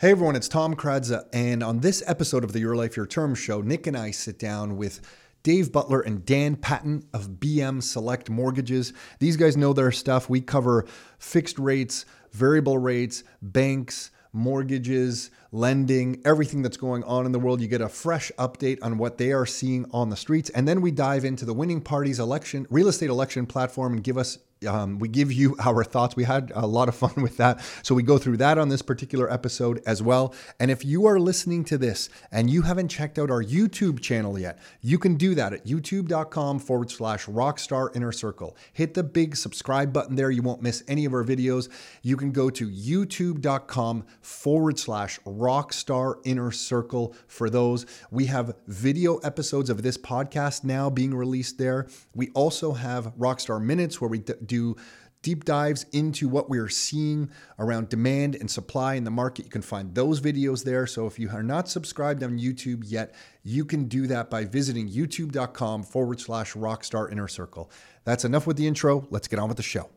Hey 0.00 0.12
everyone, 0.12 0.34
it's 0.34 0.48
Tom 0.48 0.76
Karadza, 0.76 1.26
and 1.30 1.62
on 1.62 1.80
this 1.80 2.02
episode 2.06 2.42
of 2.42 2.54
the 2.54 2.58
Your 2.58 2.74
Life 2.74 2.96
Your 2.96 3.04
Term 3.04 3.34
show, 3.34 3.60
Nick 3.60 3.86
and 3.86 3.94
I 3.94 4.12
sit 4.12 4.38
down 4.38 4.78
with 4.78 5.02
Dave 5.42 5.72
Butler 5.72 6.00
and 6.00 6.24
Dan 6.24 6.56
Patton 6.56 7.06
of 7.12 7.32
BM 7.32 7.82
Select 7.82 8.30
Mortgages. 8.30 8.94
These 9.18 9.36
guys 9.36 9.58
know 9.58 9.74
their 9.74 9.92
stuff. 9.92 10.30
We 10.30 10.40
cover 10.40 10.86
fixed 11.18 11.58
rates, 11.58 12.06
variable 12.32 12.78
rates, 12.78 13.24
banks, 13.42 14.10
mortgages, 14.32 15.30
lending, 15.52 16.22
everything 16.24 16.62
that's 16.62 16.78
going 16.78 17.04
on 17.04 17.26
in 17.26 17.32
the 17.32 17.38
world. 17.38 17.60
You 17.60 17.68
get 17.68 17.82
a 17.82 17.88
fresh 17.90 18.32
update 18.38 18.78
on 18.80 18.96
what 18.96 19.18
they 19.18 19.32
are 19.32 19.44
seeing 19.44 19.84
on 19.92 20.08
the 20.08 20.16
streets, 20.16 20.48
and 20.48 20.66
then 20.66 20.80
we 20.80 20.92
dive 20.92 21.26
into 21.26 21.44
the 21.44 21.52
winning 21.52 21.82
party's 21.82 22.18
election, 22.18 22.66
real 22.70 22.88
estate 22.88 23.10
election 23.10 23.44
platform, 23.44 23.92
and 23.92 24.02
give 24.02 24.16
us 24.16 24.38
um, 24.66 24.98
we 24.98 25.08
give 25.08 25.32
you 25.32 25.56
our 25.64 25.84
thoughts. 25.84 26.16
We 26.16 26.24
had 26.24 26.52
a 26.54 26.66
lot 26.66 26.88
of 26.88 26.94
fun 26.94 27.14
with 27.16 27.36
that. 27.38 27.60
So 27.82 27.94
we 27.94 28.02
go 28.02 28.18
through 28.18 28.38
that 28.38 28.58
on 28.58 28.68
this 28.68 28.82
particular 28.82 29.30
episode 29.32 29.82
as 29.86 30.02
well. 30.02 30.34
And 30.58 30.70
if 30.70 30.84
you 30.84 31.06
are 31.06 31.18
listening 31.18 31.64
to 31.64 31.78
this 31.78 32.08
and 32.30 32.50
you 32.50 32.62
haven't 32.62 32.88
checked 32.88 33.18
out 33.18 33.30
our 33.30 33.42
YouTube 33.42 34.00
channel 34.00 34.38
yet, 34.38 34.58
you 34.80 34.98
can 34.98 35.16
do 35.16 35.34
that 35.34 35.52
at 35.52 35.66
youtube.com 35.66 36.58
forward 36.58 36.90
slash 36.90 37.26
rockstar 37.26 37.94
inner 37.94 38.12
circle. 38.12 38.56
Hit 38.72 38.94
the 38.94 39.02
big 39.02 39.36
subscribe 39.36 39.92
button 39.92 40.16
there. 40.16 40.30
You 40.30 40.42
won't 40.42 40.62
miss 40.62 40.82
any 40.88 41.04
of 41.04 41.14
our 41.14 41.24
videos. 41.24 41.68
You 42.02 42.16
can 42.16 42.32
go 42.32 42.50
to 42.50 42.68
youtube.com 42.68 44.04
forward 44.20 44.78
slash 44.78 45.18
rockstar 45.20 46.16
inner 46.24 46.50
circle 46.50 47.14
for 47.26 47.50
those. 47.50 47.86
We 48.10 48.26
have 48.26 48.54
video 48.66 49.18
episodes 49.18 49.70
of 49.70 49.82
this 49.82 49.96
podcast 49.96 50.64
now 50.64 50.90
being 50.90 51.14
released 51.14 51.58
there. 51.58 51.88
We 52.14 52.30
also 52.30 52.72
have 52.72 53.14
Rockstar 53.16 53.62
Minutes 53.62 54.00
where 54.00 54.10
we 54.10 54.18
d- 54.18 54.34
do 54.50 54.76
deep 55.22 55.44
dives 55.44 55.84
into 55.92 56.28
what 56.28 56.48
we 56.48 56.58
are 56.58 56.68
seeing 56.68 57.30
around 57.58 57.88
demand 57.88 58.34
and 58.36 58.50
supply 58.50 58.94
in 58.94 59.04
the 59.04 59.10
market. 59.10 59.44
You 59.44 59.50
can 59.50 59.62
find 59.62 59.94
those 59.94 60.20
videos 60.20 60.64
there. 60.64 60.86
So 60.86 61.06
if 61.06 61.18
you 61.18 61.30
are 61.30 61.42
not 61.42 61.68
subscribed 61.68 62.22
on 62.22 62.38
YouTube 62.38 62.84
yet, 62.86 63.14
you 63.42 63.64
can 63.64 63.84
do 63.84 64.06
that 64.06 64.30
by 64.30 64.44
visiting 64.44 64.88
youtube.com 64.88 65.82
forward 65.82 66.20
slash 66.20 66.54
rockstar 66.54 67.10
inner 67.12 67.28
circle. 67.28 67.70
That's 68.04 68.24
enough 68.24 68.46
with 68.46 68.56
the 68.56 68.66
intro. 68.66 69.06
Let's 69.10 69.28
get 69.28 69.38
on 69.38 69.48
with 69.48 69.56
the 69.56 69.62
show. 69.62 69.90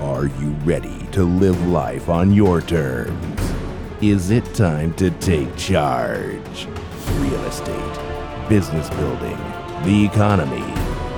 Are 0.00 0.26
you 0.26 0.50
ready 0.64 1.06
to 1.12 1.24
live 1.24 1.60
life 1.68 2.08
on 2.08 2.32
your 2.32 2.60
terms? 2.60 3.40
Is 4.02 4.30
it 4.30 4.44
time 4.54 4.92
to 4.94 5.10
take 5.12 5.54
charge? 5.56 6.66
Real 7.18 7.44
estate, 7.44 8.48
business 8.48 8.90
building, 8.90 9.38
the 9.84 10.04
economy, 10.04 10.68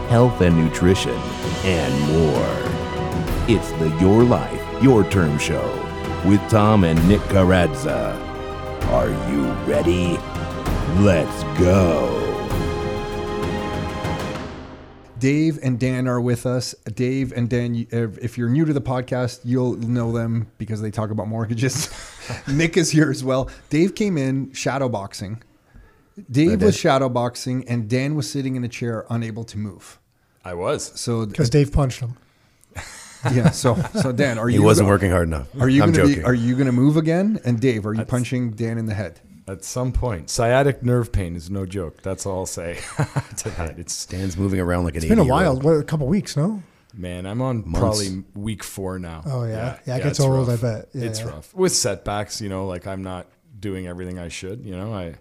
health 0.09 0.41
and 0.43 0.57
nutrition, 0.57 1.17
and 1.65 2.13
more. 2.13 2.66
It's 3.49 3.71
the 3.75 3.97
Your 4.01 4.25
Life, 4.25 4.83
Your 4.83 5.09
Term 5.09 5.39
Show 5.39 5.65
with 6.29 6.41
Tom 6.51 6.83
and 6.83 7.09
Nick 7.09 7.21
Karadza. 7.21 8.21
Are 8.89 9.09
you 9.31 9.45
ready? 9.71 10.19
Let's 11.01 11.45
go. 11.57 12.25
Dave 15.21 15.61
and 15.63 15.79
Dan 15.79 16.09
are 16.09 16.21
with 16.21 16.45
us. 16.45 16.75
Dave 16.97 17.33
and 17.35 17.49
Dan, 17.49 17.87
if 17.93 18.37
you're 18.37 18.49
new 18.49 18.65
to 18.65 18.73
the 18.73 18.81
podcast, 18.81 19.43
you'll 19.45 19.77
know 19.77 20.11
them 20.11 20.51
because 20.59 20.83
they 20.83 20.91
talk 20.91 21.11
about 21.11 21.29
mortgages. 21.29 21.89
Nick 22.49 22.77
is 22.77 22.91
here 22.91 23.13
as 23.13 23.23
well. 23.23 23.49
Dave 23.71 23.95
came 23.95 24.19
in 24.19 24.49
shadowboxing. 24.49 25.41
Dave 26.29 26.63
was 26.63 26.77
shadowboxing, 26.77 27.65
and 27.69 27.89
Dan 27.89 28.17
was 28.17 28.29
sitting 28.29 28.57
in 28.57 28.65
a 28.65 28.69
chair, 28.69 29.07
unable 29.09 29.45
to 29.45 29.57
move. 29.57 30.01
I 30.45 30.55
was. 30.55 30.99
So 30.99 31.27
because 31.27 31.49
Dave 31.49 31.71
punched 31.71 32.01
him. 32.01 32.17
Yeah. 33.33 33.51
So 33.51 33.75
so 34.01 34.13
Dan, 34.13 34.39
are 34.39 34.49
you? 34.49 34.57
He 34.57 34.61
you? 34.61 34.67
wasn't 34.67 34.89
working 34.89 35.11
hard 35.11 35.29
enough. 35.29 35.49
Are 35.61 35.69
you 35.69 35.83
I'm 35.83 35.93
gonna 35.93 36.09
be? 36.09 36.23
Are 36.23 36.35
you 36.35 36.57
gonna 36.57 36.73
move 36.73 36.97
again? 36.97 37.41
And 37.45 37.61
Dave, 37.61 37.87
are 37.87 37.95
you 37.95 38.05
punching 38.05 38.53
Dan 38.53 38.79
in 38.79 38.87
the 38.87 38.95
head? 38.95 39.21
At 39.49 39.65
some 39.65 39.93
point, 39.93 40.29
sciatic 40.29 40.83
nerve 40.83 41.13
pain 41.13 41.37
is 41.37 41.49
no 41.51 41.67
joke. 41.67 42.03
That's 42.03 42.27
all 42.27 42.39
I'll 42.41 42.47
say 42.47 42.81
tonight. 43.37 43.79
It's 43.79 43.93
Stan's 43.95 44.37
moving 44.37 44.59
around 44.59 44.85
like 44.85 44.95
an 44.95 44.99
It's 44.99 45.09
been 45.09 45.21
a 45.21 45.25
while. 45.25 45.57
What, 45.57 45.73
a 45.73 45.85
couple 45.85 46.09
weeks, 46.09 46.37
no? 46.37 46.63
man, 46.97 47.27
I'm 47.27 47.43
on 47.43 47.59
Months. 47.59 47.79
probably 47.79 48.25
week 48.35 48.65
four 48.65 48.99
now. 48.99 49.23
Oh, 49.27 49.45
yeah? 49.45 49.79
Yeah, 49.87 49.97
it 49.97 50.03
gets 50.03 50.19
it's 50.19 50.21
old, 50.21 50.49
rough. 50.49 50.59
I 50.59 50.63
bet. 50.63 50.89
Yeah, 50.95 51.05
it's 51.05 51.21
yeah. 51.21 51.27
rough 51.27 51.55
with 51.55 51.73
setbacks. 51.73 52.41
You 52.41 52.49
know, 52.49 52.67
like 52.67 52.87
I'm 52.87 53.03
not 53.03 53.27
doing 53.59 53.87
everything 53.87 54.19
I 54.19 54.29
should. 54.29 54.65
You 54.65 54.77
know, 54.77 54.93
I 54.93 55.15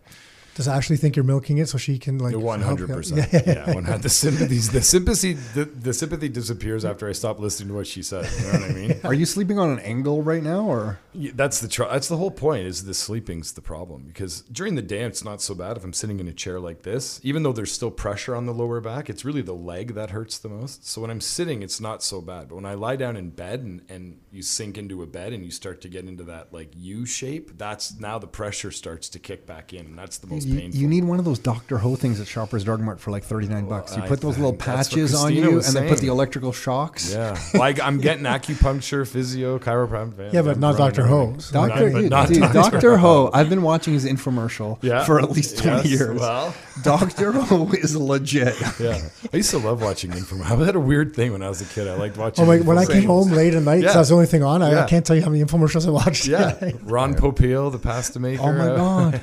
Does 0.56 0.68
Ashley 0.68 0.98
think 0.98 1.16
you're 1.16 1.26
milking 1.26 1.58
it 1.60 1.70
so 1.70 1.78
she 1.78 2.00
can 2.00 2.18
like 2.18 2.36
one 2.36 2.60
help 2.62 2.80
hundred 2.80 2.90
you? 2.90 2.96
percent. 2.96 3.30
Yeah. 3.34 3.66
Yeah, 3.68 3.74
one 3.74 3.84
hundred. 3.84 4.04
The 4.04 4.10
sympathies, 4.10 4.72
the 4.72 4.82
sympathy, 4.82 5.34
the, 5.34 5.66
the 5.66 5.94
sympathy 5.94 6.30
disappears 6.30 6.84
after 6.86 7.08
I 7.08 7.12
stop 7.12 7.40
listening 7.40 7.70
to 7.70 7.76
what 7.76 7.88
she 7.88 8.02
said. 8.02 8.28
You 8.40 8.46
know 8.46 8.60
what 8.60 8.70
I 8.70 8.74
mean? 8.74 9.00
Are 9.04 9.14
you 9.14 9.26
sleeping 9.26 9.60
on 9.60 9.70
an 9.70 9.80
angle 9.80 10.24
right 10.24 10.42
now, 10.42 10.62
or 10.66 11.00
Yeah, 11.14 11.32
that's 11.36 11.60
the 11.60 11.68
tr- 11.68 11.84
that's 11.84 12.08
the 12.08 12.18
whole 12.18 12.32
point 12.32 12.66
is 12.66 12.86
the 12.86 12.94
sleeping's 12.94 13.52
the 13.54 13.62
problem 13.62 14.04
because 14.08 14.42
during 14.42 14.76
the 14.76 14.82
day 14.82 15.02
it's 15.02 15.24
not 15.24 15.42
so 15.42 15.54
bad 15.56 15.78
if 15.78 15.84
I'm 15.84 15.94
sitting 15.94 16.20
in 16.20 16.28
a 16.28 16.34
chair 16.34 16.60
like 16.60 16.84
this 16.84 17.20
even 17.24 17.44
though 17.44 17.52
there's 17.54 17.72
still 17.72 17.92
pressure 17.92 18.36
on 18.36 18.46
the 18.46 18.54
lower 18.54 18.80
back 18.82 19.10
it's 19.10 19.26
really 19.26 19.42
the 19.42 19.54
leg 19.54 19.94
that 19.96 20.12
hurts 20.12 20.38
the 20.38 20.50
most 20.50 20.88
so 20.88 21.02
when 21.02 21.12
I'm 21.12 21.22
sitting 21.22 21.62
it's 21.64 21.80
not 21.82 22.02
so 22.04 22.22
bad 22.22 22.50
but 22.50 22.56
when 22.56 22.66
I 22.66 22.74
lie 22.74 22.96
down 22.96 23.18
in 23.18 23.30
bed 23.30 23.62
and, 23.62 23.82
and 23.90 24.20
you 24.32 24.42
sink 24.42 24.78
into 24.78 25.04
a 25.04 25.08
bed 25.08 25.34
and 25.34 25.44
you 25.44 25.52
start 25.52 25.82
to 25.82 25.90
get 25.90 26.06
into 26.06 26.24
that 26.26 26.54
like 26.54 26.70
U 26.76 27.06
shape 27.06 27.58
that's 27.58 28.00
now 28.00 28.18
the 28.20 28.28
pressure 28.28 28.72
starts 28.72 29.10
to 29.10 29.20
kick 29.20 29.46
back 29.46 29.74
in 29.74 29.86
and 29.86 29.98
that's 29.98 30.18
the 30.18 30.28
most 30.28 30.45
you, 30.46 30.60
painful 30.62 30.80
you 30.80 30.88
need 30.88 31.04
one 31.04 31.20
of 31.20 31.26
those 31.26 31.40
Doctor 31.40 31.78
Ho 31.80 31.96
things 31.96 32.20
at 32.22 32.28
Shoppers 32.28 32.64
Drug 32.64 32.80
Mart 32.80 33.00
for 33.00 33.12
like 33.12 33.24
thirty 33.24 33.48
nine 33.48 33.68
bucks. 33.68 33.96
You 33.96 34.04
I- 34.04 34.08
put 34.08 34.22
those 34.22 34.38
little 34.38 34.54
patches 34.54 35.14
on 35.16 35.34
you, 35.34 35.52
was 35.52 35.68
and 35.68 35.76
then 35.76 35.90
put 35.90 36.00
the 36.00 36.08
electrical 36.08 36.52
shocks. 36.52 37.12
yeah 37.14 37.38
like 37.54 37.80
I'm 37.80 38.00
getting 38.00 38.24
acupuncture 38.26 39.08
physio 39.08 39.60
chiropractic 39.60 40.32
Yeah, 40.34 40.42
but 40.44 40.60
not 40.60 40.78
Dr. 40.78 41.06
Ho's. 41.06 41.52
Doctor, 41.52 41.90
but 41.92 42.04
not 42.06 42.30
Dr. 42.30 42.54
Doctor 42.54 42.98
Ho. 42.98 43.30
I've 43.34 43.50
been 43.50 43.62
watching 43.62 43.94
his 43.94 44.06
infomercial 44.06 44.78
Yeah. 44.82 45.04
for 45.04 45.20
at 45.20 45.32
least 45.32 45.58
twenty 45.58 45.90
Yes, 45.90 46.00
years. 46.00 46.20
well. 46.20 46.54
Doctor 46.84 47.32
Ho 47.42 47.70
is 47.72 47.96
legit. 47.96 48.56
yeah 48.80 49.00
I 49.34 49.38
used 49.38 49.52
to 49.52 49.58
love 49.60 49.82
watching 49.82 50.12
Inform 50.12 50.42
I 50.44 50.48
had 50.66 50.76
a 50.76 50.80
weird 50.80 51.16
thing 51.16 51.32
when 51.32 51.42
I 51.42 51.50
was 51.50 51.62
a 51.62 51.66
kid 51.66 51.88
I 51.88 51.96
liked 51.96 52.18
watching 52.18 52.44
Oh 52.44 52.48
my! 52.48 52.58
When 52.60 52.78
I 52.78 52.86
came 52.86 53.04
home 53.04 53.30
late 53.32 53.54
at 53.54 53.64
night, 53.64 53.82
Yeah. 53.82 53.94
that 53.94 54.00
was 54.00 54.10
the 54.10 54.16
only 54.16 54.26
thing 54.28 54.44
on. 54.44 54.62
I, 54.62 54.84
I 54.84 54.88
can't 54.88 55.06
tell 55.06 55.16
you 55.16 55.22
how 55.22 55.30
many 55.30 55.44
infomercials 55.44 55.88
I 55.88 55.92
watched. 55.92 56.28
Yeah. 56.28 56.72
Ron 56.84 57.14
Popeil, 57.16 57.72
the 57.72 57.80
pasta 57.80 58.20
maker. 58.20 58.42
Oh 58.44 58.52
my 58.52 58.66
god! 58.76 59.22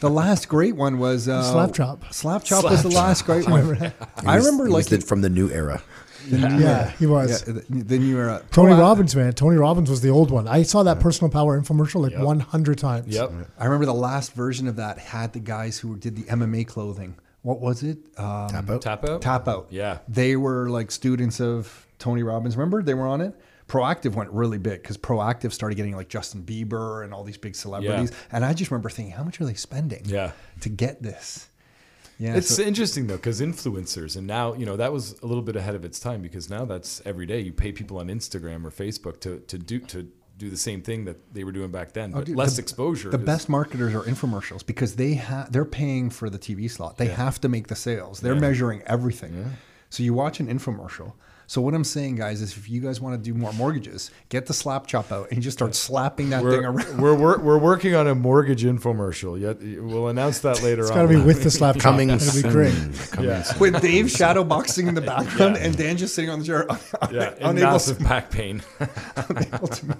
The 0.00 0.08
last 0.08 0.48
great 0.48 0.63
one 0.72 0.98
was 0.98 1.28
uh, 1.28 1.42
Slap 1.52 1.72
Chop. 1.74 2.12
Slap 2.12 2.44
Chop 2.44 2.64
was 2.64 2.82
the 2.82 2.88
last 2.90 3.24
great 3.24 3.48
one. 3.48 3.92
I 4.26 4.36
remember 4.36 4.64
like 4.64 4.76
was 4.76 4.86
the- 4.88 5.00
from 5.00 5.20
the 5.22 5.30
new 5.30 5.50
era. 5.50 5.82
yeah, 6.26 6.90
he 6.92 7.04
yeah, 7.04 7.10
was. 7.10 7.42
the, 7.42 7.52
the 7.68 7.98
new 7.98 8.16
era. 8.16 8.42
Tony 8.50 8.72
Pro- 8.72 8.80
Robbins, 8.80 9.14
man. 9.14 9.34
Tony 9.34 9.56
Robbins 9.56 9.90
was 9.90 10.00
the 10.00 10.08
old 10.08 10.30
one. 10.30 10.48
I 10.48 10.62
saw 10.62 10.82
that 10.84 10.98
personal 10.98 11.30
power 11.30 11.60
infomercial 11.60 12.00
like 12.00 12.12
Yep. 12.12 12.22
100 12.22 12.78
times. 12.78 13.14
Yep. 13.14 13.30
I 13.58 13.64
remember 13.66 13.84
the 13.84 13.92
last 13.92 14.32
version 14.32 14.66
of 14.66 14.76
that 14.76 14.96
had 14.98 15.34
the 15.34 15.40
guys 15.40 15.78
who 15.78 15.96
did 15.96 16.16
the 16.16 16.22
MMA 16.22 16.66
clothing. 16.66 17.16
What 17.42 17.60
was 17.60 17.82
it? 17.82 17.98
Um, 18.16 18.48
Tap 18.48 18.70
out. 18.70 18.80
Tap 18.82 19.04
out. 19.04 19.20
Tap 19.20 19.48
Out. 19.48 19.66
Yeah. 19.68 19.98
They 20.08 20.34
were 20.36 20.70
like 20.70 20.90
students 20.90 21.42
of 21.42 21.86
Tony 21.98 22.22
Robbins. 22.22 22.56
Remember 22.56 22.82
they 22.82 22.94
were 22.94 23.06
on 23.06 23.20
it? 23.20 23.34
Proactiv 23.68 24.14
went 24.14 24.30
really 24.30 24.58
big 24.58 24.82
because 24.82 24.98
Proactiv 24.98 25.52
started 25.52 25.74
getting 25.76 25.96
like 25.96 26.08
Justin 26.08 26.42
Bieber 26.42 27.02
and 27.02 27.14
all 27.14 27.24
these 27.24 27.38
big 27.38 27.56
celebrities. 27.56 28.12
And 28.30 28.44
I 28.44 28.52
just 28.52 28.70
remember 28.70 28.90
thinking, 28.90 29.14
how 29.14 29.24
much 29.24 29.40
are 29.40 29.46
they 29.46 29.54
spending 29.54 30.02
Yeah. 30.04 30.32
to 30.60 30.68
get 30.68 31.02
this? 31.02 31.48
Yeah. 32.18 32.36
It's 32.36 32.54
so- 32.54 32.62
interesting 32.62 33.06
though, 33.08 33.16
because 33.16 33.40
influencers, 33.40 34.16
and 34.16 34.26
now 34.26 34.54
you 34.54 34.66
know 34.66 34.76
that 34.76 34.92
was 34.92 35.18
a 35.22 35.26
little 35.26 35.42
bit 35.42 35.56
ahead 35.56 35.74
of 35.74 35.84
its 35.84 35.98
time 35.98 36.22
because 36.22 36.48
now 36.48 36.64
that's 36.64 37.02
every 37.04 37.26
day. 37.26 37.40
You 37.40 37.52
pay 37.52 37.72
people 37.72 37.98
on 37.98 38.06
Instagram 38.08 38.64
or 38.64 38.70
Facebook 38.70 39.18
to 39.20 39.40
to 39.40 39.58
do 39.58 39.80
to 39.80 40.06
do 40.36 40.50
the 40.50 40.56
same 40.56 40.82
thing 40.82 41.04
that 41.06 41.32
they 41.34 41.42
were 41.44 41.52
doing 41.52 41.70
back 41.70 41.92
then, 41.92 42.10
oh, 42.10 42.14
but 42.16 42.20
Oh, 42.20 42.24
dude, 42.24 42.36
less 42.36 42.56
the- 42.56 42.62
exposure. 42.62 43.08
The 43.10 43.18
'cause- 43.18 43.26
best 43.26 43.48
marketers 43.48 43.94
are 43.94 44.02
infomercials 44.02 44.64
because 44.66 44.94
they 44.96 45.14
have 45.14 45.50
they're 45.52 45.64
paying 45.64 46.10
for 46.10 46.28
the 46.30 46.38
TV 46.38 46.68
slot. 46.68 46.98
They 46.98 47.06
have 47.08 47.40
to 47.40 47.48
make 47.48 47.66
the 47.68 47.76
sales. 47.76 48.20
They're 48.20 48.34
Yeah. 48.34 48.40
measuring 48.40 48.82
everything. 48.82 49.52
So 49.90 50.02
you 50.04 50.12
watch 50.14 50.38
an 50.40 50.46
infomercial. 50.46 51.14
So 51.46 51.60
what 51.60 51.74
I'm 51.74 51.84
saying, 51.84 52.16
guys, 52.16 52.40
is 52.40 52.56
if 52.56 52.68
you 52.70 52.80
guys 52.80 53.00
want 53.00 53.14
to 53.22 53.30
do 53.32 53.36
more 53.38 53.52
mortgages, 53.52 54.10
get 54.28 54.46
the 54.46 54.54
slap 54.54 54.86
chop 54.86 55.12
out 55.12 55.30
and 55.30 55.42
just 55.42 55.58
start 55.58 55.74
slapping 55.74 56.30
that 56.30 56.42
thing 56.42 56.62
We're, 56.62 56.70
around. 56.70 57.00
we're, 57.00 57.14
we're, 57.14 57.38
we're 57.38 57.58
working 57.58 57.94
on 57.94 58.06
a 58.06 58.14
mortgage 58.14 58.64
infomercial. 58.64 59.38
Yet 59.38 59.58
we'll 59.82 60.08
announce 60.08 60.40
that 60.40 60.62
later 60.62 60.82
It's 60.82 60.90
on. 60.90 60.96
got 60.96 61.02
to 61.02 61.08
be 61.08 61.16
with 61.20 61.42
the 61.42 61.50
slap 61.50 61.74
chop. 61.76 61.82
Coming 61.82 62.10
It'll 62.10 62.42
be 62.42 62.48
great. 62.48 62.72
Coming 63.12 63.30
Yeah. 63.30 63.42
soon. 63.42 63.58
With 63.58 63.80
Dave 63.82 64.06
shadowboxing 64.06 64.88
in 64.88 64.94
the 64.94 65.00
background 65.00 65.56
and 65.58 65.76
Dan 65.76 65.96
just 65.96 66.14
sitting 66.14 66.30
on 66.30 66.38
the 66.40 66.44
chair, 66.46 66.66
yeah, 67.12 67.30
and 67.38 67.58
unable 67.58 67.72
massive 67.72 67.98
to, 67.98 68.04
back 68.04 68.30
pain. 68.30 68.62
unable 69.16 69.68
to 69.68 69.96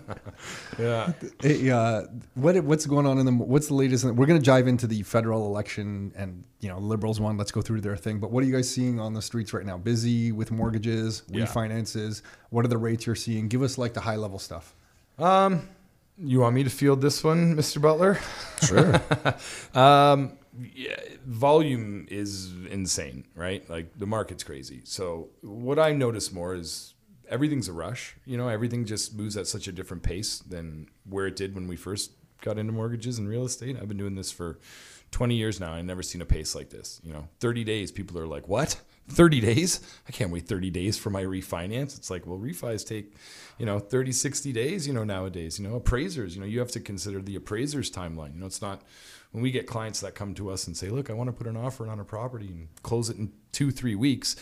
yeah. 0.79 1.13
Hey, 1.41 1.71
uh, 1.71 2.03
what 2.35 2.57
what's 2.65 2.87
going 2.87 3.07
on 3.07 3.19
in 3.19 3.27
the 3.27 3.33
what's 3.33 3.69
the 3.69 3.75
latest? 3.75 4.05
We're 4.05 4.27
going 4.27 4.41
to 4.41 4.45
dive 4.45 4.67
into 4.67 4.87
the 4.87 5.03
federal 5.03 5.47
election 5.47 6.13
and 6.17 6.45
you 6.65 6.71
know 6.71 6.79
liberals 6.79 7.21
won. 7.21 7.37
Let's 7.37 7.53
go 7.53 7.61
through 7.61 7.83
their 7.83 7.97
thing. 7.97 8.19
But 8.21 8.31
what 8.33 8.43
are 8.43 8.47
you 8.47 8.55
guys 8.55 8.69
seeing 8.71 8.99
on 8.99 9.13
the 9.13 9.21
streets 9.23 9.53
right 9.53 9.67
now? 9.67 9.77
Busy 9.77 10.33
with 10.33 10.51
mortgages, 10.51 11.23
Yeah. 11.29 11.45
refinances. 11.45 12.23
What 12.51 12.65
are 12.65 12.69
the 12.69 12.79
rates 12.79 13.05
you're 13.07 13.15
seeing? 13.27 13.49
Give 13.49 13.63
us 13.63 13.77
like 13.77 13.93
the 13.93 14.01
high 14.01 14.17
level 14.17 14.39
stuff. 14.39 14.75
Um, 15.19 15.69
you 16.19 16.41
want 16.41 16.55
me 16.55 16.65
to 16.65 16.71
field 16.71 17.01
this 17.03 17.23
one, 17.23 17.55
Mr. 17.57 17.81
Butler? 17.83 18.19
Sure. 18.63 19.01
Um, 19.75 20.39
yeah, 20.75 20.97
volume 21.27 22.07
is 22.11 22.53
insane, 22.71 23.27
right? 23.35 23.69
Like 23.69 23.99
the 23.99 24.07
market's 24.07 24.45
crazy. 24.45 24.81
So 24.85 25.29
what 25.43 25.79
I 25.79 25.93
notice 25.93 26.33
more 26.33 26.55
is 26.55 26.95
everything's 27.29 27.69
a 27.69 27.73
rush. 27.73 28.17
You 28.25 28.37
know, 28.37 28.49
everything 28.49 28.85
just 28.85 29.15
moves 29.17 29.37
at 29.37 29.47
such 29.49 29.67
a 29.69 29.73
different 29.73 30.03
pace 30.03 30.39
than 30.39 30.87
where 31.09 31.27
it 31.27 31.37
did 31.37 31.55
when 31.55 31.67
we 31.67 31.77
first 31.77 32.13
got 32.41 32.59
into 32.59 32.73
mortgages 32.73 33.19
and 33.19 33.29
real 33.29 33.45
estate. 33.45 33.77
I've 33.81 33.89
been 33.89 33.97
doing 33.97 34.15
this 34.15 34.31
for 34.31 34.59
20 35.15 35.37
years 35.37 35.61
now. 35.61 35.73
I've 35.73 35.85
never 35.85 36.03
seen 36.03 36.21
a 36.23 36.27
pace 36.27 36.57
like 36.57 36.71
this. 36.71 37.01
You 37.05 37.13
know, 37.13 37.29
30 37.39 37.63
days, 37.63 37.93
people 37.93 38.19
are 38.19 38.27
like, 38.27 38.49
what? 38.49 38.81
30 39.11 39.41
days? 39.41 39.81
I 40.09 40.13
can't 40.13 40.33
wait 40.33 40.49
30 40.49 40.71
days 40.71 40.99
for 40.99 41.09
my 41.09 41.23
refinance. 41.23 41.97
It's 41.97 42.11
like, 42.11 42.27
well, 42.27 42.39
refis 42.39 42.87
take, 42.87 43.15
you 43.57 43.65
know, 43.65 43.79
30, 43.79 44.11
60 44.11 44.53
days, 44.53 44.89
you 44.89 44.93
know, 44.93 45.05
nowadays. 45.05 45.59
You 45.59 45.69
know, 45.69 45.77
appraisers, 45.77 46.35
you 46.35 46.41
know, 46.41 46.47
you 46.47 46.59
have 46.59 46.73
to 46.73 46.81
consider 46.81 47.23
the 47.23 47.37
appraiser's 47.37 47.91
timeline. 47.93 48.35
You 48.35 48.41
know, 48.41 48.47
it's 48.47 48.61
not 48.61 48.83
when 49.31 49.41
we 49.41 49.53
get 49.53 49.69
clients 49.69 50.01
that 50.01 50.17
come 50.17 50.35
to 50.35 50.51
us 50.51 50.67
and 50.67 50.77
say, 50.77 50.89
look, 50.89 51.11
I 51.11 51.13
want 51.13 51.29
to 51.29 51.33
put 51.33 51.47
an 51.47 51.57
offer 51.57 51.87
on 51.87 52.01
a 52.01 52.05
property 52.05 52.49
and 52.49 52.69
close 52.83 53.09
it 53.09 53.17
in 53.17 53.33
two, 53.53 53.71
three 53.71 53.95
weeks 53.95 54.35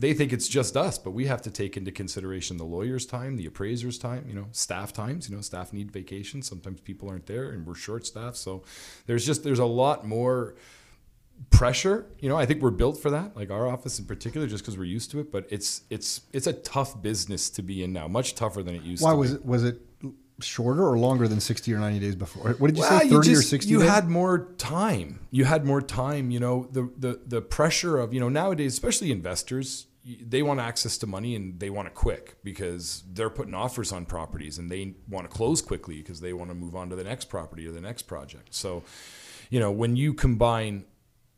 they 0.00 0.14
think 0.14 0.32
it's 0.32 0.48
just 0.48 0.76
us, 0.76 0.98
but 0.98 1.10
we 1.12 1.26
have 1.26 1.42
to 1.42 1.50
take 1.50 1.76
into 1.76 1.92
consideration 1.92 2.56
the 2.56 2.64
lawyer's 2.64 3.06
time, 3.06 3.36
the 3.36 3.46
appraiser's 3.46 3.98
time, 3.98 4.24
you 4.28 4.34
know, 4.34 4.46
staff 4.52 4.92
times. 4.92 5.28
You 5.28 5.36
know, 5.36 5.42
staff 5.42 5.72
need 5.72 5.90
vacation. 5.92 6.42
Sometimes 6.42 6.80
people 6.80 7.08
aren't 7.08 7.26
there, 7.26 7.50
and 7.50 7.66
we're 7.66 7.74
short 7.74 8.06
staffed. 8.06 8.36
So 8.38 8.64
there's 9.06 9.24
just 9.26 9.44
there's 9.44 9.58
a 9.58 9.64
lot 9.66 10.06
more 10.06 10.54
pressure. 11.50 12.06
You 12.20 12.28
know, 12.28 12.36
I 12.36 12.46
think 12.46 12.62
we're 12.62 12.70
built 12.70 13.00
for 13.00 13.10
that, 13.10 13.36
like 13.36 13.50
our 13.50 13.68
office 13.68 13.98
in 13.98 14.04
particular, 14.06 14.46
just 14.46 14.62
because 14.64 14.76
we're 14.78 14.84
used 14.84 15.10
to 15.12 15.20
it. 15.20 15.30
But 15.32 15.46
it's 15.50 15.82
it's 15.90 16.22
it's 16.32 16.46
a 16.46 16.52
tough 16.52 17.00
business 17.02 17.50
to 17.50 17.62
be 17.62 17.82
in 17.82 17.92
now, 17.92 18.08
much 18.08 18.34
tougher 18.34 18.62
than 18.62 18.74
it 18.74 18.82
used 18.82 19.02
Why 19.02 19.10
to. 19.12 19.16
was 19.16 19.30
be. 19.32 19.36
it? 19.36 19.46
Was 19.46 19.64
it 19.64 19.80
shorter 20.40 20.82
or 20.86 20.98
longer 20.98 21.28
than 21.28 21.40
sixty 21.40 21.72
or 21.74 21.78
ninety 21.78 22.00
days 22.00 22.16
before? 22.16 22.52
What 22.52 22.68
did 22.68 22.76
you 22.76 22.82
Well, 22.82 23.00
say? 23.00 23.08
Thirty 23.08 23.30
or 23.30 23.34
just- 23.34 23.50
sixty? 23.50 23.70
You 23.70 23.80
days? 23.80 23.88
had 23.90 24.08
more 24.08 24.52
time. 24.58 25.20
You 25.30 25.44
had 25.44 25.64
more 25.66 25.82
time. 25.82 26.30
You 26.30 26.40
know 26.40 26.68
the 26.72 26.90
the 26.96 27.20
the 27.26 27.40
pressure 27.42 27.98
of 27.98 28.12
you 28.14 28.20
know 28.20 28.28
nowadays, 28.28 28.72
especially 28.72 29.10
investors, 29.12 29.86
they 30.04 30.42
want 30.42 30.60
access 30.60 30.96
to 30.98 31.06
money 31.06 31.34
and 31.36 31.60
they 31.60 31.70
want 31.70 31.88
it 31.88 31.94
quick 31.94 32.36
because 32.42 33.02
they're 33.12 33.30
putting 33.30 33.54
offers 33.54 33.92
on 33.92 34.06
properties 34.06 34.58
and 34.58 34.70
they 34.70 34.94
want 35.08 35.30
to 35.30 35.36
close 35.36 35.60
quickly 35.60 35.98
because 35.98 36.20
they 36.20 36.32
want 36.32 36.50
to 36.50 36.54
move 36.54 36.74
on 36.74 36.88
to 36.88 36.96
the 36.96 37.04
next 37.04 37.26
property 37.26 37.66
or 37.66 37.72
the 37.72 37.80
next 37.80 38.02
project. 38.02 38.54
So, 38.54 38.82
you 39.50 39.60
know, 39.60 39.70
when 39.70 39.96
you 39.96 40.14
combine 40.14 40.84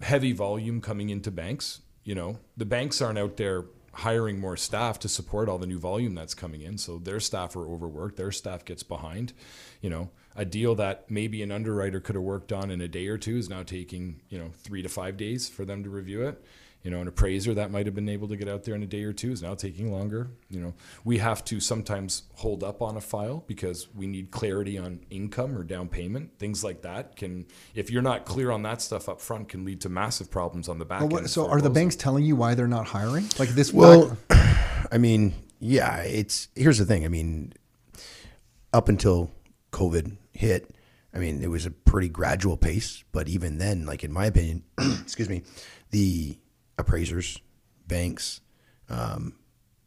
heavy 0.01 0.33
volume 0.33 0.81
coming 0.81 1.11
into 1.11 1.31
banks, 1.31 1.81
you 2.05 2.15
know, 2.15 2.39
the 2.57 2.65
banks 2.65 3.03
aren't 3.03 3.19
out 3.19 3.37
there 3.37 3.65
hiring 3.95 4.41
more 4.41 4.57
staff 4.57 4.99
to 5.01 5.09
support 5.09 5.49
all 5.49 5.59
the 5.59 5.67
new 5.67 5.79
volume 5.79 6.15
that's 6.15 6.35
coming 6.35 6.63
in. 6.63 6.79
So 6.79 6.99
their 6.99 7.21
staff 7.21 7.57
are 7.57 7.67
overworked, 7.67 8.17
their 8.17 8.33
staff 8.33 8.65
gets 8.65 8.83
behind. 8.83 9.33
You 9.81 9.91
know, 9.91 10.11
a 10.35 10.45
deal 10.45 10.75
that 10.77 11.11
maybe 11.11 11.43
an 11.43 11.53
underwriter 11.53 12.01
could 12.01 12.15
have 12.15 12.25
worked 12.25 12.53
on 12.53 12.71
in 12.71 12.81
a 12.81 12.89
day 12.89 13.09
or 13.09 13.19
two 13.19 13.37
is 13.37 13.51
now 13.51 13.63
taking, 13.63 14.23
you 14.29 14.39
know, 14.39 14.51
three 14.55 14.83
to 14.83 14.89
five 14.89 15.17
days 15.17 15.49
for 15.49 15.65
them 15.65 15.83
to 15.85 15.91
review 15.91 16.23
it. 16.23 16.43
You 16.83 16.91
know, 16.91 17.01
an 17.01 17.07
appraiser 17.07 17.55
that 17.55 17.71
might 17.71 17.87
have 17.87 17.95
been 17.95 18.09
able 18.09 18.27
to 18.29 18.37
get 18.37 18.49
out 18.49 18.65
there 18.65 18.75
in 18.75 18.83
a 18.83 18.87
day 18.87 19.05
or 19.05 19.13
two 19.13 19.31
is 19.31 19.41
now 19.41 19.55
taking 19.55 19.93
longer. 19.93 20.31
You 20.51 20.61
know, 20.61 20.75
we 21.05 21.19
have 21.19 21.45
to 21.45 21.61
sometimes 21.61 22.25
hold 22.35 22.65
up 22.65 22.83
on 22.83 22.97
a 22.97 23.01
file 23.01 23.45
because 23.47 23.87
we 23.95 24.09
need 24.09 24.33
clarity 24.33 24.79
on 24.79 25.01
income 25.09 25.57
or 25.57 25.63
down 25.63 25.89
payment. 25.89 26.39
Things 26.39 26.65
like 26.65 26.83
that 26.83 27.15
can, 27.15 27.47
if 27.75 27.91
you're 27.91 28.03
not 28.03 28.25
clear 28.25 28.51
on 28.51 28.63
that 28.63 28.83
stuff 28.83 29.09
up 29.09 29.21
front, 29.21 29.49
can 29.49 29.65
lead 29.65 29.81
to 29.83 29.89
massive 29.89 30.29
problems 30.31 30.69
on 30.69 30.79
the 30.79 30.85
back 30.85 31.01
Well, 31.01 31.11
end. 31.11 31.23
what, 31.23 31.31
so 31.31 31.49
are 31.49 31.61
the 31.61 31.71
banks 31.71 31.95
telling 31.95 32.25
you 32.25 32.35
why 32.35 32.55
they're 32.55 32.67
not 32.67 32.87
hiring? 32.87 33.29
Like 33.39 33.51
this? 33.51 33.73
Well, 33.73 34.17
I 34.31 34.99
mean, 34.99 35.35
yeah, 35.61 35.99
it's 35.99 36.49
here's 36.57 36.79
the 36.79 36.85
thing. 36.85 37.05
I 37.05 37.09
mean, 37.09 37.53
up 38.73 38.89
until 38.89 39.31
COVID 39.71 40.17
hit, 40.33 40.75
I 41.15 41.19
mean, 41.19 41.43
it 41.43 41.49
was 41.49 41.65
a 41.67 41.71
pretty 41.71 42.09
gradual 42.09 42.57
pace, 42.57 43.05
but 43.13 43.29
even 43.29 43.59
then, 43.59 43.87
like 43.87 44.03
in 44.03 44.13
my 44.13 44.27
opinion, 44.27 44.65
excuse 45.03 45.29
me, 45.29 45.43
the 45.91 46.37
appraisers, 46.79 47.41
banks, 47.87 48.41
um, 48.89 49.35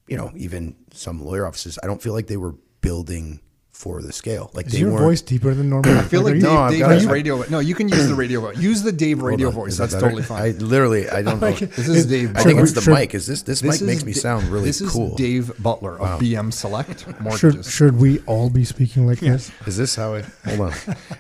you 0.08 0.18
know, 0.18 0.32
even 0.36 0.76
some 0.92 1.24
lawyer 1.24 1.46
offices, 1.46 1.80
I 1.82 1.88
don't 1.88 2.02
feel 2.02 2.14
like 2.14 2.28
they 2.28 2.38
were 2.38 2.56
building 2.82 3.42
for 3.76 4.02
the 4.02 4.14
scale. 4.14 4.50
Like 4.54 4.68
Is 4.68 4.72
they 4.74 4.80
your 4.80 4.92
weren't. 4.92 5.04
voice 5.04 5.22
deeper 5.22 5.54
than 5.54 5.70
normal? 5.70 5.98
I 5.98 6.02
feel 6.04 6.22
like 6.22 6.32
are 6.34 6.36
you- 6.38 6.42
Dave, 6.44 6.52
No, 6.54 6.58
I've 6.58 6.72
Dave 6.72 6.80
got 6.80 6.92
has 6.92 7.06
it. 7.06 7.10
radio. 7.10 7.44
No, 7.50 7.60
you 7.60 7.76
can 7.76 7.90
use 7.90 8.08
the 8.08 8.16
radio 8.16 8.40
voice. 8.40 8.58
Use 8.58 8.82
the 8.84 8.92
Dave 8.94 9.22
radio 9.22 9.52
voice. 9.52 9.74
is 9.74 9.78
that 9.80 9.90
That's 9.90 10.02
totally 10.02 10.24
fine. 10.24 10.42
I 10.42 10.50
literally, 10.58 11.10
I 11.10 11.22
don't 11.22 11.42
know. 11.42 11.52
This 11.76 11.88
is 11.90 12.06
Dave. 12.06 12.36
I 12.38 12.44
think 12.44 12.60
it's 12.62 12.72
the 12.72 12.82
Should- 12.82 12.94
mic. 12.94 13.14
Is 13.14 13.28
this 13.28 13.42
this, 13.44 13.60
This 13.60 13.82
mic 13.82 13.88
makes 13.88 14.00
is 14.00 14.06
me 14.06 14.14
sound 14.14 14.46
really 14.48 14.66
this 14.66 14.82
cool? 14.90 15.12
is 15.12 15.16
Dave 15.18 15.52
Butler 15.62 16.00
of 16.00 16.20
BM 16.22 16.54
Select 16.54 17.02
should 17.02 17.20
Mortgages. 17.22 17.70
should 17.70 17.98
we 18.00 18.20
all 18.22 18.50
be 18.50 18.64
speaking 18.64 19.06
like 19.06 19.20
this? 19.20 19.52
Is 19.68 19.76
this 19.78 19.96
how 19.96 20.16
I 20.16 20.24
hold 20.46 20.62
on? 20.72 20.74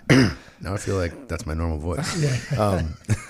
now 0.62 0.74
I 0.74 0.78
feel 0.78 0.96
like 0.96 1.28
that's 1.28 1.46
my 1.46 1.54
normal 1.54 1.78
voice. 1.78 2.58
Um, 2.58 2.96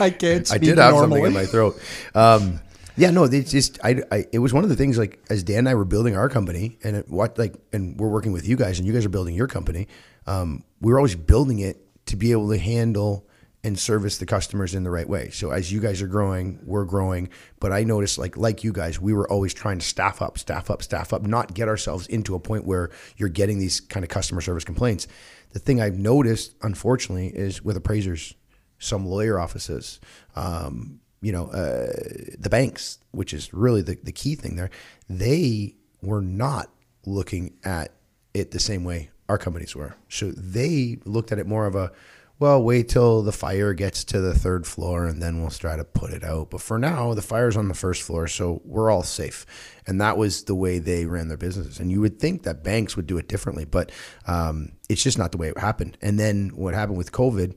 I 0.00 0.10
can't 0.16 0.46
speak 0.46 0.54
I 0.54 0.58
did 0.64 0.78
have 0.78 0.92
normally. 0.94 1.00
something 1.20 1.24
in 1.26 1.32
my 1.34 1.46
throat. 1.46 1.80
Um, 2.14 2.60
yeah, 2.98 3.10
no, 3.10 3.24
it's 3.24 3.50
just 3.50 3.78
I, 3.84 4.02
I. 4.10 4.26
It 4.32 4.40
was 4.40 4.52
one 4.52 4.64
of 4.64 4.70
the 4.70 4.76
things 4.76 4.98
like 4.98 5.20
as 5.30 5.42
Dan 5.42 5.60
and 5.60 5.68
I 5.68 5.74
were 5.74 5.84
building 5.84 6.16
our 6.16 6.28
company, 6.28 6.78
and 6.82 6.96
it, 6.96 7.08
what 7.08 7.38
like, 7.38 7.54
and 7.72 7.98
we're 7.98 8.08
working 8.08 8.32
with 8.32 8.46
you 8.46 8.56
guys, 8.56 8.78
and 8.78 8.86
you 8.86 8.92
guys 8.92 9.06
are 9.06 9.10
building 9.10 9.34
your 9.34 9.46
company. 9.46 9.88
Um, 10.26 10.64
we 10.80 10.92
were 10.92 10.98
always 10.98 11.14
building 11.14 11.60
it 11.60 11.84
to 12.06 12.16
be 12.16 12.32
able 12.32 12.50
to 12.50 12.58
handle 12.58 13.28
and 13.64 13.78
service 13.78 14.18
the 14.18 14.26
customers 14.26 14.74
in 14.74 14.84
the 14.84 14.90
right 14.90 15.08
way. 15.08 15.30
So 15.30 15.50
as 15.50 15.72
you 15.72 15.80
guys 15.80 16.00
are 16.00 16.06
growing, 16.06 16.60
we're 16.64 16.84
growing. 16.84 17.28
But 17.60 17.72
I 17.72 17.84
noticed 17.84 18.18
like 18.18 18.36
like 18.36 18.62
you 18.64 18.72
guys, 18.72 19.00
we 19.00 19.12
were 19.12 19.30
always 19.30 19.52
trying 19.54 19.78
to 19.78 19.84
staff 19.84 20.22
up, 20.22 20.38
staff 20.38 20.70
up, 20.70 20.82
staff 20.82 21.12
up, 21.12 21.22
not 21.22 21.54
get 21.54 21.68
ourselves 21.68 22.06
into 22.06 22.34
a 22.34 22.40
point 22.40 22.64
where 22.64 22.90
you're 23.16 23.28
getting 23.28 23.58
these 23.58 23.80
kind 23.80 24.04
of 24.04 24.10
customer 24.10 24.40
service 24.40 24.64
complaints. 24.64 25.06
The 25.52 25.58
thing 25.58 25.80
I've 25.80 25.98
noticed, 25.98 26.54
unfortunately, 26.62 27.28
is 27.28 27.62
with 27.62 27.76
appraisers, 27.76 28.34
some 28.78 29.06
lawyer 29.06 29.38
offices, 29.38 29.98
um, 30.36 31.00
you 31.20 31.32
know, 31.32 31.46
uh, 31.46 31.92
the 32.38 32.48
banks, 32.50 32.98
which 33.10 33.32
is 33.32 33.52
really 33.52 33.82
the, 33.82 33.98
the 34.02 34.12
key 34.12 34.34
thing 34.34 34.56
there, 34.56 34.70
they 35.08 35.74
were 36.02 36.22
not 36.22 36.70
looking 37.04 37.54
at 37.64 37.92
it 38.34 38.50
the 38.50 38.60
same 38.60 38.84
way 38.84 39.10
our 39.28 39.38
companies 39.38 39.74
were. 39.74 39.96
So 40.08 40.30
they 40.30 40.98
looked 41.04 41.32
at 41.32 41.38
it 41.38 41.46
more 41.46 41.66
of 41.66 41.74
a, 41.74 41.92
well, 42.38 42.62
wait 42.62 42.88
till 42.88 43.22
the 43.22 43.32
fire 43.32 43.74
gets 43.74 44.04
to 44.04 44.20
the 44.20 44.32
third 44.32 44.64
floor 44.64 45.06
and 45.06 45.20
then 45.20 45.40
we'll 45.40 45.50
try 45.50 45.74
to 45.76 45.84
put 45.84 46.12
it 46.12 46.22
out. 46.22 46.50
But 46.50 46.60
for 46.60 46.78
now, 46.78 47.12
the 47.14 47.22
fire's 47.22 47.56
on 47.56 47.66
the 47.66 47.74
first 47.74 48.02
floor, 48.02 48.28
so 48.28 48.62
we're 48.64 48.90
all 48.90 49.02
safe. 49.02 49.44
And 49.88 50.00
that 50.00 50.16
was 50.16 50.44
the 50.44 50.54
way 50.54 50.78
they 50.78 51.04
ran 51.04 51.26
their 51.28 51.36
businesses. 51.36 51.80
And 51.80 51.90
you 51.90 52.00
would 52.00 52.20
think 52.20 52.44
that 52.44 52.62
banks 52.62 52.94
would 52.94 53.08
do 53.08 53.18
it 53.18 53.26
differently, 53.26 53.64
but 53.64 53.90
um, 54.26 54.72
it's 54.88 55.02
just 55.02 55.18
not 55.18 55.32
the 55.32 55.38
way 55.38 55.48
it 55.48 55.58
happened. 55.58 55.98
And 56.00 56.18
then 56.18 56.50
what 56.54 56.74
happened 56.74 56.98
with 56.98 57.10
COVID 57.10 57.56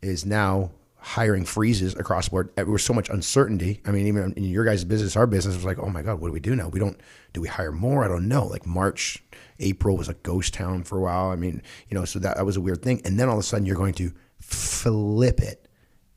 is 0.00 0.24
now 0.24 0.70
hiring 1.04 1.44
freezes 1.44 1.94
across 1.96 2.24
the 2.24 2.30
board. 2.30 2.56
There 2.56 2.64
was 2.64 2.82
so 2.82 2.94
much 2.94 3.10
uncertainty. 3.10 3.82
I 3.84 3.90
mean, 3.90 4.06
even 4.06 4.32
in 4.32 4.44
your 4.44 4.64
guys' 4.64 4.84
business, 4.84 5.16
our 5.16 5.26
business 5.26 5.54
was 5.54 5.64
like, 5.64 5.78
oh 5.78 5.90
my 5.90 6.00
God, 6.00 6.18
what 6.18 6.28
do 6.28 6.32
we 6.32 6.40
do 6.40 6.56
now? 6.56 6.68
We 6.68 6.80
don't, 6.80 6.98
do 7.34 7.42
we 7.42 7.48
hire 7.48 7.72
more? 7.72 8.06
I 8.06 8.08
don't 8.08 8.26
know. 8.26 8.46
Like 8.46 8.64
March, 8.64 9.22
April 9.60 9.98
was 9.98 10.08
a 10.08 10.14
ghost 10.14 10.54
town 10.54 10.82
for 10.82 10.96
a 10.96 11.02
while. 11.02 11.30
I 11.30 11.36
mean, 11.36 11.60
you 11.90 11.98
know, 11.98 12.06
so 12.06 12.18
that, 12.20 12.38
that 12.38 12.46
was 12.46 12.56
a 12.56 12.60
weird 12.62 12.80
thing. 12.80 13.02
And 13.04 13.20
then 13.20 13.28
all 13.28 13.34
of 13.34 13.40
a 13.40 13.42
sudden 13.42 13.66
you're 13.66 13.76
going 13.76 13.92
to 13.94 14.12
flip 14.38 15.40
it 15.40 15.68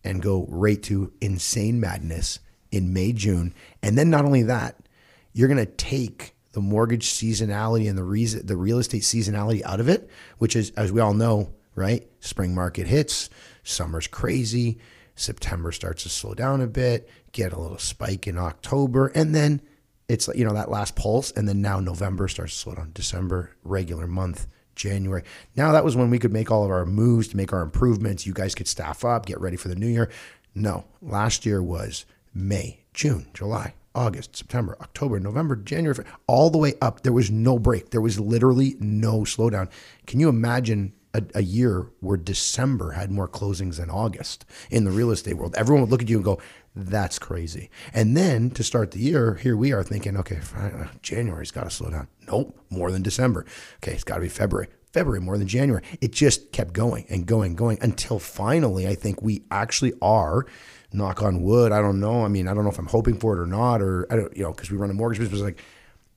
and 0.06 0.22
go 0.22 0.46
right 0.48 0.82
to 0.84 1.12
insane 1.20 1.82
madness 1.82 2.40
in 2.72 2.94
May, 2.94 3.12
June. 3.12 3.54
And 3.84 3.98
then 3.98 4.10
not 4.10 4.24
only 4.24 4.44
that, 4.44 4.88
you're 5.34 5.50
going 5.50 5.58
to 5.58 5.66
take 5.66 6.34
the 6.54 6.62
mortgage 6.62 7.10
seasonality 7.10 7.90
and 7.90 7.98
the 7.98 8.06
reason, 8.06 8.46
the 8.46 8.56
real 8.56 8.80
estate 8.80 9.02
seasonality 9.02 9.64
out 9.64 9.82
of 9.82 9.90
it, 9.90 10.10
which 10.38 10.56
is, 10.56 10.72
as 10.72 10.94
we 10.94 11.02
all 11.02 11.14
know, 11.14 11.52
right? 11.78 12.08
Spring 12.20 12.54
market 12.54 12.88
hits, 12.88 13.30
summer's 13.64 14.08
crazy, 14.08 14.80
September 15.16 15.72
starts 15.72 16.04
to 16.04 16.10
slow 16.10 16.34
down 16.34 16.62
a 16.62 16.68
bit, 16.68 17.10
get 17.32 17.54
a 17.54 17.60
little 17.60 17.78
spike 17.78 18.28
in 18.28 18.38
October, 18.38 19.08
and 19.16 19.34
then 19.34 19.62
it's 20.10 20.28
you 20.36 20.46
know, 20.46 20.54
that 20.54 20.72
last 20.72 20.96
pulse. 20.96 21.32
And 21.32 21.48
then 21.48 21.62
now 21.62 21.80
November 21.80 22.28
starts 22.28 22.54
to 22.54 22.60
slow 22.60 22.76
down, 22.76 22.92
December, 22.94 23.56
regular 23.64 24.08
month. 24.08 24.48
January. 24.76 25.24
Now 25.56 25.72
that 25.72 25.84
was 25.84 25.96
when 25.96 26.12
we 26.12 26.20
could 26.20 26.32
make 26.32 26.52
all 26.52 26.64
of 26.64 26.70
our 26.70 26.86
moves 26.86 27.28
to 27.30 27.38
make 27.38 27.52
our 27.52 27.64
improvements. 27.64 28.28
You 28.28 28.34
guys 28.34 28.54
could 28.54 28.68
staff 28.68 29.04
up, 29.04 29.26
get 29.26 29.42
ready 29.42 29.58
for 29.58 29.70
the 29.70 29.76
new 29.76 29.88
year. 29.88 30.08
No, 30.54 30.86
last 31.02 31.48
year 31.48 31.64
was 31.64 32.06
May, 32.34 32.82
June, 32.94 33.28
July, 33.34 33.74
August, 33.96 34.36
September, 34.36 34.78
October, 34.80 35.20
November, 35.20 35.56
January, 35.56 36.06
all 36.28 36.52
the 36.52 36.60
way 36.60 36.76
up. 36.80 37.02
There 37.02 37.12
was 37.12 37.32
no 37.32 37.58
break. 37.58 37.90
There 37.90 38.02
was 38.02 38.20
literally 38.20 38.76
no 38.80 39.22
slowdown. 39.22 39.70
Can 40.06 40.20
you 40.20 40.30
imagine 40.30 40.94
a, 41.14 41.24
a 41.36 41.44
year 41.44 41.88
where 42.00 42.18
December 42.18 42.92
had 42.92 43.12
more 43.12 43.28
closings 43.28 43.78
than 43.78 43.90
August 43.90 44.46
in 44.70 44.84
the 44.84 44.92
real 44.92 45.12
estate 45.12 45.36
world? 45.36 45.56
Everyone 45.58 45.82
would 45.82 45.92
look 45.92 46.02
at 46.02 46.10
you 46.10 46.18
and 46.18 46.26
go, 46.26 46.40
that's 46.76 47.18
crazy. 47.18 47.70
And 47.94 48.16
then 48.16 48.52
to 48.52 48.64
start 48.64 48.92
the 48.92 49.00
year, 49.00 49.36
here 49.36 49.58
we 49.58 49.74
are 49.74 49.84
thinking, 49.84 50.16
okay, 50.18 50.40
fine, 50.40 50.72
uh, 50.72 50.88
January's 51.02 51.52
got 51.52 51.64
to 51.64 51.70
slow 51.70 51.90
down. 51.90 52.08
Nope, 52.28 52.60
more 52.70 52.92
than 52.92 53.02
December. 53.02 53.46
Okay, 53.78 53.94
it's 53.94 54.04
got 54.04 54.16
to 54.16 54.22
be 54.22 54.30
February. 54.30 54.68
February 54.94 55.22
more 55.22 55.38
than 55.38 55.48
January. 55.48 55.84
It 56.02 56.12
just 56.12 56.52
kept 56.52 56.74
going 56.74 57.06
and 57.10 57.26
going, 57.26 57.56
going 57.56 57.78
until 57.82 58.20
finally, 58.20 58.88
I 58.88 58.96
think 58.96 59.22
we 59.22 59.44
actually 59.52 59.94
are. 60.02 60.46
Knock 60.94 61.22
on 61.22 61.42
wood. 61.42 61.74
I 61.74 61.82
don't 61.82 62.00
know. 62.00 62.24
I 62.24 62.30
mean, 62.30 62.48
I 62.48 62.54
don't 62.54 62.64
know 62.64 62.70
if 62.70 62.80
I'm 62.80 62.88
hoping 62.88 63.20
for 63.20 63.36
it 63.38 63.42
or 63.42 63.46
not, 63.46 63.82
or 63.82 64.08
I 64.10 64.16
don't, 64.16 64.36
you 64.36 64.44
know, 64.44 64.54
because 64.54 64.72
we 64.72 64.78
run 64.78 64.90
a 64.90 64.94
mortgage 64.94 65.20
business. 65.20 65.42
Like, 65.42 65.60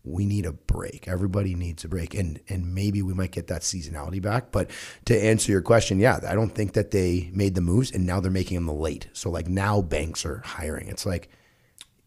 we 0.05 0.25
need 0.25 0.47
a 0.47 0.53
break. 0.53 1.09
Everybody 1.09 1.55
needs 1.55 1.85
a 1.85 1.89
break, 1.89 2.15
and 2.15 2.41
and 2.49 2.75
maybe 2.75 3.03
we 3.03 3.13
might 3.13 3.33
get 3.33 3.49
that 3.49 3.63
seasonality 3.63 4.21
back. 4.21 4.51
But 4.51 4.71
to 5.07 5.19
answer 5.19 5.53
your 5.53 5.63
question, 5.63 5.99
yeah, 5.99 6.21
I 6.27 6.35
don't 6.35 6.55
think 6.55 6.73
that 6.73 6.91
they 6.91 7.31
made 7.33 7.55
the 7.55 7.61
moves, 7.61 7.91
and 7.91 8.07
now 8.07 8.21
they're 8.21 8.31
making 8.31 8.55
them 8.55 8.69
late. 8.79 9.09
So 9.13 9.31
like 9.31 9.49
now 9.49 9.83
banks 9.83 10.25
are 10.25 10.39
hiring. 10.45 10.89
It's 10.89 11.05
like 11.05 11.29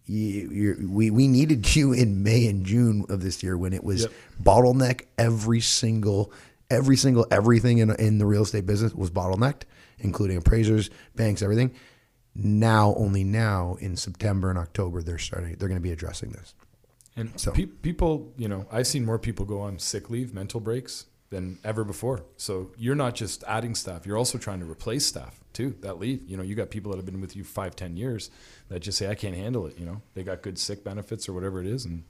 you, 0.05 0.89
we 0.89 1.11
we 1.11 1.27
needed 1.27 1.75
you 1.75 1.93
in 1.93 2.23
May 2.23 2.47
and 2.47 2.65
June 2.65 3.05
of 3.09 3.21
this 3.21 3.43
year 3.43 3.57
when 3.57 3.73
it 3.73 3.83
was 3.83 4.07
bottleneck 4.41 5.05
every 5.17 5.61
single 5.61 6.33
every 6.69 6.97
single 6.97 7.27
everything 7.29 7.77
in 7.77 7.91
in 7.95 8.17
the 8.17 8.25
real 8.25 8.43
estate 8.43 8.65
business 8.65 8.93
was 8.93 9.11
bottlenecked, 9.11 9.63
including 9.99 10.37
appraisers, 10.37 10.89
banks, 11.15 11.41
everything. 11.41 11.73
Now, 12.35 12.95
only 12.97 13.23
now 13.23 13.77
in 13.79 13.95
September 13.95 14.49
and 14.49 14.57
October, 14.57 15.03
they're 15.03 15.19
starting. 15.19 15.55
They're 15.55 15.67
going 15.67 15.79
to 15.79 15.83
be 15.83 15.91
addressing 15.91 16.31
this. 16.31 16.55
And 17.15 17.39
So- 17.39 17.51
pe- 17.51 17.65
people, 17.67 18.33
you 18.37 18.47
know, 18.47 18.65
I've 18.71 18.87
seen 18.87 19.05
more 19.05 19.19
people 19.19 19.45
go 19.45 19.59
on 19.61 19.79
sick 19.79 20.09
leave, 20.09 20.33
mental 20.33 20.59
breaks 20.59 21.05
than 21.29 21.59
ever 21.63 21.83
before. 21.83 22.23
So 22.37 22.71
you're 22.77 22.95
not 22.95 23.15
just 23.15 23.43
adding 23.47 23.75
staff; 23.75 24.05
you're 24.05 24.17
also 24.17 24.37
trying 24.37 24.59
to 24.59 24.65
replace 24.69 25.05
staff 25.05 25.39
too 25.51 25.75
that 25.81 25.99
leave. 25.99 26.23
You 26.27 26.37
know, 26.37 26.43
you 26.43 26.55
got 26.55 26.69
people 26.69 26.91
that 26.91 26.97
have 26.97 27.05
been 27.05 27.21
with 27.21 27.35
you 27.35 27.43
five, 27.43 27.75
ten 27.75 27.97
years 27.97 28.29
that 28.69 28.81
just 28.81 28.97
say, 28.97 29.09
"I 29.09 29.15
can't 29.15 29.35
handle 29.35 29.65
it." 29.67 29.77
You 29.79 29.85
know, 29.85 30.01
they 30.13 30.23
got 30.23 30.41
good 30.41 30.57
sick 30.59 30.83
benefits 30.83 31.27
or 31.27 31.33
whatever 31.33 31.59
it 31.59 31.67
is, 31.67 31.85
and 31.85 32.03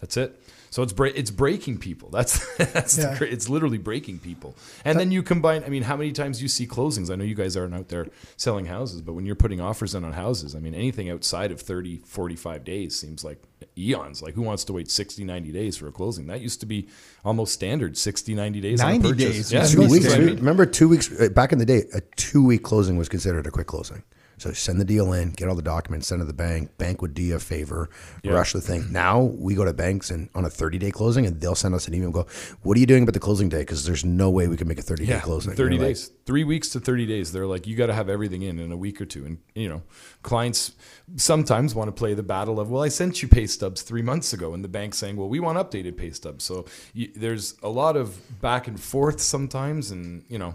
that's 0.00 0.16
it. 0.16 0.40
So 0.72 0.82
it's 0.84 0.92
bre- 0.92 1.06
it's 1.08 1.30
breaking 1.32 1.78
people. 1.78 2.10
That's 2.10 2.56
that's 2.56 2.96
Yeah. 2.96 3.14
the, 3.14 3.30
it's 3.30 3.48
literally 3.48 3.78
breaking 3.78 4.20
people. 4.20 4.54
And 4.84 4.98
then 5.00 5.10
you 5.10 5.22
combine. 5.22 5.64
I 5.64 5.68
mean, 5.68 5.82
how 5.82 5.96
many 5.96 6.12
times 6.12 6.40
you 6.40 6.46
see 6.48 6.66
closings? 6.66 7.10
I 7.10 7.16
know 7.16 7.24
you 7.24 7.34
guys 7.34 7.56
aren't 7.56 7.74
out 7.74 7.88
there 7.88 8.06
selling 8.36 8.66
houses, 8.66 9.02
but 9.02 9.14
when 9.14 9.26
you're 9.26 9.34
putting 9.34 9.60
offers 9.60 9.94
in 9.96 10.04
on 10.04 10.12
houses, 10.12 10.54
I 10.54 10.60
mean, 10.60 10.74
anything 10.74 11.10
outside 11.10 11.50
of 11.50 11.60
30, 11.60 11.98
45 11.98 12.64
days 12.64 12.96
seems 12.98 13.24
like 13.24 13.42
eons. 13.76 14.22
Like 14.22 14.34
who 14.34 14.42
wants 14.42 14.62
to 14.64 14.72
wait 14.72 14.90
60, 14.90 15.24
90 15.24 15.50
days 15.52 15.76
for 15.76 15.88
a 15.88 15.92
closing? 15.92 16.28
That 16.28 16.40
used 16.40 16.60
to 16.60 16.66
be 16.66 16.88
almost 17.24 17.52
standard, 17.52 17.98
60, 17.98 18.34
90 18.34 18.60
days. 18.60 18.80
on 18.80 18.90
a 18.94 18.98
90 18.98 19.12
days 19.14 19.52
Yeah, 19.52 19.66
Two 19.66 19.80
be 19.80 19.86
weeks. 19.88 20.08
standard. 20.08 20.38
Remember, 20.38 20.66
two 20.66 20.88
weeks 20.88 21.10
uh, 21.20 21.28
back 21.30 21.52
in 21.52 21.58
the 21.58 21.66
day, 21.66 21.84
a 21.92 22.00
two 22.14 22.44
week 22.44 22.62
closing 22.62 22.96
was 22.96 23.08
considered 23.08 23.44
a 23.46 23.50
quick 23.50 23.66
closing. 23.66 24.04
So 24.40 24.52
send 24.54 24.80
the 24.80 24.86
deal 24.86 25.12
in, 25.12 25.32
get 25.32 25.50
all 25.50 25.54
the 25.54 25.60
documents, 25.60 26.06
send 26.08 26.22
it 26.22 26.24
to 26.24 26.26
the 26.26 26.32
bank. 26.32 26.78
Bank 26.78 27.02
would 27.02 27.12
do 27.12 27.20
you 27.20 27.36
a 27.36 27.38
favor, 27.38 27.90
Yeah. 28.24 28.32
rush 28.32 28.54
the 28.54 28.62
thing. 28.62 28.90
Now 28.90 29.20
we 29.20 29.54
go 29.54 29.66
to 29.66 29.74
banks 29.74 30.10
and 30.10 30.30
on 30.34 30.46
a 30.46 30.50
thirty 30.50 30.78
day 30.78 30.90
closing, 30.90 31.26
and 31.26 31.38
they'll 31.42 31.54
send 31.54 31.74
us 31.74 31.86
an 31.86 31.92
email. 31.92 32.06
and 32.06 32.14
Go, 32.14 32.26
what 32.62 32.74
are 32.78 32.80
you 32.80 32.86
doing 32.86 33.02
about 33.02 33.12
the 33.12 33.20
closing 33.20 33.50
day? 33.50 33.58
Because 33.58 33.84
there's 33.84 34.02
no 34.02 34.30
way 34.30 34.48
we 34.48 34.56
can 34.56 34.66
make 34.66 34.78
a 34.78 34.82
thirty 34.82 35.04
day 35.04 35.12
Yeah, 35.12 35.20
closing. 35.20 35.52
30 35.52 35.74
You're 35.76 35.84
like, 35.84 35.90
days, 35.90 36.10
three 36.24 36.44
weeks 36.44 36.70
to 36.70 36.80
30 36.80 37.04
days. 37.04 37.32
They're 37.32 37.46
like, 37.46 37.66
you 37.66 37.76
got 37.76 37.88
to 37.88 37.92
have 37.94 38.08
everything 38.08 38.40
in 38.40 38.58
in 38.58 38.72
a 38.72 38.78
week 38.78 38.98
or 39.02 39.04
two. 39.04 39.26
And, 39.26 39.36
you 39.54 39.68
know, 39.68 39.82
clients 40.22 40.72
sometimes 41.16 41.74
want 41.74 41.88
to 41.88 41.92
play 41.92 42.14
the 42.14 42.22
battle 42.22 42.58
of, 42.58 42.70
well, 42.70 42.82
I 42.82 42.88
sent 42.88 43.20
you 43.22 43.28
pay 43.28 43.46
stubs 43.46 43.82
three 43.82 44.00
months 44.02 44.32
ago. 44.32 44.54
And 44.54 44.64
the 44.64 44.68
bank's 44.68 44.96
saying, 44.96 45.16
well, 45.16 45.28
we 45.28 45.40
want 45.40 45.58
updated 45.58 45.98
pay 45.98 46.12
stubs. 46.12 46.44
So 46.44 46.64
you, 46.94 47.10
there's 47.14 47.56
a 47.62 47.68
lot 47.68 47.94
of 47.94 48.18
back 48.40 48.68
and 48.68 48.80
forth 48.80 49.20
sometimes. 49.20 49.90
And, 49.90 50.24
you 50.30 50.38
know, 50.38 50.54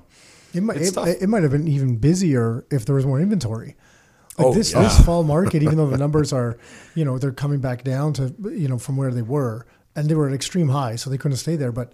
It 0.56 0.64
might 0.64 0.78
it, 0.78 0.98
it 1.22 1.28
might 1.28 1.44
have 1.44 1.52
been 1.52 1.68
even 1.68 1.98
busier 1.98 2.66
if 2.72 2.86
there 2.86 2.96
was 2.96 3.06
more 3.06 3.20
inventory. 3.20 3.76
Like 4.38 4.48
Oh, 4.48 4.54
this 4.54 4.74
yeah. 4.74 4.82
this 4.84 5.04
fall 5.06 5.24
market, 5.36 5.64
even 5.64 5.78
though 5.78 5.90
the 5.90 5.98
numbers 5.98 6.34
are, 6.34 6.58
you 6.94 7.06
know, 7.06 7.18
they're 7.18 7.32
coming 7.32 7.60
back 7.60 7.84
down 7.84 8.14
to 8.14 8.34
you 8.52 8.68
know 8.68 8.78
from 8.78 8.98
where 8.98 9.12
they 9.12 9.22
were, 9.22 9.66
and 9.96 10.10
they 10.10 10.16
were 10.16 10.28
at 10.28 10.34
extreme 10.34 10.70
high, 10.70 10.96
so 10.96 11.10
they 11.10 11.18
couldn't 11.18 11.38
stay 11.38 11.56
there. 11.56 11.72
But 11.72 11.94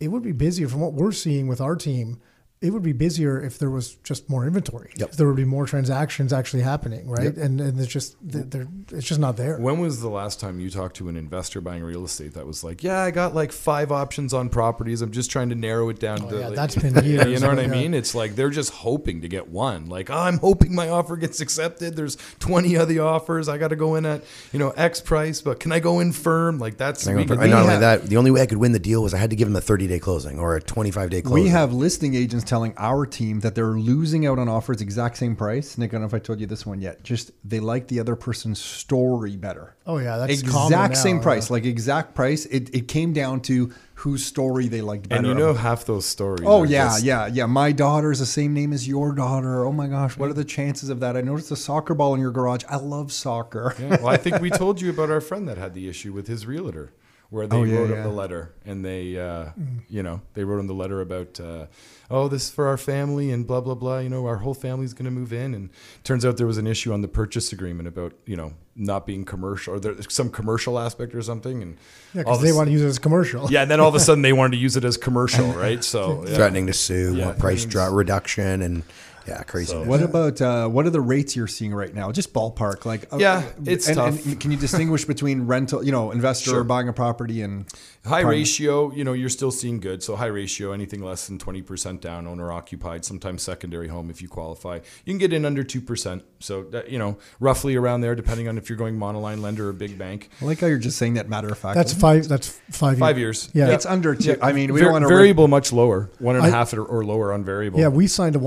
it 0.00 0.08
would 0.08 0.22
be 0.22 0.32
busier 0.32 0.68
from 0.68 0.80
what 0.80 0.94
we're 0.94 1.12
seeing 1.12 1.46
with 1.46 1.60
our 1.60 1.76
team. 1.76 2.20
It 2.62 2.70
would 2.70 2.82
be 2.82 2.94
busier 2.94 3.38
if 3.40 3.58
there 3.58 3.68
was 3.68 3.96
just 3.96 4.30
more 4.30 4.46
inventory. 4.46 4.90
Yep. 4.96 5.10
If 5.10 5.16
there 5.18 5.26
would 5.26 5.36
be 5.36 5.44
more 5.44 5.66
transactions 5.66 6.32
actually 6.32 6.62
happening, 6.62 7.06
right? 7.06 7.36
And 7.36 7.60
and 7.60 7.78
it's 7.78 7.92
just 7.92 8.16
they're, 8.22 8.66
it's 8.92 9.06
just 9.06 9.20
not 9.20 9.36
there. 9.36 9.58
when 9.58 9.78
was 9.78 10.00
the 10.00 10.08
last 10.08 10.40
time 10.40 10.58
you 10.58 10.70
talked 10.70 10.96
to 10.96 11.10
an 11.10 11.16
investor 11.16 11.60
buying 11.60 11.82
real 11.82 12.02
estate 12.06 12.32
that 12.32 12.46
was 12.46 12.64
like, 12.64 12.82
yeah, 12.82 13.02
I 13.02 13.10
got 13.10 13.34
like 13.34 13.52
five 13.52 13.92
options 13.92 14.32
on 14.32 14.48
properties. 14.48 15.02
I'm 15.02 15.10
just 15.10 15.30
trying 15.30 15.50
to 15.50 15.54
narrow 15.54 15.90
it 15.90 16.00
down. 16.00 16.22
Oh, 16.24 16.30
to 16.30 16.38
yeah, 16.38 16.46
like- 16.46 16.56
that's 16.56 16.76
been 16.76 16.94
years. 17.04 17.26
You 17.26 17.40
know 17.40 17.48
what 17.48 17.58
I 17.58 17.66
mean? 17.66 17.92
It's 17.92 18.14
like 18.14 18.36
they're 18.36 18.48
just 18.48 18.72
hoping 18.72 19.20
to 19.20 19.28
get 19.28 19.48
one. 19.48 19.90
Like, 19.90 20.08
oh, 20.08 20.14
I'm 20.18 20.38
hoping 20.38 20.74
my 20.74 20.88
offer 20.88 21.16
gets 21.18 21.42
accepted. 21.42 21.94
There's 21.94 22.16
20 22.38 22.74
other 22.78 23.02
offers. 23.02 23.50
I 23.50 23.58
got 23.58 23.68
to 23.68 23.76
go 23.76 23.96
in 23.96 24.06
at, 24.06 24.24
you 24.52 24.58
know, 24.58 24.70
X 24.70 25.02
price, 25.02 25.42
but 25.42 25.60
can 25.60 25.72
I 25.72 25.78
go 25.80 26.00
in 26.00 26.10
firm? 26.12 26.58
Like 26.58 26.78
that's 26.78 27.06
I 27.06 27.14
we 27.14 27.24
go, 27.26 27.34
could- 27.34 27.42
and 27.42 27.50
not 27.50 27.60
only 27.60 27.72
have- 27.72 27.80
that, 27.82 28.02
the 28.06 28.16
only 28.16 28.30
way 28.30 28.40
I 28.40 28.46
could 28.46 28.58
win 28.58 28.72
the 28.72 28.78
deal 28.78 29.02
was 29.02 29.12
I 29.12 29.18
had 29.18 29.28
to 29.28 29.36
give 29.36 29.46
them 29.46 29.56
a 29.56 29.60
30 29.60 29.86
day 29.88 29.98
closing 29.98 30.38
or 30.38 30.56
a 30.56 30.62
25 30.62 31.10
day 31.10 31.20
closing. 31.20 31.44
We 31.44 31.50
have 31.50 31.74
listing 31.74 32.14
agents 32.14 32.45
telling 32.46 32.72
our 32.78 33.04
team 33.04 33.40
that 33.40 33.54
they're 33.54 33.66
losing 33.66 34.26
out 34.26 34.38
on 34.38 34.48
offers 34.48 34.80
exact 34.80 35.18
same 35.18 35.36
price. 35.36 35.76
Nick, 35.76 35.90
I 35.90 35.92
don't 35.92 36.00
know 36.02 36.06
if 36.06 36.14
I 36.14 36.18
told 36.18 36.40
you 36.40 36.46
this 36.46 36.64
one 36.64 36.80
yet. 36.80 37.02
Just 37.02 37.32
they 37.44 37.60
like 37.60 37.88
the 37.88 38.00
other 38.00 38.16
person's 38.16 38.60
story 38.60 39.36
better. 39.36 39.76
Oh, 39.86 39.98
yeah, 39.98 40.16
that's 40.16 40.42
common 40.42 40.72
exact 40.72 40.94
now, 40.94 41.00
same 41.00 41.16
yeah. 41.16 41.22
price, 41.22 41.50
like 41.50 41.64
exact 41.64 42.14
price. 42.14 42.46
It, 42.46 42.74
it 42.74 42.88
came 42.88 43.12
down 43.12 43.40
to 43.42 43.72
whose 43.96 44.24
story 44.24 44.68
they 44.68 44.80
liked 44.80 45.08
better. 45.08 45.18
and 45.20 45.26
you 45.26 45.34
know 45.34 45.54
half 45.54 45.84
those 45.84 46.06
stories. 46.06 46.44
Oh 46.46 46.64
yeah, 46.64 46.86
just- 46.88 47.04
yeah, 47.04 47.26
yeah. 47.26 47.46
My 47.46 47.72
daughter's 47.72 48.18
the 48.18 48.26
same 48.26 48.52
name 48.54 48.72
as 48.72 48.86
your 48.86 49.12
daughter. 49.12 49.64
Oh 49.64 49.72
my 49.72 49.86
gosh, 49.86 50.16
what 50.16 50.28
are 50.30 50.34
the 50.34 50.44
chances 50.44 50.88
of 50.90 51.00
that? 51.00 51.16
I 51.16 51.20
noticed 51.22 51.50
a 51.50 51.56
soccer 51.56 51.94
ball 51.94 52.14
in 52.14 52.20
your 52.20 52.30
garage. 52.30 52.62
I 52.68 52.76
love 52.76 53.12
soccer. 53.12 53.74
Yeah, 53.78 53.96
well, 53.96 54.08
I 54.08 54.16
think 54.16 54.40
we 54.40 54.50
told 54.62 54.80
you 54.80 54.90
about 54.90 55.10
our 55.10 55.20
friend 55.20 55.48
that 55.48 55.56
had 55.58 55.74
the 55.74 55.88
issue 55.88 56.12
with 56.12 56.26
his 56.28 56.46
realtor, 56.46 56.92
where 57.30 57.46
they 57.46 57.56
Oh, 57.56 57.64
yeah, 57.64 57.76
wrote 57.78 57.90
yeah. 57.90 57.96
him 57.96 58.02
the 58.04 58.10
letter, 58.10 58.54
and 58.64 58.84
they, 58.84 59.18
uh, 59.18 59.46
you 59.88 60.02
know, 60.02 60.20
they 60.34 60.44
wrote 60.44 60.60
him 60.60 60.66
the 60.68 60.74
letter 60.74 61.00
about, 61.00 61.40
uh, 61.40 61.66
oh, 62.10 62.28
this 62.28 62.44
is 62.44 62.50
for 62.50 62.66
our 62.68 62.76
family, 62.76 63.30
and 63.32 63.46
blah 63.46 63.60
blah 63.60 63.74
blah. 63.74 63.98
You 63.98 64.08
know, 64.08 64.26
our 64.26 64.36
whole 64.36 64.54
family's 64.54 64.94
going 64.94 65.06
to 65.06 65.10
move 65.10 65.32
in, 65.32 65.54
and 65.54 65.70
turns 66.04 66.24
out 66.24 66.36
there 66.36 66.46
was 66.46 66.58
an 66.58 66.66
issue 66.66 66.92
on 66.92 67.02
the 67.02 67.08
purchase 67.08 67.52
agreement 67.52 67.88
about, 67.88 68.12
you 68.26 68.36
know, 68.36 68.52
not 68.78 69.06
being 69.06 69.24
commercial 69.24 69.74
or 69.74 69.80
there's 69.80 70.12
some 70.12 70.28
commercial 70.30 70.78
aspect 70.78 71.14
or 71.14 71.22
something, 71.22 71.62
and 71.62 71.76
Yeah, 72.14 72.22
because 72.22 72.42
they 72.42 72.50
a 72.50 72.54
want 72.54 72.68
to 72.68 72.72
use 72.72 72.82
it 72.82 72.86
as 72.88 72.98
commercial. 72.98 73.50
yeah, 73.50 73.62
and 73.62 73.70
then 73.70 73.80
all 73.80 73.88
of 73.88 73.94
a 73.94 74.00
sudden 74.08 74.22
they 74.22 74.32
wanted 74.34 74.52
to 74.56 74.62
use 74.62 74.76
it 74.76 74.84
as 74.84 74.96
commercial, 74.96 75.48
right? 75.52 75.82
So 75.82 76.24
yeah. 76.28 76.34
threatening 76.36 76.66
to 76.68 76.72
sue, 76.74 77.14
Yeah. 77.16 77.26
want 77.26 77.38
price 77.38 77.64
drop 77.64 77.92
reduction, 77.92 78.62
and 78.62 78.82
yeah, 79.28 79.42
crazy. 79.42 79.72
So- 79.72 79.84
What 79.84 80.02
about 80.02 80.40
uh, 80.40 80.68
what 80.68 80.86
are 80.86 80.90
the 80.90 81.00
rates 81.00 81.34
you're 81.36 81.46
seeing 81.46 81.74
right 81.74 81.92
now? 81.94 82.12
Just 82.12 82.32
ballpark, 82.32 82.84
like 82.84 83.12
uh, 83.12 83.18
Yeah, 83.18 83.42
it's 83.64 83.86
and, 83.88 83.96
tough. 83.96 84.24
And 84.26 84.40
can 84.40 84.50
you 84.50 84.56
distinguish 84.56 85.04
between 85.14 85.46
rental, 85.46 85.84
you 85.84 85.92
know, 85.92 86.10
investor 86.10 86.50
Sure. 86.50 86.64
buying 86.64 86.88
a 86.88 86.92
property 86.92 87.42
and 87.42 87.66
High 88.04 88.22
prime- 88.22 88.28
ratio, 88.28 88.92
you 88.92 89.02
know, 89.04 89.12
you're 89.12 89.28
still 89.28 89.50
seeing 89.50 89.80
good. 89.80 90.02
So 90.02 90.14
high 90.16 90.26
ratio, 90.26 90.72
anything 90.72 91.02
less 91.02 91.26
than 91.26 91.38
20% 91.38 92.00
down, 92.00 92.26
owner 92.26 92.52
occupied, 92.52 93.04
sometimes 93.04 93.42
secondary 93.42 93.88
home 93.88 94.10
if 94.10 94.22
you 94.22 94.28
qualify. 94.28 94.76
You 95.04 95.12
can 95.12 95.18
get 95.18 95.32
in 95.32 95.44
under 95.44 95.64
2%. 95.64 96.22
So, 96.38 96.62
that, 96.64 96.90
you 96.90 96.98
know, 96.98 97.18
roughly 97.40 97.74
around 97.74 98.02
there, 98.02 98.14
depending 98.14 98.46
on 98.48 98.58
if 98.58 98.68
you're 98.68 98.78
going 98.78 98.96
monoline 98.98 99.40
lender 99.40 99.68
or 99.68 99.72
big 99.72 99.98
bank. 99.98 100.30
I 100.40 100.44
like 100.44 100.60
how 100.60 100.66
you're 100.68 100.78
just 100.78 100.98
saying 100.98 101.14
that 101.14 101.28
matter 101.28 101.48
of 101.48 101.58
fact. 101.58 101.74
That's 101.74 101.92
five. 101.92 102.28
That's 102.28 102.48
five. 102.70 102.98
Five 102.98 103.18
years. 103.18 103.50
Yeah. 103.54 103.70
It's 103.70 103.86
under 103.86 104.14
two. 104.14 104.36
I 104.40 104.52
mean, 104.52 104.72
we 104.72 104.80
Var- 104.80 104.86
don't 104.86 104.92
want 104.92 105.02
to 105.04 105.08
variable 105.08 105.48
much 105.48 105.72
lower, 105.72 106.10
one 106.18 106.36
and 106.36 106.44
a 106.46 106.50
half 106.50 106.72
and 106.72 106.80
a 106.80 106.82
I- 106.82 106.86
half 106.86 106.90
or, 106.90 106.98
or 107.00 107.04
lower 107.04 107.32
on 107.32 107.44
variable. 107.44 107.80
Yeah, 107.80 107.88
we 107.88 108.06
signed 108.06 108.36
a 108.36 108.38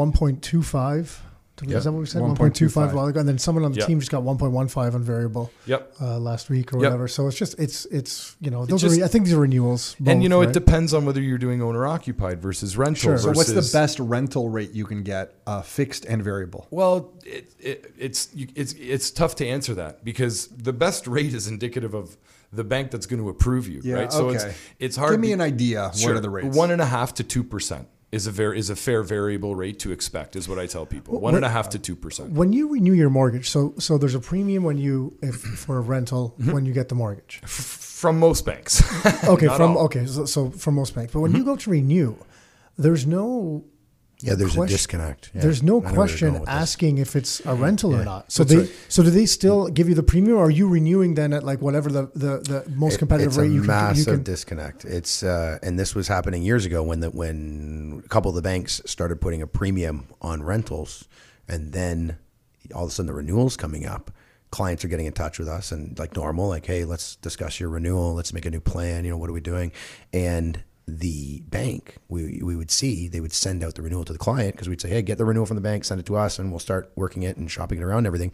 1.25. 0.72 1.22
Is 1.76 1.84
that 1.84 1.92
what 1.92 2.00
we 2.00 2.06
said? 2.06 2.22
1.25. 2.22 2.38
1.25 2.38 2.92
a 2.92 2.96
while 2.96 3.08
ago, 3.08 3.20
and 3.20 3.28
then 3.28 3.38
someone 3.38 3.66
on 3.66 3.74
the 3.74 3.80
Yep. 3.80 3.88
team 3.88 4.00
just 4.00 4.12
got 4.12 4.24
1.15 4.24 4.94
on 4.96 5.04
variable 5.04 5.52
Yep. 5.66 5.94
uh, 6.00 6.18
last 6.18 6.50
week 6.50 6.72
or 6.74 6.78
Yep. 6.78 6.84
whatever. 6.86 7.08
So 7.10 7.28
it's 7.28 7.36
just 7.38 7.60
it's 7.60 7.84
it's 7.88 8.38
you 8.40 8.50
know 8.50 8.66
those 8.66 8.80
just- 8.82 8.98
are 8.98 9.04
I 9.04 9.10
think 9.10 9.26
these 9.26 9.34
are 9.34 9.40
renewals. 9.42 9.98
and 10.06 10.24
you 10.24 10.30
know, 10.30 10.40
right? 10.40 10.48
it 10.48 10.54
depends 10.54 10.94
on 10.94 11.04
whether 11.04 11.22
you're 11.22 11.38
doing 11.38 11.62
owner 11.62 11.86
occupied 11.86 12.42
versus 12.42 12.78
rental. 12.78 13.02
Sure. 13.02 13.18
So 13.18 13.32
what's 13.34 13.52
the 13.52 13.70
best 13.78 14.00
rental 14.00 14.48
rate 14.48 14.72
you 14.74 14.86
can 14.86 15.04
get, 15.04 15.34
uh, 15.46 15.62
fixed 15.62 16.06
and 16.06 16.24
variable? 16.24 16.68
Well, 16.72 17.12
it, 17.26 17.52
it, 17.60 17.94
it's 17.98 18.30
it's 18.56 18.74
it's 18.80 19.12
tough 19.12 19.36
to 19.36 19.46
answer 19.46 19.74
that 19.76 20.06
because 20.06 20.48
the 20.48 20.72
best 20.74 21.08
rate 21.08 21.34
is 21.34 21.46
indicative 21.48 21.94
of 21.94 22.16
the 22.54 22.64
bank 22.64 22.90
that's 22.90 23.06
going 23.06 23.22
to 23.22 23.28
approve 23.28 23.68
you, 23.68 23.82
Yeah, 23.84 23.96
right? 23.96 24.14
So 24.14 24.30
okay. 24.30 24.36
it's 24.38 24.46
it's 24.80 24.96
hard. 24.96 25.12
Give 25.12 25.20
me 25.20 25.28
be- 25.28 25.34
an 25.34 25.42
idea. 25.42 25.92
Sure. 25.94 26.12
What 26.12 26.18
are 26.20 26.22
the 26.22 26.30
rates? 26.30 26.56
One 26.56 26.72
and 26.72 26.82
a 26.82 26.86
half 26.86 27.14
to 27.16 27.24
two 27.24 27.44
percent 27.44 27.88
is 28.12 28.26
a 28.28 28.32
very 28.32 28.58
is 28.58 28.70
a 28.70 28.76
fair 28.76 29.04
variable 29.04 29.54
rate 29.56 29.78
to 29.80 29.92
expect, 29.92 30.36
is 30.36 30.48
what 30.50 30.58
I 30.58 30.66
tell 30.66 30.86
people. 30.86 31.20
One 31.20 31.36
and 31.36 31.46
a 31.46 31.50
half 31.50 31.70
to 31.70 31.80
two 31.80 31.96
percent. 31.96 32.32
when 32.32 32.54
you 32.54 32.68
renew 32.74 32.94
your 32.94 33.10
mortgage. 33.10 33.50
So 33.50 33.74
so 33.78 33.98
there's 33.98 34.16
a 34.16 34.20
premium 34.20 34.64
when 34.64 34.78
you 34.78 35.18
if 35.22 35.36
for 35.36 35.78
a 35.78 35.82
rental 35.82 36.36
Mm-hmm. 36.40 36.52
when 36.54 36.66
you 36.66 36.74
get 36.74 36.90
the 36.90 36.96
mortgage. 36.96 37.40
From 37.46 38.18
most 38.20 38.46
banks. 38.46 38.82
Okay, 39.28 39.46
Not 39.48 39.58
from 39.58 39.78
all. 39.78 39.90
Mm-hmm. 39.90 40.00
okay, 40.00 40.06
so, 40.06 40.26
so 40.26 40.50
from 40.50 40.76
most 40.76 40.96
banks. 40.96 41.12
But 41.14 41.20
when 41.20 41.34
you 41.36 41.44
go 41.44 41.56
to 41.58 41.70
renew, 41.70 42.16
there's 42.78 43.06
no 43.06 43.64
yeah, 44.22 44.36
there's 44.36 44.54
question- 44.56 44.64
a 44.64 44.68
disconnect. 44.78 45.32
Yeah, 45.34 45.42
there's 45.42 45.64
no 45.64 45.68
I 45.68 45.74
know 45.74 45.80
where 45.80 45.90
you're 45.90 45.96
question 45.96 46.34
with 46.34 46.42
this. 46.42 46.50
asking 46.50 46.98
if 46.98 47.16
it's 47.16 47.42
a 47.46 47.56
rental 47.56 47.96
or 47.96 48.04
not. 48.04 48.32
So 48.32 48.44
That's 48.44 48.54
they 48.54 48.60
right. 48.62 48.76
so 48.90 49.04
do 49.04 49.10
they 49.10 49.26
still 49.26 49.68
give 49.70 49.88
you 49.90 49.96
the 49.96 50.04
premium, 50.04 50.38
or 50.38 50.46
are 50.46 50.50
you 50.52 50.68
renewing 50.68 51.16
then 51.16 51.32
at 51.34 51.44
like 51.44 51.62
whatever 51.62 51.90
the 51.90 52.10
the, 52.16 52.40
the 52.40 52.64
most 52.76 52.96
It- 52.96 53.00
competitive 53.00 53.30
it's 53.32 53.38
rate 53.38 53.46
a 53.46 53.54
you 53.54 53.62
can, 53.62 53.64
you 53.64 53.68
massive 53.68 54.06
can 54.16 54.24
disconnect. 54.24 54.86
It's 54.86 55.24
uh, 55.24 55.60
and 55.64 55.80
this 55.80 55.96
was 55.96 56.08
happening 56.08 56.44
years 56.44 56.66
ago 56.66 56.84
when 56.84 57.00
the 57.00 57.10
when 57.12 58.02
a 58.06 58.08
couple 58.10 58.30
of 58.30 58.36
the 58.36 58.42
banks 58.42 58.82
started 58.86 59.22
putting 59.22 59.42
a 59.42 59.48
premium 59.48 60.08
on 60.22 60.44
rentals, 60.44 61.08
and 61.48 61.72
then 61.72 62.18
all 62.76 62.84
of 62.86 62.90
a 62.90 62.94
sudden 62.94 63.08
the 63.08 63.14
renewals 63.14 63.56
coming 63.58 63.86
up. 63.86 64.12
Clients 64.52 64.84
are 64.84 64.88
getting 64.88 65.06
in 65.06 65.14
touch 65.14 65.38
with 65.38 65.48
us 65.48 65.72
and 65.72 65.98
like 66.00 66.16
normal, 66.16 66.48
like, 66.50 66.66
hey, 66.66 66.84
let's 66.84 67.18
discuss 67.18 67.60
your 67.60 67.70
renewal. 67.70 68.16
Let's 68.16 68.34
make 68.34 68.48
a 68.48 68.50
new 68.50 68.60
plan. 68.60 69.06
You 69.06 69.12
know, 69.12 69.18
what 69.18 69.30
are 69.30 69.34
we 69.34 69.42
doing? 69.42 69.72
And 70.12 70.64
the 70.98 71.42
bank, 71.50 71.98
we, 72.08 72.42
we 72.44 72.56
would 72.56 72.72
see, 72.72 73.08
they 73.08 73.20
would 73.20 73.34
send 73.34 73.64
out 73.64 73.76
the 73.76 73.82
renewal 73.82 74.04
to 74.06 74.14
the 74.14 74.20
client 74.20 74.56
because 74.56 74.68
we'd 74.68 74.82
say, 74.82 74.90
hey, 74.90 75.02
get 75.02 75.18
the 75.18 75.26
renewal 75.26 75.46
from 75.46 75.56
the 75.56 75.62
bank, 75.62 75.86
send 75.86 76.00
it 76.00 76.06
to 76.08 76.16
us, 76.16 76.40
and 76.40 76.52
we'll 76.52 76.60
start 76.60 76.92
working 76.96 77.24
it 77.24 77.38
and 77.38 77.50
shopping 77.50 77.80
it 77.80 77.84
around 77.84 78.00
and 78.00 78.08
everything. 78.08 78.32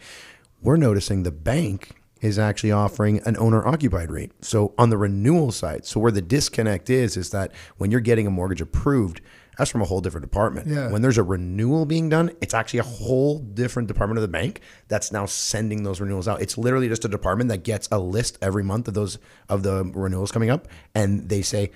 We're 0.62 0.78
noticing 0.78 1.24
the 1.24 1.32
bank 1.32 1.92
is 2.22 2.40
actually 2.40 2.72
offering 2.72 3.22
an 3.26 3.38
owner 3.38 3.68
occupied 3.68 4.10
rate. 4.10 4.32
So 4.42 4.74
on 4.78 4.90
the 4.90 4.98
renewal 4.98 5.52
side, 5.52 5.86
so 5.86 6.00
where 6.00 6.12
the 6.12 6.22
disconnect 6.22 6.90
is, 6.90 7.18
is 7.18 7.30
that 7.32 7.52
when 7.78 7.92
you're 7.92 8.00
getting 8.00 8.26
a 8.26 8.32
mortgage 8.32 8.62
approved, 8.62 9.22
that's 9.58 9.72
from 9.72 9.82
a 9.82 9.86
whole 9.86 10.02
different 10.02 10.26
department. 10.26 10.68
Yeah. 10.68 10.92
When 10.92 11.02
there's 11.02 11.18
a 11.18 11.24
renewal 11.24 11.86
being 11.86 12.10
done, 12.10 12.32
it's 12.42 12.54
actually 12.54 12.80
a 12.80 12.84
whole 12.84 13.40
different 13.40 13.88
department 13.88 14.18
of 14.18 14.22
the 14.22 14.28
bank 14.28 14.62
that's 14.88 15.12
now 15.12 15.26
sending 15.26 15.84
those 15.84 16.02
renewals 16.02 16.28
out. 16.28 16.42
It's 16.42 16.58
literally 16.58 16.90
just 16.90 17.06
a 17.06 17.08
department 17.08 17.50
that 17.50 17.64
gets 17.64 17.88
a 17.92 18.00
list 18.00 18.38
every 18.42 18.64
month 18.64 18.88
of 18.88 18.96
those 18.96 19.18
of 19.48 19.64
the 19.64 19.86
renewals 19.86 20.32
coming 20.32 20.50
up, 20.50 20.68
and 20.94 21.30
they 21.30 21.42
say, 21.42 21.72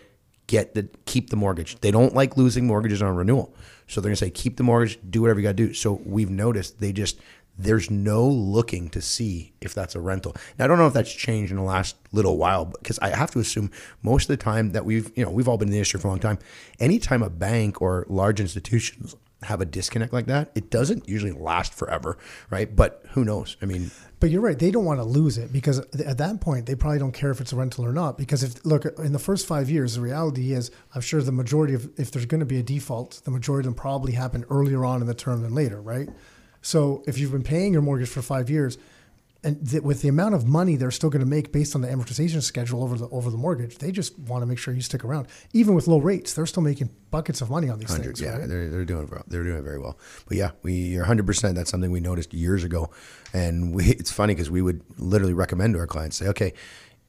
get 0.49 0.73
the 0.73 0.89
keep 1.05 1.29
the 1.29 1.35
mortgage. 1.35 1.79
They 1.79 1.91
don't 1.91 2.15
like 2.15 2.35
losing 2.35 2.65
mortgages 2.65 3.01
on 3.03 3.15
renewal, 3.15 3.53
so 3.87 4.01
they're 4.01 4.09
gonna 4.09 4.15
say 4.15 4.31
keep 4.31 4.57
the 4.57 4.63
mortgage, 4.63 4.99
do 5.07 5.21
whatever 5.21 5.39
you 5.39 5.43
got 5.43 5.55
to 5.55 5.67
do. 5.67 5.73
So 5.73 6.01
we've 6.03 6.29
noticed 6.29 6.79
they 6.79 6.91
just 6.91 7.19
there's 7.57 7.91
no 7.91 8.27
looking 8.27 8.89
to 8.89 9.01
see 9.01 9.53
if 9.61 9.75
that's 9.75 9.93
a 9.93 9.99
rental. 10.01 10.35
Now 10.57 10.65
I 10.65 10.67
don't 10.67 10.79
know 10.79 10.87
if 10.87 10.93
that's 10.93 11.13
changed 11.13 11.51
in 11.51 11.57
the 11.57 11.63
last 11.63 11.95
little 12.11 12.37
while 12.37 12.65
because 12.65 12.97
I 12.99 13.09
have 13.09 13.29
to 13.31 13.39
assume 13.39 13.69
most 14.01 14.23
of 14.23 14.29
the 14.29 14.43
time 14.43 14.71
that 14.71 14.85
we've 14.85 15.11
you 15.15 15.23
know 15.23 15.29
we've 15.29 15.47
all 15.47 15.57
been 15.57 15.67
in 15.67 15.71
the 15.71 15.77
industry 15.77 15.99
for 15.99 16.07
a 16.07 16.11
long 16.11 16.19
time. 16.19 16.39
Anytime 16.79 17.21
a 17.21 17.29
bank 17.29 17.79
or 17.79 18.05
large 18.09 18.41
institutions 18.41 19.15
have 19.43 19.61
a 19.61 19.65
disconnect 19.65 20.11
like 20.11 20.25
that, 20.25 20.51
it 20.53 20.69
doesn't 20.69 21.07
usually 21.07 21.31
last 21.31 21.73
forever, 21.73 22.17
right? 22.49 22.75
But 22.75 23.03
who 23.11 23.23
knows? 23.23 23.55
I 23.61 23.65
mean, 23.65 23.91
But 24.19 24.31
you're 24.31 24.41
right. 24.41 24.59
They 24.59 24.69
don't 24.69 24.83
want 24.83 24.99
to 24.99 25.05
lose 25.05 25.37
it 25.37 25.53
because 25.53 25.79
at 25.79 26.17
that 26.17 26.41
point 26.41 26.65
they 26.65 26.75
probably 26.75 26.99
don't 26.99 27.13
care 27.13 27.31
if 27.31 27.39
it's 27.39 27.53
a 27.53 27.55
rental 27.55 27.85
or 27.85 27.93
not. 27.93 28.17
Because 28.17 28.43
if 28.43 28.65
look 28.65 28.85
in 28.99 29.13
the 29.13 29.19
first 29.19 29.47
five 29.47 29.69
years, 29.69 29.95
the 29.95 30.01
reality 30.01 30.51
is, 30.51 30.71
I'm 30.93 31.01
sure 31.01 31.21
the 31.21 31.31
majority 31.31 31.73
of 31.73 31.89
if 31.97 32.11
there's 32.11 32.25
going 32.25 32.41
to 32.41 32.45
be 32.45 32.59
a 32.59 32.63
default, 32.63 33.21
the 33.23 33.31
majority 33.31 33.67
of 33.67 33.75
them 33.75 33.81
probably 33.81 34.11
happen 34.13 34.45
earlier 34.49 34.83
on 34.83 34.99
in 34.99 35.07
the 35.07 35.13
term 35.13 35.41
than 35.41 35.55
later, 35.55 35.81
right? 35.81 36.09
So 36.61 37.03
if 37.07 37.17
you've 37.17 37.31
been 37.31 37.43
paying 37.43 37.71
your 37.71 37.81
mortgage 37.81 38.09
for 38.09 38.21
five 38.21 38.49
years, 38.49 38.77
and 39.43 39.69
th- 39.69 39.83
with 39.83 40.01
the 40.01 40.07
amount 40.09 40.35
of 40.35 40.45
money 40.45 40.75
they're 40.75 40.91
still 40.91 41.09
going 41.09 41.21
to 41.21 41.29
make 41.29 41.51
based 41.51 41.75
on 41.75 41.81
the 41.81 41.87
amortization 41.87 42.41
schedule 42.41 42.83
over 42.83 42.97
the 42.97 43.07
over 43.09 43.29
the 43.29 43.37
mortgage, 43.37 43.77
they 43.77 43.91
just 43.91 44.17
want 44.19 44.41
to 44.41 44.45
make 44.45 44.57
sure 44.57 44.73
you 44.73 44.81
stick 44.81 45.05
around. 45.05 45.27
Even 45.53 45.75
with 45.75 45.87
low 45.87 45.99
rates, 45.99 46.33
they're 46.33 46.45
still 46.45 46.63
making 46.63 46.89
buckets 47.11 47.41
of 47.41 47.49
money 47.49 47.69
on 47.69 47.79
these 47.79 47.95
things. 47.95 48.21
yeah, 48.21 48.37
right? 48.37 48.47
they're, 48.47 48.69
they're 48.69 48.85
doing 48.85 49.07
well. 49.09 49.23
they're 49.27 49.43
doing 49.43 49.57
it 49.57 49.63
very 49.63 49.79
well. 49.79 49.97
But 50.27 50.37
yeah, 50.37 50.51
we 50.63 50.73
you're 50.73 51.01
100. 51.03 51.25
percent 51.25 51.55
That's 51.55 51.69
something 51.69 51.91
we 51.91 51.99
noticed 51.99 52.33
years 52.33 52.63
ago, 52.63 52.89
and 53.33 53.73
we 53.73 53.85
it's 53.99 54.11
funny 54.11 54.35
because 54.35 54.51
we 54.51 54.61
would 54.61 54.83
literally 54.97 55.33
recommend 55.33 55.73
to 55.75 55.79
our 55.79 55.87
clients 55.87 56.17
say, 56.17 56.27
okay, 56.27 56.53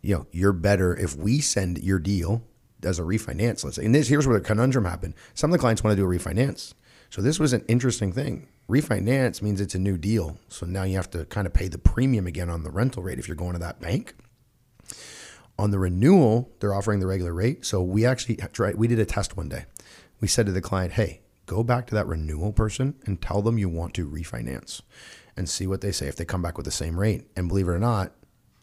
you 0.02 0.14
know, 0.14 0.26
you're 0.30 0.52
better 0.52 0.96
if 0.96 1.16
we 1.16 1.40
send 1.40 1.78
your 1.78 1.98
deal 1.98 2.42
as 2.82 2.98
a 2.98 3.02
refinance. 3.02 3.64
Let's 3.64 3.76
say, 3.76 3.84
and 3.84 3.94
this 3.94 4.08
here's 4.08 4.26
where 4.26 4.38
the 4.38 4.44
conundrum 4.44 4.84
happened. 4.84 5.14
Some 5.34 5.50
of 5.50 5.52
the 5.52 5.58
clients 5.58 5.82
want 5.82 5.96
to 5.96 6.02
do 6.02 6.10
a 6.10 6.14
refinance, 6.16 6.74
so 7.10 7.22
this 7.22 7.40
was 7.40 7.52
an 7.52 7.64
interesting 7.66 8.12
thing. 8.12 8.48
Refinance 8.70 9.42
means 9.42 9.60
it's 9.60 9.74
a 9.74 9.80
new 9.80 9.98
deal, 9.98 10.38
so 10.46 10.64
now 10.64 10.84
you 10.84 10.94
have 10.94 11.10
to 11.10 11.24
kind 11.24 11.44
of 11.44 11.52
pay 11.52 11.66
the 11.66 11.76
premium 11.76 12.28
again 12.28 12.48
on 12.48 12.62
the 12.62 12.70
rental 12.70 13.02
rate 13.02 13.18
if 13.18 13.26
you're 13.26 13.34
going 13.34 13.54
to 13.54 13.58
that 13.58 13.80
bank. 13.80 14.14
On 15.58 15.72
the 15.72 15.78
renewal, 15.80 16.52
they're 16.60 16.72
offering 16.72 17.00
the 17.00 17.06
regular 17.08 17.34
rate. 17.34 17.66
So 17.66 17.82
we 17.82 18.06
actually 18.06 18.36
tried, 18.52 18.76
we 18.76 18.86
did 18.86 19.00
a 19.00 19.04
test 19.04 19.36
one 19.36 19.48
day. 19.48 19.64
We 20.20 20.28
said 20.28 20.46
to 20.46 20.52
the 20.52 20.60
client, 20.60 20.92
hey, 20.92 21.22
go 21.46 21.64
back 21.64 21.88
to 21.88 21.96
that 21.96 22.06
renewal 22.06 22.52
person 22.52 22.94
and 23.06 23.20
tell 23.20 23.42
them 23.42 23.58
you 23.58 23.68
want 23.68 23.92
to 23.94 24.08
refinance 24.08 24.82
and 25.36 25.48
see 25.48 25.66
what 25.66 25.80
they 25.80 25.90
say 25.90 26.06
if 26.06 26.14
they 26.14 26.24
come 26.24 26.40
back 26.40 26.56
with 26.56 26.64
the 26.64 26.70
same 26.70 26.98
rate. 26.98 27.26
And 27.36 27.48
believe 27.48 27.66
it 27.66 27.72
or 27.72 27.80
not, 27.80 28.12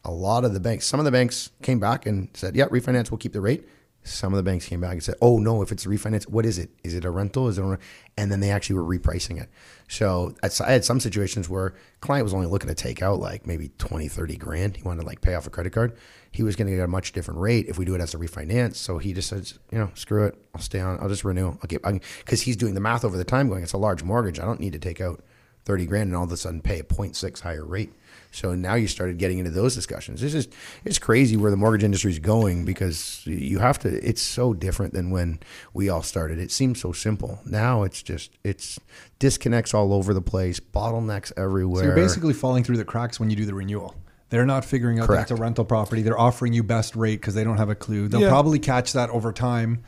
a 0.04 0.10
lot 0.10 0.46
of 0.46 0.54
the 0.54 0.60
banks, 0.60 0.86
some 0.86 1.00
of 1.00 1.04
the 1.04 1.12
banks 1.12 1.50
came 1.60 1.80
back 1.80 2.06
and 2.06 2.30
said, 2.32 2.56
yeah, 2.56 2.64
refinance, 2.68 3.10
we'll 3.10 3.18
keep 3.18 3.34
the 3.34 3.42
rate. 3.42 3.68
Some 4.10 4.32
of 4.32 4.36
the 4.36 4.42
banks 4.42 4.66
came 4.66 4.80
back 4.80 4.92
and 4.92 5.02
said, 5.02 5.16
oh, 5.20 5.38
no, 5.38 5.62
if 5.62 5.72
it's 5.72 5.84
refinance, 5.84 6.28
what 6.28 6.46
is 6.46 6.58
it? 6.58 6.70
Is 6.82 6.94
it 6.94 7.04
a 7.04 7.10
rental? 7.10 7.48
Is 7.48 7.58
it 7.58 7.62
a? 7.62 7.78
And 8.16 8.32
then 8.32 8.40
they 8.40 8.50
actually 8.50 8.76
were 8.76 8.98
repricing 8.98 9.40
it. 9.40 9.48
So 9.88 10.34
I 10.42 10.72
had 10.72 10.84
some 10.84 11.00
situations 11.00 11.48
where 11.48 11.74
client 12.00 12.24
was 12.24 12.34
only 12.34 12.46
looking 12.46 12.68
to 12.68 12.74
take 12.74 13.02
out 13.02 13.20
like 13.20 13.46
maybe 13.46 13.70
20, 13.78 14.08
30 14.08 14.36
grand. 14.36 14.76
He 14.76 14.82
wanted 14.82 15.02
to 15.02 15.06
like 15.06 15.20
pay 15.20 15.34
off 15.34 15.46
a 15.46 15.50
credit 15.50 15.72
card. 15.72 15.96
He 16.30 16.42
was 16.42 16.56
going 16.56 16.68
to 16.68 16.76
get 16.76 16.82
a 16.82 16.88
much 16.88 17.12
different 17.12 17.40
rate 17.40 17.66
if 17.68 17.78
we 17.78 17.84
do 17.84 17.94
it 17.94 18.00
as 18.00 18.14
a 18.14 18.18
refinance. 18.18 18.76
So 18.76 18.98
he 18.98 19.12
just 19.12 19.28
says, 19.28 19.58
you 19.70 19.78
know, 19.78 19.90
screw 19.94 20.26
it. 20.26 20.36
I'll 20.54 20.60
stay 20.60 20.80
on. 20.80 20.98
I'll 21.00 21.08
just 21.08 21.24
renew. 21.24 21.56
I'll 21.62 22.00
because 22.18 22.42
he's 22.42 22.56
doing 22.56 22.74
the 22.74 22.80
math 22.80 23.04
over 23.04 23.16
the 23.16 23.24
time 23.24 23.48
going, 23.48 23.62
it's 23.62 23.72
a 23.72 23.78
large 23.78 24.02
mortgage. 24.02 24.38
I 24.38 24.44
don't 24.44 24.60
need 24.60 24.72
to 24.72 24.78
take 24.78 25.00
out 25.00 25.22
30 25.64 25.86
grand 25.86 26.08
and 26.08 26.16
all 26.16 26.24
of 26.24 26.32
a 26.32 26.36
sudden 26.36 26.60
pay 26.60 26.80
a 26.80 26.82
0.6 26.82 27.40
higher 27.40 27.64
rate. 27.64 27.92
So 28.30 28.54
now 28.54 28.74
you 28.74 28.86
started 28.88 29.18
getting 29.18 29.38
into 29.38 29.50
those 29.50 29.74
discussions. 29.74 30.22
It's 30.22 30.32
just 30.32 30.52
it's 30.84 30.98
crazy 30.98 31.36
where 31.36 31.50
the 31.50 31.56
mortgage 31.56 31.82
industry 31.84 32.10
is 32.12 32.18
going 32.18 32.64
because 32.64 33.22
you 33.26 33.58
have 33.58 33.78
to. 33.80 33.88
It's 34.06 34.22
so 34.22 34.52
different 34.54 34.92
than 34.94 35.10
when 35.10 35.40
we 35.72 35.88
all 35.88 36.02
started. 36.02 36.38
It 36.38 36.50
seems 36.52 36.80
so 36.80 36.92
simple. 36.92 37.40
Now 37.46 37.82
it's 37.82 38.02
just 38.02 38.30
it's 38.44 38.78
disconnects 39.18 39.74
all 39.74 39.92
over 39.92 40.12
the 40.14 40.20
place, 40.22 40.60
bottlenecks 40.60 41.32
everywhere. 41.36 41.82
So 41.82 41.86
you're 41.86 41.96
basically 41.96 42.34
falling 42.34 42.64
through 42.64 42.76
the 42.76 42.84
cracks 42.84 43.18
when 43.18 43.30
you 43.30 43.36
do 43.36 43.46
the 43.46 43.54
renewal. 43.54 43.94
They're 44.30 44.44
not 44.46 44.64
figuring 44.64 44.98
out 45.00 45.06
Correct. 45.06 45.28
that 45.28 45.32
it's 45.34 45.40
a 45.40 45.42
rental 45.42 45.64
property. 45.64 46.02
They're 46.02 46.18
offering 46.18 46.52
you 46.52 46.62
best 46.62 46.94
rate 46.96 47.16
because 47.20 47.34
they 47.34 47.44
don't 47.44 47.56
have 47.56 47.70
a 47.70 47.74
clue. 47.74 48.08
They'll 48.08 48.20
Yeah. 48.20 48.28
probably 48.28 48.58
catch 48.58 48.92
that 48.92 49.08
over 49.08 49.32
time. 49.32 49.84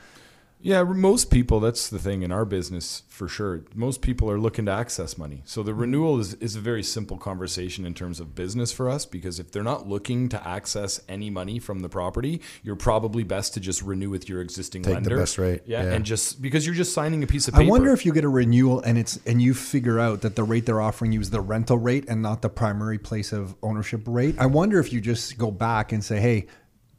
Yeah, 0.63 0.83
most 0.83 1.31
people, 1.31 1.59
that's 1.59 1.89
the 1.89 1.99
thing 1.99 2.23
in 2.23 2.31
our 2.31 2.45
business 2.45 3.03
for 3.09 3.29
sure. 3.29 3.63
Most 3.75 4.03
people 4.03 4.31
are 4.31 4.39
looking 4.39 4.67
to 4.67 4.73
access 4.73 5.17
money. 5.17 5.43
So 5.47 5.63
the 5.63 5.73
mm-hmm. 5.73 5.81
renewal 5.81 6.21
is, 6.21 6.35
is 6.35 6.55
a 6.55 6.61
very 6.61 6.83
simple 6.83 7.17
conversation 7.17 7.87
in 7.87 7.95
terms 7.95 8.21
of 8.21 8.35
business 8.35 8.71
for 8.71 8.89
us 8.89 9.07
because 9.07 9.39
if 9.39 9.51
they're 9.51 9.63
not 9.63 9.89
looking 9.89 10.29
to 10.31 10.49
access 10.49 11.01
any 11.09 11.31
money 11.31 11.59
from 11.59 11.81
the 11.81 11.89
property, 11.89 12.43
you're 12.63 12.77
probably 12.77 13.23
best 13.23 13.55
to 13.55 13.61
just 13.61 13.83
renew 13.83 14.11
with 14.11 14.29
your 14.29 14.43
existing 14.43 14.83
Take 14.83 14.91
the 14.91 14.95
lender. 14.95 15.17
best 15.17 15.39
rate, 15.39 15.63
Yeah, 15.65 15.83
yeah. 15.85 15.93
and 15.93 16.05
just 16.05 16.43
because 16.43 16.67
you're 16.67 16.75
just 16.75 16.93
signing 16.93 17.23
a 17.23 17.27
piece 17.27 17.49
of 17.49 17.55
paper. 17.55 17.65
I 17.65 17.69
wonder 17.69 17.93
if 17.93 18.05
you 18.05 18.13
get 18.13 18.25
a 18.25 18.29
renewal 18.29 18.81
and 18.81 18.99
it's 18.99 19.19
and 19.27 19.41
you 19.41 19.55
figure 19.55 19.99
out 19.99 20.21
that 20.23 20.37
the 20.37 20.45
rate 20.45 20.67
they're 20.67 20.81
offering 20.81 21.13
you 21.13 21.21
is 21.21 21.31
the 21.31 21.41
rental 21.41 21.79
rate 21.79 22.05
and 22.09 22.21
not 22.21 22.43
the 22.43 22.51
primary 22.51 22.99
place 22.99 23.33
of 23.33 23.55
ownership 23.63 24.03
rate. 24.07 24.37
I 24.39 24.47
wonder 24.47 24.79
if 24.79 24.93
you 24.93 25.01
just 25.01 25.39
go 25.39 25.51
back 25.51 25.93
and 25.93 26.05
say, 26.05 26.21
"Hey, 26.21 26.47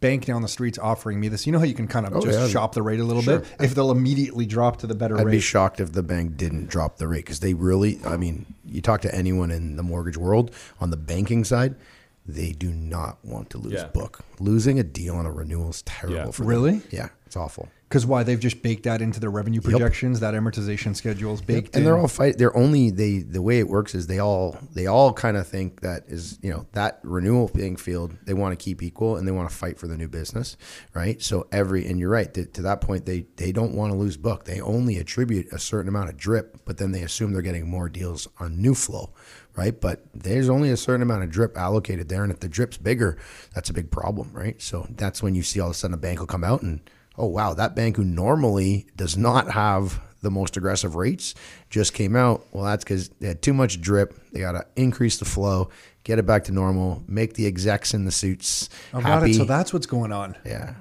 bank 0.01 0.25
down 0.25 0.41
the 0.41 0.49
street's 0.49 0.77
offering 0.77 1.19
me 1.19 1.29
this." 1.29 1.45
You 1.45 1.53
know 1.53 1.59
how 1.59 1.65
you 1.65 1.73
can 1.73 1.87
kind 1.87 2.05
of 2.05 2.13
oh, 2.13 2.21
just 2.21 2.37
yeah. 2.37 2.47
shop 2.47 2.75
the 2.75 2.81
rate 2.81 2.99
a 2.99 3.03
little 3.03 3.23
bit 3.23 3.45
if 3.59 3.73
they'll 3.73 3.91
immediately 3.91 4.45
drop 4.45 4.77
to 4.77 4.87
the 4.87 4.95
better 4.95 5.17
I'd 5.17 5.25
rate. 5.25 5.31
be 5.31 5.39
shocked 5.39 5.79
if 5.79 5.93
the 5.93 6.03
bank 6.03 6.35
didn't 6.35 6.67
drop 6.67 6.97
the 6.97 7.07
rate 7.07 7.23
because 7.25 7.39
they 7.39 7.53
really. 7.53 7.99
I 8.05 8.17
mean, 8.17 8.53
you 8.65 8.81
talk 8.81 9.01
to 9.01 9.15
anyone 9.15 9.51
in 9.51 9.77
the 9.77 9.83
mortgage 9.83 10.17
world 10.17 10.51
on 10.81 10.89
the 10.89 10.97
banking 10.97 11.45
side, 11.45 11.75
they 12.25 12.51
do 12.51 12.71
not 12.71 13.17
want 13.23 13.49
to 13.51 13.57
lose 13.57 13.73
Yeah. 13.73 13.87
book. 13.87 14.19
Losing 14.39 14.79
a 14.79 14.83
deal 14.83 15.15
on 15.15 15.25
a 15.25 15.31
renewal 15.31 15.69
is 15.71 15.81
terrible 15.83 16.15
Yeah. 16.17 16.31
for 16.31 16.43
Really? 16.43 16.71
them. 16.79 16.83
Yeah, 16.91 17.09
it's 17.25 17.35
awful. 17.35 17.69
Because 17.89 18.05
why 18.05 18.23
they've 18.23 18.39
just 18.39 18.61
baked 18.61 18.83
that 18.83 19.01
into 19.01 19.19
their 19.19 19.29
revenue 19.29 19.59
projections, 19.59 20.21
that 20.21 20.33
amortization 20.33 20.95
schedule 20.95 21.33
is 21.33 21.41
baked 21.41 21.75
and 21.75 21.81
in. 21.81 21.83
they're 21.83 21.97
all 21.97 22.07
fight. 22.07 22.37
They're 22.37 22.55
only 22.55 22.89
they. 22.89 23.17
The 23.19 23.41
way 23.41 23.59
it 23.59 23.67
works 23.67 23.93
is 23.93 24.07
they 24.07 24.17
all 24.19 24.57
they 24.73 24.87
all 24.87 25.11
kind 25.11 25.35
of 25.35 25.45
think 25.45 25.81
that 25.81 26.05
is 26.07 26.39
you 26.41 26.49
know 26.51 26.67
that 26.71 26.99
renewal 27.03 27.49
playing 27.49 27.75
field 27.75 28.13
they 28.25 28.33
want 28.33 28.57
to 28.57 28.63
keep 28.63 28.81
equal 28.81 29.17
and 29.17 29.27
they 29.27 29.31
want 29.33 29.49
to 29.49 29.53
fight 29.53 29.77
for 29.77 29.87
the 29.87 29.97
new 29.97 30.07
business, 30.07 30.55
right? 30.93 31.21
So 31.21 31.47
every 31.51 31.85
and 31.85 31.99
you're 31.99 32.09
right 32.09 32.33
to, 32.33 32.45
to 32.45 32.61
that 32.61 32.79
point 32.79 33.05
they 33.05 33.25
they 33.35 33.51
don't 33.51 33.75
want 33.75 33.91
to 33.91 33.97
lose 33.99 34.15
book. 34.15 34.45
They 34.45 34.61
only 34.61 34.95
attribute 34.97 35.51
a 35.51 35.59
certain 35.59 35.89
amount 35.89 36.07
of 36.11 36.15
drip, 36.15 36.61
but 36.63 36.77
then 36.77 36.93
they 36.93 37.01
assume 37.01 37.33
they're 37.33 37.41
getting 37.41 37.69
more 37.69 37.89
deals 37.89 38.25
on 38.39 38.61
new 38.61 38.73
flow, 38.73 39.09
right? 39.55 39.79
But 39.79 40.03
there's 40.13 40.49
only 40.49 40.69
a 40.71 40.77
certain 40.77 41.01
amount 41.01 41.23
of 41.23 41.29
drip 41.31 41.57
allocated 41.57 42.09
there, 42.09 42.23
and 42.23 42.31
if 42.31 42.39
the 42.39 42.49
drip's 42.49 42.77
bigger, 42.77 43.17
that's 43.53 43.69
a 43.69 43.73
big 43.73 43.91
problem, 43.91 44.29
right? 44.33 44.61
So 44.61 44.87
that's 44.89 45.21
when 45.23 45.35
you 45.35 45.43
see 45.43 45.59
all 45.59 45.67
of 45.69 45.71
a 45.71 45.77
sudden 45.77 45.93
a 45.93 45.97
bank 45.97 46.19
will 46.19 46.27
come 46.27 46.43
out 46.43 46.61
and 46.61 46.79
oh 47.17 47.27
wow, 47.27 47.53
that 47.53 47.75
bank 47.75 47.97
who 47.97 48.03
normally 48.03 48.87
does 48.95 49.17
not 49.17 49.51
have 49.51 50.01
the 50.21 50.31
most 50.31 50.55
aggressive 50.55 50.95
rates 50.95 51.33
just 51.69 51.93
came 51.93 52.15
out. 52.15 52.45
Well, 52.51 52.63
that's 52.63 52.83
because 52.83 53.09
they 53.19 53.27
had 53.27 53.41
too 53.41 53.53
much 53.53 53.81
drip. 53.81 54.17
They 54.31 54.39
got 54.41 54.51
to 54.53 54.65
increase 54.75 55.17
the 55.17 55.25
flow, 55.25 55.69
get 56.03 56.19
it 56.19 56.25
back 56.27 56.43
to 56.45 56.51
normal, 56.51 57.03
make 57.07 57.33
the 57.33 57.47
execs 57.47 57.93
in 57.93 58.05
the 58.05 58.11
suits 58.11 58.69
Oh, 58.93 59.01
got 59.01 59.21
happy. 59.21 59.31
it. 59.31 59.35
So 59.35 59.45
that's 59.45 59.73
what's 59.73 59.87
going 59.87 60.11
on. 60.11 60.37
yeah. 60.45 60.75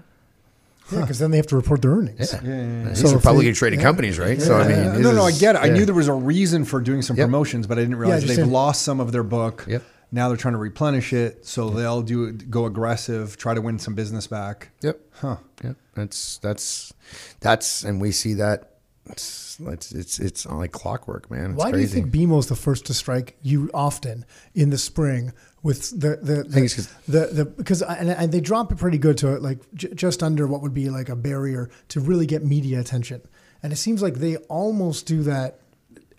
Yeah, 0.92 1.00
because 1.02 1.18
then 1.18 1.30
they 1.30 1.36
have 1.36 1.46
to 1.48 1.56
report 1.56 1.82
their 1.82 1.92
earnings. 1.92 2.18
These 2.18 3.00
So 3.00 3.12
are 3.12 3.16
if 3.16 3.22
publicly 3.22 3.52
traded 3.52 3.78
yeah. 3.78 3.84
companies, 3.84 4.18
right? 4.18 4.40
So 4.40 4.56
I 4.58 4.66
mean, 4.68 5.02
no, 5.02 5.10
no, 5.10 5.12
no, 5.12 5.24
I 5.24 5.32
get 5.32 5.54
it. 5.54 5.58
I 5.58 5.68
knew 5.68 5.84
there 5.84 5.94
was 5.94 6.08
a 6.08 6.12
reason 6.12 6.64
for 6.64 6.80
doing 6.80 7.02
some 7.02 7.16
Yep. 7.16 7.26
promotions, 7.26 7.66
but 7.66 7.78
I 7.78 7.82
didn't 7.82 7.96
realize 7.96 8.24
they've 8.26 8.36
saying- 8.36 8.50
lost 8.50 8.82
some 8.82 9.00
of 9.00 9.12
their 9.12 9.22
book. 9.22 9.64
Yep. 9.68 9.82
Now 10.12 10.28
they're 10.28 10.36
trying 10.36 10.54
to 10.54 10.58
replenish 10.58 11.12
it, 11.12 11.46
so 11.46 11.70
they'll 11.70 12.02
do 12.02 12.24
it, 12.24 12.50
go 12.50 12.66
aggressive, 12.66 13.36
try 13.36 13.54
to 13.54 13.60
win 13.60 13.78
some 13.78 13.94
business 13.94 14.26
back. 14.26 14.70
Yep. 14.82 15.00
Huh. 15.12 15.36
Yep. 15.62 15.76
That's 15.94 16.38
that's 16.38 16.92
that's 17.40 17.84
and 17.84 18.00
we 18.00 18.10
see 18.10 18.34
that 18.34 18.70
it's 19.06 19.58
it's 19.60 19.92
it's, 19.92 20.18
it's 20.18 20.46
like 20.46 20.72
clockwork, 20.72 21.30
man. 21.30 21.52
It's 21.52 21.58
Why 21.58 21.70
do 21.70 21.78
you 21.78 21.86
think 21.86 22.12
think 22.12 22.32
is 22.38 22.46
the 22.46 22.56
first 22.56 22.86
to 22.86 22.94
strike 22.94 23.36
you 23.42 23.70
often 23.72 24.24
in 24.54 24.70
the 24.70 24.78
spring 24.78 25.32
with 25.62 25.90
the 26.00 26.16
the 26.22 26.44
'cause- 26.44 26.88
the, 27.06 27.26
the 27.32 27.44
because 27.44 27.82
I- 27.82 27.94
and, 27.96 28.10
and 28.10 28.32
they 28.32 28.40
drop 28.40 28.72
it 28.72 28.78
pretty 28.78 28.98
good 28.98 29.18
to 29.18 29.34
it 29.34 29.42
like 29.42 29.58
j- 29.74 29.92
just 29.94 30.22
under 30.22 30.46
what 30.46 30.62
would 30.62 30.74
be 30.74 30.88
like 30.90 31.08
a 31.08 31.16
barrier 31.16 31.68
to 31.88 32.00
really 32.00 32.26
get 32.26 32.44
media 32.44 32.80
attention, 32.80 33.20
and 33.62 33.72
it 33.72 33.76
seems 33.76 34.00
like 34.02 34.14
they 34.16 34.36
almost 34.48 35.06
do 35.06 35.22
that 35.24 35.58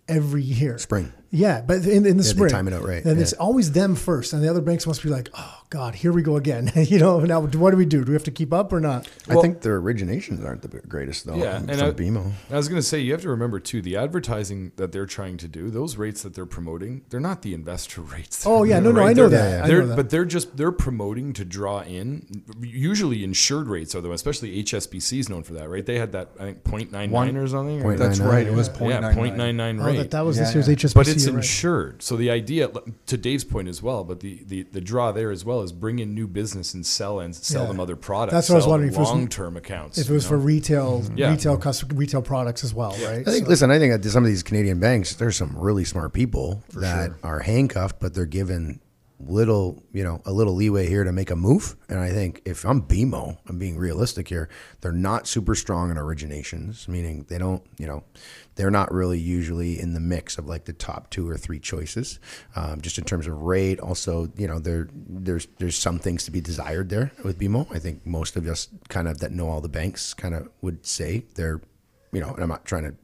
every 0.08 0.43
year. 0.43 0.77
Spring. 0.77 1.12
Yeah, 1.34 1.62
but 1.62 1.86
in, 1.86 2.06
in 2.06 2.17
the 2.17 2.24
they 2.24 2.30
spring, 2.30 2.50
time 2.52 2.67
it 2.67 2.74
out 2.74 2.84
right, 2.84 3.06
And 3.06 3.17
it's 3.20 3.32
always 3.32 3.72
them 3.72 3.96
first, 3.96 4.34
and 4.34 4.44
the 4.44 4.50
other 4.50 4.60
banks 4.60 4.86
must 4.86 5.02
be 5.02 5.08
like, 5.08 5.30
"Oh 5.34 5.62
God, 5.70 5.96
here 5.96 6.12
we 6.12 6.22
go 6.24 6.36
again." 6.36 6.70
you 6.76 7.00
know, 7.00 7.22
now 7.22 7.39
what 7.39 7.72
do 7.72 7.78
we 7.78 7.86
do? 7.86 8.04
Do 8.04 8.12
we 8.12 8.15
have 8.15 8.26
to 8.26 8.32
keep 8.32 8.52
up 8.52 8.74
or 8.74 8.82
not? 8.82 9.08
I 9.30 9.36
think 9.36 9.62
their 9.62 9.82
originations 9.82 10.46
aren't 10.46 10.62
the 10.62 10.67
greatest 10.67 11.26
though. 11.26 11.36
Yeah, 11.38 11.60
from 11.60 11.70
and 11.70 11.82
I, 11.82 11.91
BMO. 11.91 12.32
I 12.50 12.58
was 12.58 12.67
going 12.67 12.82
to 12.82 12.86
say 12.86 13.00
you 13.00 13.13
have 13.13 13.22
to 13.22 13.30
remember 13.30 13.62
too 13.62 13.82
the 13.82 13.96
advertising 13.96 14.74
that 14.76 14.91
they're 14.91 15.06
trying 15.06 15.38
to 15.38 15.48
do. 15.48 15.70
Those 15.70 15.96
rates 15.96 16.22
that 16.24 16.34
they're 16.34 16.46
promoting, 16.46 17.04
they're 17.10 17.22
not 17.22 17.44
the 17.44 17.54
investor 17.54 18.02
rates. 18.15 18.46
Oh, 18.46 18.63
yeah, 18.63 18.82
no, 18.82 18.91
no, 18.91 19.02
I 19.02 19.13
They're- 19.13 19.24
know 19.24 19.30
that. 19.30 19.63
I 19.63 19.67
they're- 19.67 19.82
know 19.84 19.88
that. 19.88 19.96
But 19.96 20.10
they're 20.10 20.26
just 20.26 20.58
they're 20.58 20.74
promoting 20.74 21.32
to 21.34 21.46
draw 21.46 21.80
in. 21.84 22.44
Usually 22.62 23.24
insured 23.24 23.67
rates 23.67 23.96
are 23.96 24.02
the 24.02 24.10
one, 24.10 24.15
especially 24.15 24.62
HSBC 24.63 25.20
is 25.20 25.30
known 25.30 25.44
for 25.44 25.54
that, 25.54 25.70
right? 25.70 25.86
They 25.86 25.98
had 25.98 26.12
that 26.12 26.32
I 26.39 26.44
think 26.44 26.63
0.99 26.65 27.10
One- 27.10 27.38
or 27.38 27.48
something. 27.48 27.80
or- 27.80 27.84
Point 27.84 28.00
That's 28.00 28.20
nine 28.20 28.28
nine, 28.28 28.36
right. 28.38 28.48
It 28.48 28.54
was 28.54 28.67
yeah. 28.67 28.74
point 28.74 28.91
yeah, 28.91 29.00
nine 29.00 29.15
0.99 29.78 29.82
Oh, 29.82 29.86
rate. 29.86 29.98
that, 29.98 30.12
that 30.12 30.26
was 30.26 30.36
Yeah, 30.38 30.44
this 30.44 30.56
year's 30.56 30.67
yeah. 30.67 30.76
HSBC. 30.76 31.20
But 31.25 31.27
it's 31.27 31.27
it's 31.27 31.34
right. 31.34 31.43
insured. 31.43 32.03
So 32.03 32.15
the 32.15 32.29
idea, 32.31 32.69
to 33.07 33.17
Dave's 33.17 33.43
point 33.43 33.67
as 33.67 33.81
well, 33.81 34.03
but 34.03 34.19
the, 34.19 34.43
the, 34.47 34.63
the 34.63 34.81
draw 34.81 35.12
there 35.12 35.31
as 35.31 35.45
well 35.45 35.62
is 35.62 35.71
bring 35.71 35.99
in 35.99 36.13
new 36.15 36.27
business 36.27 36.73
and 36.73 36.86
sell 36.86 37.19
and 37.19 37.36
sell 37.36 37.63
Yeah. 37.63 37.67
them 37.69 37.79
other 37.79 37.95
products. 37.95 38.34
That's 38.34 38.49
what 38.49 38.55
I 38.55 38.57
was 38.60 38.67
wondering 38.67 38.91
if 38.91 38.97
it 38.97 38.99
was- 38.99 39.10
Long 39.10 39.27
term 39.27 39.57
accounts. 39.57 39.97
if 39.97 40.10
it 40.10 40.13
was 40.13 40.23
you 40.23 40.29
for 40.29 40.38
know? 40.38 40.43
retail, 40.43 41.01
mm-hmm. 41.01 41.17
Yeah. 41.17 41.31
retail 41.31 41.57
customer, 41.57 41.95
retail 41.95 42.21
products 42.21 42.63
as 42.63 42.73
well, 42.73 42.91
right? 42.91 43.19
I 43.19 43.23
think. 43.31 43.45
So- 43.45 43.49
Listen, 43.49 43.71
I 43.71 43.79
think 43.79 44.01
that 44.01 44.10
some 44.10 44.23
of 44.23 44.29
these 44.29 44.43
Canadian 44.43 44.79
banks, 44.79 45.15
there's 45.15 45.36
some 45.38 45.57
really 45.57 45.86
smart 45.86 46.13
people 46.13 46.63
that 46.73 47.12
are 47.23 47.39
handcuffed, 47.39 47.99
but 47.99 48.13
they're 48.13 48.25
given 48.25 48.79
little, 49.27 49.84
you 49.93 50.03
know, 50.03 50.19
a 50.25 50.31
little 50.31 50.55
leeway 50.55 50.88
here 50.88 51.03
to 51.03 51.12
make 51.12 51.29
a 51.29 51.36
move. 51.36 51.75
And 51.89 51.99
I 51.99 52.10
think 52.10 52.41
if 52.43 52.65
I'm 52.65 52.81
BMO, 52.81 53.38
I'm 53.47 53.60
being 53.60 53.77
realistic 53.77 54.27
here. 54.27 54.49
They're 54.81 54.91
not 54.91 55.27
super 55.27 55.53
strong 55.53 55.91
in 55.91 55.97
originations, 55.97 56.88
meaning 56.88 57.25
they 57.29 57.38
don't, 57.38 57.62
you 57.77 57.86
know, 57.86 58.03
they're 58.56 58.72
not 58.72 58.94
really 58.94 59.20
usually 59.20 59.80
in 59.80 59.94
the 59.94 60.00
mix 60.00 60.38
of 60.38 60.48
like 60.48 60.66
the 60.66 60.74
top 60.74 61.10
two 61.10 61.30
or 61.30 61.38
three 61.38 61.60
choices, 61.60 62.20
um, 62.56 62.82
just 62.82 62.98
in 62.98 63.04
terms 63.04 63.28
of 63.28 63.42
rate. 63.42 63.80
Also, 63.80 64.32
you 64.36 64.48
know, 64.48 64.60
there 64.60 64.90
there's 64.94 65.48
there's 65.60 65.78
some 65.78 66.00
things 66.00 66.26
to 66.26 66.32
be 66.32 66.42
desired 66.42 66.90
there 66.90 67.12
with 67.24 67.40
BMO. 67.40 67.68
I 67.74 67.80
think 67.80 68.06
most 68.06 68.36
of 68.36 68.46
us 68.48 68.68
kind 68.90 69.08
of 69.08 69.20
that 69.20 69.32
know 69.32 69.48
all 69.48 69.62
the 69.62 69.70
banks 69.70 70.14
kind 70.14 70.36
of 70.36 70.50
would 70.62 70.86
say 70.86 71.26
they're, 71.36 71.62
you 72.12 72.20
know, 72.20 72.34
and 72.34 72.44
I'm 72.44 72.50
not 72.50 72.66
trying 72.66 72.84
to 72.84 72.96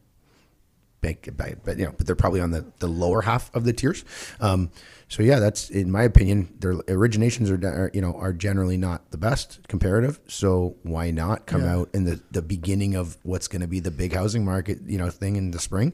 bank 1.02 1.28
it 1.28 1.38
but 1.38 1.78
you 1.78 1.86
know, 1.86 1.94
but 1.98 2.06
they're 2.06 2.16
probably 2.16 2.42
on 2.42 2.52
the, 2.52 2.66
the 2.80 2.88
lower 2.88 3.22
half 3.22 3.54
of 3.56 3.64
the 3.64 3.74
tiers. 3.74 4.04
Um, 4.40 4.72
so 5.10 5.24
yeah, 5.24 5.40
that's 5.40 5.70
in 5.70 5.90
my 5.90 6.04
opinion, 6.04 6.54
their 6.60 6.74
originations 6.74 7.50
are, 7.50 7.66
are 7.68 7.92
you 7.94 8.02
know 8.02 8.14
are 8.16 8.34
generally 8.34 8.78
not 8.78 9.10
the 9.12 9.18
best 9.18 9.60
comparative. 9.68 10.20
So 10.28 10.76
why 10.84 11.12
not 11.12 11.46
come 11.46 11.62
Yeah. 11.62 11.76
out 11.78 11.90
in 11.94 12.04
the, 12.04 12.20
the 12.32 12.42
beginning 12.42 12.96
of 12.96 13.18
what's 13.24 13.48
going 13.48 13.62
to 13.62 13.68
be 13.68 13.80
the 13.80 13.92
big 13.92 14.14
housing 14.14 14.44
market 14.44 14.80
you 14.86 14.98
know 14.98 15.10
thing 15.10 15.36
in 15.38 15.52
the 15.52 15.60
spring, 15.60 15.94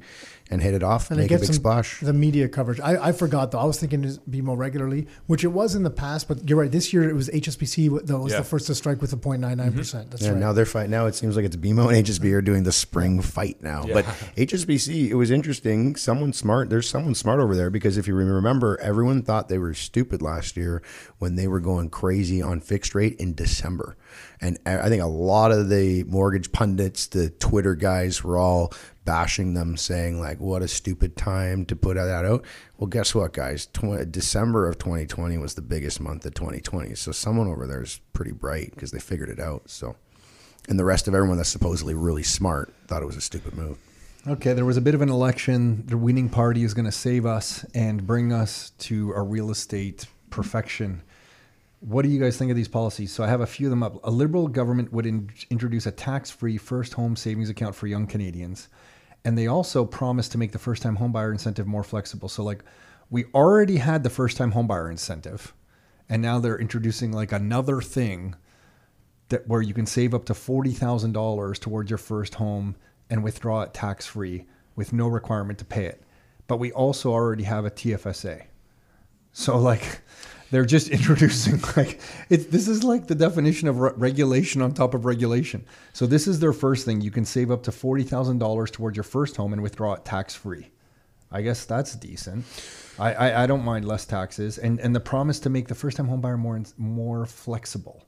and 0.54 0.62
hit 0.62 0.74
it 0.74 0.84
off, 0.84 1.10
and 1.12 1.20
make 1.20 1.26
it 1.32 1.36
a 1.36 1.38
gets 1.38 1.42
big 1.42 1.48
some- 1.56 1.62
splash. 1.62 2.00
The 2.00 2.14
media 2.14 2.48
coverage. 2.48 2.80
I, 2.80 3.08
I 3.10 3.12
forgot 3.12 3.52
though. 3.52 3.60
I 3.60 3.66
was 3.66 3.80
thinking 3.80 4.04
to 4.04 4.20
be 4.30 4.42
more 4.42 4.56
regularly, 4.56 5.08
which 5.28 5.44
it 5.44 5.48
was 5.50 5.76
in 5.76 5.84
the 5.84 5.90
past. 5.90 6.28
But 6.28 6.48
you're 6.48 6.60
right. 6.60 6.72
This 6.72 6.94
year 6.94 7.10
it 7.10 7.14
was 7.16 7.30
HSBC 7.30 8.06
that 8.08 8.18
was 8.20 8.32
Yeah. 8.32 8.40
the 8.40 8.44
first 8.46 8.68
to 8.68 8.76
strike 8.76 9.02
with 9.02 9.12
a 9.14 9.18
0.99 9.18 9.76
percent. 9.76 10.04
Mm-hmm. 10.06 10.10
That's 10.12 10.24
Yeah, 10.24 10.30
right. 10.30 10.40
now 10.40 10.54
they're 10.54 10.66
fighting. 10.66 10.92
Now 10.92 11.08
it 11.08 11.16
seems 11.16 11.36
like 11.36 11.46
it's 11.46 11.56
BMO 11.56 11.88
and 11.94 12.06
HSB 12.08 12.32
are 12.34 12.42
doing 12.42 12.64
the 12.64 12.72
spring 12.72 13.22
fight 13.22 13.62
now. 13.62 13.86
But 13.92 14.06
HSBC, 14.38 15.10
it 15.10 15.16
was 15.16 15.32
interesting. 15.32 15.96
Someone 15.96 16.34
smart. 16.34 16.70
There's 16.70 16.90
someone 16.90 17.16
smart 17.16 17.40
over 17.40 17.56
there 17.56 17.70
because 17.70 17.98
if 17.98 18.08
you 18.08 18.16
remember, 18.16 18.80
everyone 18.82 19.22
thought 19.24 19.50
they 19.50 19.58
were 19.58 19.74
stupid 19.74 20.22
last 20.22 20.56
year 20.58 20.82
when 21.20 21.36
they 21.36 21.48
were 21.48 21.60
going 21.60 21.90
crazy 21.90 22.42
on 22.42 22.60
fixed 22.60 22.94
rate 22.94 23.16
in 23.20 23.34
December. 23.34 23.96
And 24.42 24.60
I 24.66 24.80
I 24.84 24.90
think 24.90 25.02
a 25.02 25.08
lot 25.08 25.52
of 25.52 25.70
the 25.70 26.04
mortgage 26.04 26.52
pundits, 26.52 27.08
the 27.08 27.30
Twitter 27.30 27.74
guys, 27.76 28.24
were 28.24 28.38
all 28.38 28.74
bashing 29.06 29.54
them, 29.54 29.78
saying 29.78 30.20
like, 30.20 30.40
"What 30.40 30.62
a 30.62 30.68
stupid 30.68 31.16
time 31.16 31.66
to 31.66 31.76
put 31.76 31.96
that 31.96 32.26
out." 32.26 32.46
Well, 32.78 32.88
guess 32.88 33.14
what, 33.14 33.34
guys? 33.34 33.66
Tw- 33.68 34.10
December 34.10 34.68
of 34.68 34.78
2020 34.78 35.38
was 35.38 35.56
the 35.56 35.62
biggest 35.62 36.00
month 36.00 36.26
of 36.26 36.34
2020. 36.34 36.96
So 36.96 37.12
someone 37.12 37.48
over 37.48 37.68
there 37.68 37.82
is 37.82 38.00
pretty 38.14 38.32
bright 38.32 38.72
because 38.74 38.92
they 38.92 39.00
figured 39.00 39.30
it 39.30 39.40
out. 39.40 39.70
So, 39.70 39.96
and 40.70 40.80
the 40.80 40.86
rest 40.86 41.08
of 41.08 41.16
everyone 41.16 41.38
that's 41.38 41.50
supposedly 41.50 41.94
really 41.94 42.24
smart 42.24 42.74
thought 42.88 43.02
it 43.02 43.06
was 43.06 43.18
a 43.18 43.22
stupid 43.22 43.56
move. 43.56 43.78
Okay, 44.26 44.54
there 44.54 44.64
was 44.64 44.78
a 44.78 44.82
bit 44.82 44.96
of 44.96 45.02
an 45.02 45.10
election. 45.10 45.86
The 45.86 45.98
winning 45.98 46.30
party 46.30 46.64
is 46.64 46.74
going 46.74 46.86
to 46.86 46.94
save 46.94 47.26
us 47.26 47.66
and 47.74 48.08
bring 48.08 48.32
us 48.32 48.70
to 48.80 49.12
a 49.12 49.22
real 49.22 49.52
estate 49.52 50.06
perfection. 50.30 51.02
What 51.82 52.04
do 52.04 52.10
you 52.10 52.22
guys 52.22 52.38
think 52.38 52.50
of 52.50 52.56
these 52.56 52.70
policies? 52.70 53.12
So 53.12 53.26
I 53.26 53.28
have 53.28 53.42
a 53.42 53.46
few 53.46 53.68
of 53.68 53.72
them 53.72 53.84
up. 53.84 54.00
A 54.06 54.10
liberal 54.10 54.48
government 54.48 54.94
would 54.94 55.06
in- 55.06 55.30
introduce 55.50 55.86
a 55.88 55.92
tax-free 55.92 56.56
first 56.56 56.94
home 56.94 57.18
savings 57.18 57.50
account 57.50 57.76
for 57.76 57.88
young 57.88 58.08
Canadians, 58.08 58.70
and 59.26 59.38
they 59.38 59.48
also 59.48 59.86
promised 59.86 60.32
to 60.34 60.38
make 60.38 60.52
the 60.52 60.60
first-time 60.60 60.98
homebuyer 60.98 61.32
incentive 61.32 61.68
more 61.68 61.84
flexible. 61.84 62.30
So 62.30 62.44
like, 62.44 62.64
we 63.10 63.26
already 63.34 63.78
had 63.78 64.04
the 64.04 64.10
first-time 64.10 64.54
homebuyer 64.54 64.90
incentive, 64.90 65.54
and 66.10 66.22
now 66.22 66.40
they're 66.40 66.60
introducing 66.60 67.12
like 67.12 67.32
another 67.32 67.82
thing 67.82 68.36
that 69.30 69.48
where 69.48 69.62
you 69.62 69.74
can 69.74 69.86
save 69.86 70.14
up 70.14 70.26
to 70.26 70.34
forty 70.34 70.72
thousand 70.72 71.14
dollars 71.14 71.60
towards 71.60 71.90
your 71.90 71.98
first 71.98 72.36
home 72.36 72.76
and 73.10 73.24
withdraw 73.24 73.62
it 73.62 73.74
tax 73.74 74.06
free 74.06 74.46
with 74.76 74.94
no 74.94 75.08
requirement 75.08 75.60
to 75.60 75.66
pay 75.66 75.86
it. 75.86 76.04
But 76.48 76.58
we 76.58 76.72
also 76.72 77.12
already 77.12 77.44
have 77.44 77.66
a 77.66 77.72
TFSA. 77.72 78.44
So 79.32 79.58
like 79.58 80.02
they're 80.54 80.66
just 80.66 80.90
introducing 80.98 81.60
like 81.76 82.00
it 82.30 82.52
this 82.52 82.68
is 82.68 82.84
like 82.84 83.08
the 83.08 83.16
definition 83.16 83.68
of 83.68 83.80
re- 83.80 83.92
regulation 83.96 84.62
on 84.62 84.72
top 84.72 84.94
of 84.94 85.04
regulation. 85.04 85.66
So 85.94 86.06
this 86.06 86.28
is 86.28 86.40
their 86.40 86.54
first 86.54 86.86
thing. 86.86 87.02
You 87.02 87.10
can 87.10 87.26
save 87.26 87.50
up 87.50 87.64
to 87.64 87.72
$40,000 87.72 88.72
towards 88.72 88.96
your 88.96 89.04
first 89.04 89.36
home 89.36 89.54
and 89.54 89.64
withdraw 89.64 89.94
it 89.94 90.06
tax 90.06 90.36
free. 90.36 90.70
I 91.32 91.42
guess 91.42 91.66
that's 91.66 91.96
decent. 91.96 92.46
I, 93.00 93.14
I, 93.14 93.44
I 93.44 93.48
don't 93.48 93.66
mind 93.66 93.86
less 93.86 94.06
taxes 94.06 94.60
and, 94.60 94.80
and 94.80 94.96
the 94.96 95.00
promise 95.00 95.40
to 95.40 95.50
make 95.50 95.68
the 95.68 95.76
first 95.76 95.98
time 95.98 96.08
home 96.08 96.22
buyer 96.22 96.38
more 96.38 96.62
more 96.78 97.26
flexible. 97.26 98.06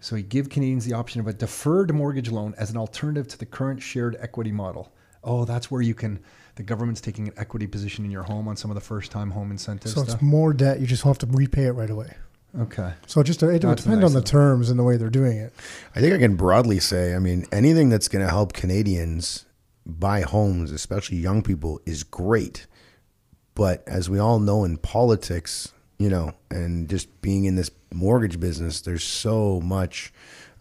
So 0.00 0.16
we 0.16 0.22
give 0.22 0.48
Canadians 0.48 0.86
the 0.86 0.94
option 0.94 1.20
of 1.20 1.26
a 1.28 1.34
deferred 1.34 1.94
mortgage 1.94 2.30
loan 2.30 2.54
as 2.56 2.70
an 2.70 2.78
alternative 2.78 3.28
to 3.28 3.38
the 3.38 3.46
current 3.46 3.82
shared 3.82 4.16
equity 4.20 4.50
model. 4.50 4.90
Oh, 5.22 5.44
that's 5.44 5.70
where 5.70 5.82
you 5.82 5.94
can. 5.94 6.18
The 6.56 6.62
government's 6.62 7.00
taking 7.00 7.28
an 7.28 7.34
equity 7.36 7.66
position 7.66 8.04
in 8.04 8.10
your 8.10 8.24
home 8.24 8.46
on 8.46 8.56
some 8.56 8.70
of 8.70 8.74
the 8.74 8.80
first-time 8.80 9.30
home 9.30 9.50
incentives. 9.50 9.94
so 9.94 10.02
stuff. 10.02 10.14
it's 10.14 10.22
more 10.22 10.52
debt. 10.52 10.80
You 10.80 10.86
just 10.86 11.02
have 11.04 11.18
to 11.18 11.26
repay 11.26 11.64
it 11.64 11.72
right 11.72 11.88
away. 11.90 12.14
okay. 12.58 12.92
So 13.06 13.20
it 13.20 13.24
just 13.24 13.42
it 13.42 13.64
would 13.64 13.78
depend 13.78 14.00
nice 14.00 14.04
on 14.04 14.12
the 14.12 14.18
of 14.18 14.24
terms 14.24 14.68
and 14.68 14.78
the 14.78 14.82
way 14.82 14.96
they're 14.96 15.08
doing 15.10 15.38
it. 15.38 15.52
I 15.96 16.00
think 16.00 16.14
I 16.14 16.18
can 16.18 16.36
broadly 16.36 16.78
say, 16.80 17.14
I 17.14 17.18
mean, 17.18 17.46
anything 17.52 17.88
that's 17.88 18.08
going 18.08 18.24
to 18.24 18.30
help 18.30 18.52
Canadians 18.52 19.46
buy 19.86 20.20
homes, 20.20 20.70
especially 20.72 21.16
young 21.16 21.42
people, 21.42 21.80
is 21.86 22.04
great. 22.04 22.66
But 23.54 23.82
as 23.86 24.08
we 24.08 24.18
all 24.18 24.38
know 24.38 24.64
in 24.64 24.76
politics, 24.78 25.72
you 25.98 26.08
know, 26.08 26.32
and 26.50 26.88
just 26.88 27.20
being 27.22 27.44
in 27.44 27.54
this 27.54 27.70
mortgage 27.92 28.40
business, 28.40 28.80
there's 28.80 29.04
so 29.04 29.60
much, 29.60 30.12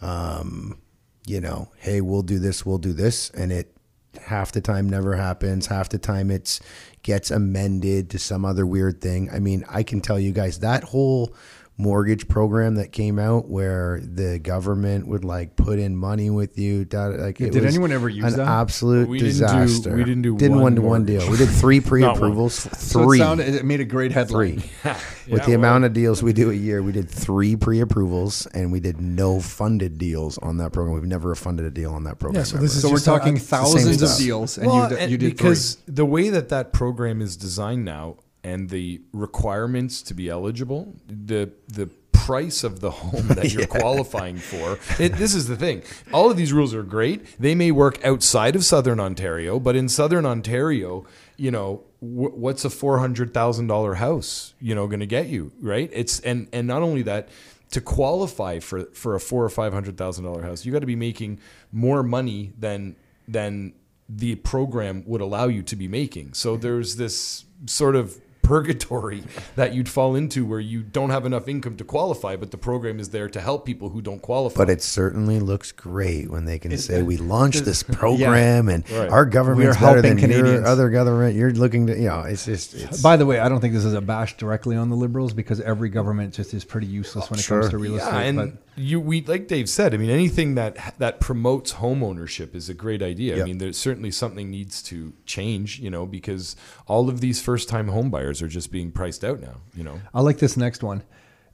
um, 0.01 0.79
you 1.25 1.41
know, 1.41 1.71
hey, 1.77 2.01
we'll 2.01 2.21
do 2.21 2.39
this, 2.39 2.65
we'll 2.65 2.77
do 2.77 2.93
this, 2.93 3.29
and 3.31 3.51
it 3.51 3.75
half 4.19 4.51
the 4.51 4.61
time 4.61 4.89
never 4.89 5.15
happens. 5.15 5.67
Half 5.67 5.89
the 5.89 5.97
time 5.97 6.31
it's 6.31 6.59
gets 7.03 7.31
amended 7.31 8.09
to 8.11 8.19
some 8.19 8.45
other 8.45 8.65
weird 8.65 9.01
thing. 9.01 9.29
I 9.31 9.39
mean, 9.39 9.65
I 9.69 9.83
can 9.83 10.01
tell 10.01 10.19
you 10.19 10.31
guys 10.31 10.59
that 10.59 10.83
whole 10.85 11.33
mortgage 11.77 12.27
program 12.27 12.75
that 12.75 12.91
came 12.91 13.17
out 13.17 13.49
where 13.49 13.99
the 14.03 14.37
government 14.37 15.07
would 15.07 15.25
like 15.25 15.55
put 15.55 15.79
in 15.79 15.95
money 15.95 16.29
with 16.29 16.59
you. 16.59 16.85
Like, 16.91 17.41
it 17.41 17.53
Did 17.53 17.63
was 17.63 17.73
anyone 17.73 17.91
ever 17.91 18.07
use 18.07 18.23
an 18.33 18.37
that? 18.37 18.47
absolute 18.47 19.09
We 19.09 19.17
didn't 19.17 19.33
do- 19.33 19.39
disaster. 19.39 19.95
we 19.95 20.03
didn't 20.03 20.21
do 20.21 20.37
didn't 20.37 20.55
one 20.57 20.61
one 20.63 20.75
to 20.75 20.81
one 20.81 20.89
mortgage. 21.05 21.21
deal. 21.21 21.31
We 21.31 21.37
did 21.37 21.49
three 21.49 21.79
pre-approvals. 21.81 22.53
So 22.53 23.03
three. 23.05 23.17
it, 23.17 23.21
sounded, 23.23 23.55
it 23.55 23.65
made 23.65 23.79
a 23.79 23.85
great 23.85 24.11
headline. 24.11 24.59
Three. 24.59 24.71
Yeah, 25.27 25.35
With 25.35 25.43
the 25.45 25.51
well, 25.51 25.59
amount 25.59 25.83
of 25.85 25.93
deals 25.93 26.21
we 26.23 26.33
do 26.33 26.49
a 26.49 26.53
year, 26.53 26.81
we 26.81 26.91
did 26.91 27.07
three 27.09 27.55
pre-approvals 27.55 28.47
and 28.47 28.71
we 28.71 28.79
did 28.79 28.99
no 28.99 29.39
funded 29.39 29.97
deals 29.99 30.37
on 30.39 30.57
that 30.57 30.73
program. 30.73 30.95
We've 30.95 31.03
never 31.07 31.35
funded 31.35 31.65
a 31.67 31.69
deal 31.71 31.93
on 31.93 32.03
that 32.05 32.17
program. 32.19 32.39
Yeah, 32.39 32.43
so 32.45 32.57
this 32.57 32.75
is 32.75 32.81
So 32.81 32.89
we're 32.89 32.95
just 32.95 33.07
a- 33.07 33.11
talking 33.11 33.35
it's 33.37 33.45
the 33.45 33.63
same 33.63 33.85
thousands 33.85 34.01
of 34.01 34.17
deals, 34.17 34.57
and 34.57 34.67
well, 34.67 34.89
you, 34.91 34.97
and 34.97 35.11
you 35.11 35.17
did 35.19 35.37
because 35.37 35.75
three. 35.75 35.93
the 35.93 36.05
way 36.05 36.29
that 36.29 36.49
that 36.49 36.73
program 36.73 37.21
is 37.21 37.37
designed 37.37 37.85
now 37.85 38.17
and 38.43 38.69
the 38.69 39.01
requirements 39.13 40.01
to 40.03 40.13
be 40.13 40.29
eligible, 40.29 40.95
the 41.07 41.51
the 41.67 41.89
price 42.13 42.63
of 42.63 42.79
the 42.81 42.91
home 42.91 43.27
that 43.29 43.51
you're 43.51 43.65
qualifying 43.79 44.37
for. 44.37 44.77
It, 44.99 45.13
this 45.13 45.33
is 45.33 45.47
the 45.47 45.55
thing. 45.55 45.81
All 46.13 46.29
of 46.29 46.37
these 46.37 46.53
rules 46.53 46.73
are 46.73 46.83
great. 46.83 47.25
They 47.39 47.55
may 47.55 47.71
work 47.71 48.03
outside 48.05 48.55
of 48.55 48.63
Southern 48.63 48.99
Ontario, 48.99 49.59
but 49.59 49.75
in 49.75 49.89
Southern 49.89 50.25
Ontario, 50.25 51.05
you 51.35 51.49
know, 51.49 51.83
wh- 51.99 52.37
what's 52.37 52.63
a 52.63 52.69
four 52.69 52.99
hundred 52.99 53.33
thousand 53.33 53.67
dollar 53.67 53.95
house, 53.95 54.53
you 54.59 54.75
know, 54.75 54.87
going 54.87 54.99
to 54.99 55.05
get 55.05 55.27
you 55.27 55.51
right? 55.61 55.89
It's 55.93 56.19
and 56.21 56.47
and 56.53 56.67
not 56.67 56.81
only 56.81 57.01
that. 57.03 57.29
To 57.71 57.79
qualify 57.79 58.59
for, 58.59 58.83
for 58.87 59.15
a 59.15 59.19
four 59.21 59.45
or 59.45 59.49
five 59.49 59.71
hundred 59.71 59.95
thousand 59.95 60.25
dollar 60.25 60.41
house, 60.41 60.65
you 60.65 60.73
got 60.73 60.79
to 60.79 60.85
be 60.85 60.97
making 60.97 61.39
more 61.71 62.03
money 62.03 62.51
than 62.59 62.97
than 63.29 63.71
the 64.09 64.35
program 64.35 65.03
would 65.07 65.21
allow 65.21 65.47
you 65.47 65.63
to 65.63 65.75
be 65.77 65.87
making. 65.87 66.33
So 66.33 66.57
there's 66.57 66.97
this 66.97 67.45
sort 67.67 67.95
of 67.95 68.19
purgatory 68.51 69.23
that 69.55 69.73
you'd 69.73 69.87
fall 69.87 70.13
into 70.13 70.45
where 70.45 70.59
you 70.59 70.83
don't 70.83 71.09
have 71.09 71.25
enough 71.25 71.47
income 71.47 71.77
to 71.77 71.85
qualify, 71.85 72.35
but 72.35 72.51
the 72.51 72.57
program 72.57 72.99
is 72.99 73.07
there 73.09 73.29
to 73.29 73.39
help 73.39 73.65
people 73.65 73.87
who 73.91 74.01
don't 74.01 74.21
qualify. 74.21 74.57
But 74.57 74.69
it 74.69 74.81
certainly 74.83 75.39
looks 75.39 75.71
great 75.71 76.29
when 76.29 76.43
they 76.43 76.59
can 76.59 76.77
say 76.77 77.01
we 77.01 77.15
launched 77.15 77.63
this 77.63 77.81
program 77.99 78.67
and 78.67 78.81
Right. 78.91 79.09
our 79.09 79.25
government's 79.25 79.77
We 79.79 79.87
are 79.87 79.93
better 79.93 80.01
than 80.01 80.17
helping 80.17 80.31
your 80.33 80.39
Canadians. 80.43 80.67
other 80.67 80.89
government. 80.89 81.35
You're 81.37 81.51
looking 81.53 81.87
to, 81.87 81.95
you 81.97 82.09
know, 82.09 82.23
it's 82.23 82.43
just, 82.43 82.73
it's, 82.73 83.01
By 83.01 83.15
the 83.15 83.25
way, 83.25 83.39
I 83.39 83.47
don't 83.47 83.61
think 83.61 83.73
this 83.73 83.85
is 83.85 83.93
a 83.93 84.01
bash 84.01 84.35
directly 84.35 84.75
on 84.75 84.89
the 84.89 84.97
liberals 84.97 85.31
because 85.33 85.61
every 85.61 85.87
government 85.87 86.33
just 86.33 86.53
is 86.53 86.65
pretty 86.65 86.87
useless 86.87 87.29
when 87.29 87.39
it 87.39 87.43
Sure. 87.43 87.61
comes 87.61 87.71
to 87.71 87.77
real 87.77 87.95
yeah, 87.95 88.05
estate. 88.05 88.27
and 88.27 88.37
but 88.37 88.51
you 88.75 88.99
we 88.99 89.21
like 89.21 89.47
Dave 89.47 89.69
said. 89.69 89.93
I 89.93 89.97
mean, 89.97 90.09
anything 90.09 90.55
that 90.55 90.95
that 90.97 91.19
promotes 91.19 91.73
home 91.73 92.03
ownership 92.03 92.55
is 92.55 92.69
a 92.69 92.73
great 92.73 93.01
idea. 93.01 93.41
I 93.41 93.45
mean, 93.45 93.57
there's 93.57 93.77
certainly 93.77 94.11
something 94.11 94.49
needs 94.49 94.81
to 94.83 95.13
change, 95.25 95.79
you 95.79 95.89
know, 95.89 96.05
because 96.05 96.55
all 96.87 97.09
of 97.09 97.21
these 97.21 97.41
first 97.41 97.69
time 97.69 97.89
home 97.89 98.09
buyers 98.09 98.41
are 98.41 98.47
just 98.47 98.71
being 98.71 98.91
priced 98.91 99.23
out 99.23 99.41
now. 99.41 99.61
You 99.73 99.83
know, 99.83 100.01
I 100.13 100.21
like 100.21 100.39
this 100.39 100.57
next 100.57 100.83
one. 100.83 101.03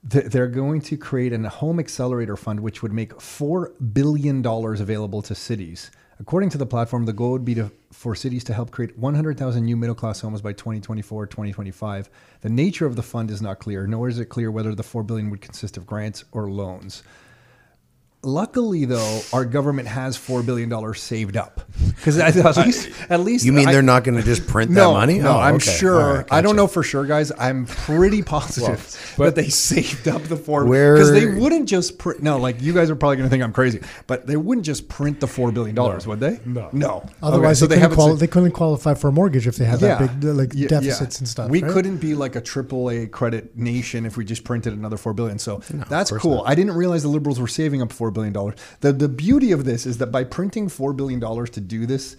They're 0.04 0.46
going 0.46 0.80
to 0.82 0.96
create 0.96 1.32
a 1.32 1.48
home 1.48 1.80
accelerator 1.80 2.36
fund, 2.36 2.60
which 2.60 2.82
would 2.82 2.92
make 2.92 3.14
$4 3.14 3.72
billion 3.92 4.46
available 4.46 5.22
to 5.22 5.34
cities 5.34 5.90
According 6.20 6.50
to 6.50 6.58
the 6.58 6.66
platform, 6.66 7.04
the 7.04 7.12
goal 7.12 7.30
would 7.30 7.44
be 7.44 7.54
to, 7.54 7.70
for 7.92 8.16
cities 8.16 8.42
to 8.44 8.54
help 8.54 8.72
create 8.72 8.98
100,000 8.98 9.64
new 9.64 9.76
middle 9.76 9.94
class 9.94 10.20
homes 10.20 10.40
by 10.40 10.52
2024 10.52 11.26
2025. 11.26 12.10
The 12.40 12.48
nature 12.48 12.86
of 12.86 12.96
the 12.96 13.04
fund 13.04 13.30
is 13.30 13.40
not 13.40 13.60
clear, 13.60 13.86
nor 13.86 14.08
is 14.08 14.18
it 14.18 14.24
clear 14.24 14.50
whether 14.50 14.74
the 14.74 14.82
4 14.82 15.04
billion 15.04 15.30
would 15.30 15.40
consist 15.40 15.76
of 15.76 15.86
grants 15.86 16.24
or 16.32 16.50
loans. 16.50 17.04
Luckily, 18.24 18.84
though, 18.84 19.20
our 19.32 19.44
government 19.44 19.86
has 19.86 20.16
four 20.16 20.42
billion 20.42 20.68
dollars 20.68 21.00
saved 21.00 21.36
up 21.36 21.60
because 21.94 22.18
at, 22.18 22.36
at 22.44 22.56
least, 22.56 22.90
at 23.08 23.20
least 23.20 23.44
You 23.44 23.52
mean 23.52 23.68
I- 23.68 23.72
they're 23.72 23.80
not 23.80 24.02
going 24.02 24.16
to 24.18 24.24
just 24.24 24.48
print 24.48 24.72
no, 24.72 24.88
that 24.88 24.94
money? 24.98 25.18
No, 25.20 25.36
Oh, 25.36 25.38
I'm 25.38 25.54
okay. 25.54 25.70
sure. 25.70 26.00
All 26.02 26.14
right, 26.16 26.26
I 26.32 26.40
don't 26.40 26.56
know 26.56 26.66
for 26.66 26.82
sure, 26.82 27.06
guys. 27.06 27.30
I'm 27.38 27.66
pretty 27.66 28.22
positive 28.22 29.14
but- 29.16 29.26
that 29.26 29.34
they 29.36 29.48
saved 29.48 30.08
up 30.08 30.22
the 30.24 30.36
four 30.36 30.64
Where- 30.64 30.94
because 30.94 31.12
they 31.12 31.26
wouldn't 31.26 31.68
just 31.68 31.96
print. 31.98 32.20
No, 32.20 32.38
like 32.38 32.60
you 32.60 32.72
guys 32.74 32.90
are 32.90 32.96
probably 32.96 33.18
going 33.18 33.28
to 33.28 33.30
think 33.30 33.44
I'm 33.44 33.52
crazy, 33.52 33.82
but 34.08 34.26
they 34.26 34.36
wouldn't 34.36 34.66
just 34.66 34.88
print 34.88 35.20
the 35.20 35.28
four 35.28 35.52
billion 35.52 35.76
dollars, 35.76 36.04
would 36.08 36.18
they? 36.18 36.40
No. 36.44 36.70
no. 36.72 37.08
Otherwise, 37.22 37.62
Okay, 37.62 37.66
so 37.66 37.66
they, 37.68 37.74
couldn't 37.76 37.82
haven't 37.82 37.96
quali- 37.96 38.16
they 38.16 38.26
couldn't 38.26 38.50
qualify 38.52 38.94
for 38.94 39.08
a 39.08 39.12
mortgage 39.12 39.46
if 39.46 39.54
they 39.56 39.64
had 39.64 39.78
that 39.78 40.20
big 40.20 40.24
like 40.34 40.50
Yeah, 40.54 40.66
deficits 40.66 41.16
yeah. 41.16 41.20
and 41.20 41.28
stuff. 41.28 41.50
We 41.50 41.62
right? 41.62 41.70
couldn't 41.70 41.98
be 41.98 42.16
like 42.16 42.34
a 42.34 42.40
triple 42.40 42.90
A 42.90 43.06
credit 43.06 43.56
nation 43.56 44.04
if 44.04 44.16
we 44.16 44.24
just 44.24 44.42
printed 44.42 44.72
another 44.72 44.96
four 44.96 45.12
billion. 45.14 45.38
So 45.38 45.58
that's 45.88 46.10
course 46.10 46.20
cool. 46.22 46.42
I 46.44 46.56
didn't 46.56 46.74
realize 46.74 47.04
the 47.04 47.08
liberals 47.08 47.38
were 47.38 47.46
saving 47.46 47.80
up 47.80 47.92
four 47.92 48.08
billion 48.08 48.17
dollars. 48.32 48.54
The 48.80 48.92
the 48.92 49.08
beauty 49.08 49.52
of 49.52 49.64
this 49.64 49.86
is 49.86 49.98
that 49.98 50.08
by 50.08 50.24
printing 50.24 50.68
four 50.68 50.92
billion 50.92 51.20
dollars 51.20 51.50
to 51.50 51.60
do 51.60 51.86
this 51.86 52.16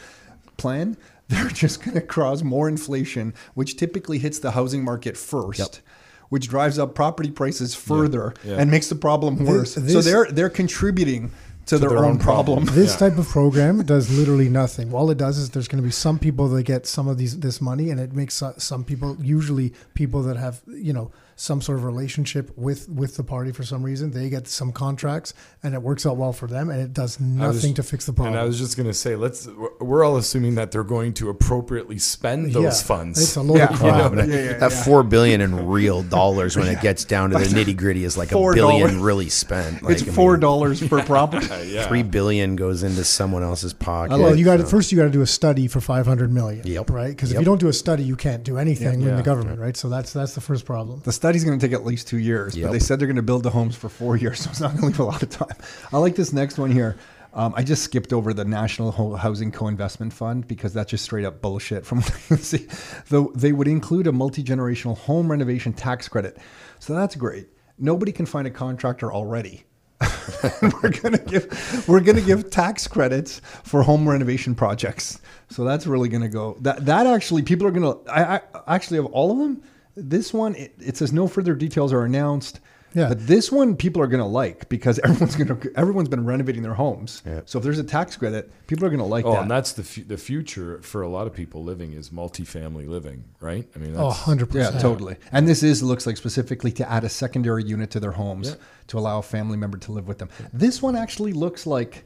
plan, 0.57 0.97
they're 1.27 1.49
just 1.49 1.83
going 1.83 1.95
to 1.95 2.01
cause 2.01 2.43
more 2.43 2.67
inflation, 2.67 3.33
which 3.53 3.77
typically 3.77 4.17
hits 4.19 4.39
the 4.39 4.51
housing 4.51 4.83
market 4.83 5.17
first. 5.17 5.81
Which 6.29 6.47
drives 6.47 6.77
up 6.77 6.93
property 6.93 7.31
prices 7.31 7.73
further 7.73 8.35
yeah. 8.43 8.57
and 8.57 8.69
makes 8.69 8.87
the 8.87 8.93
problem 8.93 9.43
worse. 9.45 9.73
so 9.73 9.79
this- 9.79 10.05
they're 10.05 10.27
they're 10.29 10.49
contributing 10.51 11.31
to, 11.69 11.77
their, 11.77 11.89
their 11.89 11.99
own, 11.99 12.05
own 12.11 12.19
problem. 12.19 12.65
problem. 12.65 12.75
This 12.83 12.95
type 12.95 13.17
of 13.17 13.27
program 13.27 13.83
does 13.83 14.09
literally 14.15 14.49
nothing. 14.49 14.93
All 14.93 15.09
it 15.11 15.17
does 15.17 15.37
is 15.37 15.49
there's 15.51 15.67
going 15.67 15.81
to 15.81 15.87
be 15.87 15.91
some 15.91 16.19
people 16.19 16.47
that 16.49 16.63
get 16.63 16.85
some 16.85 17.07
of 17.07 17.17
these 17.17 17.39
this 17.39 17.61
money, 17.61 17.89
and 17.89 17.99
it 17.99 18.13
makes 18.13 18.41
uh, 18.41 18.53
some 18.57 18.83
people, 18.83 19.15
usually 19.21 19.73
people 19.93 20.21
that 20.23 20.37
have 20.37 20.61
you 20.67 20.93
know 20.93 21.11
some 21.35 21.61
sort 21.61 21.77
of 21.77 21.85
relationship 21.85 22.51
with 22.57 22.89
with 22.89 23.15
the 23.15 23.23
party 23.23 23.51
for 23.53 23.63
some 23.63 23.81
reason, 23.81 24.11
they 24.11 24.29
get 24.29 24.45
some 24.47 24.73
contracts, 24.73 25.33
and 25.63 25.73
it 25.73 25.81
works 25.81 26.05
out 26.05 26.17
well 26.17 26.33
for 26.33 26.47
them, 26.47 26.69
and 26.69 26.81
it 26.81 26.91
does 26.93 27.17
I 27.17 27.23
was- 27.47 27.55
nothing 27.55 27.73
to 27.75 27.83
fix 27.83 28.05
the 28.05 28.11
problem. 28.13 28.33
And 28.33 28.41
I 28.41 28.45
was 28.45 28.57
just 28.59 28.75
gonna 28.75 28.93
say, 28.93 29.15
let's. 29.15 29.47
we're- 29.47 29.69
We're 29.79 30.03
all 30.03 30.17
assuming 30.17 30.55
that 30.55 30.71
they're 30.71 30.83
going 30.83 31.13
to 31.15 31.29
appropriately 31.29 31.97
spend 31.99 32.51
those 32.53 32.63
Yeah. 32.81 32.87
funds. 32.91 33.21
It's 33.21 33.35
a 33.37 33.41
load 33.41 33.57
Yeah. 33.57 33.73
of 33.73 33.81
Yeah, 33.81 33.91
crap. 33.99 34.13
but 34.15 34.27
Yeah, 34.27 34.35
yeah, 34.35 34.57
that 34.59 34.71
yeah. 34.71 34.83
four 34.83 35.03
billion 35.03 35.39
in 35.41 35.67
real 35.67 36.03
dollars 36.03 36.57
when 36.57 36.67
it 36.67 36.81
gets 36.87 37.05
down 37.05 37.29
to 37.31 37.37
the 37.39 37.45
nitty 37.45 37.75
gritty 37.77 38.03
is 38.03 38.17
like 38.17 38.31
a 38.31 38.35
billion 38.35 38.57
dollars. 38.57 38.93
really 38.95 39.29
spent. 39.29 39.81
Like, 39.81 39.93
it's 39.93 40.03
I 40.03 40.05
mean, 40.07 40.15
four 40.15 40.35
dollars 40.37 40.85
per 40.85 41.01
property. 41.03 41.47
Yeah. 41.67 41.87
Three 41.87 42.03
billion 42.03 42.55
goes 42.55 42.83
into 42.83 43.03
someone 43.03 43.43
else's 43.43 43.73
pocket. 43.73 44.17
Well, 44.17 44.35
you 44.35 44.45
got 44.45 44.57
to 44.57 44.63
so- 44.63 44.69
first 44.69 44.91
you 44.91 44.97
got 44.97 45.05
to 45.05 45.09
do 45.09 45.21
a 45.21 45.27
study 45.27 45.67
for 45.67 45.81
500 45.81 46.31
million. 46.31 46.65
Yep. 46.65 46.89
Right? 46.89 47.09
Because 47.09 47.31
if 47.31 47.39
you 47.39 47.45
don't 47.45 47.59
do 47.59 47.67
a 47.67 47.73
study, 47.73 48.03
you 48.03 48.15
can't 48.15 48.43
do 48.43 48.57
anything 48.57 49.01
in 49.01 49.07
Yeah. 49.07 49.15
the 49.15 49.23
government, 49.23 49.59
right? 49.59 49.75
So 49.77 49.89
that's 49.89 50.13
that's 50.13 50.35
the 50.35 50.41
first 50.41 50.65
problem. 50.65 51.01
The 51.03 51.11
study's 51.11 51.43
going 51.43 51.57
to 51.59 51.65
take 51.67 51.73
at 51.73 51.85
least 51.85 52.07
two 52.07 52.17
years, 52.19 52.55
but 52.57 52.71
they 52.71 52.79
said 52.79 52.99
they're 52.99 53.07
going 53.07 53.15
to 53.15 53.21
build 53.21 53.43
the 53.43 53.49
homes 53.51 53.75
for 53.75 53.89
four 53.89 54.17
years, 54.17 54.39
so 54.43 54.49
it's 54.49 54.59
not 54.61 54.71
going 54.71 54.81
to 54.81 54.87
leave 54.87 54.99
a 54.99 55.03
lot 55.03 55.23
of 55.23 55.29
time. 55.29 55.55
I 55.91 55.97
like 55.97 56.15
this 56.15 56.33
next 56.33 56.57
one 56.57 56.71
here. 56.71 56.97
Um, 57.31 57.53
I 57.55 57.61
just 57.61 57.83
skipped 57.83 58.11
over 58.11 58.33
the 58.33 58.43
National 58.43 58.91
Housing 59.15 59.51
Co-Investment 59.51 60.11
Fund 60.11 60.47
because 60.47 60.73
that's 60.73 60.89
just 60.89 61.03
straight 61.03 61.25
up 61.25 61.41
bullshit. 61.43 61.85
From 61.85 61.99
what 62.01 62.11
I 62.11 62.19
can 62.27 62.37
see, 62.39 62.65
though 63.09 63.31
they 63.35 63.51
would 63.51 63.67
include 63.67 64.07
a 64.07 64.11
multi-generational 64.11 64.97
home 64.97 65.29
renovation 65.29 65.71
tax 65.71 66.07
credit, 66.09 66.37
so 66.79 66.95
that's 66.95 67.15
great. 67.15 67.47
Nobody 67.77 68.11
can 68.11 68.25
find 68.25 68.47
a 68.47 68.51
contractor 68.51 69.13
already. 69.13 69.63
we're 70.61 70.89
gonna 70.89 71.17
give 71.17 71.85
we're 71.87 71.99
gonna 71.99 72.21
give 72.21 72.49
tax 72.49 72.87
credits 72.87 73.41
for 73.63 73.83
home 73.83 74.07
renovation 74.07 74.55
projects. 74.55 75.19
So 75.49 75.63
that's 75.63 75.85
really 75.85 76.09
gonna 76.09 76.29
go. 76.29 76.57
That 76.61 76.85
that 76.85 77.05
actually 77.07 77.41
people 77.41 77.67
are 77.67 77.71
gonna. 77.71 77.95
I, 78.09 78.37
I 78.37 78.75
actually 78.75 78.99
of 78.99 79.07
all 79.07 79.31
of 79.31 79.37
them, 79.39 79.61
this 79.95 80.33
one 80.33 80.55
it, 80.55 80.73
it 80.79 80.97
says 80.97 81.11
no 81.11 81.27
further 81.27 81.53
details 81.53 81.91
are 81.91 82.05
announced. 82.05 82.59
Yeah. 82.93 83.09
But 83.09 83.27
this 83.27 83.51
one 83.51 83.75
people 83.75 84.01
are 84.01 84.07
gonna 84.07 84.27
like 84.27 84.67
because 84.69 84.99
everyone's 85.03 85.35
gonna 85.35 85.57
everyone's 85.75 86.09
been 86.09 86.25
renovating 86.25 86.63
their 86.63 86.73
homes. 86.73 87.21
Yeah. 87.25 87.41
So 87.45 87.59
if 87.59 87.63
there's 87.63 87.79
a 87.79 87.83
tax 87.83 88.15
credit, 88.17 88.51
people 88.67 88.85
are 88.85 88.89
gonna 88.89 89.05
like 89.05 89.25
Oh, 89.25 89.33
that. 89.33 89.41
and 89.43 89.51
that's 89.51 89.73
the 89.73 89.83
fu- 89.83 90.03
the 90.03 90.17
future 90.17 90.81
for 90.81 91.01
a 91.01 91.07
lot 91.09 91.27
of 91.27 91.33
people 91.33 91.63
living 91.63 91.93
is 91.93 92.09
multifamily 92.09 92.87
living, 92.87 93.23
right? 93.39 93.67
I 93.75 93.79
mean, 93.79 93.95
Oh, 93.95 94.09
that's, 94.09 94.27
100 94.27 94.53
yeah, 94.55 94.71
totally. 94.79 95.17
And 95.31 95.47
this 95.47 95.61
is 95.63 95.83
looks 95.83 96.07
like 96.07 96.17
specifically 96.17 96.71
to 96.73 96.89
add 96.91 97.03
a 97.03 97.09
secondary 97.09 97.63
unit 97.63 97.91
to 97.91 97.99
their 97.99 98.13
homes 98.13 98.57
to 98.87 98.97
allow 98.97 99.19
a 99.19 99.23
family 99.23 99.57
member 99.57 99.77
to 99.77 99.91
live 99.91 100.07
with 100.07 100.17
them. 100.17 100.29
This 100.51 100.81
one 100.81 100.95
actually 100.95 101.33
looks 101.33 101.67
like 101.67 102.05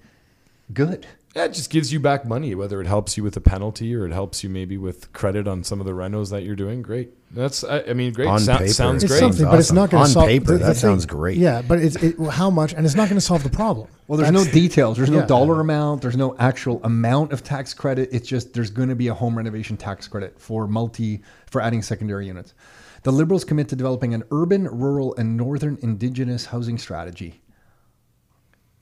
good. 0.73 1.05
Yeah, 1.35 1.45
it 1.45 1.53
just 1.53 1.71
gives 1.71 1.91
you 1.91 1.99
back 1.99 2.25
money, 2.27 2.53
whether 2.53 2.79
it 2.79 2.85
helps 2.85 3.17
you 3.17 3.23
with 3.23 3.35
a 3.35 3.41
penalty 3.41 3.95
or 3.95 4.05
it 4.05 4.11
helps 4.11 4.43
you 4.43 4.51
maybe 4.51 4.77
with 4.77 5.11
credit 5.13 5.47
on 5.47 5.63
some 5.63 5.79
of 5.79 5.87
the 5.87 5.91
renos 5.93 6.29
that 6.29 6.43
you're 6.43 6.55
doing. 6.55 6.83
Great. 6.83 7.09
That's, 7.31 7.63
I, 7.63 7.79
I 7.81 7.93
mean, 7.93 8.13
great. 8.13 8.27
On 8.27 8.39
Sou- 8.39 8.51
paper, 8.51 8.67
sounds 8.67 9.03
it 9.03 9.07
It's 9.07 9.13
great. 9.13 9.19
sounds 9.19 9.37
something, 9.37 9.51
but 9.51 9.59
it's 9.59 9.71
not 9.71 9.89
going 9.89 10.05
to 10.05 10.11
solve. 10.11 10.25
On 10.25 10.29
paper, 10.29 10.45
the- 10.45 10.51
the 10.53 10.59
that 10.59 10.65
thing- 10.75 10.75
sounds 10.75 11.07
great. 11.07 11.37
Yeah, 11.37 11.63
but 11.63 11.79
it's 11.79 11.95
it, 11.95 12.19
well, 12.19 12.29
how 12.29 12.51
much, 12.51 12.73
and 12.73 12.85
it's 12.85 12.93
not 12.93 13.09
going 13.09 13.17
to 13.17 13.25
solve 13.25 13.41
the 13.41 13.49
problem. 13.49 13.87
Well, 14.07 14.19
there's 14.19 14.31
no 14.31 14.45
details. 14.45 14.97
There's 14.97 15.09
no 15.09 15.19
Yeah. 15.21 15.25
dollar 15.25 15.59
amount. 15.59 16.03
There's 16.03 16.15
no 16.17 16.35
actual 16.37 16.79
amount 16.83 17.31
of 17.31 17.43
tax 17.43 17.73
credit. 17.73 18.09
It's 18.11 18.27
just 18.27 18.53
there's 18.53 18.69
going 18.69 18.89
to 18.89 18.95
be 18.95 19.07
a 19.07 19.13
home 19.15 19.35
renovation 19.35 19.75
tax 19.75 20.07
credit 20.07 20.39
for 20.39 20.67
multi 20.67 21.23
for 21.47 21.61
adding 21.61 21.81
secondary 21.81 22.27
units. 22.27 22.53
The 23.01 23.11
Liberals 23.11 23.43
commit 23.43 23.67
to 23.69 23.75
developing 23.75 24.13
an 24.13 24.23
urban, 24.31 24.65
rural, 24.65 25.15
and 25.15 25.35
northern 25.35 25.79
indigenous 25.81 26.45
housing 26.45 26.77
strategy. 26.77 27.41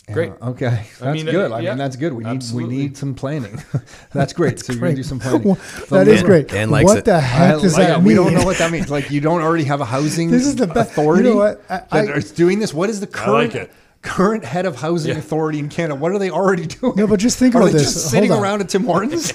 Yeah, 0.08 0.14
Great. 0.16 0.32
okay, 0.42 0.84
that's 1.00 1.02
I 1.04 1.14
mean, 1.14 1.26
good. 1.26 1.52
uh, 1.52 1.56
I 1.56 1.60
yeah, 1.62 1.70
mean, 1.70 1.78
that's 1.78 1.96
good. 1.96 2.12
We 2.12 2.24
need 2.24 2.30
absolutely. 2.32 2.76
we 2.76 2.82
need 2.84 2.98
some 2.98 3.14
planning. 3.14 3.62
that's 4.12 4.34
great. 4.34 4.60
so 4.60 4.74
you're 4.74 4.80
going 4.82 4.94
to 4.94 4.96
do 4.98 5.04
some 5.04 5.20
planning. 5.20 5.44
Well, 5.46 5.56
The 5.90 5.96
that 5.98 6.08
is 6.08 6.24
great. 6.24 6.48
Dan 6.50 6.70
likes 6.70 6.86
what 6.88 6.98
it. 6.98 7.06
the 7.06 7.16
I- 7.16 7.20
heck 7.20 7.62
does 7.62 7.78
like, 7.78 7.88
that 7.88 8.00
we 8.00 8.08
mean? 8.10 8.16
don't 8.18 8.34
know 8.34 8.44
what 8.44 8.58
that 8.58 8.72
means. 8.72 8.90
Like 8.90 9.12
you 9.12 9.22
don't 9.22 9.42
already 9.42 9.64
have 9.66 9.80
a 9.80 9.86
housing 9.86 10.30
This 10.32 10.46
is 10.48 10.56
the 10.56 10.68
best- 10.68 10.92
authority 10.92 11.30
you 11.30 11.36
know 11.36 11.40
what? 11.40 11.64
I- 11.70 11.84
I- 11.92 12.02
is 12.14 12.32
doing 12.32 12.60
this. 12.60 12.74
What 12.74 12.90
is 12.90 13.00
the 13.00 13.08
current 13.08 13.54
like 13.54 13.56
it. 13.56 13.72
current 14.02 14.44
head 14.44 14.66
of 14.66 14.76
housing 14.76 15.14
Yeah. 15.14 15.20
authority 15.20 15.60
in 15.60 15.70
Canada? 15.70 15.96
What 15.96 16.12
are 16.12 16.20
they 16.20 16.32
already 16.32 16.66
doing? 16.66 16.96
No, 16.98 17.06
but 17.08 17.20
just 17.20 17.38
think 17.38 17.54
are 17.56 17.60
about 17.60 17.68
they 17.72 17.78
this. 17.80 17.94
Just 17.94 18.10
sitting 18.10 18.32
around 18.32 18.62
at 18.62 18.70
Tim 18.70 18.84
Hortons. 18.84 19.32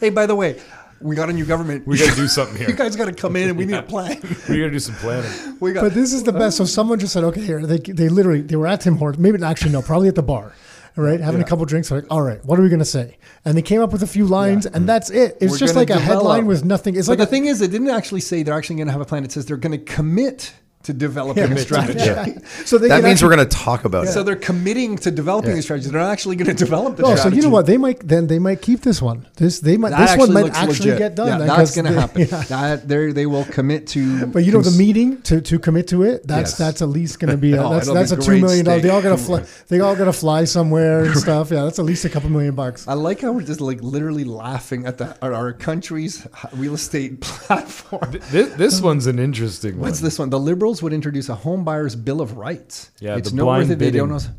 Hey, 0.00 0.10
by 0.10 0.26
the 0.26 0.34
way, 0.36 0.60
we 1.02 1.16
got 1.16 1.30
a 1.30 1.32
new 1.32 1.44
government. 1.44 1.86
We 1.86 1.98
got 1.98 2.10
to 2.10 2.16
do 2.16 2.28
something 2.28 2.56
here. 2.56 2.68
You 2.72 2.74
guys 2.74 2.96
got 2.96 3.06
to 3.06 3.12
come 3.12 3.36
in 3.36 3.48
and 3.50 3.58
we 3.58 3.66
need 3.66 3.74
a 3.74 3.82
plan. 3.82 4.20
We 4.48 4.58
got 4.58 4.64
to 4.64 4.70
do 4.70 4.78
some 4.78 4.94
planning. 4.96 5.30
We 5.60 5.72
got. 5.72 5.82
But 5.82 5.94
this 5.94 6.12
is 6.12 6.22
the 6.22 6.32
best. 6.32 6.56
So 6.56 6.64
someone 6.64 6.98
just 6.98 7.12
said, 7.12 7.24
okay, 7.24 7.42
here 7.42 7.64
they 7.66 7.78
they 7.78 8.08
literally 8.08 8.42
they 8.42 8.56
were 8.56 8.66
at 8.66 8.80
Tim 8.80 8.96
Hortons. 8.96 9.22
Maybe 9.22 9.42
actually 9.42 9.72
no, 9.72 9.82
probably 9.82 10.08
at 10.08 10.14
the 10.14 10.22
bar. 10.22 10.54
Right, 10.94 11.20
having 11.20 11.40
a 11.40 11.44
couple 11.44 11.64
drinks. 11.64 11.90
Like, 11.90 12.04
all 12.10 12.20
right, 12.20 12.44
what 12.44 12.58
are 12.58 12.62
we 12.62 12.68
gonna 12.68 12.84
say? 12.84 13.16
And 13.46 13.56
they 13.56 13.62
came 13.62 13.80
up 13.80 13.92
with 13.92 14.02
a 14.02 14.06
few 14.06 14.26
lines, 14.26 14.66
and 14.66 14.86
that's 14.86 15.08
it. 15.08 15.38
It's 15.40 15.52
We're 15.52 15.58
just 15.58 15.74
gonna 15.74 15.86
like 15.86 15.90
a 15.90 15.98
headline 15.98 16.44
with 16.44 16.66
nothing. 16.66 16.96
It's 16.96 17.06
but 17.06 17.12
like 17.12 17.18
the 17.20 17.24
a, 17.24 17.26
thing 17.28 17.46
is, 17.46 17.62
it 17.62 17.70
didn't 17.70 17.88
actually 17.88 18.20
say 18.20 18.42
they're 18.42 18.52
actually 18.52 18.76
going 18.76 18.88
to 18.88 18.92
have 18.92 19.00
a 19.00 19.06
plan. 19.06 19.24
It 19.24 19.32
says 19.32 19.46
they're 19.46 19.56
going 19.56 19.72
to 19.72 19.82
commit 19.82 20.52
to 20.84 20.92
developing 20.92 21.44
a 21.44 21.46
Commit 21.48 21.66
to 21.68 21.74
the 21.74 21.98
strategy. 22.00 22.40
So 22.66 22.78
they 22.78 22.88
That 22.88 23.02
means 23.04 23.14
actually- 23.22 23.28
we're 23.28 23.36
going 23.36 23.48
to 23.48 23.56
talk 23.56 23.84
about 23.84 24.04
So 24.06 24.10
it. 24.10 24.14
So 24.14 24.22
they're 24.22 24.36
committing 24.36 24.96
to 24.98 25.10
developing 25.10 25.54
the 25.54 25.62
strategy. 25.62 25.90
They're 25.90 26.00
not 26.00 26.10
actually 26.10 26.36
going 26.36 26.48
to 26.54 26.54
develop 26.64 26.96
the 26.96 27.04
Oh, 27.04 27.16
so 27.16 27.28
you 27.28 27.42
know 27.42 27.48
what? 27.50 27.66
They 27.66 27.76
might 27.76 28.00
then 28.06 28.26
they 28.26 28.38
might 28.38 28.62
keep 28.62 28.80
this 28.80 29.00
one. 29.02 29.26
This 29.36 29.60
they 29.60 29.76
might 29.76 29.90
That 29.90 30.16
this 30.16 30.18
one 30.18 30.32
might 30.32 30.52
actually 30.54 30.90
legit. 30.90 30.98
get 30.98 31.14
done. 31.14 31.40
Yeah, 31.40 31.46
that's 31.56 31.74
going 31.74 31.86
to 31.86 32.00
happen. 32.00 32.20
yeah. 32.30 32.42
That 32.44 32.88
they 32.88 33.12
they 33.12 33.26
will 33.26 33.44
commit 33.44 33.86
to. 33.88 34.26
But 34.26 34.44
you 34.44 34.52
know 34.52 34.62
the 34.62 34.70
meeting 34.78 35.22
to, 35.22 35.40
to 35.40 35.58
commit 35.58 35.88
to 35.88 36.02
it. 36.02 36.26
That's 36.26 36.52
Yes. 36.52 36.58
that's 36.58 36.82
at 36.82 36.88
least 36.88 37.18
going 37.20 37.30
to 37.30 37.36
be 37.36 37.52
a, 37.52 37.62
Oh, 37.64 37.70
that's 37.74 37.92
that's 37.92 38.12
be 38.12 38.20
a 38.20 38.24
two 38.24 38.40
million 38.40 38.64
dollars. 38.64 38.82
They 38.82 38.90
all 38.90 39.02
got 39.02 39.10
to 39.16 39.22
fly. 39.22 39.44
They 39.68 39.80
all 39.80 39.94
got 39.96 40.04
to 40.06 40.12
fly 40.12 40.44
somewhere 40.44 41.04
and 41.04 41.16
stuff. 41.16 41.50
Yeah, 41.50 41.64
that's 41.64 41.78
at 41.78 41.84
least 41.84 42.04
a 42.04 42.08
couple 42.08 42.28
million 42.30 42.54
bucks. 42.54 42.86
I 42.88 42.94
like 42.94 43.20
how 43.20 43.32
we're 43.32 43.42
just 43.42 43.60
like 43.60 43.80
literally 43.82 44.24
laughing 44.24 44.86
at 44.86 44.98
the 44.98 45.10
at 45.22 45.32
our 45.32 45.52
country's 45.52 46.26
real 46.54 46.74
estate 46.74 47.20
platform. 47.20 48.12
This, 48.30 48.52
this 48.54 48.80
one's 48.80 49.06
an 49.06 49.18
interesting 49.18 49.74
one. 49.78 49.88
What's 49.88 50.00
this 50.00 50.18
one? 50.18 50.30
The 50.30 50.40
Liberals 50.72 50.82
would 50.84 50.92
introduce 50.94 51.28
a 51.28 51.34
home 51.34 51.64
buyer's 51.64 51.94
bill 51.94 52.22
of 52.22 52.38
rights. 52.38 52.92
Yeah, 52.98 53.16
it's 53.18 53.30
the 53.30 53.36
noteworthy 53.36 53.66
blind 53.66 53.80
they 53.80 53.90
don't 53.90 54.08
bidding. 54.08 54.34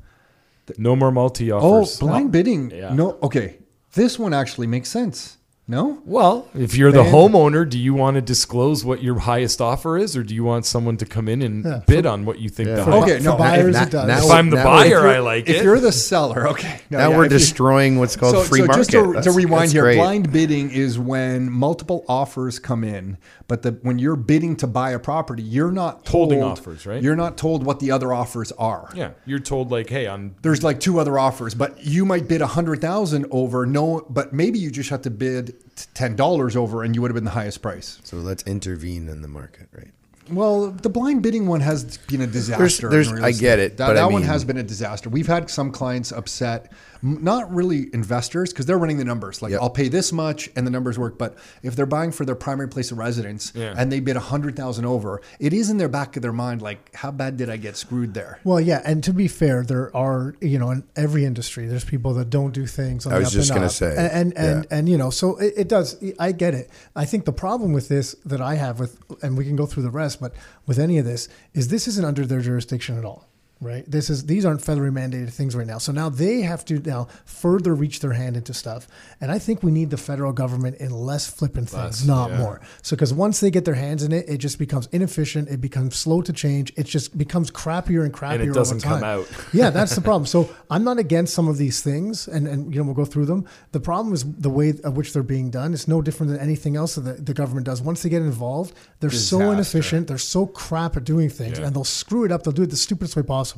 know. 0.67 0.74
No 0.80 0.96
more 0.96 1.12
multi 1.12 1.52
offers. 1.52 2.02
Oh, 2.02 2.08
blind 2.08 2.32
bidding. 2.32 2.72
Yeah. 2.72 2.91
No, 2.91 3.19
okay. 3.22 3.60
This 3.93 4.17
one 4.17 4.34
actually 4.34 4.65
makes 4.65 4.89
sense. 4.89 5.38
No, 5.65 5.99
Well, 6.06 6.49
if 6.54 6.76
you're 6.76 6.91
the 6.91 7.04
homeowner, 7.06 7.67
do 7.69 7.80
you 7.80 7.93
want 7.93 8.15
to 8.15 8.21
disclose 8.21 8.84
what 8.84 9.02
your 9.02 9.19
highest 9.19 9.62
offer 9.62 9.97
is, 9.97 10.17
or 10.17 10.21
do 10.21 10.36
you 10.36 10.43
want 10.43 10.65
someone 10.65 10.97
to 10.97 11.06
come 11.06 11.30
in 11.30 11.41
and 11.41 11.63
Yeah, 11.63 11.82
bid 11.88 12.06
on 12.06 12.26
what 12.26 12.39
you 12.39 12.49
think 12.49 12.67
the 12.67 12.76
Yeah. 12.76 12.84
highest? 12.84 13.04
Okay, 13.04 13.17
for 13.19 13.23
no, 13.23 13.38
buyers 13.38 13.73
now- 13.73 13.84
it 13.84 13.89
does. 13.89 14.08
now- 14.10 14.26
If 14.26 14.32
I'm 14.32 14.49
the 14.49 14.58
Now- 14.58 14.63
buyer, 14.65 14.88
you're- 14.89 15.10
I 15.15 15.19
like 15.19 15.47
it. 15.47 15.56
if 15.56 15.63
you're 15.63 15.80
the 15.80 15.93
seller, 15.93 16.49
okay. 16.49 16.82
No, 16.89 16.97
now 16.97 17.10
yeah, 17.12 17.17
we're 17.17 17.26
if 17.28 17.32
you- 17.32 17.38
destroying 17.38 17.97
what's 17.97 18.17
called 18.17 18.36
so, 18.36 18.41
free 18.43 18.60
so 18.60 18.65
market. 18.65 18.80
just 18.82 18.91
to, 18.91 19.04
to 19.04 19.12
That's- 19.13 19.36
rewind 19.38 19.62
that's 19.63 19.71
here, 19.71 19.84
great. 19.84 19.95
blind 19.95 20.34
bidding 20.34 20.69
is 20.69 20.99
when 20.99 21.49
multiple 21.49 22.04
offers 22.10 22.60
come 22.60 22.84
in, 22.84 23.15
but 23.47 23.62
the 23.62 23.78
when 23.84 23.99
you're 23.99 24.17
bidding 24.17 24.58
to 24.58 24.67
buy 24.67 24.91
a 24.91 24.99
property, 24.99 25.43
you're 25.43 25.71
not 25.71 26.04
told, 26.04 26.23
Holding 26.34 26.43
offers, 26.43 26.86
right? 26.86 27.02
You're 27.02 27.15
not 27.15 27.38
told 27.38 27.65
what 27.65 27.80
the 27.80 27.89
other 27.89 28.12
offers 28.12 28.52
are. 28.60 28.89
yeah, 28.95 29.12
you're 29.26 29.39
told 29.39 29.71
like, 29.71 29.89
hey, 29.89 30.08
on 30.08 30.32
There's 30.41 30.62
like 30.62 30.82
two 30.82 30.99
other 30.99 31.17
offers, 31.17 31.54
but 31.54 31.86
you 31.86 32.04
might 32.04 32.28
bid 32.28 32.41
a 32.41 32.47
hundred 32.47 32.82
thousand 32.82 33.28
over 33.32 33.65
no, 33.65 34.06
but 34.10 34.34
maybe 34.34 34.60
you 34.60 34.69
just 34.69 34.89
have 34.89 35.02
to 35.04 35.10
bid 35.10 35.53
t- 35.76 35.86
ten 35.94 36.16
dollars 36.16 36.56
over, 36.56 36.84
and 36.84 36.96
you 36.96 37.02
would 37.02 37.10
have 37.12 37.16
been 37.16 37.24
the 37.24 37.32
highest 37.32 37.62
price. 37.62 38.00
So 38.04 38.18
let's 38.18 38.44
intervene 38.44 39.08
in 39.10 39.22
the 39.22 39.28
market, 39.28 39.68
right? 39.76 39.92
Well, 40.32 40.72
the 40.72 40.89
blind 40.89 41.22
bidding 41.22 41.48
one 41.48 41.60
has 41.60 41.98
been 41.98 42.22
a 42.22 42.28
disaster. 42.28 42.88
in 42.88 42.92
there's- 42.92 43.12
I 43.22 43.32
get 43.34 43.60
it, 43.60 43.78
That, 43.78 43.88
but 43.88 43.98
I 43.98 44.02
that 44.02 44.12
one 44.12 44.24
has 44.24 44.46
been 44.46 44.58
a 44.58 44.63
disaster. 44.63 45.10
We've 45.10 45.28
had 45.28 45.50
some 45.50 45.70
clients 45.72 46.12
upset 46.13 46.72
Not 47.04 47.54
really 47.54 47.89
investors 47.94 48.52
because 48.54 48.66
they're 48.66 48.78
running 48.78 48.98
the 48.98 49.04
numbers. 49.06 49.42
Like 49.42 49.52
Yep. 49.52 49.62
I'll 49.62 49.70
pay 49.70 49.89
this 49.89 50.12
much 50.13 50.50
and 50.56 50.66
the 50.66 50.72
numbers 50.72 50.98
work. 50.98 51.18
But 51.18 51.36
if 51.62 51.76
they're 51.76 51.86
buying 51.86 52.12
for 52.12 52.24
their 52.24 52.36
primary 52.36 52.70
place 52.70 52.92
of 52.92 52.98
residence 52.98 53.52
Yeah. 53.54 53.74
and 53.78 53.92
they 53.92 54.00
bid 54.00 54.16
a 54.16 54.22
hundred 54.22 54.56
thousand 54.56 54.86
over, 54.86 55.22
it 55.39 55.52
is 55.54 55.70
in 55.70 55.78
their 55.78 55.89
back 55.89 56.16
of 56.16 56.22
their 56.22 56.32
mind 56.32 56.62
like, 56.62 56.96
how 56.96 57.12
bad 57.12 57.36
did 57.38 57.50
I 57.50 57.58
get 57.58 57.76
screwed 57.76 58.13
there? 58.13 58.39
Well, 58.46 58.62
yeah, 58.62 58.82
and 58.86 59.04
to 59.04 59.13
be 59.13 59.28
fair, 59.28 59.63
there 59.63 59.96
are 59.96 60.36
you 60.42 60.58
know 60.58 60.72
in 60.72 60.84
every 60.96 61.26
industry 61.26 61.68
there's 61.68 61.84
people 61.86 62.13
that 62.16 62.30
don't 62.30 62.54
do 62.54 62.66
things. 62.66 63.06
On 63.06 63.12
I 63.13 63.20
was 63.20 63.28
up 63.28 63.34
just 63.34 63.50
and 63.52 63.58
gonna 63.60 63.70
say, 63.70 63.96
and 63.98 64.12
and 64.12 64.38
and, 64.38 64.68
and, 64.72 64.89
you 64.89 64.98
know, 64.98 65.10
so 65.10 65.36
it, 65.38 65.54
it 65.58 65.68
does. 65.68 65.98
I 66.20 66.32
get 66.32 66.54
it. 66.54 66.70
I 66.96 67.04
think 67.06 67.26
the 67.26 67.34
problem 67.34 67.74
with 67.74 67.89
this 67.89 68.16
that 68.26 68.39
I 68.39 68.56
have 68.56 68.80
with, 68.80 68.98
and 69.22 69.38
we 69.38 69.44
can 69.46 69.56
go 69.56 69.66
through 69.66 69.84
the 69.84 69.92
rest, 69.92 70.22
but 70.22 70.34
with 70.66 70.80
any 70.80 70.98
of 70.98 71.06
this 71.06 71.28
is 71.54 71.68
this 71.68 71.88
isn't 71.88 72.06
under 72.06 72.26
their 72.26 72.39
jurisdiction 72.39 72.98
at 72.98 73.04
all. 73.06 73.28
Right. 73.63 73.89
This 73.89 74.10
is 74.10 74.26
these 74.26 74.45
aren't 74.45 74.62
federally 74.62 74.91
mandated 74.91 75.32
things 75.32 75.56
right 75.56 75.65
now. 75.65 75.78
So 75.78 75.91
now 75.91 76.10
they 76.10 76.41
have 76.41 76.65
to 76.65 76.80
now 76.80 77.08
further 77.26 77.73
reach 77.73 77.99
their 78.02 78.13
hand 78.13 78.36
into 78.36 78.54
stuff. 78.54 78.88
And 79.21 79.32
I 79.32 79.39
think 79.39 79.63
we 79.63 79.71
need 79.71 79.89
the 79.89 79.97
federal 79.97 80.34
government 80.34 80.78
in 80.78 80.91
less 80.91 81.30
flippant 81.30 81.69
things, 81.69 82.02
Less, 82.02 82.06
not 82.06 82.30
yeah. 82.32 82.38
more. 82.39 82.62
So 82.82 82.95
because 82.95 83.13
once 83.13 83.39
they 83.39 83.49
get 83.52 83.65
their 83.65 83.76
hands 83.76 84.04
in 84.04 84.12
it, 84.12 84.28
it 84.28 84.38
just 84.38 84.60
becomes 84.60 84.88
inefficient. 84.91 85.49
It 85.49 85.62
becomes 85.62 85.95
slow 85.95 86.21
to 86.21 86.34
change. 86.34 86.73
It 86.76 86.84
just 86.86 87.17
becomes 87.17 87.49
crappier 87.52 88.04
and 88.04 88.13
crappier. 88.13 88.34
And 88.41 88.49
it 88.49 88.54
doesn't 88.54 88.82
come 88.82 89.04
out. 89.04 89.28
yeah, 89.54 89.69
that's 89.69 89.95
the 89.95 90.02
problem. 90.02 90.26
So 90.26 90.54
I'm 90.69 90.84
not 90.84 90.99
against 90.99 91.34
some 91.34 91.47
of 91.47 91.58
these 91.58 91.82
things, 91.82 92.28
and, 92.28 92.47
and 92.47 92.73
you 92.73 92.80
know 92.80 92.86
we'll 92.86 92.95
go 93.04 93.06
through 93.06 93.26
them. 93.26 93.45
The 93.71 93.80
problem 93.80 94.13
is 94.13 94.23
the 94.26 94.49
way 94.49 94.69
at 94.84 94.93
which 94.93 95.13
they're 95.13 95.23
being 95.23 95.49
done. 95.49 95.73
It's 95.73 95.88
no 95.88 96.02
different 96.02 96.32
than 96.32 96.41
anything 96.41 96.76
else 96.76 96.95
that 96.95 97.26
the, 97.26 97.34
government 97.34 97.65
does. 97.65 97.82
Once 97.82 98.04
they 98.04 98.10
get 98.10 98.21
involved, 98.21 98.76
they're 98.99 99.10
so 99.10 99.52
inefficient. 99.52 100.08
They're 100.08 100.17
so 100.17 100.45
crap 100.45 100.97
at 100.97 101.04
doing 101.04 101.30
things, 101.30 101.60
Yeah. 101.60 101.65
and 101.67 101.76
they'll 101.76 101.84
screw 101.84 102.26
it 102.26 102.32
up. 102.32 102.43
They'll 102.43 102.54
do 102.54 102.63
it 102.63 102.69
the 102.69 102.76
stupidest 102.76 103.15
way 103.15 103.23
possible. 103.23 103.53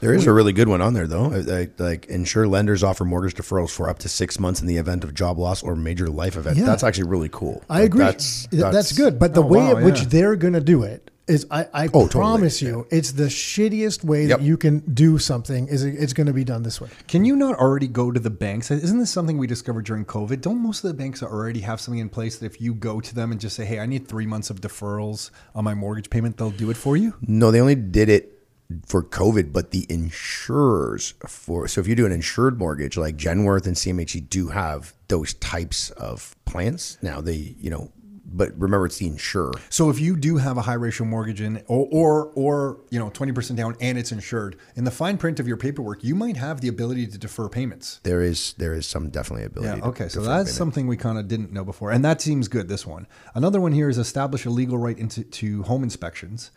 There 0.00 0.14
is 0.14 0.26
a 0.26 0.32
really 0.32 0.52
good 0.52 0.68
one 0.68 0.80
on 0.80 0.94
there 0.94 1.06
though. 1.06 1.26
Uh, 1.32 1.42
Like, 1.46 1.78
like 1.80 2.06
ensure 2.06 2.46
lenders 2.46 2.82
offer 2.82 3.04
mortgage 3.04 3.34
deferrals 3.34 3.70
for 3.70 3.88
up 3.88 3.98
to 4.00 4.08
six 4.08 4.38
months 4.38 4.60
in 4.60 4.66
the 4.66 4.76
event 4.76 5.04
of 5.04 5.14
job 5.14 5.38
loss 5.38 5.62
or 5.62 5.74
major 5.76 6.08
life 6.08 6.36
event. 6.36 6.56
Yeah. 6.58 6.66
That's 6.66 6.82
actually 6.84 7.08
really 7.08 7.28
cool. 7.30 7.62
I 7.70 7.80
Like, 7.80 7.84
agree. 7.86 8.04
That's, 8.04 8.46
that's, 8.50 8.74
that's 8.74 8.92
good. 8.92 9.18
But 9.18 9.34
the 9.34 9.42
Oh, 9.42 9.46
way 9.46 9.60
wow, 9.60 9.76
at 9.78 9.84
which 9.84 10.00
yeah. 10.00 10.08
they're 10.08 10.36
going 10.36 10.54
to 10.54 10.60
do 10.60 10.82
it 10.82 11.10
is, 11.26 11.46
I, 11.50 11.64
I 11.74 11.86
Oh, 11.88 12.06
totally. 12.06 12.08
promise 12.08 12.62
you, 12.62 12.86
it's 12.90 13.12
the 13.12 13.24
shittiest 13.24 14.02
way 14.02 14.24
Yep. 14.26 14.38
that 14.38 14.44
you 14.44 14.56
can 14.56 14.78
do 14.94 15.18
something. 15.18 15.68
Is 15.68 15.84
it, 15.84 15.94
it's 15.98 16.14
going 16.14 16.26
to 16.26 16.32
be 16.32 16.42
done 16.44 16.62
this 16.62 16.80
way? 16.80 16.88
Can 17.06 17.24
you 17.26 17.36
not 17.36 17.58
already 17.58 17.86
go 17.86 18.10
to 18.10 18.18
the 18.18 18.30
banks? 18.30 18.70
Isn't 18.70 18.98
this 18.98 19.10
something 19.10 19.36
we 19.36 19.46
discovered 19.46 19.84
during 19.84 20.04
COVID? 20.06 20.40
Don't 20.40 20.62
most 20.62 20.82
of 20.84 20.88
the 20.88 20.94
banks 20.94 21.22
already 21.22 21.60
have 21.60 21.80
something 21.82 21.98
in 22.00 22.08
place 22.08 22.38
that 22.38 22.46
if 22.46 22.60
you 22.62 22.72
go 22.72 23.00
to 23.00 23.14
them 23.14 23.30
and 23.30 23.38
just 23.40 23.56
say, 23.56 23.66
"Hey, 23.66 23.78
I 23.78 23.84
need 23.86 24.08
three 24.08 24.26
months 24.26 24.48
of 24.48 24.62
deferrals 24.62 25.30
on 25.54 25.64
my 25.64 25.74
mortgage 25.74 26.08
payment," 26.08 26.38
they'll 26.38 26.50
do 26.50 26.70
it 26.70 26.76
for 26.78 26.96
you? 26.96 27.12
No, 27.20 27.50
they 27.50 27.60
only 27.60 27.74
did 27.74 28.08
it 28.08 28.37
for 28.86 29.02
COVID, 29.02 29.52
but 29.52 29.70
the 29.70 29.86
insurers 29.88 31.14
for 31.26 31.66
so 31.68 31.80
if 31.80 31.88
you 31.88 31.94
do 31.94 32.06
an 32.06 32.12
insured 32.12 32.58
mortgage, 32.58 32.96
like 32.96 33.16
Genworth 33.16 33.66
and 33.66 33.76
CMHC 33.76 34.28
do 34.28 34.48
have 34.48 34.94
those 35.08 35.34
types 35.34 35.90
of 35.90 36.36
plans. 36.44 36.98
Now 37.00 37.20
they, 37.20 37.56
you 37.58 37.70
know, 37.70 37.90
but 38.30 38.52
remember 38.58 38.86
it's 38.86 38.98
the 38.98 39.06
insurer. 39.06 39.52
So 39.70 39.88
if 39.88 39.98
you 39.98 40.16
do 40.16 40.36
have 40.36 40.58
a 40.58 40.62
high 40.62 40.74
ratio 40.74 41.06
mortgage 41.06 41.40
in, 41.40 41.62
or 41.66 41.88
or, 41.90 42.26
or 42.34 42.80
you 42.90 42.98
know 42.98 43.08
twenty 43.10 43.32
percent 43.32 43.56
down 43.56 43.76
and 43.80 43.96
it's 43.96 44.12
insured, 44.12 44.56
in 44.76 44.84
the 44.84 44.90
fine 44.90 45.16
print 45.16 45.40
of 45.40 45.48
your 45.48 45.56
paperwork, 45.56 46.04
you 46.04 46.14
might 46.14 46.36
have 46.36 46.60
the 46.60 46.68
ability 46.68 47.06
to 47.06 47.18
defer 47.18 47.48
payments. 47.48 48.00
There 48.02 48.20
is 48.20 48.52
there 48.58 48.74
is 48.74 48.86
some 48.86 49.08
definitely 49.08 49.46
ability. 49.46 49.80
Yeah. 49.80 49.88
Okay. 49.88 50.08
So 50.08 50.20
that's 50.20 50.52
something 50.52 50.86
we 50.86 50.96
kind 50.96 51.18
of 51.18 51.26
didn't 51.26 51.52
know 51.52 51.64
before, 51.64 51.90
and 51.90 52.04
that 52.04 52.20
seems 52.20 52.48
good. 52.48 52.68
This 52.68 52.86
one. 52.86 53.06
Another 53.34 53.60
one 53.60 53.72
here 53.72 53.88
is 53.88 53.96
establish 53.96 54.44
a 54.44 54.50
legal 54.50 54.76
right 54.76 54.98
into 54.98 55.24
to 55.24 55.62
home 55.62 55.82
inspections, 55.82 56.50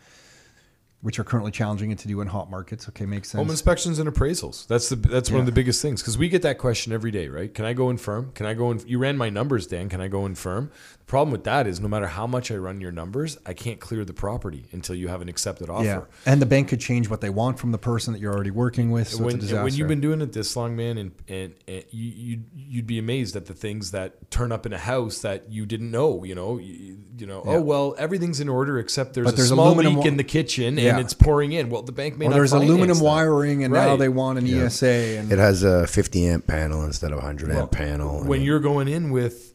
which 1.02 1.20
are 1.20 1.24
currently 1.24 1.52
challenging 1.52 1.92
it 1.92 1.98
to 2.00 2.08
do 2.08 2.22
in 2.22 2.28
hot 2.28 2.50
markets. 2.50 2.88
Okay, 2.90 3.06
makes 3.06 3.30
sense. 3.30 3.40
Home 3.40 3.50
inspections 3.50 4.00
and 4.00 4.10
appraisals. 4.10 4.68
That's 4.68 4.90
the 4.90 4.96
that's 4.96 5.32
one 5.32 5.40
of 5.40 5.46
the 5.46 5.52
biggest 5.52 5.82
things 5.82 6.02
because 6.02 6.18
we 6.18 6.30
get 6.30 6.42
that 6.44 6.58
question 6.58 6.94
every 6.94 7.12
day, 7.12 7.28
right? 7.28 7.54
Can 7.54 7.66
I 7.66 7.74
go 7.74 7.90
in 7.90 7.98
firm? 7.98 8.32
Can 8.34 8.46
I 8.46 8.54
go 8.54 8.72
in? 8.72 8.82
You 8.86 9.00
ran 9.00 9.18
my 9.18 9.30
numbers, 9.30 9.68
Dan. 9.68 9.90
Can 9.90 10.02
I 10.02 10.08
go 10.08 10.26
infirm? 10.26 10.72
The 11.00 11.01
problem 11.12 11.34
with 11.34 11.44
that 11.44 11.68
is 11.68 11.82
no 11.82 11.90
matter 11.90 12.08
how 12.08 12.26
much 12.26 12.52
I 12.52 12.56
run 12.56 12.80
your 12.80 12.94
numbers, 12.94 13.38
I 13.46 13.52
can't 13.54 13.82
clear 13.82 14.06
the 14.06 14.14
property 14.14 14.64
until 14.72 14.96
you 14.96 15.10
have 15.10 15.22
an 15.22 15.28
accepted 15.28 15.70
offer. 15.70 15.84
yeah, 15.84 16.02
and 16.26 16.42
the 16.42 16.46
bank 16.46 16.70
could 16.70 16.80
change 16.80 17.10
what 17.10 17.20
they 17.20 17.30
want 17.30 17.60
from 17.60 17.74
the 17.74 17.78
person 17.78 18.14
that 18.14 18.20
you're 18.20 18.34
already 18.34 18.50
working 18.50 18.92
with. 18.92 19.10
So 19.10 19.18
when, 19.26 19.36
it's 19.36 19.44
a 19.44 19.48
disaster. 19.48 19.64
when 19.66 19.74
you've 19.74 19.90
been 19.90 20.00
doing 20.00 20.22
it 20.22 20.32
this 20.32 20.56
long, 20.56 20.78
man, 20.78 20.98
and, 20.98 21.12
and, 21.28 21.54
and 21.68 21.84
you, 21.92 22.12
you'd, 22.16 22.46
you'd 22.56 22.88
be 22.88 22.98
amazed 22.98 23.36
at 23.36 23.46
the 23.46 23.54
things 23.54 23.92
that 23.92 24.32
turn 24.32 24.54
up 24.54 24.66
in 24.66 24.72
a 24.72 24.78
house 24.78 25.20
that 25.20 25.52
you 25.52 25.66
didn't 25.66 25.92
know. 25.92 26.24
You 26.24 26.34
know, 26.34 26.58
you, 26.58 27.00
you 27.18 27.28
know. 27.28 27.44
Oh 27.46 27.60
well, 27.60 27.94
everything's 27.98 28.40
in 28.40 28.48
order 28.48 28.80
except 28.80 29.14
there's 29.14 29.26
But 29.26 29.34
a 29.34 29.38
there's 29.38 29.50
small 29.50 29.68
aluminum 29.68 29.96
leak 29.96 30.04
wa- 30.06 30.08
in 30.08 30.16
the 30.16 30.24
kitchen 30.24 30.78
Yeah. 30.78 30.92
and 30.92 31.00
it's 31.02 31.14
pouring 31.14 31.52
in. 31.52 31.70
Well, 31.70 31.82
the 31.82 31.92
bank 31.92 32.18
may 32.18 32.28
or 32.28 32.30
not. 32.30 32.36
there's 32.36 32.54
aluminum 32.54 33.00
that. 33.00 33.04
wiring, 33.04 33.66
and 33.66 33.74
now 33.74 33.98
they 33.98 34.08
want 34.08 34.40
an 34.40 34.48
ESA. 34.48 34.88
And 35.20 35.30
It 35.30 35.40
has 35.40 35.64
a 35.64 35.88
50 35.88 36.26
amp 36.26 36.48
panel 36.48 36.86
instead 36.86 37.12
of 37.12 37.18
a 37.18 37.22
100 37.22 37.50
Well, 37.50 37.60
amp 37.64 37.72
panel. 37.72 38.20
When 38.22 38.40
mean, 38.40 38.44
you're 38.44 38.62
going 38.62 38.88
in 38.88 39.12
with 39.12 39.51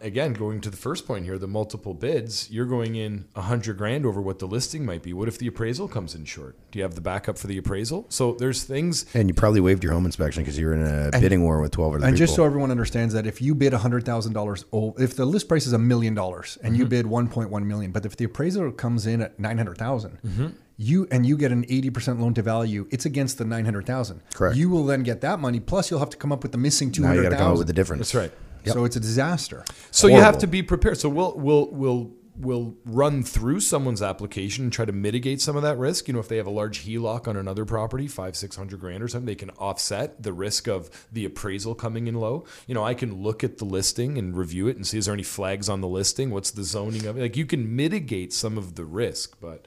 again 0.00 0.32
going 0.32 0.60
to 0.60 0.70
the 0.70 0.76
first 0.76 1.06
point 1.06 1.24
here 1.24 1.38
the 1.38 1.46
multiple 1.46 1.94
bids 1.94 2.50
you're 2.50 2.66
going 2.66 2.94
in 2.96 3.24
a 3.34 3.40
hundred 3.42 3.78
grand 3.78 4.04
over 4.04 4.20
what 4.20 4.38
the 4.38 4.46
listing 4.46 4.84
might 4.84 5.02
be 5.02 5.12
what 5.12 5.28
if 5.28 5.38
the 5.38 5.46
appraisal 5.46 5.88
comes 5.88 6.14
in 6.14 6.24
short 6.24 6.56
do 6.70 6.78
you 6.78 6.82
have 6.82 6.94
the 6.94 7.00
backup 7.00 7.38
for 7.38 7.46
the 7.46 7.56
appraisal 7.56 8.04
so 8.08 8.32
there's 8.34 8.64
things 8.64 9.06
and 9.14 9.28
you 9.28 9.34
probably 9.34 9.60
waived 9.60 9.82
your 9.82 9.92
home 9.92 10.04
inspection 10.04 10.42
because 10.42 10.58
you 10.58 10.66
were 10.66 10.74
in 10.74 10.86
a 10.86 11.10
bidding 11.20 11.42
war 11.42 11.60
with 11.60 11.72
12 11.72 11.94
other 11.94 12.04
And 12.06 12.14
people. 12.14 12.18
just 12.26 12.34
so 12.36 12.44
everyone 12.44 12.70
understands 12.70 13.14
that 13.14 13.26
if 13.26 13.40
you 13.40 13.54
bid 13.54 13.72
hundred 13.72 14.04
thousand 14.04 14.32
dollars, 14.32 14.64
if 14.98 15.16
the 15.16 15.24
list 15.24 15.48
price 15.48 15.66
is 15.66 15.72
a 15.72 15.78
million 15.78 16.14
dollars 16.14 16.58
and 16.62 16.72
Mm-hmm. 16.74 16.82
you 16.82 16.86
bid 16.88 17.06
one 17.06 17.28
point 17.28 17.50
one 17.50 17.66
million, 17.66 17.90
but 17.92 18.04
if 18.04 18.16
the 18.16 18.24
appraiser 18.24 18.70
comes 18.70 19.06
in 19.06 19.22
at 19.22 19.38
900,000, 19.38 20.18
Mm-hmm. 20.26 20.46
you 20.76 21.06
and 21.10 21.24
you 21.26 21.36
get 21.36 21.50
an 21.52 21.64
eighty 21.68 21.90
percent 21.90 22.20
loan 22.20 22.34
to 22.34 22.42
value, 22.42 22.86
it's 22.90 23.06
against 23.06 23.38
the 23.38 23.44
nine 23.44 23.64
hundred 23.64 23.86
thousand. 23.86 24.20
Correct. 24.34 24.56
You 24.56 24.68
will 24.68 24.84
then 24.84 25.02
get 25.02 25.20
that 25.22 25.38
money 25.40 25.60
plus 25.60 25.90
you'll 25.90 26.00
have 26.00 26.10
to 26.10 26.16
come 26.16 26.30
up 26.32 26.42
with 26.42 26.52
the 26.52 26.58
missing 26.58 26.92
two 26.92 27.02
now 27.02 27.12
you 27.12 27.22
got 27.22 27.30
to 27.30 27.36
come 27.36 27.52
up 27.52 27.58
with 27.58 27.66
the 27.66 27.72
difference. 27.72 28.00
that's 28.12 28.14
right 28.14 28.32
So 28.66 28.84
it's 28.84 28.96
a 28.96 29.00
disaster. 29.00 29.64
so 29.90 30.06
you 30.06 30.20
have 30.20 30.38
to 30.38 30.46
be 30.46 30.62
prepared. 30.62 30.98
So 30.98 31.08
we'll 31.08 31.34
we'll 31.36 31.68
we'll 31.70 32.12
we'll 32.40 32.76
run 32.84 33.24
through 33.24 33.58
someone's 33.58 34.00
application 34.00 34.64
and 34.64 34.72
try 34.72 34.84
to 34.84 34.92
mitigate 34.92 35.40
some 35.40 35.56
of 35.56 35.62
that 35.62 35.76
risk. 35.76 36.06
You 36.06 36.14
know 36.14 36.20
if 36.20 36.28
they 36.28 36.36
have 36.36 36.46
a 36.46 36.50
large 36.50 36.84
HELOC 36.86 37.26
on 37.26 37.36
another 37.36 37.64
property 37.64 38.06
five 38.06 38.36
six 38.36 38.54
hundred 38.56 38.80
grand 38.80 39.02
or 39.02 39.08
something 39.08 39.26
they 39.26 39.34
can 39.34 39.50
offset 39.50 40.22
the 40.22 40.32
risk 40.32 40.68
of 40.68 40.88
the 41.12 41.24
appraisal 41.24 41.74
coming 41.74 42.06
in 42.06 42.14
low. 42.14 42.44
You 42.66 42.74
know 42.74 42.84
i 42.84 42.94
can 42.94 43.22
look 43.22 43.42
at 43.42 43.58
the 43.58 43.64
listing 43.64 44.18
and 44.18 44.36
review 44.36 44.68
it 44.68 44.76
and 44.76 44.86
see 44.86 44.98
is 44.98 45.06
there 45.06 45.14
any 45.14 45.22
flags 45.24 45.68
on 45.68 45.80
the 45.80 45.88
listing? 45.88 46.30
What's 46.30 46.50
the 46.52 46.64
zoning 46.64 47.06
of 47.06 47.16
it? 47.16 47.20
Like 47.22 47.36
you 47.36 47.46
can 47.46 47.74
mitigate 47.74 48.32
some 48.32 48.56
of 48.56 48.74
the 48.76 48.84
risk 48.84 49.36
but 49.40 49.66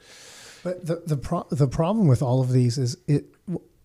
But 0.63 0.85
the 0.85 1.03
the 1.05 1.17
pro- 1.17 1.47
the 1.49 1.67
problem 1.67 2.07
with 2.07 2.21
all 2.21 2.39
of 2.41 2.51
these 2.51 2.77
is 2.77 2.97
it 3.07 3.25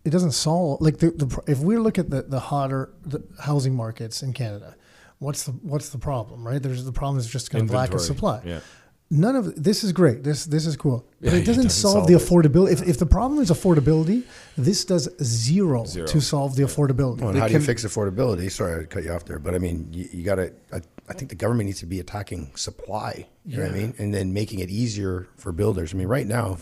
it 0.04 0.10
doesn't 0.10 0.32
solve 0.32 0.80
like 0.80 0.98
the, 0.98 1.10
the 1.10 1.42
if 1.48 1.58
we 1.58 1.76
look 1.76 1.98
at 1.98 2.10
the 2.10 2.22
the 2.22 2.38
hotter 2.38 2.92
the 3.04 3.24
housing 3.40 3.74
markets 3.74 4.22
in 4.22 4.32
Canada, 4.32 4.76
what's 5.18 5.44
the 5.44 5.52
what's 5.52 5.88
the 5.90 5.98
problem 5.98 6.46
right? 6.46 6.62
There's 6.62 6.84
the 6.84 6.92
problem 6.92 7.18
is 7.18 7.26
just 7.26 7.50
kind 7.50 7.64
of 7.64 7.74
lack 7.74 7.92
of 7.94 8.00
supply. 8.00 8.42
yeah. 8.44 8.60
None 9.08 9.36
of 9.36 9.62
this 9.62 9.84
is 9.84 9.92
great. 9.92 10.24
This 10.24 10.46
this 10.46 10.66
is 10.66 10.76
cool, 10.76 11.06
but 11.20 11.28
Yeah, 11.30 11.36
it 11.36 11.42
it 11.42 11.46
doesn't, 11.46 11.66
doesn't 11.66 11.70
solve, 11.70 11.92
solve 11.92 12.06
the 12.08 12.14
it. 12.14 12.20
affordability. 12.22 12.72
If, 12.72 12.82
if 12.88 12.98
the 12.98 13.06
problem 13.06 13.40
is 13.40 13.50
affordability, 13.52 14.24
this 14.58 14.84
does 14.84 15.08
zero, 15.22 15.84
Zero. 15.84 16.08
to 16.08 16.20
solve 16.20 16.56
the 16.56 16.64
affordability. 16.64 17.20
Well, 17.20 17.28
and 17.28 17.36
They 17.36 17.40
how 17.40 17.46
do 17.46 17.52
you 17.54 17.60
fix 17.60 17.84
affordability? 17.84 18.50
Sorry 18.50 18.82
I 18.82 18.84
cut 18.86 19.04
you 19.04 19.12
off 19.12 19.24
there, 19.24 19.38
but 19.38 19.54
I 19.54 19.58
mean, 19.58 19.88
you, 19.92 20.08
you 20.12 20.24
got 20.24 20.36
to. 20.36 20.52
I, 20.72 20.80
I 21.08 21.12
think 21.12 21.28
the 21.28 21.36
government 21.36 21.66
needs 21.68 21.78
to 21.80 21.86
be 21.86 22.00
attacking 22.00 22.50
supply. 22.56 23.28
You 23.44 23.58
know 23.58 23.62
what 23.62 23.72
I 23.74 23.78
mean? 23.78 23.94
And 23.98 24.12
then 24.12 24.32
making 24.32 24.58
it 24.58 24.70
easier 24.70 25.28
for 25.36 25.52
builders. 25.52 25.94
I 25.94 25.98
mean, 25.98 26.08
right 26.08 26.26
now, 26.26 26.58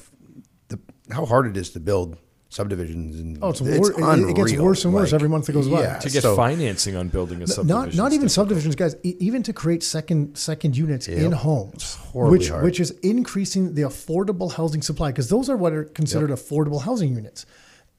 the 0.68 0.78
how 1.10 1.24
hard 1.24 1.46
it 1.46 1.56
is 1.56 1.70
to 1.70 1.80
build 1.80 2.18
subdivisions 2.54 3.18
and 3.20 3.38
Oh, 3.42 3.50
it's 3.50 3.60
wor- 3.60 3.90
it- 3.90 4.28
it 4.30 4.36
gets 4.36 4.52
worse 4.66 4.84
and 4.84 4.94
worse 4.94 5.10
Like, 5.10 5.18
every 5.18 5.28
month 5.28 5.46
that 5.46 5.52
goes 5.54 5.68
by. 5.68 5.80
yeah, 5.82 5.98
to 5.98 6.08
get 6.08 6.22
so- 6.22 6.36
financing 6.36 6.94
on 6.96 7.08
building 7.08 7.42
a 7.42 7.46
subdivision 7.46 7.96
not 7.96 8.02
not 8.02 8.12
even 8.12 8.28
subdivisions, 8.28 8.74
guys. 8.76 8.94
E- 9.02 9.16
even 9.28 9.42
to 9.42 9.52
create 9.52 9.82
second 9.82 10.36
second 10.38 10.76
units 10.76 11.08
in 11.08 11.32
homes, 11.32 11.94
horribly 12.12 12.38
which 12.38 12.48
hard. 12.50 12.64
which 12.64 12.78
is 12.84 12.90
increasing 13.02 13.74
the 13.74 13.82
affordable 13.82 14.52
housing 14.52 14.82
supply 14.82 15.08
because 15.10 15.28
those 15.28 15.46
are 15.50 15.56
what 15.56 15.72
are 15.72 15.84
considered 16.00 16.30
affordable 16.30 16.82
housing 16.82 17.12
units. 17.20 17.44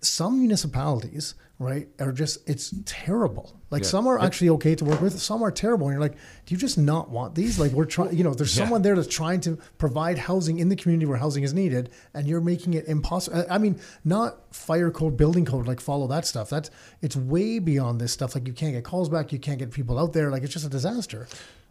Some 0.01 0.39
municipalities, 0.39 1.35
right, 1.59 1.87
are 1.99 2.11
just 2.11 2.47
it's 2.49 2.73
terrible. 2.85 3.59
Like 3.71 3.83
Yeah. 3.83 3.89
some 3.89 4.07
are 4.07 4.19
actually 4.19 4.49
okay 4.51 4.75
to 4.75 4.85
work 4.85 5.01
with, 5.01 5.19
some 5.19 5.41
are 5.41 5.51
terrible. 5.51 5.87
And 5.87 5.93
you're 5.93 6.01
like, 6.01 6.15
do 6.45 6.53
you 6.53 6.57
just 6.57 6.77
not 6.77 7.09
want 7.09 7.35
these? 7.35 7.59
Like 7.59 7.71
we're 7.71 7.85
trying, 7.85 8.15
you 8.15 8.23
know, 8.23 8.33
there's 8.33 8.51
someone 8.53 8.81
there 8.81 8.95
that's 8.95 9.07
trying 9.07 9.41
to 9.41 9.57
provide 9.77 10.17
housing 10.17 10.59
in 10.59 10.69
the 10.69 10.75
community 10.75 11.05
where 11.05 11.17
housing 11.17 11.43
is 11.43 11.53
needed, 11.53 11.89
and 12.13 12.27
you're 12.27 12.41
making 12.41 12.73
it 12.73 12.85
impossible. 12.87 13.45
I 13.49 13.57
mean, 13.57 13.79
not 14.03 14.53
fire 14.53 14.91
code, 14.91 15.17
building 15.17 15.45
code, 15.45 15.67
like 15.67 15.79
follow 15.81 16.07
that 16.07 16.25
stuff. 16.25 16.49
That's 16.49 16.69
it's 17.01 17.15
way 17.15 17.59
beyond 17.59 17.99
this 18.01 18.11
stuff. 18.11 18.35
Like 18.35 18.47
you 18.47 18.53
can't 18.53 18.73
get 18.73 18.83
calls 18.83 19.09
back, 19.09 19.31
you 19.33 19.39
can't 19.39 19.59
get 19.59 19.71
people 19.71 19.97
out 19.97 20.13
there. 20.13 20.29
Like 20.31 20.43
it's 20.43 20.53
just 20.53 20.65
a 20.65 20.69
disaster. 20.69 21.27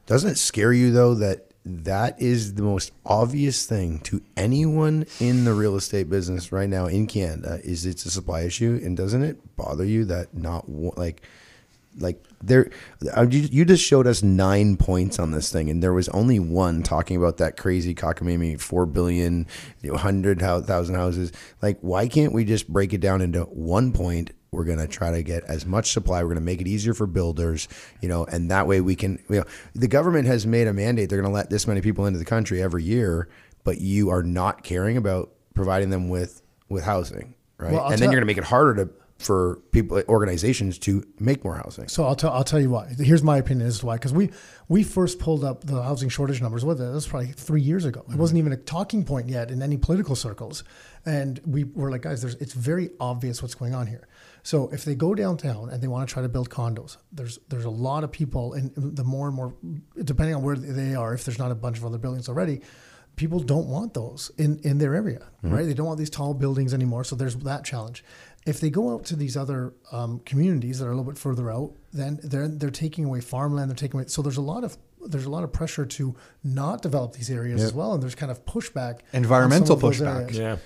Doesn't 0.07 0.33
it 0.33 0.39
scare 0.39 0.73
you 0.73 0.93
though 0.93 1.15
that 1.15 1.51
that 1.67 2.21
is 2.21 2.55
the 2.55 2.63
most 2.63 2.93
obvious 3.07 3.65
thing 3.65 3.99
to 4.01 4.23
anyone 4.37 5.07
in 5.19 5.45
the 5.45 5.55
real 5.55 5.77
estate 5.77 6.11
business 6.11 6.53
right 6.53 6.69
now 6.69 6.87
in 6.87 7.07
Canada 7.07 7.59
is 7.65 7.87
it's 7.87 8.05
a 8.05 8.11
supply 8.11 8.43
issue, 8.43 8.79
and 8.85 8.97
doesn't 8.97 9.23
it 9.23 9.57
bother 9.57 9.85
you 9.85 10.05
that 10.05 10.35
not 10.35 10.69
like 10.69 11.23
like 11.99 12.23
there 12.43 12.71
uh, 13.17 13.27
you, 13.31 13.65
just 13.65 13.85
showed 13.85 14.07
us 14.07 14.23
nine 14.23 14.77
points 14.77 15.19
on 15.19 15.31
this 15.31 15.53
thing 15.53 15.71
and 15.71 15.83
there 15.83 15.93
was 15.93 16.09
only 16.11 16.39
one 16.39 16.83
talking 16.83 17.17
about 17.17 17.37
that 17.37 17.57
crazy 17.57 17.95
cockamamie 17.95 18.61
4 18.61 18.87
billion 18.87 19.47
you 19.81 19.89
know, 19.89 19.95
100 19.95 20.41
thousand 20.41 20.97
houses. 20.97 21.33
Like 21.63 21.79
why 21.81 22.09
can't 22.09 22.33
we 22.33 22.45
just 22.45 22.69
break 22.69 22.93
it 22.93 23.01
down 23.01 23.21
into 23.21 23.43
one 23.45 23.93
point 23.93 24.33
We're 24.55 24.65
going 24.65 24.79
to 24.79 24.89
try 24.89 25.11
to 25.11 25.23
get 25.23 25.45
as 25.45 25.67
much 25.67 25.93
supply. 25.93 26.23
We're 26.23 26.29
going 26.29 26.37
to 26.37 26.45
make 26.45 26.61
it 26.61 26.67
easier 26.67 26.95
for 26.95 27.07
builders, 27.07 27.69
you 28.01 28.09
know, 28.09 28.25
and 28.25 28.51
that 28.51 28.67
way 28.67 28.81
we 28.81 28.97
can, 28.97 29.23
you 29.29 29.37
know, 29.37 29.45
the 29.75 29.89
government 29.89 30.27
has 30.27 30.47
made 30.47 30.67
a 30.67 30.73
mandate. 30.73 31.11
They're 31.11 31.21
going 31.21 31.31
to 31.31 31.35
let 31.35 31.51
this 31.51 31.67
many 31.67 31.81
people 31.81 32.07
into 32.07 32.19
the 32.19 32.25
country 32.25 32.63
every 32.63 32.85
year, 32.85 33.29
but 33.65 33.81
you 33.81 34.11
are 34.11 34.23
not 34.23 34.63
caring 34.63 34.97
about 34.97 35.33
providing 35.55 35.91
them 35.91 36.09
with, 36.09 36.43
with 36.69 36.85
housing, 36.85 37.35
right? 37.59 37.73
Well, 37.73 37.87
and 37.87 38.01
then 38.01 38.11
you're 38.11 38.21
going 38.21 38.23
to 38.23 38.27
make 38.27 38.39
it 38.39 38.45
harder 38.45 38.85
to, 38.85 38.91
for 39.19 39.61
people, 39.71 40.03
organizations 40.09 40.79
to 40.81 41.05
make 41.19 41.45
more 41.45 41.55
housing. 41.55 41.89
So 41.89 42.05
I'll 42.05 42.17
tell 42.17 42.33
I'll 42.33 42.45
tell 42.45 42.61
you 42.61 42.71
why. 42.71 42.89
Here's 42.99 43.23
my 43.23 43.39
opinion 43.39 43.67
as 43.67 43.79
to 43.79 43.87
why. 43.87 43.95
Because 43.95 44.13
we 44.13 44.31
we 44.69 44.83
first 44.83 45.19
pulled 45.19 45.45
up 45.45 45.65
the 45.65 45.83
housing 45.83 46.09
shortage 46.09 46.43
numbers. 46.43 46.65
What 46.65 46.79
that 46.79 46.93
was 46.93 47.07
probably 47.07 47.29
three 47.29 47.63
years 47.63 47.85
ago. 47.85 48.05
It 48.11 48.17
wasn't 48.17 48.41
mm-hmm. 48.41 48.49
even 48.49 48.59
a 48.59 48.63
talking 48.63 49.05
point 49.05 49.29
yet 49.29 49.51
in 49.51 49.63
any 49.63 49.77
political 49.77 50.17
circles. 50.17 50.65
And 51.07 51.41
we 51.47 51.65
were 51.65 51.91
like, 51.91 52.03
guys, 52.03 52.23
there's 52.23 52.35
it's 52.35 52.55
very 52.55 52.91
obvious 52.99 53.41
what's 53.41 53.55
going 53.55 53.75
on 53.75 53.87
here. 53.87 54.09
So 54.45 54.69
if 54.69 54.85
they 54.85 54.95
go 54.95 55.15
downtown 55.15 55.71
and 55.71 55.83
they 55.83 55.89
want 55.89 56.07
to 56.07 56.13
try 56.13 56.23
to 56.23 56.29
build 56.29 56.51
condos, 56.51 56.99
there's 57.11 57.39
there's 57.49 57.65
a 57.65 57.71
lot 57.71 58.05
of 58.05 58.13
people, 58.13 58.53
and 58.53 58.71
the 58.77 59.03
more 59.03 59.27
and 59.27 59.35
more, 59.35 59.55
depending 60.05 60.37
on 60.37 60.43
where 60.43 60.55
they 60.55 60.95
are, 60.95 61.15
if 61.15 61.25
there's 61.25 61.39
not 61.39 61.51
a 61.51 61.55
bunch 61.55 61.79
of 61.79 61.85
other 61.87 61.97
buildings 61.99 62.29
already, 62.29 62.61
people 63.17 63.41
don't 63.41 63.69
want 63.69 63.95
those 63.95 64.31
in, 64.37 64.59
in 64.59 64.77
their 64.79 64.95
area, 64.95 65.27
right? 65.43 65.65
They 65.65 65.73
don't 65.73 65.87
want 65.87 65.99
these 65.99 66.11
tall 66.11 66.35
buildings 66.35 66.75
anymore. 66.75 67.05
So 67.05 67.17
there's 67.17 67.37
that 67.37 67.65
challenge. 67.65 68.05
If 68.45 68.61
they 68.61 68.69
go 68.69 68.93
out 68.95 69.07
to 69.07 69.17
these 69.17 69.35
other 69.35 69.73
um, 69.91 70.21
communities 70.27 70.79
that 70.79 70.85
are 70.87 70.93
a 70.93 70.95
little 70.95 71.11
bit 71.11 71.19
further 71.19 71.51
out, 71.51 71.73
then 71.95 72.21
they're 72.23 72.47
they're 72.47 72.71
taking 72.71 73.07
away 73.07 73.23
farmland. 73.23 73.71
They're 73.71 73.77
taking 73.77 73.99
away. 73.99 74.09
So 74.09 74.21
there's 74.21 74.37
a 74.37 74.43
lot 74.43 74.63
of 74.63 74.77
there's 75.07 75.25
a 75.25 75.31
lot 75.31 75.45
of 75.45 75.53
pressure 75.55 75.87
to 75.87 76.15
not 76.43 76.83
develop 76.83 77.15
these 77.15 77.31
areas 77.31 77.63
as 77.63 77.73
well, 77.73 77.95
and 77.95 78.03
there's 78.03 78.15
kind 78.15 78.31
of 78.31 78.45
pushback. 78.45 79.01
Environmental 79.15 79.77
of 79.77 79.83
pushback. 79.83 80.23
areas. 80.23 80.39
Yeah. 80.39 80.57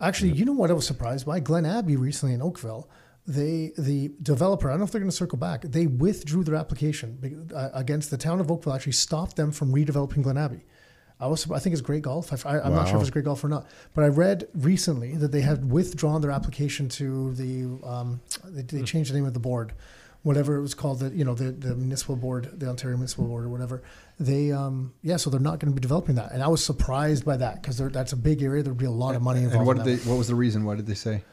Actually, 0.00 0.32
you 0.32 0.44
know 0.44 0.52
what 0.52 0.70
I 0.70 0.74
was 0.74 0.86
surprised 0.86 1.26
by? 1.26 1.40
Glen 1.40 1.66
Abbey 1.66 1.96
recently 1.96 2.34
in 2.34 2.42
Oakville, 2.42 2.88
they 3.28 3.72
the 3.76 4.10
developer. 4.22 4.68
I 4.68 4.72
don't 4.72 4.80
know 4.80 4.86
if 4.86 4.90
they're 4.90 5.02
going 5.02 5.10
to 5.10 5.16
circle 5.16 5.38
back. 5.38 5.60
They 5.62 5.86
withdrew 5.86 6.44
their 6.44 6.54
application 6.54 7.50
uh, 7.54 7.68
against 7.74 8.10
the 8.10 8.16
town 8.16 8.40
of 8.40 8.50
Oakville. 8.50 8.72
Actually, 8.72 8.92
stopped 8.92 9.36
them 9.36 9.52
from 9.52 9.72
redeveloping 9.72 10.22
Glen 10.22 10.38
Abbey. 10.38 10.64
I 11.20 11.26
was. 11.26 11.50
I 11.50 11.58
think 11.58 11.74
it's 11.74 11.82
great 11.82 12.02
golf. 12.02 12.46
I, 12.46 12.58
am 12.58 12.74
not 12.74 12.88
sure 12.88 12.96
if 12.96 13.02
it's 13.02 13.10
great 13.10 13.26
golf 13.26 13.44
or 13.44 13.48
not. 13.48 13.66
But 13.92 14.04
I 14.04 14.06
read 14.08 14.48
recently 14.54 15.14
that 15.16 15.30
they 15.30 15.42
had 15.42 15.70
withdrawn 15.70 16.22
their 16.22 16.30
application 16.30 16.88
to 16.90 17.34
the. 17.34 17.86
Um, 17.86 18.20
they, 18.44 18.62
they 18.62 18.82
changed 18.82 19.10
the 19.10 19.14
name 19.14 19.26
of 19.26 19.34
the 19.34 19.40
board, 19.40 19.74
whatever 20.22 20.56
it 20.56 20.62
was 20.62 20.74
called. 20.74 21.00
The 21.00 21.10
you 21.10 21.24
know 21.24 21.34
the 21.34 21.50
the 21.50 21.76
municipal 21.76 22.16
board, 22.16 22.58
the 22.58 22.68
Ontario 22.68 22.96
municipal 22.96 23.26
board 23.26 23.44
or 23.44 23.50
whatever. 23.50 23.82
They 24.18 24.52
um 24.52 24.94
yeah, 25.02 25.16
so 25.16 25.28
they're 25.28 25.38
not 25.38 25.58
going 25.58 25.70
to 25.70 25.78
be 25.78 25.82
developing 25.82 26.14
that, 26.14 26.32
and 26.32 26.42
I 26.42 26.48
was 26.48 26.64
surprised 26.64 27.26
by 27.26 27.36
that 27.36 27.60
because 27.60 27.76
that's 27.76 28.12
a 28.12 28.16
big 28.16 28.42
area. 28.42 28.62
There'd 28.62 28.78
be 28.78 28.86
a 28.86 28.90
lot 28.90 29.16
of 29.16 29.20
money 29.20 29.40
involved. 29.40 29.56
And 29.58 29.66
what 29.66 29.76
in 29.78 29.84
did 29.84 29.98
they? 29.98 30.08
What 30.10 30.16
was 30.16 30.28
the 30.28 30.34
reason? 30.34 30.64
What 30.64 30.78
did 30.78 30.86
they 30.86 30.94
say? 30.94 31.24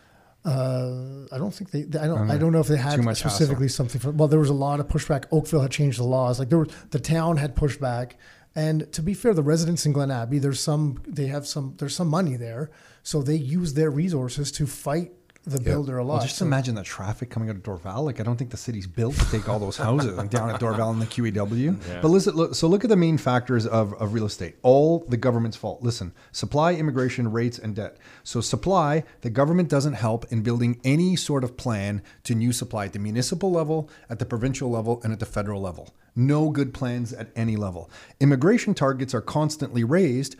Uh, 0.46 1.26
I 1.32 1.40
don't 1.40 1.52
think 1.54 1.72
they. 1.72 2.00
I 2.00 2.06
don't. 2.06 2.30
I 2.30 2.38
don't 2.38 2.52
know 2.52 2.60
if 2.60 2.68
they 2.68 2.78
had 2.78 3.02
specifically 3.16 3.68
something. 3.68 4.00
For, 4.00 4.12
well, 4.12 4.28
there 4.28 4.40
was 4.40 4.50
a 4.50 4.54
lot 4.54 4.80
of 4.80 4.88
pushback. 4.88 5.26
Oakville 5.32 5.62
had 5.62 5.72
changed 5.72 5.98
the 5.98 6.04
laws. 6.04 6.38
Like 6.38 6.50
there, 6.50 6.60
were, 6.60 6.68
the 6.92 7.00
town 7.00 7.38
had 7.38 7.56
pushback. 7.56 8.12
And 8.58 8.92
to 8.94 9.02
be 9.02 9.14
fair, 9.14 9.34
the 9.34 9.44
residents 9.44 9.86
in 9.86 9.92
Glen 9.92 10.12
Abbey, 10.12 10.38
there's 10.40 10.60
some. 10.60 11.02
They 11.08 11.28
have 11.28 11.48
some. 11.48 11.74
There's 11.78 11.96
some 11.96 12.08
money 12.08 12.36
there, 12.36 12.70
so 13.02 13.24
they 13.24 13.36
use 13.36 13.74
their 13.74 13.90
resources 13.90 14.52
to 14.54 14.68
fight 14.68 15.12
the 15.46 15.60
builder 15.60 15.98
a 15.98 16.04
lot. 16.04 16.16
Well, 16.16 16.24
just 16.24 16.38
So- 16.38 16.46
imagine 16.46 16.76
the 16.76 16.84
traffic 16.84 17.30
coming 17.30 17.50
out 17.50 17.56
of 17.56 17.64
Dorval. 17.64 18.04
Like, 18.04 18.20
I 18.20 18.24
don't 18.24 18.36
think 18.38 18.50
the 18.52 18.58
city's 18.58 18.88
built 18.88 19.16
to 19.16 19.26
take 19.32 19.48
all 19.48 19.60
those 19.60 19.78
houses 19.78 20.16
like 20.18 20.30
down 20.30 20.50
at 20.50 20.60
Dorval 20.60 20.92
and 20.92 21.02
the 21.02 21.06
QEW. 21.06 21.78
But 22.02 22.08
listen, 22.10 22.34
look, 22.36 22.56
so 22.56 22.68
look 22.68 22.84
at 22.84 22.90
the 22.90 22.96
main 22.96 23.18
factors 23.18 23.66
of, 23.68 23.94
of 23.94 24.14
real 24.14 24.26
estate. 24.26 24.56
All 24.64 25.06
the 25.08 25.18
government's 25.18 25.56
fault. 25.58 25.82
Listen, 25.84 26.14
supply, 26.32 26.74
immigration, 26.74 27.32
rates, 27.32 27.60
and 27.60 27.76
debt. 27.76 27.98
So 28.24 28.42
supply, 28.42 29.04
the 29.22 29.30
government 29.30 29.70
doesn't 29.70 29.94
help 29.94 30.26
in 30.32 30.42
building 30.42 30.80
any 30.84 31.16
sort 31.16 31.44
of 31.44 31.58
plan 31.58 32.02
to 32.24 32.34
new 32.36 32.52
supply 32.52 32.86
at 32.86 32.94
the 32.94 33.00
municipal 33.00 33.52
level, 33.52 33.90
at 34.10 34.20
the 34.20 34.26
provincial 34.26 34.70
level, 34.70 35.00
and 35.04 35.14
at 35.14 35.20
the 35.20 35.26
federal 35.26 35.62
level. 35.62 35.94
No 36.16 36.50
good 36.50 36.74
plans 36.74 37.14
at 37.14 37.30
any 37.36 37.56
level. 37.56 37.90
Immigration 38.20 38.74
targets 38.74 39.14
are 39.14 39.22
constantly 39.22 39.84
raised, 39.84 40.36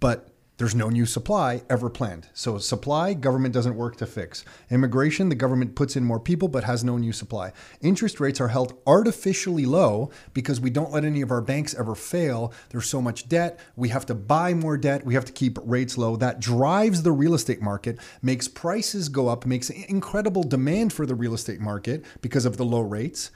but 0.00 0.30
there's 0.58 0.74
no 0.74 0.88
new 0.88 1.06
supply 1.06 1.62
ever 1.70 1.88
planned. 1.88 2.28
So 2.34 2.58
supply, 2.58 3.14
government 3.14 3.54
doesn't 3.54 3.76
work 3.76 3.96
to 3.96 4.06
fix. 4.06 4.44
Immigration, 4.70 5.28
the 5.28 5.36
government 5.36 5.76
puts 5.76 5.94
in 5.96 6.04
more 6.04 6.18
people 6.18 6.48
but 6.48 6.64
has 6.64 6.82
no 6.82 6.98
new 6.98 7.12
supply. 7.12 7.52
Interest 7.80 8.18
rates 8.18 8.40
are 8.40 8.48
held 8.48 8.76
artificially 8.86 9.64
low 9.64 10.10
because 10.34 10.60
we 10.60 10.70
don't 10.70 10.92
let 10.92 11.04
any 11.04 11.22
of 11.22 11.30
our 11.30 11.40
banks 11.40 11.74
ever 11.74 11.94
fail. 11.94 12.52
There's 12.70 12.88
so 12.88 13.00
much 13.00 13.28
debt. 13.28 13.60
We 13.76 13.88
have 13.90 14.04
to 14.06 14.14
buy 14.14 14.52
more 14.52 14.76
debt. 14.76 15.06
We 15.06 15.14
have 15.14 15.24
to 15.26 15.32
keep 15.32 15.58
rates 15.62 15.96
low. 15.96 16.16
That 16.16 16.40
drives 16.40 17.02
the 17.02 17.12
real 17.12 17.34
estate 17.34 17.62
market, 17.62 17.98
makes 18.20 18.48
prices 18.48 19.08
go 19.08 19.28
up, 19.28 19.46
makes 19.46 19.70
incredible 19.70 20.42
demand 20.42 20.92
for 20.92 21.06
the 21.06 21.14
real 21.14 21.34
estate 21.34 21.60
market 21.60 22.04
because 22.20 22.44
of 22.44 22.56
the 22.56 22.64
low 22.64 22.80
rates 22.80 23.30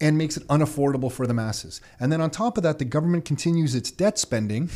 and 0.00 0.16
makes 0.16 0.36
it 0.36 0.46
unaffordable 0.46 1.10
for 1.10 1.26
the 1.26 1.34
masses. 1.34 1.80
And 1.98 2.12
then 2.12 2.20
on 2.20 2.30
top 2.30 2.56
of 2.56 2.62
that, 2.62 2.78
the 2.78 2.84
government 2.84 3.24
continues 3.24 3.74
its 3.74 3.90
debt 3.90 4.16
spending, 4.16 4.70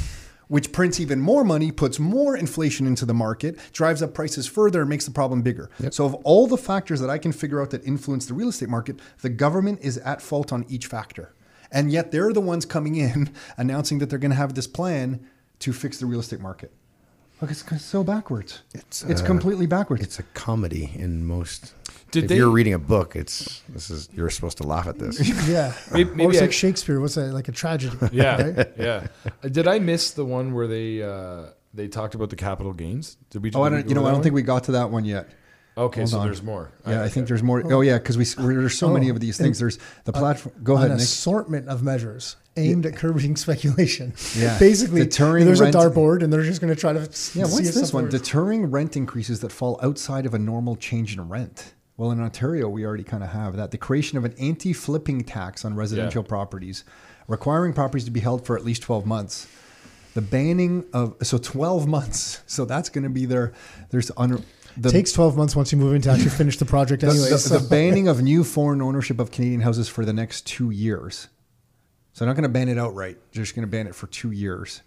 which 0.52 0.70
prints 0.70 1.00
even 1.00 1.18
more 1.18 1.44
money, 1.44 1.72
puts 1.72 1.98
more 1.98 2.36
inflation 2.36 2.86
into 2.86 3.06
the 3.06 3.14
market, 3.14 3.58
drives 3.72 4.02
up 4.02 4.12
prices 4.12 4.46
further, 4.46 4.82
and 4.82 4.90
makes 4.90 5.06
the 5.06 5.10
problem 5.10 5.40
bigger. 5.40 5.70
So, 5.88 6.04
of 6.04 6.12
all 6.16 6.46
the 6.46 6.58
factors 6.58 7.00
that 7.00 7.08
I 7.08 7.16
can 7.16 7.32
figure 7.32 7.62
out 7.62 7.70
that 7.70 7.82
influence 7.86 8.26
the 8.26 8.34
real 8.34 8.50
estate 8.50 8.68
market, 8.68 9.00
the 9.22 9.30
government 9.30 9.78
is 9.80 9.96
at 9.96 10.20
fault 10.20 10.52
on 10.52 10.66
each 10.68 10.88
factor. 10.88 11.32
And 11.70 11.90
yet 11.90 12.12
they're 12.12 12.34
the 12.34 12.42
ones 12.42 12.66
coming 12.66 12.96
in 12.96 13.32
announcing 13.56 13.98
that 14.00 14.10
they're 14.10 14.18
going 14.18 14.30
to 14.30 14.36
have 14.36 14.52
this 14.52 14.66
plan 14.66 15.26
to 15.60 15.72
fix 15.72 15.96
the 15.96 16.04
real 16.04 16.20
estate 16.20 16.40
market. 16.40 16.70
Look, 17.40 17.50
it's 17.50 17.82
so 17.82 18.04
backwards. 18.04 18.60
It's, 18.74 19.04
It's, 19.04 19.22
uh, 19.22 19.24
completely 19.24 19.64
backwards. 19.64 20.02
It's 20.02 20.18
a 20.18 20.22
comedy 20.34 20.92
in 20.94 21.24
most. 21.24 21.72
Did 22.12 22.24
if 22.24 22.28
they- 22.28 22.36
you're 22.36 22.50
reading 22.50 22.74
a 22.74 22.78
book, 22.78 23.16
it's 23.16 23.62
this 23.68 23.90
is 23.90 24.08
you're 24.12 24.30
supposed 24.30 24.58
to 24.58 24.62
laugh 24.66 24.86
at 24.86 24.98
this. 24.98 25.18
Yeah, 25.48 25.72
Maybe- 25.92 26.24
or 26.24 26.30
it's 26.30 26.38
I- 26.38 26.42
like 26.42 26.52
Shakespeare. 26.52 27.00
What's 27.00 27.16
that? 27.16 27.32
Like 27.32 27.48
a 27.48 27.52
tragedy. 27.52 27.96
Yeah, 28.12 28.42
right? 28.42 28.68
yeah. 28.78 29.06
Did 29.42 29.66
I 29.66 29.78
miss 29.80 30.12
the 30.12 30.24
one 30.24 30.54
where 30.54 30.66
they 30.68 31.02
uh, 31.02 31.46
they 31.74 31.88
talked 31.88 32.14
about 32.14 32.30
the 32.30 32.36
capital 32.36 32.72
gains? 32.72 33.16
Did 33.30 33.42
we? 33.42 33.50
oh, 33.54 33.62
I 33.62 33.68
did 33.70 33.74
we 33.76 33.80
don't, 33.82 33.88
you 33.88 33.94
know, 33.96 34.02
I 34.02 34.04
don't 34.04 34.12
one? 34.14 34.22
think 34.22 34.34
we 34.34 34.42
got 34.42 34.64
to 34.64 34.72
that 34.72 34.90
one 34.90 35.04
yet. 35.04 35.28
Okay, 35.74 36.04
so 36.04 36.18
on. 36.18 36.26
there's 36.26 36.42
more. 36.42 36.70
Yeah, 36.86 37.02
I 37.02 37.08
think 37.08 37.28
there's 37.28 37.42
more. 37.42 37.62
Oh, 37.72 37.80
yeah, 37.80 37.96
because 37.96 38.18
we 38.18 38.24
there's 38.26 38.76
so 38.76 38.90
many 38.90 39.08
Oh, 39.10 39.14
of 39.14 39.20
these 39.20 39.38
things. 39.38 39.58
There's 39.58 39.78
the 40.04 40.12
platform. 40.12 40.54
Go 40.62 40.74
An 40.74 40.78
ahead, 40.80 40.90
Nick. 40.90 41.00
assortment 41.00 41.68
of 41.70 41.82
measures 41.82 42.36
aimed 42.58 42.84
at 42.84 42.94
curbing 42.94 43.36
speculation. 43.46 44.12
Yeah. 44.36 44.58
basically, 44.58 45.00
Deterring 45.04 45.46
there's 45.46 45.62
rent- 45.62 45.74
a 45.74 45.78
dartboard, 45.78 46.22
and 46.22 46.30
they're 46.30 46.42
just 46.42 46.60
going 46.60 46.74
to 46.74 46.78
try 46.78 46.92
to. 46.92 47.00
Yeah, 47.34 47.44
what's 47.44 47.74
this 47.74 47.90
one? 47.90 48.10
Deterring 48.10 48.70
rent 48.70 48.98
increases 48.98 49.40
that 49.40 49.50
fall 49.50 49.80
outside 49.82 50.26
of 50.26 50.34
a 50.34 50.38
normal 50.38 50.76
change 50.76 51.14
in 51.16 51.26
rent. 51.26 51.72
Well, 51.96 52.10
in 52.10 52.20
Ontario, 52.20 52.68
we 52.68 52.84
already 52.86 53.04
kind 53.04 53.22
of 53.22 53.30
have 53.30 53.56
that. 53.56 53.70
The 53.70 53.78
creation 53.78 54.16
of 54.18 54.24
an 54.24 54.34
anti-flipping 54.38 55.24
tax 55.24 55.64
on 55.64 55.74
residential 55.74 56.22
properties, 56.22 56.84
requiring 57.28 57.72
properties 57.74 58.04
to 58.06 58.10
be 58.10 58.20
held 58.20 58.46
for 58.46 58.56
at 58.56 58.64
least 58.64 58.82
12 58.82 59.04
months. 59.06 59.46
The 60.14 60.22
banning 60.22 60.84
of 60.92 61.16
so 61.22 61.38
12 61.38 61.86
months. 61.86 62.40
So 62.46 62.64
that's 62.64 62.88
going 62.90 63.04
to 63.04 63.10
be 63.10 63.24
their 63.26 63.52
there's 63.90 64.10
un, 64.16 64.42
the 64.76 64.90
takes 64.90 65.12
12 65.12 65.36
months 65.36 65.54
once 65.56 65.72
you 65.72 65.78
move 65.78 65.94
in 65.94 66.02
to 66.02 66.10
actually 66.10 66.30
finish 66.30 66.58
the 66.58 66.64
project 66.66 67.00
the, 67.02 67.08
anyway. 67.08 67.30
the- 67.30 67.38
so- 67.38 67.58
the 67.58 67.68
banning 67.68 68.08
of 68.08 68.22
new 68.22 68.44
foreign 68.44 68.82
ownership 68.82 69.18
of 69.20 69.30
Canadian 69.30 69.60
houses 69.60 69.88
for 69.88 70.04
the 70.04 70.12
next 70.12 70.46
two 70.46 70.70
years. 70.70 71.28
So 72.12 72.24
they're 72.24 72.34
not 72.34 72.36
going 72.36 72.42
to 72.50 72.52
ban 72.52 72.68
it 72.68 72.76
outright. 72.78 73.16
They're 73.32 73.42
just 73.42 73.54
going 73.54 73.66
to 73.66 73.70
ban 73.70 73.86
it 73.86 73.94
for 73.94 74.06
two 74.06 74.30
years. 74.32 74.82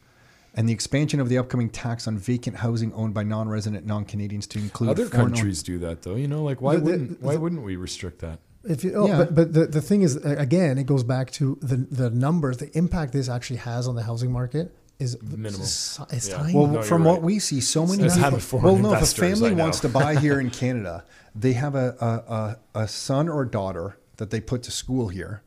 And 0.57 0.69
the 0.69 0.73
expansion 0.73 1.19
of 1.19 1.27
the 1.27 1.37
upcoming 1.37 1.69
tax 1.69 2.07
on 2.07 2.17
vacant 2.17 2.55
housing 2.57 2.93
owned 2.93 3.13
by 3.13 3.23
non-resident 3.23 3.85
non-Canadians 3.85 4.47
to 4.47 4.59
include 4.59 4.89
Other 4.91 5.05
foreign 5.05 5.25
own- 5.27 5.31
countries 5.33 5.61
do 5.61 5.77
that 5.79 6.01
though. 6.03 6.15
You 6.15 6.27
know, 6.29 6.43
like 6.43 6.61
why 6.61 6.75
The- 6.75 6.79
the- 6.79 6.85
wouldn't 6.85 7.21
why 7.21 7.33
the- 7.33 7.39
wouldn't 7.41 7.63
we 7.63 7.75
restrict 7.75 8.19
that? 8.19 8.39
If 8.63 8.83
you, 8.83 8.93
oh, 8.95 9.05
Yeah. 9.07 9.17
but, 9.17 9.35
but 9.35 9.53
the, 9.53 9.65
the 9.67 9.81
thing 9.81 10.01
is, 10.01 10.15
again, 10.15 10.77
it 10.79 10.85
goes 10.87 11.03
back 11.03 11.29
to 11.33 11.57
the 11.61 11.75
the 11.75 12.09
numbers, 12.09 12.57
the 12.57 12.75
impact 12.77 13.13
this 13.13 13.29
actually 13.29 13.57
has 13.57 13.87
on 13.87 13.95
the 13.95 14.03
housing 14.03 14.31
market 14.31 14.73
is 14.97 15.21
Minimal. 15.21 15.59
It's, 15.61 15.99
it's 16.09 16.29
Yeah. 16.29 16.37
tiny. 16.37 16.53
Well, 16.55 16.67
No, 16.67 16.81
from 16.81 17.03
you're 17.03 17.11
what 17.11 17.21
we 17.21 17.37
see, 17.39 17.59
so 17.59 17.85
many 17.85 18.03
As 18.05 18.13
people. 18.15 18.39
having 18.39 18.61
Well, 18.63 18.77
no, 18.77 18.93
if 18.93 19.01
a 19.03 19.05
family 19.05 19.53
wants 19.53 19.81
to 19.81 19.89
buy 19.89 20.15
here 20.25 20.39
in 20.39 20.49
Canada, 20.49 21.03
they 21.35 21.51
have 21.53 21.75
a, 21.75 21.95
a, 21.99 22.33
a, 22.79 22.83
a 22.83 22.87
son 22.87 23.27
or 23.27 23.43
daughter 23.43 23.97
that 24.17 24.29
they 24.29 24.39
put 24.39 24.63
to 24.63 24.71
school 24.71 25.09
here. 25.09 25.41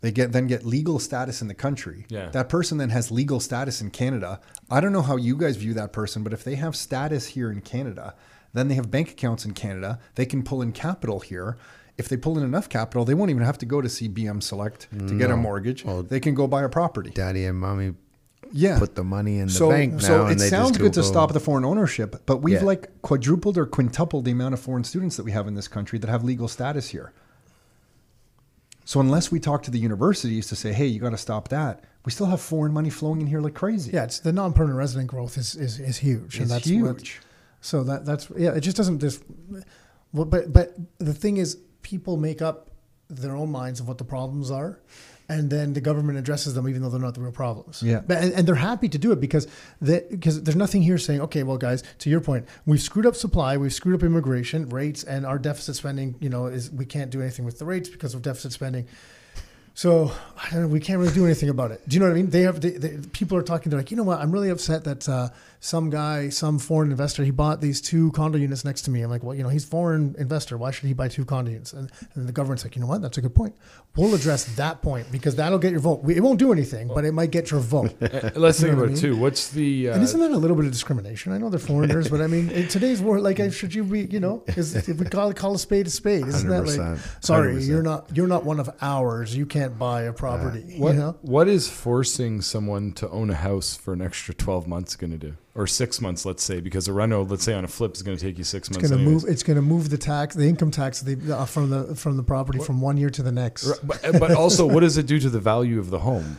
They 0.00 0.10
get 0.12 0.32
then 0.32 0.46
get 0.46 0.64
legal 0.64 0.98
status 0.98 1.40
in 1.42 1.48
the 1.48 1.54
country. 1.54 2.04
Mm-hmm. 2.06 2.14
Yeah. 2.14 2.28
That 2.30 2.48
person 2.48 2.78
then 2.78 2.90
has 2.90 3.10
legal 3.10 3.40
status 3.40 3.80
in 3.80 3.90
Canada. 3.90 4.40
I 4.70 4.80
don't 4.80 4.92
know 4.92 5.02
how 5.02 5.16
you 5.16 5.36
guys 5.36 5.56
view 5.56 5.74
that 5.74 5.92
person, 5.92 6.22
but 6.22 6.32
if 6.32 6.44
they 6.44 6.56
have 6.56 6.76
status 6.76 7.26
here 7.28 7.50
in 7.50 7.60
Canada, 7.60 8.14
then 8.52 8.68
they 8.68 8.74
have 8.74 8.90
bank 8.90 9.10
accounts 9.10 9.44
in 9.44 9.52
Canada. 9.54 9.98
They 10.14 10.26
can 10.26 10.42
pull 10.42 10.62
in 10.62 10.72
capital 10.72 11.20
here. 11.20 11.56
If 11.96 12.08
they 12.08 12.16
pull 12.16 12.36
in 12.38 12.44
enough 12.44 12.68
capital, 12.68 13.04
they 13.04 13.14
won't 13.14 13.30
even 13.30 13.44
have 13.44 13.58
to 13.58 13.66
go 13.66 13.80
to 13.80 13.88
CBM 13.88 14.42
Select 14.42 14.88
to 15.08 15.16
get 15.18 15.30
a 15.30 15.36
mortgage. 15.36 15.84
they 16.08 16.20
can 16.20 16.34
go 16.34 16.46
buy 16.46 16.62
a 16.64 16.68
property. 16.68 17.10
Daddy 17.10 17.44
and 17.46 17.58
mommy 17.58 17.94
Yeah. 18.52 18.78
put 18.78 18.94
the 18.96 19.04
money 19.04 19.38
in 19.38 19.46
the 19.46 19.52
so, 19.52 19.70
bank 19.70 19.94
now, 19.94 19.98
So 20.00 20.22
and 20.26 20.32
it 20.32 20.38
they 20.38 20.48
sounds 20.48 20.70
just 20.70 20.80
good 20.80 20.92
to 20.94 21.00
go- 21.00 21.06
stop 21.06 21.32
the 21.32 21.40
foreign 21.40 21.64
ownership, 21.64 22.22
but 22.26 22.42
we've 22.42 22.60
Yeah. 22.60 22.64
like 22.64 23.00
quadrupled 23.02 23.56
or 23.56 23.64
quintupled 23.66 24.24
the 24.24 24.32
amount 24.32 24.54
of 24.54 24.60
foreign 24.60 24.84
students 24.84 25.16
that 25.16 25.22
we 25.24 25.32
have 25.32 25.46
in 25.48 25.54
this 25.54 25.68
country 25.68 25.98
that 26.00 26.10
have 26.10 26.22
legal 26.24 26.48
status 26.48 26.88
here. 26.88 27.12
So 28.84 29.00
unless 29.00 29.30
we 29.30 29.40
talk 29.40 29.62
to 29.64 29.70
the 29.70 29.78
universities 29.78 30.46
to 30.48 30.56
say, 30.56 30.72
hey, 30.72 30.86
you 30.86 31.00
got 31.00 31.10
to 31.10 31.16
stop 31.18 31.48
that, 31.48 31.84
we 32.04 32.12
still 32.12 32.26
have 32.26 32.40
foreign 32.40 32.72
money 32.72 32.90
flowing 32.90 33.20
in 33.22 33.26
here 33.26 33.40
like 33.40 33.54
crazy. 33.54 33.92
yeah, 33.92 34.04
it's 34.04 34.18
the 34.20 34.32
non-permanent 34.32 34.76
resident 34.78 35.08
growth 35.08 35.38
is 35.38 35.54
is, 35.56 35.80
is 35.80 35.96
huge, 35.98 36.34
and 36.36 36.42
It's 36.44 36.52
that's 36.52 36.66
what- 36.68 36.96
huge. 37.00 37.20
so 37.60 37.82
that 37.84 38.04
that's 38.04 38.30
yeah, 38.36 38.52
it 38.52 38.60
just 38.60 38.76
doesn't 38.76 38.98
just. 39.00 39.22
Well, 40.12 40.26
but 40.26 40.52
but 40.52 40.74
the 40.98 41.14
thing 41.14 41.38
is, 41.38 41.56
people 41.82 42.16
make 42.18 42.42
up 42.42 42.70
their 43.08 43.34
own 43.36 43.50
minds 43.50 43.80
of 43.80 43.88
what 43.88 43.98
the 43.98 44.04
problems 44.04 44.50
are. 44.50 44.78
And 45.26 45.48
then 45.48 45.72
the 45.72 45.80
government 45.80 46.18
addresses 46.18 46.52
them, 46.52 46.68
even 46.68 46.82
though 46.82 46.90
they're 46.90 47.00
not 47.00 47.14
the 47.14 47.22
real 47.22 47.32
problems. 47.32 47.82
Yeah. 47.82 48.02
But, 48.06 48.18
and, 48.18 48.34
and 48.34 48.46
they're 48.46 48.54
happy 48.54 48.90
to 48.90 48.98
do 48.98 49.10
it 49.10 49.20
because 49.20 49.46
that 49.80 50.10
because 50.10 50.42
there's 50.42 50.56
nothing 50.56 50.82
here 50.82 50.98
saying, 50.98 51.22
okay, 51.22 51.42
well, 51.42 51.56
guys, 51.56 51.82
to 52.00 52.10
your 52.10 52.20
point, 52.20 52.46
we've 52.66 52.82
screwed 52.82 53.06
up 53.06 53.16
supply, 53.16 53.56
we've 53.56 53.72
screwed 53.72 53.94
up 53.94 54.02
immigration 54.02 54.68
rates, 54.68 55.02
and 55.02 55.24
our 55.24 55.38
deficit 55.38 55.76
spending, 55.76 56.16
you 56.20 56.28
know, 56.28 56.46
is 56.46 56.70
we 56.70 56.84
can't 56.84 57.10
do 57.10 57.22
anything 57.22 57.46
with 57.46 57.58
the 57.58 57.64
rates 57.64 57.88
because 57.88 58.12
of 58.14 58.20
deficit 58.20 58.52
spending. 58.52 58.86
So 59.74 60.12
I 60.36 60.50
don't 60.50 60.60
know, 60.60 60.68
we 60.68 60.78
can't 60.78 61.00
really 61.00 61.12
do 61.12 61.24
anything 61.24 61.48
about 61.48 61.72
it. 61.72 61.86
Do 61.88 61.94
you 61.94 62.00
know 62.00 62.06
what 62.06 62.12
I 62.12 62.16
mean? 62.16 62.30
They 62.30 62.42
have 62.42 62.60
they, 62.60 62.70
they, 62.70 62.98
people 63.12 63.36
are 63.36 63.42
talking. 63.42 63.70
They're 63.70 63.80
like, 63.80 63.90
you 63.90 63.96
know 63.96 64.04
what? 64.04 64.20
I'm 64.20 64.30
really 64.30 64.50
upset 64.50 64.84
that 64.84 65.08
uh, 65.08 65.30
some 65.64 65.88
guy, 65.88 66.28
some 66.28 66.58
foreign 66.58 66.90
investor, 66.90 67.24
he 67.24 67.30
bought 67.30 67.62
these 67.62 67.80
two 67.80 68.12
condo 68.12 68.36
units 68.36 68.66
next 68.66 68.82
to 68.82 68.90
me. 68.90 69.00
I'm 69.00 69.08
like, 69.08 69.22
well, 69.22 69.34
you 69.34 69.42
know, 69.42 69.48
he's 69.48 69.64
foreign 69.64 70.14
investor. 70.18 70.58
Why 70.58 70.70
should 70.70 70.88
he 70.88 70.92
buy 70.92 71.08
two 71.08 71.24
condo 71.24 71.52
units? 71.52 71.72
And, 71.72 71.90
and 72.12 72.28
the 72.28 72.32
government's 72.32 72.64
like, 72.64 72.76
you 72.76 72.82
know 72.82 72.86
what? 72.86 73.00
That's 73.00 73.16
a 73.16 73.22
good 73.22 73.34
point. 73.34 73.56
We'll 73.96 74.14
address 74.14 74.44
that 74.56 74.82
point 74.82 75.10
because 75.10 75.36
that'll 75.36 75.58
get 75.58 75.70
your 75.70 75.80
vote. 75.80 76.02
We, 76.02 76.16
it 76.16 76.20
won't 76.20 76.38
do 76.38 76.52
anything, 76.52 76.88
but 76.88 77.06
it 77.06 77.12
might 77.12 77.30
get 77.30 77.50
your 77.50 77.60
vote. 77.60 77.94
Uh, 78.02 78.30
Let's 78.36 78.60
You 78.60 78.66
think 78.66 78.76
what 78.76 78.82
I 78.82 78.86
about 78.88 78.98
it 78.98 79.00
too. 79.00 79.16
What's 79.16 79.52
the 79.52 79.88
uh, 79.88 79.94
And 79.94 80.02
isn't 80.02 80.20
that 80.20 80.32
a 80.32 80.36
little 80.36 80.54
bit 80.54 80.66
of 80.66 80.72
discrimination? 80.72 81.32
I 81.32 81.38
know 81.38 81.48
they're 81.48 81.58
foreigners, 81.58 82.10
but 82.10 82.20
I 82.20 82.26
mean, 82.26 82.50
in 82.50 82.68
today's 82.68 83.00
world, 83.00 83.24
like, 83.24 83.40
uh, 83.40 83.48
should 83.48 83.72
you 83.72 83.84
be, 83.84 84.00
you 84.00 84.20
know, 84.20 84.44
is, 84.48 84.76
if 84.86 84.98
we 84.98 85.06
call, 85.06 85.32
call 85.32 85.54
a 85.54 85.58
spade 85.58 85.86
a 85.86 85.90
spade, 85.90 86.26
isn't 86.26 86.50
that 86.50 86.66
like, 86.66 86.98
sorry, 87.20 87.54
100%. 87.54 87.68
you're 87.68 87.82
not, 87.82 88.14
you're 88.14 88.26
not 88.26 88.44
one 88.44 88.60
of 88.60 88.68
ours. 88.82 89.34
You 89.34 89.46
can't 89.46 89.78
buy 89.78 90.02
a 90.02 90.12
property. 90.12 90.76
what 90.76 90.92
you 90.92 91.00
know, 91.00 91.16
what 91.22 91.48
is 91.48 91.70
forcing 91.70 92.42
someone 92.42 92.92
to 92.92 93.08
own 93.08 93.30
a 93.30 93.34
house 93.34 93.74
for 93.74 93.94
an 93.94 94.02
extra 94.02 94.34
twelve 94.34 94.66
months 94.66 94.94
going 94.94 95.12
to 95.12 95.18
do, 95.18 95.36
or 95.54 95.66
six 95.66 96.00
months, 96.00 96.24
let's 96.24 96.42
say, 96.42 96.60
because 96.60 96.88
a 96.88 96.92
reno, 96.92 97.22
let's 97.22 97.44
say 97.44 97.54
on 97.54 97.64
a 97.64 97.68
flip, 97.68 97.94
is 97.94 98.02
going 98.02 98.16
to 98.16 98.22
take 98.22 98.38
you 98.38 98.44
six 98.44 98.68
it's 98.68 98.76
months. 98.76 98.90
going 98.90 99.04
to 99.04 99.10
move. 99.10 99.24
It's 99.28 99.42
going 99.42 99.56
to 99.56 99.62
move 99.62 99.90
the 99.90 99.98
tax, 99.98 100.34
the 100.34 100.48
income 100.48 100.70
tax, 100.70 101.00
the, 101.00 101.36
uh, 101.36 101.46
from 101.46 101.70
the 101.70 101.94
from 101.94 102.16
the 102.16 102.22
property 102.22 102.58
from 102.58 102.80
one 102.80 102.96
year 102.96 103.10
to 103.10 103.22
the 103.22 103.32
next. 103.32 103.66
Right, 103.66 103.78
But, 103.84 104.20
but 104.20 104.30
also, 104.32 104.66
what 104.66 104.80
does 104.80 104.98
it 104.98 105.06
do 105.06 105.20
to 105.20 105.30
the 105.30 105.40
value 105.40 105.78
of 105.78 105.90
the 105.90 106.00
home? 106.00 106.38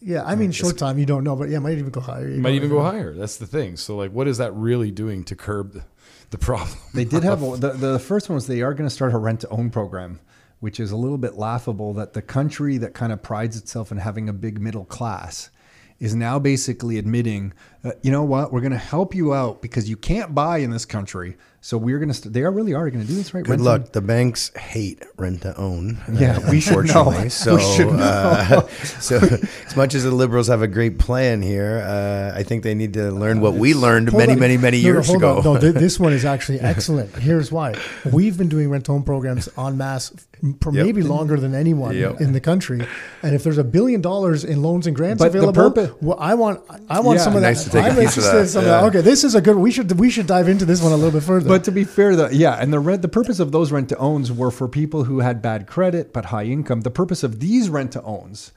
Yeah, 0.00 0.24
I 0.24 0.36
mean, 0.36 0.52
short 0.52 0.78
time 0.78 0.98
you 0.98 1.06
don't 1.06 1.24
know, 1.24 1.34
but 1.34 1.48
yeah, 1.48 1.56
it 1.56 1.60
might 1.60 1.78
even 1.78 1.90
go 1.90 2.00
higher. 2.00 2.28
You 2.28 2.40
might 2.40 2.50
don't 2.50 2.56
even 2.56 2.68
know. 2.68 2.76
go 2.76 2.82
higher. 2.82 3.12
That's 3.12 3.38
the 3.38 3.46
thing. 3.46 3.76
So, 3.76 3.96
like, 3.96 4.12
what 4.12 4.28
is 4.28 4.38
that 4.38 4.52
really 4.54 4.92
doing 4.92 5.24
to 5.24 5.34
curb 5.34 5.72
the, 5.72 5.84
the 6.30 6.38
problem? 6.38 6.78
They 6.94 7.04
did 7.04 7.24
have 7.24 7.42
a, 7.42 7.56
the 7.56 7.70
the 7.72 7.98
first 7.98 8.28
one 8.28 8.36
was 8.36 8.46
they 8.46 8.62
are 8.62 8.72
going 8.72 8.88
to 8.88 8.94
start 8.94 9.14
a 9.14 9.18
rent 9.18 9.40
to 9.40 9.48
own 9.48 9.70
program, 9.70 10.20
which 10.60 10.78
is 10.78 10.92
a 10.92 10.96
little 10.96 11.18
bit 11.18 11.34
laughable 11.34 11.92
that 11.94 12.12
the 12.12 12.22
country 12.22 12.78
that 12.78 12.94
kind 12.94 13.12
of 13.12 13.20
prides 13.20 13.56
itself 13.56 13.90
in 13.90 13.98
having 13.98 14.28
a 14.28 14.32
big 14.32 14.60
middle 14.60 14.84
class 14.84 15.50
is 15.98 16.14
now 16.14 16.38
basically 16.38 16.98
admitting, 16.98 17.52
uh, 17.84 17.92
you 18.02 18.10
know 18.10 18.22
what, 18.24 18.52
we're 18.52 18.60
going 18.60 18.72
to 18.72 18.78
help 18.78 19.14
you 19.14 19.32
out 19.32 19.62
because 19.62 19.88
you 19.88 19.96
can't 19.96 20.34
buy 20.34 20.58
in 20.58 20.70
this 20.70 20.84
country. 20.84 21.36
So 21.66 21.76
we're 21.78 21.98
going 21.98 22.10
to, 22.10 22.14
st- 22.14 22.32
they 22.32 22.44
are 22.44 22.52
really 22.52 22.74
are 22.74 22.88
going 22.90 23.02
to 23.04 23.08
do 23.08 23.16
this 23.16 23.34
right. 23.34 23.42
Good 23.42 23.50
Rent 23.50 23.58
to 23.58 23.64
luck. 23.64 23.90
The 23.92 24.00
banks 24.00 24.52
hate 24.56 25.02
rent 25.16 25.42
to 25.42 25.56
own. 25.58 25.98
Yeah, 26.12 26.36
uh, 26.36 26.48
we 26.48 26.60
should 26.60 26.86
know. 26.86 27.08
unfortunately. 27.10 27.28
So, 27.30 27.56
We 27.56 27.62
should 27.74 27.88
know. 27.88 28.04
Uh, 28.04 28.60
so 29.00 29.16
as 29.16 29.74
much 29.76 29.94
as 29.96 30.04
the 30.04 30.12
liberals 30.12 30.46
have 30.46 30.62
a 30.62 30.68
great 30.68 31.00
plan 31.00 31.42
here, 31.42 31.82
uh, 31.84 32.38
I 32.38 32.44
think 32.44 32.62
they 32.62 32.76
need 32.76 32.92
to 32.94 33.10
learn 33.10 33.40
what 33.40 33.54
we 33.54 33.74
learned 33.74 34.10
Hold 34.10 34.20
many, 34.20 34.34
on. 34.34 34.38
many, 34.38 34.56
many 34.58 34.76
No, 34.80 34.88
no, 34.90 34.94
years 34.94 35.06
hold 35.08 35.18
ago. 35.18 35.38
on. 35.38 35.42
No, 35.44 35.58
th- 35.60 35.74
this 35.86 35.98
one 35.98 36.12
is 36.12 36.24
actually 36.24 36.60
excellent. 36.60 37.12
Here's 37.16 37.50
why. 37.50 37.74
We've 38.12 38.38
been 38.38 38.48
doing 38.48 38.70
rent 38.70 38.84
to 38.86 38.92
home 38.92 39.02
programs 39.02 39.48
en 39.58 39.76
masse 39.76 40.12
for 40.60 40.72
Yep. 40.72 40.84
maybe 40.86 41.02
longer 41.02 41.36
than 41.40 41.54
anyone 41.54 41.96
Yep. 41.96 42.20
in 42.20 42.32
the 42.32 42.40
country. 42.40 42.86
And 43.22 43.34
if 43.34 43.42
there's 43.42 43.58
a 43.58 43.64
billion 43.64 44.02
dollars 44.02 44.44
in 44.44 44.62
loans 44.62 44.86
and 44.86 44.94
grants 44.94 45.18
But 45.20 45.32
the 45.32 45.38
available, 45.38 45.70
purpose- 45.72 45.96
well, 46.00 46.18
I 46.20 46.34
want 46.34 46.60
I 46.88 47.00
want 47.00 47.18
Yeah. 47.18 47.24
some 47.24 47.34
of 47.36 47.42
Nice 47.42 47.64
that. 47.64 47.70
to 47.70 47.76
take 47.78 47.86
a 47.86 47.88
I'm 47.88 47.96
piece 47.96 48.16
of 48.18 48.22
interested 48.24 48.36
in 48.36 48.42
that. 48.44 48.48
some 48.50 48.60
of 48.60 48.68
that. 48.68 48.84
Okay, 48.84 49.00
this 49.00 49.24
is 49.24 49.34
a 49.34 49.40
good. 49.40 49.56
We 49.56 49.72
should 49.72 49.90
we 49.98 50.10
should 50.10 50.28
dive 50.28 50.48
into 50.48 50.64
this 50.64 50.80
one 50.82 50.92
a 50.92 50.96
little 50.96 51.10
bit 51.10 51.22
further. 51.24 51.48
But 51.48 51.55
to 51.64 51.72
be 51.72 51.84
fair, 51.84 52.16
though, 52.16 52.28
yeah, 52.30 52.54
and 52.60 52.72
the 52.72 52.78
rent, 52.80 53.02
the 53.02 53.08
purpose 53.08 53.38
of 53.40 53.52
those 53.52 53.72
rent 53.72 53.88
to 53.90 53.96
owns 53.98 54.30
were 54.32 54.50
for 54.50 54.68
people 54.68 55.04
who 55.04 55.20
had 55.20 55.40
bad 55.42 55.66
credit 55.66 56.12
but 56.12 56.26
high 56.26 56.44
income. 56.44 56.82
The 56.82 56.90
purpose 56.90 57.22
of 57.22 57.40
these 57.40 57.68
rent 57.68 57.92
to 57.92 58.02
owns 58.02 58.52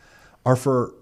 are 0.45 0.55
for 0.55 0.93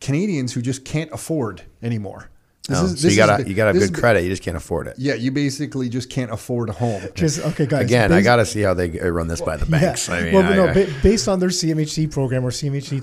Canadians 0.00 0.52
who 0.54 0.62
just 0.62 0.84
can't 0.84 1.10
afford 1.12 1.62
anymore. 1.82 2.30
This 2.68 2.78
No, 2.78 2.84
is- 2.86 3.00
so 3.00 3.08
you 3.08 3.16
gotta 3.16 3.42
the- 3.42 3.48
you 3.48 3.54
gotta 3.54 3.68
have 3.68 3.76
good 3.80 3.94
is- 3.94 4.00
credit. 4.00 4.22
You 4.24 4.28
just 4.30 4.42
can't 4.42 4.56
afford 4.56 4.86
it. 4.88 4.94
Yeah, 4.98 5.14
you 5.14 5.30
basically 5.30 5.88
just 5.88 6.10
can't 6.10 6.30
afford 6.30 6.68
a 6.68 6.72
home. 6.72 7.02
just 7.14 7.40
okay, 7.40 7.66
guys. 7.66 7.84
Again, 7.86 8.12
I 8.12 8.20
gotta 8.20 8.44
see 8.44 8.60
how 8.60 8.74
they 8.74 8.90
run 8.90 9.26
this 9.28 9.40
by 9.40 9.56
the 9.56 9.64
banks. 9.66 10.08
Yeah. 10.08 10.14
I 10.14 10.22
mean, 10.24 10.34
well, 10.34 10.44
I- 10.44 10.54
no, 10.56 10.68
I- 10.68 10.86
based 11.02 11.28
on 11.28 11.40
their 11.40 11.48
CMHC 11.50 12.06
program 12.06 12.44
or 12.44 12.50
CMHC, 12.50 13.00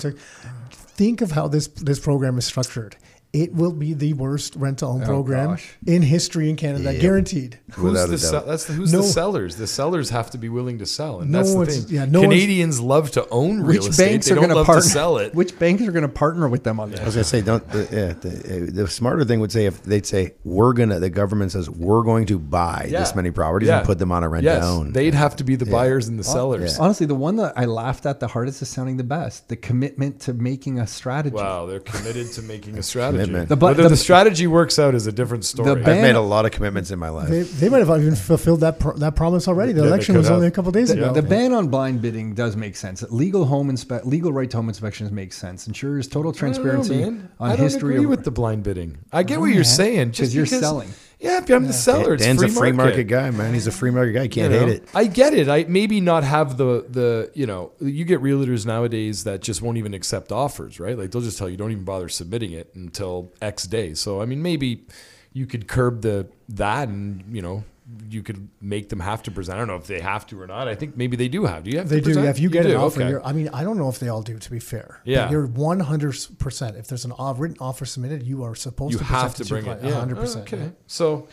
think 0.97 1.21
of 1.21 1.31
how 1.31 1.47
this 1.47 1.67
this 1.67 1.99
program 1.99 2.37
is 2.37 2.45
structured. 2.45 2.95
It 3.35 3.53
will 3.53 3.73
be 3.73 3.93
the 3.93 4.13
worst 4.13 4.55
rent 4.55 4.79
to 4.79 4.85
own 4.85 5.01
program 5.03 5.51
gosh. 5.51 5.75
in 5.85 6.01
history 6.01 6.49
in 6.49 6.55
Canada, 6.55 6.93
Yep. 6.93 7.01
guaranteed. 7.01 7.59
Who's 7.73 7.91
Without 7.91 8.07
the 8.07 8.15
a 8.15 8.17
se- 8.17 8.31
doubt. 8.31 8.47
that's 8.47 8.65
the, 8.65 8.73
who's 8.73 8.93
No. 8.93 9.01
the 9.01 9.07
sellers? 9.07 9.55
The 9.57 9.67
sellers 9.67 10.09
have 10.11 10.31
to 10.31 10.37
be 10.37 10.47
willing 10.49 10.79
to 10.79 10.85
sell, 10.85 11.19
and 11.19 11.31
No 11.31 11.39
that's 11.43 11.53
the 11.53 11.65
thing. 11.87 11.95
yeah, 11.95 12.05
no 12.05 12.21
Canadians 12.21 12.79
love 12.79 13.11
to 13.11 13.27
own 13.29 13.61
real 13.61 13.81
Which 13.81 13.89
estate. 13.91 14.05
banks 14.11 14.25
they 14.27 14.31
are 14.31 14.35
don't 14.35 14.49
love 14.51 14.65
partner? 14.65 14.81
to 14.83 14.87
sell 14.89 15.17
it. 15.17 15.35
Which 15.35 15.57
banks 15.59 15.83
are 15.83 15.91
going 15.91 16.03
to 16.03 16.07
partner 16.07 16.47
with 16.47 16.63
them 16.63 16.79
on 16.79 16.91
this? 16.91 16.99
I 17.01 17.05
was 17.05 17.15
gonna 17.15 17.23
say, 17.25 17.41
don't. 17.41 17.69
The, 17.69 17.79
yeah, 17.91 18.13
the, 18.19 18.67
uh, 18.67 18.71
the 18.83 18.87
smarter 18.87 19.25
thing 19.25 19.39
would 19.41 19.51
say 19.51 19.65
if 19.65 19.83
they'd 19.83 20.05
say 20.05 20.35
we're 20.45 20.71
gonna. 20.73 20.99
The 20.99 21.09
government 21.09 21.51
says 21.51 21.69
we're 21.69 22.03
going 22.03 22.25
to 22.27 22.39
buy 22.39 22.87
Yeah. 22.89 22.99
this 23.01 23.15
many 23.15 23.31
properties 23.31 23.67
Yeah. 23.67 23.79
and 23.79 23.85
put 23.85 23.99
them 23.99 24.11
on 24.13 24.23
a 24.23 24.29
rent 24.29 24.45
yes, 24.45 24.63
to 24.63 24.65
own. 24.69 24.93
they'd 24.93 25.13
have 25.13 25.35
to 25.37 25.43
be 25.43 25.55
the 25.55 25.65
buyers 25.65 26.07
and 26.07 26.17
the 26.17 26.23
sellers. 26.23 26.79
Honestly, 26.79 27.05
the 27.05 27.15
one 27.15 27.35
that 27.37 27.53
I 27.57 27.65
laughed 27.65 28.05
at 28.05 28.19
the 28.21 28.27
hardest 28.27 28.61
is 28.61 28.69
sounding 28.69 28.95
the 28.97 29.03
best. 29.03 29.49
The 29.49 29.55
commitment 29.57 30.21
to 30.21 30.33
making 30.33 30.79
a 30.79 30.87
strategy. 30.87 31.35
Wow, 31.35 31.65
they're 31.65 31.79
committed 31.81 32.31
to 32.33 32.41
making 32.41 32.77
a 32.77 32.83
strategy. 32.83 33.24
Commitment. 33.27 33.49
The 33.49 33.55
bu- 33.55 33.65
Whether 33.65 33.83
the- 33.83 33.89
the, 33.89 33.97
strategy 33.97 34.47
works 34.47 34.77
out 34.79 34.95
is 34.95 35.07
a 35.07 35.11
different 35.11 35.45
story. 35.45 35.75
The 35.81 35.91
I've 35.91 36.01
made 36.01 36.15
a 36.15 36.21
lot 36.21 36.45
of 36.45 36.51
commitments 36.51 36.91
in 36.91 36.99
my 36.99 37.09
life. 37.09 37.29
They, 37.29 37.41
they 37.43 37.69
might 37.69 37.79
have 37.85 37.89
even 38.01 38.15
fulfilled 38.15 38.61
that 38.61 38.79
pro- 38.79 38.97
that 38.97 39.15
promise 39.15 39.47
already. 39.47 39.71
The 39.73 39.81
Yeah, 39.81 39.87
election 39.87 40.17
was 40.17 40.27
have. 40.27 40.35
only 40.35 40.47
a 40.47 40.51
couple 40.51 40.71
days 40.71 40.89
The, 40.89 40.95
ago. 40.95 41.13
the 41.13 41.21
ban 41.21 41.53
on 41.53 41.67
blind 41.69 42.01
bidding 42.01 42.33
does 42.35 42.55
make 42.55 42.75
sense. 42.75 43.03
Legal 43.09 43.45
home 43.45 43.69
inspe- 43.71 44.05
legal 44.05 44.31
right 44.33 44.49
to 44.49 44.57
home 44.57 44.69
inspections 44.69 45.11
makes 45.11 45.37
sense. 45.37 45.67
Ensures 45.67 46.07
total 46.07 46.31
I 46.31 46.33
don't 46.33 46.35
know, 46.35 46.39
transparency 46.39 46.97
man. 47.01 47.29
on 47.39 47.51
I 47.51 47.55
don't 47.55 47.63
history 47.65 47.95
agree 47.95 48.05
of 48.05 48.09
with 48.09 48.23
the 48.23 48.31
blind 48.31 48.63
bidding. 48.63 48.97
I 49.11 49.23
get 49.23 49.39
what 49.39 49.47
you're 49.53 49.63
saying. 49.63 50.11
Just 50.11 50.19
'Cause 50.31 50.35
you're 50.35 50.45
selling. 50.45 50.89
Yeah, 51.19 51.39
but 51.39 51.51
I'm 51.51 51.65
the 51.65 51.73
seller. 51.73 52.13
It's 52.13 52.23
Dan's 52.23 52.39
free 52.39 52.49
a 52.49 52.51
free 52.51 52.71
market. 52.71 52.89
market 52.89 53.03
guy, 53.05 53.31
man. 53.31 53.53
He's 53.53 53.67
a 53.67 53.71
free 53.71 53.91
market 53.91 54.13
guy. 54.13 54.23
You 54.23 54.29
can't 54.29 54.53
you 54.53 54.59
know? 54.59 54.65
hate 54.67 54.75
it. 54.77 54.89
I 54.93 55.05
get 55.05 55.33
it. 55.33 55.47
I 55.47 55.65
maybe 55.67 56.01
not 56.01 56.23
have 56.23 56.57
the 56.57 56.85
the 56.89 57.31
you 57.33 57.45
know 57.45 57.71
you 57.79 58.05
get 58.05 58.21
realtors 58.21 58.65
nowadays 58.65 59.23
that 59.23 59.41
just 59.41 59.61
won't 59.61 59.77
even 59.77 59.93
accept 59.93 60.31
offers, 60.31 60.79
right? 60.79 60.97
Like 60.97 61.11
they'll 61.11 61.21
just 61.21 61.37
tell 61.37 61.49
you 61.49 61.57
don't 61.57 61.71
even 61.71 61.85
bother 61.85 62.09
submitting 62.09 62.51
it 62.51 62.73
until 62.75 63.31
X 63.41 63.65
day. 63.65 63.93
So 63.93 64.21
I 64.21 64.25
mean 64.25 64.41
maybe 64.41 64.85
you 65.33 65.45
could 65.45 65.67
curb 65.67 66.01
the 66.01 66.27
that 66.49 66.87
and 66.89 67.23
you 67.33 67.41
know 67.41 67.63
you 68.09 68.23
could 68.23 68.49
make 68.61 68.89
them 68.89 68.99
have 68.99 69.21
to 69.23 69.31
present. 69.31 69.55
I 69.55 69.59
don't 69.59 69.67
know 69.67 69.75
if 69.75 69.85
they 69.85 69.99
have 69.99 70.25
to 70.27 70.41
or 70.41 70.47
not. 70.47 70.67
I 70.67 70.73
think 70.73 70.97
maybe 70.97 71.15
they 71.17 71.27
do 71.27 71.45
have. 71.45 71.63
Do 71.63 71.69
you 71.71 71.77
have 71.77 71.89
they 71.89 72.01
to 72.01 72.13
do. 72.13 72.21
Yeah, 72.23 72.29
if 72.31 72.39
you 72.39 72.49
get 72.49 72.63
do, 72.63 72.71
an 72.71 72.77
offer, 72.77 73.01
okay. 73.01 73.09
you're, 73.11 73.23
I 73.23 73.31
mean, 73.31 73.49
I 73.49 73.63
don't 73.63 73.77
know 73.77 73.89
if 73.89 73.99
they 73.99 74.09
all 74.09 74.23
do. 74.23 74.39
To 74.39 74.51
be 74.51 74.59
fair, 74.59 75.01
Yeah. 75.05 75.25
but 75.25 75.31
you're 75.31 75.45
100 75.45 76.27
percent. 76.39 76.77
If 76.77 76.87
there's 76.87 77.05
an 77.05 77.11
off- 77.13 77.39
written 77.39 77.57
offer 77.59 77.85
submitted, 77.85 78.23
you 78.23 78.43
are 78.43 78.55
supposed 78.55 78.93
you 78.93 78.97
to 78.99 79.03
have 79.03 79.35
to 79.35 79.45
bring 79.45 79.65
it. 79.67 79.83
Yeah, 79.83 79.91
100 79.91 80.15
percent. 80.15 80.51
Okay, 80.51 80.71
so, 80.87 81.27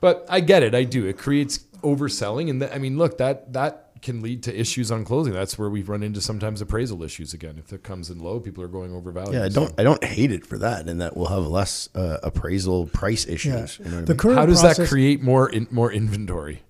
but 0.00 0.24
I 0.28 0.38
get 0.40 0.62
it. 0.62 0.74
I 0.74 0.84
do. 0.84 1.06
It 1.06 1.18
creates 1.18 1.58
overselling, 1.82 2.48
and 2.50 2.60
th- 2.60 2.72
I 2.72 2.78
mean, 2.78 2.96
look 2.96 3.18
that 3.18 3.52
that 3.54 3.87
can 4.02 4.20
lead 4.22 4.42
to 4.44 4.58
issues 4.60 4.90
on 4.90 5.04
closing. 5.04 5.32
That's 5.32 5.58
where 5.58 5.68
we've 5.70 5.88
run 5.88 6.02
into 6.02 6.20
sometimes 6.20 6.60
appraisal 6.60 7.02
issues 7.02 7.34
again. 7.34 7.56
If 7.58 7.72
it 7.72 7.82
comes 7.82 8.10
in 8.10 8.18
low, 8.20 8.40
people 8.40 8.62
are 8.64 8.68
going 8.68 8.94
over 8.94 9.10
value. 9.12 9.38
Yeah, 9.38 9.44
I 9.44 9.48
don't. 9.48 9.72
I 9.78 9.82
don't 9.82 10.02
hate 10.04 10.32
it 10.32 10.46
for 10.46 10.58
that, 10.58 10.88
and 10.88 11.00
that 11.00 11.16
we'll 11.16 11.26
have 11.26 11.46
less 11.46 11.88
uh, 11.94 12.18
appraisal 12.22 12.86
price 12.86 13.26
Yeah. 13.26 13.34
issues. 13.34 13.78
You 13.78 13.84
know 13.86 13.90
what 13.90 13.96
I 13.96 14.04
the 14.04 14.12
mean? 14.12 14.18
current 14.18 14.38
How 14.38 14.46
does 14.46 14.60
process, 14.60 14.76
that 14.78 14.88
create 14.88 15.22
more 15.22 15.48
in, 15.50 15.66
more 15.70 15.92
inventory? 15.92 16.62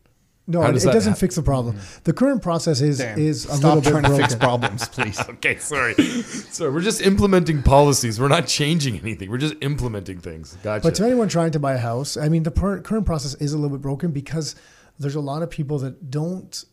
No, 0.51 0.62
how 0.62 0.70
it, 0.70 0.72
does 0.72 0.85
it 0.85 0.87
that 0.87 0.93
doesn't 0.95 1.12
hap- 1.12 1.20
fix 1.20 1.35
the 1.35 1.43
problem. 1.43 1.76
The 2.05 2.14
current 2.14 2.41
process 2.41 2.81
is 2.81 2.97
Dan, 2.99 3.18
is 3.18 3.45
a 3.45 3.49
stop 3.57 3.74
little 3.76 3.81
bit 3.83 3.91
trying 3.91 4.03
to 4.05 4.16
fix 4.16 4.35
broken. 4.35 4.39
problems, 4.39 4.89
please. 4.93 5.20
Okay, 5.20 5.59
sorry. 5.59 5.93
so 5.95 6.70
we're 6.70 6.81
just 6.81 7.03
implementing 7.03 7.62
policies. 7.62 8.18
We're 8.18 8.29
not 8.29 8.47
changing 8.47 8.99
anything. 9.01 9.31
We're 9.31 9.37
just 9.37 9.57
implementing 9.61 10.20
things. 10.20 10.57
Gotcha. 10.62 10.83
But 10.83 10.95
to 10.95 11.05
anyone 11.05 11.29
trying 11.29 11.51
to 11.51 11.59
buy 11.59 11.74
a 11.74 11.79
house, 11.79 12.16
I 12.16 12.31
mean, 12.31 12.45
the 12.45 12.51
per- 12.51 12.81
current 12.81 13.05
process 13.05 13.35
is 13.35 13.53
a 13.53 13.59
little 13.59 13.76
bit 13.76 13.83
broken 13.83 14.11
because 14.11 14.55
there's 14.99 15.16
a 15.16 15.20
lot 15.20 15.43
of 15.43 15.51
people 15.51 15.79
that 15.81 16.11
don't, 16.11 16.64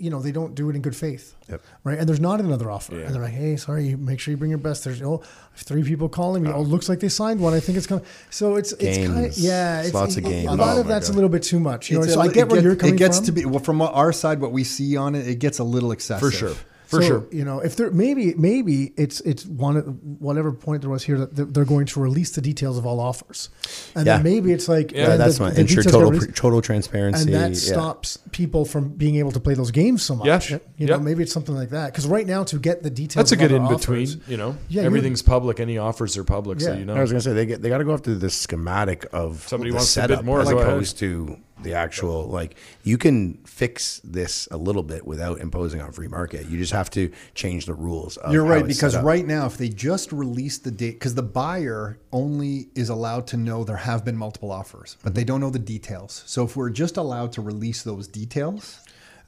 you 0.00 0.10
know, 0.10 0.20
they 0.20 0.32
don't 0.32 0.54
do 0.54 0.68
it 0.70 0.76
in 0.76 0.82
good 0.82 0.94
faith, 0.96 1.34
Yep. 1.48 1.60
right? 1.84 1.98
And 1.98 2.08
there's 2.08 2.20
not 2.20 2.40
another 2.40 2.70
offer, 2.70 2.94
Yeah. 2.96 3.06
and 3.06 3.14
they're 3.14 3.22
like, 3.22 3.32
"Hey, 3.32 3.56
sorry, 3.56 3.94
make 3.96 4.20
sure 4.20 4.32
you 4.32 4.36
bring 4.38 4.50
your 4.50 4.58
best." 4.58 4.84
There's 4.84 5.00
oh, 5.02 5.22
three 5.56 5.82
people 5.82 6.08
calling 6.08 6.42
me. 6.42 6.50
Oh. 6.50 6.56
oh, 6.58 6.62
looks 6.62 6.88
like 6.88 7.00
they 7.00 7.08
signed 7.08 7.40
one. 7.40 7.54
I 7.54 7.60
think 7.60 7.78
it's 7.78 7.86
coming. 7.86 8.04
So 8.30 8.56
it's 8.56 8.72
it's 8.72 8.98
kind 9.06 9.26
of 9.26 9.36
yeah, 9.38 9.78
It's 9.78 9.88
it's, 9.88 9.94
lots 9.94 10.16
of 10.16 10.24
a- 10.24 10.28
games. 10.28 10.48
A 10.48 10.54
lot 10.56 10.76
Oh 10.76 10.80
of 10.80 10.86
my 10.86 10.92
that's 10.92 11.08
a 11.08 11.12
little 11.12 11.28
bit 11.30 11.42
too 11.42 11.60
much. 11.60 11.90
You 11.90 11.98
know, 11.98 12.04
It's 12.04 12.14
so 12.14 12.20
a 12.20 12.24
I 12.24 12.28
get 12.28 12.36
it 12.36 12.48
where 12.50 12.56
get- 12.60 12.64
you're 12.64 12.76
coming 12.76 12.94
It 12.94 12.98
gets 12.98 13.16
from. 13.18 13.26
to 13.26 13.32
be 13.32 13.44
well, 13.44 13.58
from 13.60 13.80
our 13.82 14.12
side. 14.12 14.40
What 14.40 14.52
we 14.52 14.64
see 14.64 14.96
on 14.96 15.14
it, 15.14 15.26
it 15.26 15.38
gets 15.38 15.58
a 15.58 15.64
little 15.64 15.92
excessive 15.92 16.20
for 16.28 16.30
sure, 16.34 16.54
for 16.88 17.02
so, 17.02 17.06
sure. 17.08 17.26
You 17.30 17.44
know, 17.44 17.60
if 17.60 17.76
there 17.76 17.90
maybe 17.90 18.34
maybe 18.34 18.92
it's 18.96 19.20
it's 19.20 19.44
one 19.44 19.76
whatever 20.18 20.52
point 20.52 20.80
there 20.82 20.90
was 20.90 21.04
here 21.04 21.18
that 21.18 21.36
they're- 21.36 21.44
they're 21.44 21.64
going 21.66 21.84
to 21.86 22.00
release 22.00 22.30
the 22.30 22.40
details 22.40 22.78
of 22.78 22.86
all 22.86 22.98
offers, 22.98 23.50
and 23.94 24.06
Yeah. 24.06 24.14
then 24.16 24.24
maybe 24.24 24.52
it's 24.52 24.68
like 24.68 24.92
Yeah, 24.92 25.00
Yeah, 25.08 25.16
that's 25.16 25.34
the- 25.38 25.44
fine. 25.44 25.54
the 25.54 25.60
Ensure 25.60 25.82
total 25.82 26.10
released, 26.12 26.34
total 26.34 26.62
transparency. 26.62 27.24
and 27.24 27.34
that 27.34 27.50
yeah. 27.50 27.72
stops 27.72 28.18
people 28.32 28.64
from 28.64 28.88
being 28.88 29.16
able 29.16 29.32
to 29.32 29.40
play 29.40 29.52
those 29.54 29.70
games 29.70 30.02
so 30.02 30.16
much. 30.16 30.50
Yeah. 30.50 30.58
You 30.78 30.86
know, 30.86 30.94
Yep. 30.94 31.02
maybe 31.02 31.22
it's 31.22 31.32
something 31.32 31.54
like 31.54 31.70
that. 31.70 31.92
Because 31.92 32.06
right 32.06 32.26
now, 32.26 32.42
to 32.44 32.58
get 32.58 32.82
the 32.82 32.90
details, 32.90 33.16
That's 33.16 33.32
a 33.32 33.36
good 33.36 33.52
other 33.52 33.56
in 33.70 33.76
between. 33.76 34.08
You 34.26 34.36
know, 34.38 34.56
Yeah, 34.68 34.82
everything's 34.82 35.20
public. 35.22 35.60
Any 35.60 35.76
offers 35.76 36.16
are 36.16 36.24
public, 36.24 36.60
so 36.62 36.72
Yeah. 36.72 36.78
you 36.78 36.84
know. 36.86 36.94
I 36.94 37.00
was 37.02 37.10
gonna 37.10 37.20
say 37.20 37.34
they 37.34 37.44
get 37.46 37.60
they 37.62 37.68
got 37.68 37.78
to 37.78 37.84
go 37.84 37.92
after 37.92 38.14
the 38.14 38.30
schematic 38.30 39.06
of 39.12 39.44
Somebody 39.46 39.70
the 39.72 39.76
wants 39.76 39.92
to 39.94 40.00
bid 40.00 40.08
setup 40.10 40.24
more, 40.24 40.40
as 40.40 40.48
go 40.48 40.58
opposed 40.58 40.98
to 41.00 41.36
the 41.62 41.74
actual 41.74 42.26
like 42.28 42.56
you 42.84 42.96
can 42.98 43.34
fix 43.44 44.00
this 44.04 44.46
a 44.50 44.56
little 44.56 44.82
bit 44.82 45.06
without 45.06 45.40
imposing 45.40 45.80
on 45.80 45.90
free 45.92 46.08
market. 46.08 46.46
You 46.48 46.56
just 46.58 46.72
have 46.72 46.88
to 46.90 47.10
change 47.34 47.66
the 47.66 47.74
rules. 47.74 48.16
Of 48.18 48.32
You're 48.32 48.44
right 48.44 48.66
because 48.66 48.96
right 48.98 49.26
now, 49.26 49.46
if 49.46 49.56
they 49.56 49.68
just 49.68 50.12
release 50.12 50.58
the 50.58 50.70
date, 50.70 50.92
because 50.92 51.14
the 51.14 51.22
buyer 51.22 51.98
only 52.12 52.68
is 52.74 52.88
allowed 52.88 53.26
to 53.28 53.36
know 53.36 53.64
there 53.64 53.76
have 53.76 54.04
been 54.04 54.16
multiple 54.16 54.52
offers, 54.52 54.96
but 55.02 55.10
Mm-hmm. 55.10 55.16
they 55.16 55.24
don't 55.24 55.40
know 55.40 55.50
the 55.50 55.58
details. 55.58 56.22
So 56.26 56.44
if 56.44 56.56
we're 56.56 56.70
just 56.70 56.96
allowed 56.96 57.32
to 57.32 57.42
release 57.42 57.82
those 57.82 58.06
details, 58.06 58.78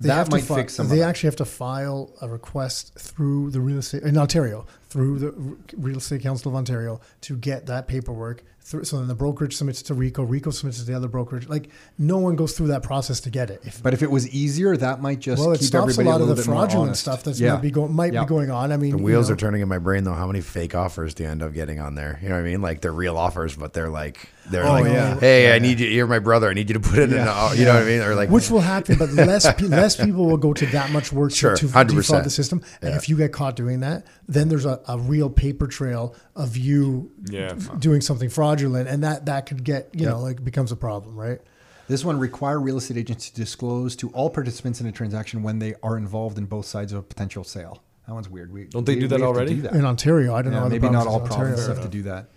They 0.01 0.09
that 0.09 0.15
have 0.15 0.29
to 0.29 0.37
might 0.37 0.45
fi- 0.45 0.55
fix 0.57 0.75
some. 0.75 0.89
They 0.89 1.01
of 1.01 1.07
it. 1.07 1.09
actually 1.09 1.27
have 1.29 1.37
to 1.37 1.45
file 1.45 2.11
a 2.23 2.29
request 2.29 2.95
through 2.99 3.51
the 3.51 3.61
real 3.61 3.79
estate 3.79 4.03
in 4.05 4.17
Ontario, 4.17 4.67
through 4.89 5.19
the 5.19 5.57
Real 5.77 5.99
Estate 5.99 6.23
Council 6.23 6.51
of 6.51 6.57
Ontario, 6.57 7.01
to 7.23 7.37
get 7.37 7.67
that 7.67 7.87
paperwork. 7.89 8.43
Through, 8.71 8.85
so 8.85 8.99
then 8.99 9.09
the 9.09 9.17
brokerage 9.17 9.57
submits 9.57 9.81
it 9.81 9.85
to 9.87 9.95
RECO. 9.95 10.25
RECO 10.29 10.53
submits 10.53 10.79
it 10.79 10.83
to 10.83 10.87
the 10.93 10.97
other 10.97 11.09
brokerage. 11.09 11.49
Like 11.49 11.71
no 11.99 12.19
one 12.19 12.37
goes 12.37 12.53
through 12.57 12.69
that 12.69 12.85
process 12.85 13.19
to 13.23 13.31
get 13.31 13.51
it. 13.51 13.61
If 13.65 13.83
But 13.83 13.95
if 13.95 14.03
it 14.03 14.11
was 14.11 14.29
easier, 14.29 14.77
that 14.77 15.03
might 15.03 15.19
just 15.19 15.41
well, 15.41 15.51
it 15.53 15.59
keep 15.59 15.67
stops 15.67 15.89
a 15.99 16.01
everybody 16.01 16.09
lot 16.09 16.21
of 16.31 16.37
the 16.37 16.43
fraudulent 16.43 16.97
stuff 16.97 17.25
that's 17.25 17.41
Yeah. 17.41 17.55
might 17.55 17.63
be 17.63 17.73
going 17.73 17.93
might 17.93 18.13
Yeah. 18.13 18.21
be 18.23 18.29
going 18.29 18.51
on. 18.53 18.71
I 18.71 18.77
mean, 18.77 18.93
the 18.93 18.99
you 18.99 19.03
wheels 19.05 19.29
know, 19.29 19.35
are 19.35 19.37
turning 19.37 19.61
in 19.61 19.69
my 19.69 19.79
brain 19.79 20.05
though. 20.05 20.15
How 20.15 20.29
many 20.29 20.41
fake 20.41 20.77
offers 20.77 21.15
do 21.15 21.25
you 21.25 21.29
end 21.29 21.43
up 21.43 21.53
getting 21.53 21.81
on 21.81 21.97
there? 21.97 22.21
You 22.23 22.29
know 22.29 22.37
what 22.37 22.43
I 22.43 22.45
mean? 22.45 22.63
Like 22.63 22.81
they're 22.81 22.93
real 22.93 23.17
offers, 23.17 23.57
but 23.57 23.73
they're 23.73 23.91
like 23.91 24.29
they're 24.51 24.65
Oh, 24.67 24.73
like, 24.73 24.85
yeah. 24.87 25.19
hey, 25.21 25.55
I 25.55 25.59
need 25.61 25.79
you. 25.79 25.87
You're 25.89 26.09
my 26.09 26.19
brother. 26.19 26.49
I 26.51 26.55
need 26.55 26.69
you 26.71 26.75
to 26.75 26.81
put 26.81 26.99
it 26.99 27.13
in. 27.13 27.19
A, 27.19 27.55
you 27.55 27.65
know 27.65 27.75
what 27.75 27.83
I 27.83 27.87
mean? 27.87 28.01
Or 28.01 28.15
like, 28.17 28.31
Which 28.31 28.51
will 28.51 28.61
happen, 28.61 28.97
but 28.99 29.11
less 29.13 29.45
less 29.63 29.97
people 29.97 30.27
will 30.27 30.39
go 30.39 30.53
to 30.55 30.67
that 30.67 30.91
much 30.91 31.13
work 31.13 31.31
Sure, 31.33 31.55
to, 31.57 31.67
to 31.69 31.73
100%. 31.73 31.89
defraud 31.97 32.25
the 32.25 32.31
system. 32.31 32.63
And 32.83 32.95
if 32.95 33.09
you 33.09 33.17
get 33.17 33.33
caught 33.33 33.55
doing 33.57 33.81
that, 33.81 34.07
then 34.29 34.49
there's 34.49 34.65
a, 34.65 34.81
a 34.89 34.99
real 34.99 35.29
paper 35.31 35.67
trail 35.67 36.15
of 36.37 36.57
you 36.57 37.11
Yeah. 37.27 37.55
doing 37.79 38.01
something 38.01 38.29
fraudulent, 38.29 38.60
and 38.69 39.03
that 39.05 39.27
that 39.27 39.47
could 39.47 39.65
get 39.65 39.91
you 39.95 40.07
know 40.07 40.21
like 40.21 40.43
becomes 40.45 40.73
a 40.73 40.77
problem, 40.77 41.17
right? 41.17 41.41
This 41.89 42.05
one 42.05 42.19
require 42.19 42.61
real 42.61 42.77
estate 42.77 42.97
agents 42.97 43.31
to 43.31 43.35
disclose 43.37 43.97
to 43.97 44.11
all 44.11 44.31
participants 44.31 44.81
in 44.81 44.87
a 44.87 44.93
transaction 44.93 45.43
when 45.43 45.59
they 45.59 45.75
are 45.83 45.97
involved 45.97 46.39
in 46.39 46.47
both 46.47 46.67
sides 46.67 46.93
of 46.93 46.99
a 47.01 47.03
potential 47.03 47.43
sale. 47.43 47.83
That 48.07 48.15
one's 48.15 48.29
weird. 48.29 48.53
We, 48.53 48.65
Don't 48.67 48.85
they 48.87 48.95
we- 48.95 49.01
do 49.01 49.09
that 49.09 49.17
we 49.17 49.23
have 49.23 49.33
to 49.33 49.37
already? 49.39 49.55
do 49.57 49.63
that. 49.63 49.73
In 49.75 49.85
Ontario, 49.85 50.35
I 50.35 50.43
don't 50.43 50.53
Yeah, 50.53 50.61
know. 50.61 50.69
maybe 50.69 50.89
not 50.89 51.07
all 51.09 51.21
provinces 51.21 51.67
have 51.67 51.83
to 51.83 51.89
do 51.89 52.03
that. 52.05 52.31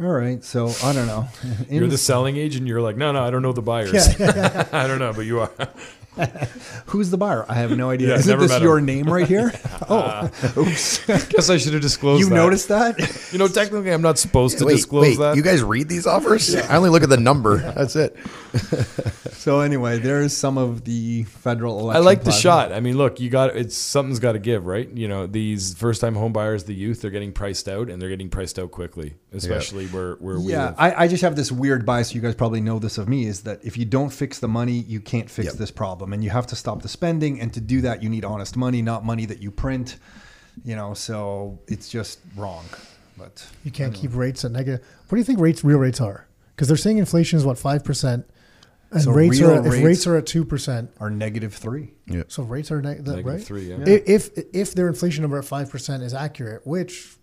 All 0.00 0.06
right, 0.06 0.42
so 0.44 0.70
I 0.84 0.92
don't 0.92 1.06
know. 1.08 1.26
You're 1.68 1.88
the 1.88 1.98
selling 1.98 2.36
agent. 2.36 2.66
You're 2.68 2.80
like, 2.80 2.96
no, 2.96 3.10
no, 3.12 3.24
I 3.24 3.30
don't 3.30 3.42
know 3.42 3.52
the 3.52 3.62
buyers. 3.62 3.92
I 4.20 4.86
don't 4.86 5.00
know, 5.00 5.12
but 5.12 5.22
you 5.26 5.40
are. 5.40 5.50
Who's 6.86 7.10
the 7.10 7.18
buyer? 7.18 7.44
I 7.48 7.54
have 7.54 7.76
no 7.76 7.90
idea. 7.90 8.08
Yeah, 8.08 8.14
Isn't 8.16 8.38
this 8.38 8.60
your 8.60 8.78
him. 8.78 8.86
name 8.86 9.12
right 9.12 9.26
here? 9.26 9.52
oh, 9.88 10.30
oops. 10.56 11.04
Guess 11.06 11.50
I 11.50 11.56
should 11.58 11.72
have 11.72 11.82
disclosed. 11.82 12.20
you 12.20 12.28
that. 12.28 12.34
noticed 12.34 12.68
that? 12.68 13.28
You 13.32 13.38
know, 13.38 13.48
technically, 13.48 13.92
I'm 13.92 14.02
not 14.02 14.18
supposed 14.18 14.58
to 14.58 14.64
wait, 14.66 14.76
disclose 14.76 15.02
wait, 15.02 15.18
that. 15.18 15.36
you 15.36 15.42
guys 15.42 15.62
read 15.62 15.88
these 15.88 16.06
offers? 16.06 16.54
I 16.54 16.76
only 16.76 16.90
look 16.90 17.02
at 17.02 17.08
the 17.08 17.16
number. 17.16 17.58
That's 17.58 17.96
it. 17.96 18.16
so 19.32 19.60
anyway, 19.60 19.98
there's 19.98 20.36
some 20.36 20.58
of 20.58 20.84
the 20.84 21.24
federal 21.24 21.78
election. 21.80 21.96
I 21.96 22.00
election. 22.02 22.04
like 22.04 22.24
the 22.24 22.32
shot. 22.32 22.72
I 22.72 22.80
mean, 22.80 22.96
look, 22.96 23.20
you 23.20 23.30
got 23.30 23.54
it's 23.56 23.76
something's 23.76 24.18
got 24.18 24.32
to 24.32 24.38
give, 24.38 24.66
right? 24.66 24.88
You 24.90 25.08
know, 25.08 25.26
these 25.26 25.74
first-time 25.74 26.14
home 26.14 26.32
buyers, 26.32 26.64
the 26.64 26.74
youth, 26.74 27.00
they're 27.02 27.10
getting 27.10 27.32
priced 27.32 27.68
out, 27.68 27.88
and 27.90 28.00
they're 28.00 28.08
getting 28.08 28.30
priced 28.30 28.58
out 28.58 28.70
quickly, 28.70 29.14
especially 29.32 29.86
where 29.86 30.14
where 30.16 30.38
we 30.38 30.52
Yeah. 30.52 30.74
I, 30.76 31.04
I 31.04 31.08
just 31.08 31.22
have 31.22 31.36
this 31.36 31.52
weird 31.52 31.84
bias. 31.86 32.14
You 32.14 32.20
guys 32.20 32.34
probably 32.34 32.60
know 32.60 32.78
this 32.78 32.98
of 32.98 33.08
me 33.08 33.26
is 33.26 33.42
that 33.42 33.64
if 33.64 33.76
you 33.76 33.84
don't 33.84 34.10
fix 34.10 34.38
the 34.38 34.48
money, 34.48 34.72
you 34.88 35.00
can't 35.00 35.30
fix 35.30 35.46
Yep. 35.46 35.54
this 35.54 35.70
problem, 35.70 36.07
and 36.12 36.22
you 36.24 36.30
have 36.30 36.46
to 36.48 36.56
stop 36.56 36.82
the 36.82 36.88
spending. 36.88 37.40
And 37.40 37.52
to 37.54 37.60
do 37.60 37.80
that, 37.82 38.02
you 38.02 38.08
need 38.08 38.24
honest 38.24 38.56
money, 38.56 38.82
not 38.82 39.04
money 39.04 39.26
that 39.26 39.40
you 39.42 39.50
print. 39.50 39.96
You 40.64 40.74
know, 40.76 40.92
so 40.94 41.58
it's 41.68 41.88
just 41.88 42.18
wrong. 42.36 42.64
But 43.16 43.46
You 43.64 43.70
can't 43.70 43.94
keep 43.94 44.14
rates 44.14 44.44
at 44.44 44.50
negative. 44.52 44.80
What 45.08 45.16
do 45.16 45.18
you 45.18 45.24
think 45.24 45.40
rates, 45.40 45.62
real 45.64 45.78
rates 45.78 46.00
are? 46.00 46.26
Because 46.54 46.68
they're 46.68 46.76
saying 46.76 46.98
inflation 46.98 47.36
is 47.38 47.44
what 47.44 47.58
five 47.58 47.84
percent, 47.84 48.28
and 48.90 49.02
So 49.02 49.12
rates 49.12 49.40
real 49.40 49.50
are 49.52 49.58
if 49.66 49.72
rates- 49.72 49.84
rates 49.84 50.06
are 50.08 50.16
at 50.16 50.26
two 50.26 50.44
percent. 50.44 50.90
are 50.98 51.10
negative 51.10 51.54
three. 51.54 51.94
Yeah. 52.06 52.24
So 52.28 52.42
rates 52.42 52.70
are 52.72 52.82
neg- 52.82 53.06
Negative 53.06 53.24
right. 53.26 53.42
three, 53.42 53.68
yeah. 53.70 53.76
I- 53.86 54.02
If 54.06 54.30
if 54.52 54.74
their 54.74 54.88
inflation 54.88 55.22
number 55.22 55.38
at 55.38 55.44
five 55.44 55.70
percent 55.70 56.02
is 56.02 56.14
accurate, 56.14 56.66
which 56.66 57.16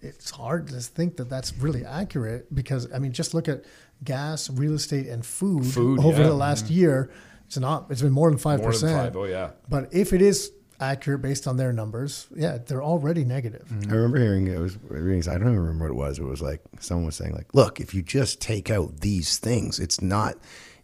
it's 0.00 0.30
hard 0.30 0.68
to 0.68 0.78
think 0.80 1.16
that 1.16 1.28
that's 1.28 1.52
really 1.58 1.84
accurate 1.84 2.54
because 2.54 2.86
I 2.92 3.00
mean, 3.00 3.10
just 3.12 3.34
look 3.34 3.48
at 3.48 3.64
gas, 4.04 4.48
real 4.50 4.74
estate, 4.74 5.08
and 5.08 5.26
food, 5.26 5.66
Food, 5.66 5.98
over 5.98 6.08
yeah. 6.10 6.14
Mm-hmm. 6.18 6.28
the 6.28 6.34
last 6.34 6.70
year. 6.70 7.10
It's 7.48 7.58
not. 7.58 7.86
It's 7.90 8.02
been 8.02 8.12
more 8.12 8.30
than 8.30 8.38
five 8.38 8.60
More 8.60 8.70
than 8.72 8.80
percent. 8.80 8.92
five. 9.14 9.16
Oh 9.16 9.24
yeah. 9.24 9.50
But 9.68 9.92
if 9.92 10.12
it 10.12 10.22
is 10.22 10.52
accurate 10.80 11.22
based 11.22 11.48
on 11.48 11.56
their 11.56 11.72
numbers, 11.72 12.28
yeah, 12.36 12.58
they're 12.58 12.82
already 12.84 13.24
negative. 13.24 13.66
I 13.88 13.92
remember 13.92 14.18
hearing 14.20 14.46
it 14.46 14.58
was 14.60 14.78
reading. 14.82 15.20
I 15.28 15.38
don't 15.38 15.48
even 15.48 15.58
remember 15.58 15.86
what 15.86 15.90
it 15.90 16.08
was. 16.08 16.18
It 16.18 16.24
was 16.24 16.40
like 16.42 16.60
someone 16.78 17.06
was 17.06 17.16
saying, 17.16 17.32
like, 17.34 17.52
look, 17.54 17.80
if 17.80 17.94
you 17.94 18.02
just 18.02 18.40
take 18.40 18.70
out 18.70 19.00
these 19.00 19.38
things, 19.38 19.80
it's 19.80 20.00
not. 20.00 20.36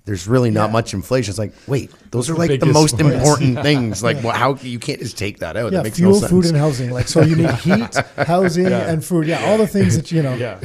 There's 0.06 0.28
really 0.28 0.50
not 0.50 0.70
much 0.70 0.92
inflation. 0.92 1.30
It's 1.30 1.38
like, 1.38 1.54
wait, 1.66 1.90
those 2.10 2.28
are 2.28 2.34
like 2.34 2.60
the 2.60 2.66
most 2.66 2.92
ones. 3.00 3.14
important 3.14 3.62
things. 3.62 4.02
Like, 4.02 4.22
well, 4.22 4.34
how 4.36 4.54
you 4.56 4.78
can't 4.78 5.00
just 5.00 5.16
take 5.16 5.38
that 5.38 5.56
out? 5.56 5.72
Yeah, 5.72 5.78
that 5.78 5.84
makes 5.84 5.96
fuel, 5.96 6.12
no 6.12 6.18
sense. 6.18 6.30
food, 6.30 6.44
and 6.44 6.56
housing. 6.58 6.90
Like, 6.90 7.08
so 7.08 7.22
you 7.22 7.36
need 7.36 7.50
heat, 7.54 7.96
housing, 8.18 8.66
and 8.66 9.02
food. 9.02 9.26
Yeah, 9.26 9.42
all 9.46 9.56
the 9.56 9.66
things 9.66 9.96
that 9.96 10.12
you 10.12 10.22
know. 10.22 10.34
Yeah, 10.34 10.60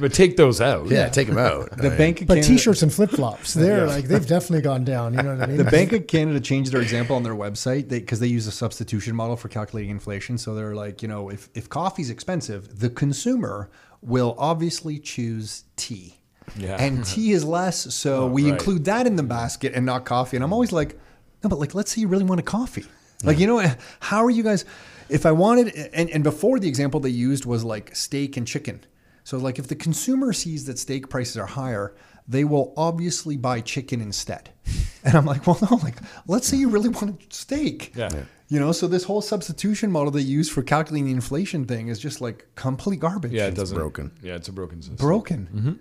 but 0.00 0.14
take 0.14 0.38
those 0.38 0.62
out. 0.62 0.88
yeah, 0.88 1.10
take 1.10 1.28
them 1.28 1.36
out. 1.36 1.70
The 1.76 1.90
Bank 1.90 2.22
of 2.22 2.28
But 2.28 2.36
Canada, 2.36 2.54
t-shirts 2.54 2.82
and 2.82 2.90
flip-flops, 2.90 3.52
they're 3.52 3.86
like 3.86 4.04
they've 4.06 4.26
definitely 4.26 4.62
gone 4.62 4.84
down. 4.84 5.12
You 5.12 5.22
know 5.22 5.34
what 5.34 5.42
I 5.42 5.46
mean? 5.48 5.58
the 5.58 5.64
Bank 5.64 5.92
of 5.92 6.06
Canada 6.06 6.40
changed 6.40 6.72
their 6.72 6.80
example 6.80 7.14
on 7.14 7.22
their 7.22 7.34
website 7.34 7.88
because 7.88 8.20
they, 8.20 8.28
use 8.28 8.46
a 8.46 8.52
substitution 8.52 9.14
model 9.14 9.36
for 9.36 9.48
calculating 9.48 9.90
inflation. 9.90 10.38
So 10.38 10.54
they're 10.54 10.74
like, 10.74 11.02
you 11.02 11.08
know, 11.08 11.28
if 11.28 11.50
if 11.54 11.68
coffee's 11.68 12.08
expensive, 12.08 12.78
the 12.80 12.88
consumer 12.88 13.70
will 14.00 14.34
obviously 14.38 14.98
choose 14.98 15.64
tea. 15.76 16.17
Yeah. 16.56 16.76
And 16.80 17.04
tea 17.04 17.32
is 17.32 17.44
less, 17.44 17.94
so 17.94 18.24
Oh, 18.24 18.26
we 18.28 18.44
right. 18.44 18.52
include 18.52 18.84
that 18.86 19.06
in 19.06 19.16
the 19.16 19.22
basket 19.22 19.72
and 19.74 19.84
not 19.86 20.04
coffee. 20.04 20.36
And 20.36 20.44
I'm 20.44 20.52
always 20.52 20.72
like, 20.72 20.98
no, 21.42 21.50
but 21.50 21.58
like, 21.58 21.74
let's 21.74 21.92
say 21.94 22.00
you 22.00 22.08
really 22.08 22.24
want 22.24 22.40
a 22.40 22.44
coffee. 22.44 22.86
Like, 23.24 23.38
you 23.38 23.46
know, 23.46 23.64
how 24.00 24.24
are 24.24 24.30
you 24.30 24.42
guys? 24.44 24.64
If 25.08 25.26
I 25.26 25.32
wanted, 25.32 25.74
and, 25.92 26.08
and 26.10 26.22
before 26.22 26.58
the 26.60 26.68
example 26.68 27.00
they 27.00 27.08
used 27.10 27.46
was 27.46 27.64
like 27.64 27.94
steak 27.96 28.36
and 28.36 28.46
chicken. 28.46 28.84
So, 29.24 29.38
like, 29.38 29.58
if 29.58 29.66
the 29.68 29.74
consumer 29.76 30.32
sees 30.32 30.64
that 30.66 30.78
steak 30.78 31.08
prices 31.10 31.36
are 31.36 31.46
higher, 31.46 31.94
they 32.26 32.44
will 32.44 32.72
obviously 32.76 33.36
buy 33.36 33.60
chicken 33.60 34.00
instead. 34.00 34.50
And 35.04 35.14
I'm 35.16 35.24
like, 35.24 35.46
well, 35.46 35.56
no, 35.70 35.76
like, 35.76 35.96
let's 36.26 36.46
say 36.48 36.56
you 36.56 36.68
really 36.68 36.88
want 36.88 37.22
a 37.22 37.34
steak. 37.34 37.92
Yeah. 37.94 38.08
Yeah. 38.12 38.22
You 38.48 38.58
know, 38.60 38.72
so 38.72 38.86
this 38.88 39.04
whole 39.04 39.22
substitution 39.22 39.90
model 39.92 40.10
they 40.10 40.20
use 40.20 40.50
for 40.50 40.62
calculating 40.62 41.06
the 41.06 41.12
inflation 41.12 41.64
thing 41.66 41.88
is 41.88 41.98
just 42.00 42.20
like 42.20 42.46
complete 42.56 42.98
garbage. 43.00 43.32
Yeah, 43.32 43.46
it 43.46 43.54
doesn't. 43.54 43.76
broken. 43.76 44.10
Yeah, 44.22 44.34
it's 44.34 44.48
a 44.48 44.52
broken 44.52 44.82
system. 44.82 44.96
broken. 44.96 45.48
Mm-hmm. 45.54 45.72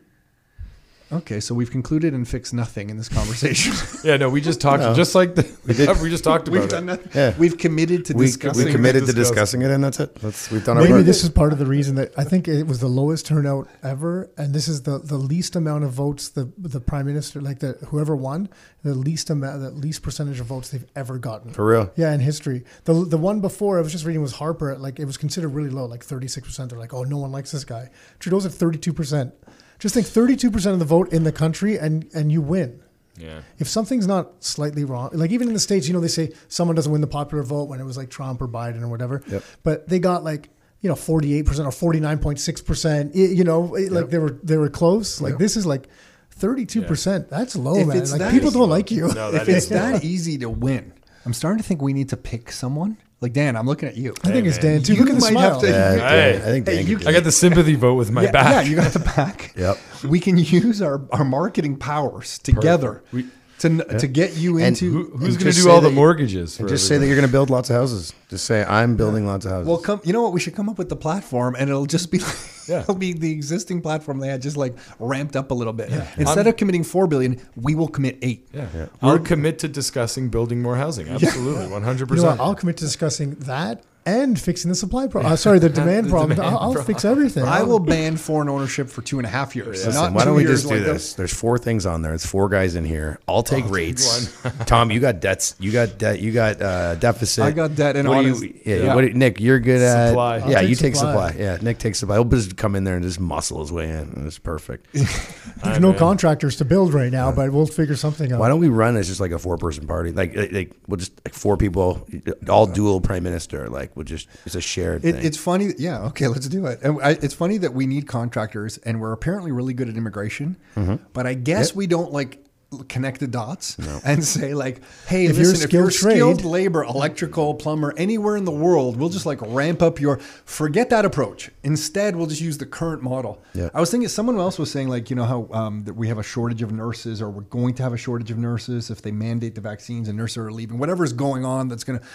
Okay, 1.09 1.39
so 1.39 1.55
we've 1.55 1.71
concluded 1.71 2.13
and 2.13 2.27
fixed 2.27 2.53
nothing 2.53 2.89
in 2.89 2.97
this 2.97 3.07
conversation. 3.07 3.73
Yeah, 4.03 4.17
no, 4.17 4.29
we 4.29 4.41
just 4.41 4.59
talked 4.61 4.95
just 4.95 5.15
like 5.15 5.35
the, 5.35 5.43
we, 5.65 5.73
did. 5.73 5.87
just 6.09 6.23
talked 6.23 6.47
about 6.47 6.53
we've 6.59 6.63
it. 6.65 6.69
done 6.69 6.85
that. 6.87 7.15
Yeah. 7.15 7.33
We've 7.37 7.57
committed 7.57 8.05
to 8.05 8.13
We, 8.13 8.25
discussing. 8.27 8.65
we 8.65 8.71
committed 8.71 9.05
to 9.05 9.13
discuss- 9.13 9.29
discussing 9.29 9.61
it, 9.63 9.71
and 9.71 9.83
that's 9.83 9.99
it. 9.99 10.15
That's 10.15 10.51
we've 10.51 10.63
done 10.63 10.77
our 10.77 10.83
Maybe 10.83 10.93
part. 10.93 11.05
this 11.05 11.23
is 11.23 11.29
part 11.29 11.53
of 11.53 11.59
the 11.59 11.65
reason 11.65 11.95
that 11.95 12.13
I 12.17 12.23
think 12.25 12.47
it 12.47 12.67
was 12.67 12.79
the 12.79 12.87
lowest 12.87 13.25
turnout 13.25 13.67
ever, 13.83 14.29
and 14.37 14.53
this 14.53 14.67
is 14.67 14.83
the, 14.83 14.99
the 14.99 15.17
least 15.17 15.55
amount 15.55 15.83
of 15.85 15.91
votes 15.91 16.29
the 16.29 16.51
the 16.57 16.79
prime 16.81 17.05
minister, 17.05 17.41
like 17.41 17.59
the 17.59 17.73
whoever 17.87 18.15
won, 18.15 18.49
the 18.83 18.93
least 18.93 19.29
amount, 19.29 19.61
the 19.61 19.71
least 19.71 20.03
percentage 20.03 20.39
of 20.39 20.45
votes 20.47 20.69
they've 20.69 20.85
ever 20.95 21.17
gotten. 21.17 21.51
for 21.51 21.65
real. 21.65 21.91
Yeah, 21.95 22.13
in 22.13 22.19
history. 22.19 22.63
The 22.83 22.93
the 23.05 23.17
one 23.17 23.39
before 23.41 23.77
I 23.77 23.81
was 23.81 23.91
just 23.93 24.05
reading 24.05 24.21
was 24.21 24.33
Harper. 24.33 24.77
Like 24.77 24.99
it 24.99 25.05
was 25.05 25.17
considered 25.17 25.49
really 25.49 25.69
low, 25.69 25.85
like 25.85 26.03
thirty 26.03 26.27
six 26.27 26.47
percent. 26.47 26.69
They're 26.69 26.79
like, 26.79 26.93
oh, 26.93 27.03
no 27.03 27.17
one 27.17 27.31
likes 27.31 27.51
this 27.51 27.63
guy. 27.63 27.89
Trudeau's 28.19 28.45
at 28.45 28.51
thirty 28.51 28.77
two 28.77 28.93
percent. 28.93 29.33
Just 29.79 29.93
think 29.93 30.07
thirty 30.07 30.35
two 30.35 30.49
percent 30.51 30.73
of 30.73 30.79
the 30.79 30.85
vote 30.85 31.11
in 31.13 31.23
the 31.23 31.31
country, 31.31 31.77
and 31.77 32.09
and 32.13 32.31
you 32.31 32.41
win. 32.41 32.81
Yeah. 33.17 33.41
If 33.57 33.67
something's 33.67 34.05
not 34.05 34.43
slightly 34.43 34.83
wrong, 34.83 35.09
like 35.13 35.31
even 35.31 35.47
in 35.47 35.53
the 35.55 35.59
states, 35.59 35.87
you 35.87 35.93
know, 35.93 35.99
they 35.99 36.07
say 36.07 36.31
someone 36.49 36.75
doesn't 36.75 36.91
win 36.91 37.01
the 37.01 37.07
popular 37.07 37.43
vote 37.43 37.67
when 37.67 37.79
it 37.79 37.83
was 37.83 37.97
like 37.97 38.09
Trump 38.09 38.41
or 38.41 38.47
Biden 38.47 38.81
or 38.81 38.87
whatever. 38.87 39.23
Yep. 39.27 39.43
But 39.63 39.87
they 39.89 39.97
got 39.99 40.23
like 40.23 40.49
you 40.81 40.89
know 40.89 40.95
forty 40.95 41.33
eight 41.35 41.45
percent 41.45 41.67
or 41.67 41.71
forty 41.71 41.99
nine 41.99 42.19
point 42.19 42.39
six 42.39 42.61
percent. 42.61 43.15
You 43.15 43.43
know, 43.43 43.73
it- 43.75 43.91
like 43.91 44.09
they 44.09 44.19
were 44.19 44.37
they 44.43 44.57
were 44.57 44.69
close. 44.69 45.19
Like 45.21 45.37
this 45.37 45.57
is 45.57 45.65
like. 45.65 45.87
Thirty-two 46.29 46.83
percent. 46.83 47.29
That's 47.31 47.55
low, 47.55 47.77
If 47.77 47.87
man. 47.87 47.97
Like 48.11 48.19
that- 48.19 48.31
people 48.31 48.51
don't 48.51 48.69
like 48.69 48.91
you. 48.91 49.07
No, 49.07 49.31
that 49.31 49.41
if 49.41 49.49
it's 49.49 49.65
that 49.69 50.03
easy 50.13 50.37
to 50.37 50.47
win, 50.51 50.93
I'm 51.25 51.33
starting 51.33 51.57
to 51.57 51.63
think 51.67 51.81
we 51.81 51.93
need 51.93 52.09
to 52.09 52.17
pick 52.17 52.51
someone. 52.51 52.97
Like 53.19 53.33
Dan, 53.33 53.55
I'm 53.55 53.65
looking 53.65 53.89
at 53.89 53.97
you. 53.97 54.13
I 54.23 54.27
think 54.31 54.45
it's 54.45 54.61
man. 54.61 54.73
Dan 54.75 54.83
too. 54.83 54.93
You 54.93 54.99
Look 54.99 55.09
at 55.09 55.15
the 55.15 55.21
might 55.21 55.31
smile. 55.31 55.51
have 55.53 55.61
to- 55.61 55.67
Yeah, 55.69 56.09
Hey. 56.09 56.35
I 56.37 56.39
think 56.39 56.67
Hey, 56.67 56.75
Dan 56.77 56.87
you 56.87 56.97
could 56.97 57.07
I 57.07 57.11
do 57.11 57.17
got 57.17 57.23
the 57.23 57.31
sympathy 57.31 57.73
vote 57.75 57.95
with 57.95 58.11
my 58.11 58.23
yeah, 58.23 58.31
back. 58.31 58.51
yeah, 58.65 58.69
you 58.69 58.75
got 58.75 58.93
the 58.93 58.99
back. 58.99 59.53
Yep. 59.57 59.77
We 60.07 60.19
can 60.19 60.37
use 60.37 60.81
our, 60.83 61.01
our 61.11 61.25
marketing 61.25 61.77
powers 61.77 62.37
together 62.39 63.01
We- 63.11 63.25
to 63.59 63.83
to 63.99 64.07
get 64.07 64.35
you 64.37 64.57
And 64.57 64.67
into. 64.67 64.91
Who, 64.91 65.17
who's 65.17 65.37
going 65.37 65.51
to 65.51 65.61
do 65.61 65.69
all 65.69 65.81
the 65.81 65.89
you- 65.89 65.95
mortgages? 65.95 66.59
And 66.59 66.67
just 66.69 66.87
say 66.87 66.97
that 66.97 67.05
you're 67.05 67.15
going 67.15 67.27
to 67.27 67.31
build 67.31 67.49
lots 67.49 67.69
of 67.69 67.75
houses. 67.75 68.13
Just 68.29 68.45
say 68.45 68.63
I'm 68.63 68.95
building 68.97 69.25
lots 69.25 69.45
of 69.45 69.51
houses. 69.51 69.67
well, 69.67 69.77
come. 69.77 70.01
You 70.03 70.13
know 70.13 70.21
what? 70.21 70.33
We 70.33 70.39
should 70.39 70.55
come 70.55 70.69
up 70.69 70.77
with 70.77 70.89
the 70.89 70.95
platform, 70.95 71.55
and 71.57 71.69
it'll 71.69 71.85
just 71.87 72.11
be. 72.11 72.19
Yeah. 72.67 72.81
it'll 72.81 72.95
be 72.95 73.13
the 73.13 73.31
existing 73.31 73.81
platform 73.81 74.19
they 74.19 74.27
had, 74.27 74.41
just 74.41 74.57
like 74.57 74.75
ramped 74.99 75.37
up 75.37 75.51
a 75.51 75.53
little 75.53 75.71
bit. 75.71 75.89
Instead 76.17 76.47
of 76.47 76.57
committing 76.57 76.83
four 76.83 77.07
billion, 77.07 77.39
we 77.55 77.75
will 77.75 77.87
commit 77.87 78.17
eight. 78.21 78.49
Yeah. 78.53 78.67
yeah. 78.75 78.85
I'll 79.01 79.19
commit 79.19 79.59
to 79.59 79.69
discussing 79.69 80.27
building 80.27 80.61
more 80.61 80.75
housing. 80.75 81.07
Absolutely, 81.13 81.67
one 81.67 81.81
hundred 81.83 82.09
You 82.09 82.17
know 82.17 82.23
what? 82.23 82.29
percent. 82.31 82.41
I'll 82.41 82.55
commit 82.55 82.75
to 82.75 82.83
discussing 82.83 83.35
that 83.35 83.85
and 84.07 84.39
fixing 84.39 84.69
the 84.69 84.75
supply 84.75 85.05
problem. 85.07 85.31
Uh, 85.31 85.35
sorry, 85.35 85.59
the 85.59 85.69
demand 85.81 86.07
The 86.07 86.09
problem. 86.11 86.29
demand 86.37 86.49
I'll, 86.55 86.59
I'll 86.59 86.73
problem. 86.73 86.85
fix 86.85 87.05
everything. 87.05 87.43
I 87.43 87.61
will 87.63 87.79
ban 87.79 88.17
foreign 88.17 88.49
ownership 88.49 88.89
for 88.89 89.01
two 89.01 89.19
and 89.19 89.25
a 89.25 89.29
half 89.29 89.55
years. 89.55 89.85
Listen, 89.85 89.93
Not 89.93 90.13
why 90.13 90.25
don't 90.25 90.35
we 90.35 90.45
just 90.45 90.63
do 90.67 90.75
like 90.75 90.83
the- 90.85 90.93
this? 90.93 91.13
There's 91.13 91.33
four 91.33 91.57
things 91.57 91.85
on 91.85 92.01
there. 92.01 92.13
It's 92.13 92.25
four 92.25 92.49
guys 92.49 92.75
in 92.75 92.85
here. 92.85 93.19
I'll 93.27 93.43
take 93.43 93.69
rates. 93.69 94.35
Tom, 94.65 94.89
you 94.91 94.99
got 94.99 95.19
debts. 95.19 95.55
You 95.59 95.71
got 95.71 95.97
debt. 95.97 96.19
You 96.19 96.31
got 96.31 96.61
uh, 96.61 96.95
deficit. 96.95 97.43
I 97.43 97.51
got 97.51 97.75
debt 97.75 97.95
and 97.97 98.07
what 98.09 98.21
do 98.23 98.29
you, 98.29 98.59
yeah, 98.65 98.75
yeah. 98.77 98.95
What 98.95 99.01
do- 99.01 99.13
Nick, 99.13 99.39
you're 99.39 99.59
good 99.59 99.81
at 99.81 100.07
Supply. 100.09 100.37
Yeah, 100.37 100.57
I'll 100.59 100.63
you 100.63 100.75
take 100.75 100.93
take 100.93 100.95
supply. 100.95 101.27
supply. 101.29 101.43
Yeah, 101.43 101.57
Nick 101.61 101.77
takes 101.79 101.99
supply. 101.99 102.15
He'll 102.15 102.23
just 102.25 102.55
come 102.55 102.75
in 102.75 102.85
there 102.85 102.95
and 102.95 103.03
just 103.03 103.19
muscle 103.19 103.59
his 103.59 103.71
way 103.71 103.89
in. 103.89 104.23
It's 104.25 104.39
perfect. 104.39 104.87
There's 105.63 105.79
no 105.79 105.93
contractors 105.93 106.55
to 106.57 106.65
build 106.65 106.93
right 106.93 107.11
now, 107.11 107.31
but 107.31 107.51
we'll 107.51 107.65
figure 107.65 107.95
something 107.95 108.31
out. 108.31 108.39
Why 108.39 108.47
don't 108.47 108.59
we 108.61 108.69
run 108.69 108.95
as 108.95 109.07
just 109.07 109.19
like 109.19 109.31
a 109.31 109.39
four 109.39 109.57
person 109.57 109.85
party? 109.85 110.11
Like, 110.11 110.35
like, 110.35 110.51
like, 110.53 110.71
we'll 110.87 110.97
just 110.97 111.11
like 111.25 111.33
four 111.33 111.57
people, 111.57 112.07
all 112.47 112.65
dual 112.67 113.01
prime 113.01 113.23
minister. 113.23 113.67
Like 113.67 113.95
we'll 113.97 114.05
just 114.05 114.27
it's 114.45 114.55
a 114.55 114.61
shared 114.61 115.03
It, 115.03 115.15
thing. 115.15 115.25
it's 115.25 115.37
funny. 115.37 115.73
Yeah. 115.77 116.03
Okay. 116.05 116.27
Let's 116.27 116.47
do 116.47 116.65
it. 116.67 116.79
And 116.81 117.01
I, 117.01 117.11
it's 117.21 117.33
funny 117.33 117.57
that 117.57 117.73
we 117.73 117.85
need 117.87 118.07
contractors, 118.07 118.77
and 118.79 119.01
we're 119.01 119.11
apparently 119.11 119.51
really 119.51 119.73
good 119.73 119.89
at 119.89 119.97
immigration. 119.97 120.55
Mm-hmm. 120.75 121.03
But 121.13 121.27
I 121.27 121.33
guess 121.33 121.75
we 121.75 121.87
don't 121.87 122.11
like 122.13 122.43
connect 122.89 123.21
the 123.21 123.27
dots 123.27 123.77
and 124.05 124.21
say 124.21 124.53
like, 124.53 124.81
hey, 125.07 125.25
If 125.27 125.37
you're 125.37 125.53
if 125.53 125.71
you're 125.71 125.89
skilled 125.89 126.39
trade- 126.39 126.45
labor, 126.51 126.83
electrical, 126.83 127.53
plumber, 127.55 127.93
anywhere 127.95 128.35
in 128.35 128.43
the 128.43 128.51
world, 128.51 128.97
we'll 128.97 129.07
just 129.07 129.25
like 129.25 129.39
ramp 129.41 129.81
up 129.81 130.01
your. 130.01 130.17
Forget 130.17 130.89
that 130.89 131.05
approach. 131.05 131.49
Instead, 131.63 132.15
we'll 132.17 132.27
just 132.27 132.41
use 132.41 132.57
the 132.57 132.65
current 132.65 133.01
model. 133.01 133.41
Yeah. 133.53 133.69
I 133.73 133.79
was 133.79 133.89
thinking 133.89 134.09
someone 134.09 134.37
else 134.37 134.59
was 134.59 134.69
saying 134.69 134.89
like, 134.89 135.09
you 135.09 135.15
know 135.15 135.23
how 135.23 135.47
um, 135.53 135.83
that 135.85 135.93
we 135.93 136.09
have 136.09 136.17
a 136.17 136.23
shortage 136.23 136.61
of 136.61 136.73
nurses, 136.73 137.21
or 137.21 137.29
we're 137.29 137.41
going 137.43 137.73
to 137.75 137.83
have 137.83 137.93
a 137.93 137.97
shortage 137.97 138.31
of 138.31 138.37
nurses 138.37 138.89
if 138.91 139.01
they 139.01 139.11
mandate 139.11 139.55
the 139.55 139.61
vaccines 139.61 140.09
and 140.09 140.17
nurses 140.17 140.37
are 140.37 140.51
leaving. 140.51 140.77
Whatever's 140.77 141.13
going 141.13 141.45
on, 141.45 141.69
that's 141.69 141.85
going 141.85 141.99
to 141.99 142.05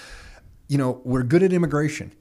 you 0.73 0.79
know, 0.79 1.01
we're 1.05 1.23
good 1.23 1.43
at 1.43 1.53
immigration. 1.53 2.13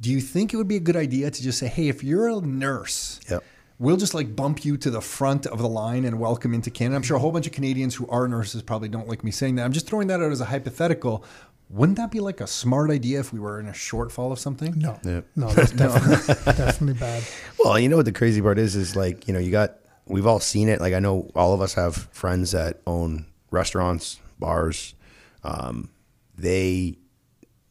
Do 0.00 0.10
you 0.10 0.20
think 0.20 0.52
it 0.52 0.56
would 0.58 0.68
be 0.68 0.76
a 0.76 0.80
good 0.88 0.96
idea 0.96 1.30
to 1.30 1.42
just 1.42 1.58
say, 1.58 1.68
hey, 1.68 1.88
if 1.88 2.04
you're 2.04 2.28
a 2.28 2.40
nurse, 2.42 3.18
Yep. 3.30 3.42
we'll 3.78 3.96
just 3.96 4.12
like 4.14 4.36
bump 4.36 4.64
you 4.64 4.76
to 4.76 4.90
the 4.90 5.00
front 5.00 5.46
of 5.46 5.58
the 5.58 5.68
line 5.68 6.04
and 6.04 6.20
welcome 6.20 6.52
into 6.52 6.70
Canada? 6.70 6.96
I'm 6.96 7.02
sure 7.02 7.16
a 7.16 7.20
whole 7.20 7.32
bunch 7.32 7.46
of 7.46 7.52
Canadians 7.52 7.94
who 7.94 8.06
are 8.08 8.28
nurses 8.28 8.62
probably 8.62 8.88
don't 8.90 9.08
like 9.08 9.24
me 9.24 9.30
saying 9.30 9.54
that. 9.56 9.64
I'm 9.64 9.72
just 9.72 9.86
throwing 9.86 10.08
that 10.08 10.20
out 10.20 10.30
as 10.30 10.40
a 10.40 10.44
hypothetical. 10.44 11.24
Wouldn't 11.70 11.96
that 11.98 12.10
be 12.10 12.20
like 12.20 12.40
a 12.42 12.46
smart 12.46 12.90
idea 12.90 13.20
if 13.20 13.32
we 13.32 13.40
were 13.40 13.58
in 13.60 13.66
a 13.68 13.72
shortfall 13.72 14.32
of 14.32 14.38
something? 14.38 14.74
No, 14.78 14.98
Yeah. 15.04 15.20
no, 15.34 15.48
that's 15.54 15.72
definitely, 15.72 16.34
definitely 16.44 16.94
bad. 17.00 17.22
Well, 17.58 17.78
you 17.78 17.88
know 17.88 17.96
what 17.96 18.04
the 18.06 18.12
crazy 18.12 18.40
part 18.42 18.58
is 18.58 18.76
is 18.76 18.96
like, 18.96 19.26
you 19.28 19.34
know, 19.34 19.40
you 19.40 19.50
got 19.50 19.76
we've 20.06 20.26
all 20.26 20.40
seen 20.40 20.68
it. 20.68 20.80
Like 20.80 20.94
I 20.94 20.98
know 21.00 21.30
all 21.34 21.52
of 21.54 21.60
us 21.62 21.74
have 21.74 21.94
friends 22.12 22.52
that 22.52 22.80
own 22.86 23.26
restaurants, 23.50 24.20
bars. 24.38 24.94
Um, 25.42 25.90
they 26.36 26.96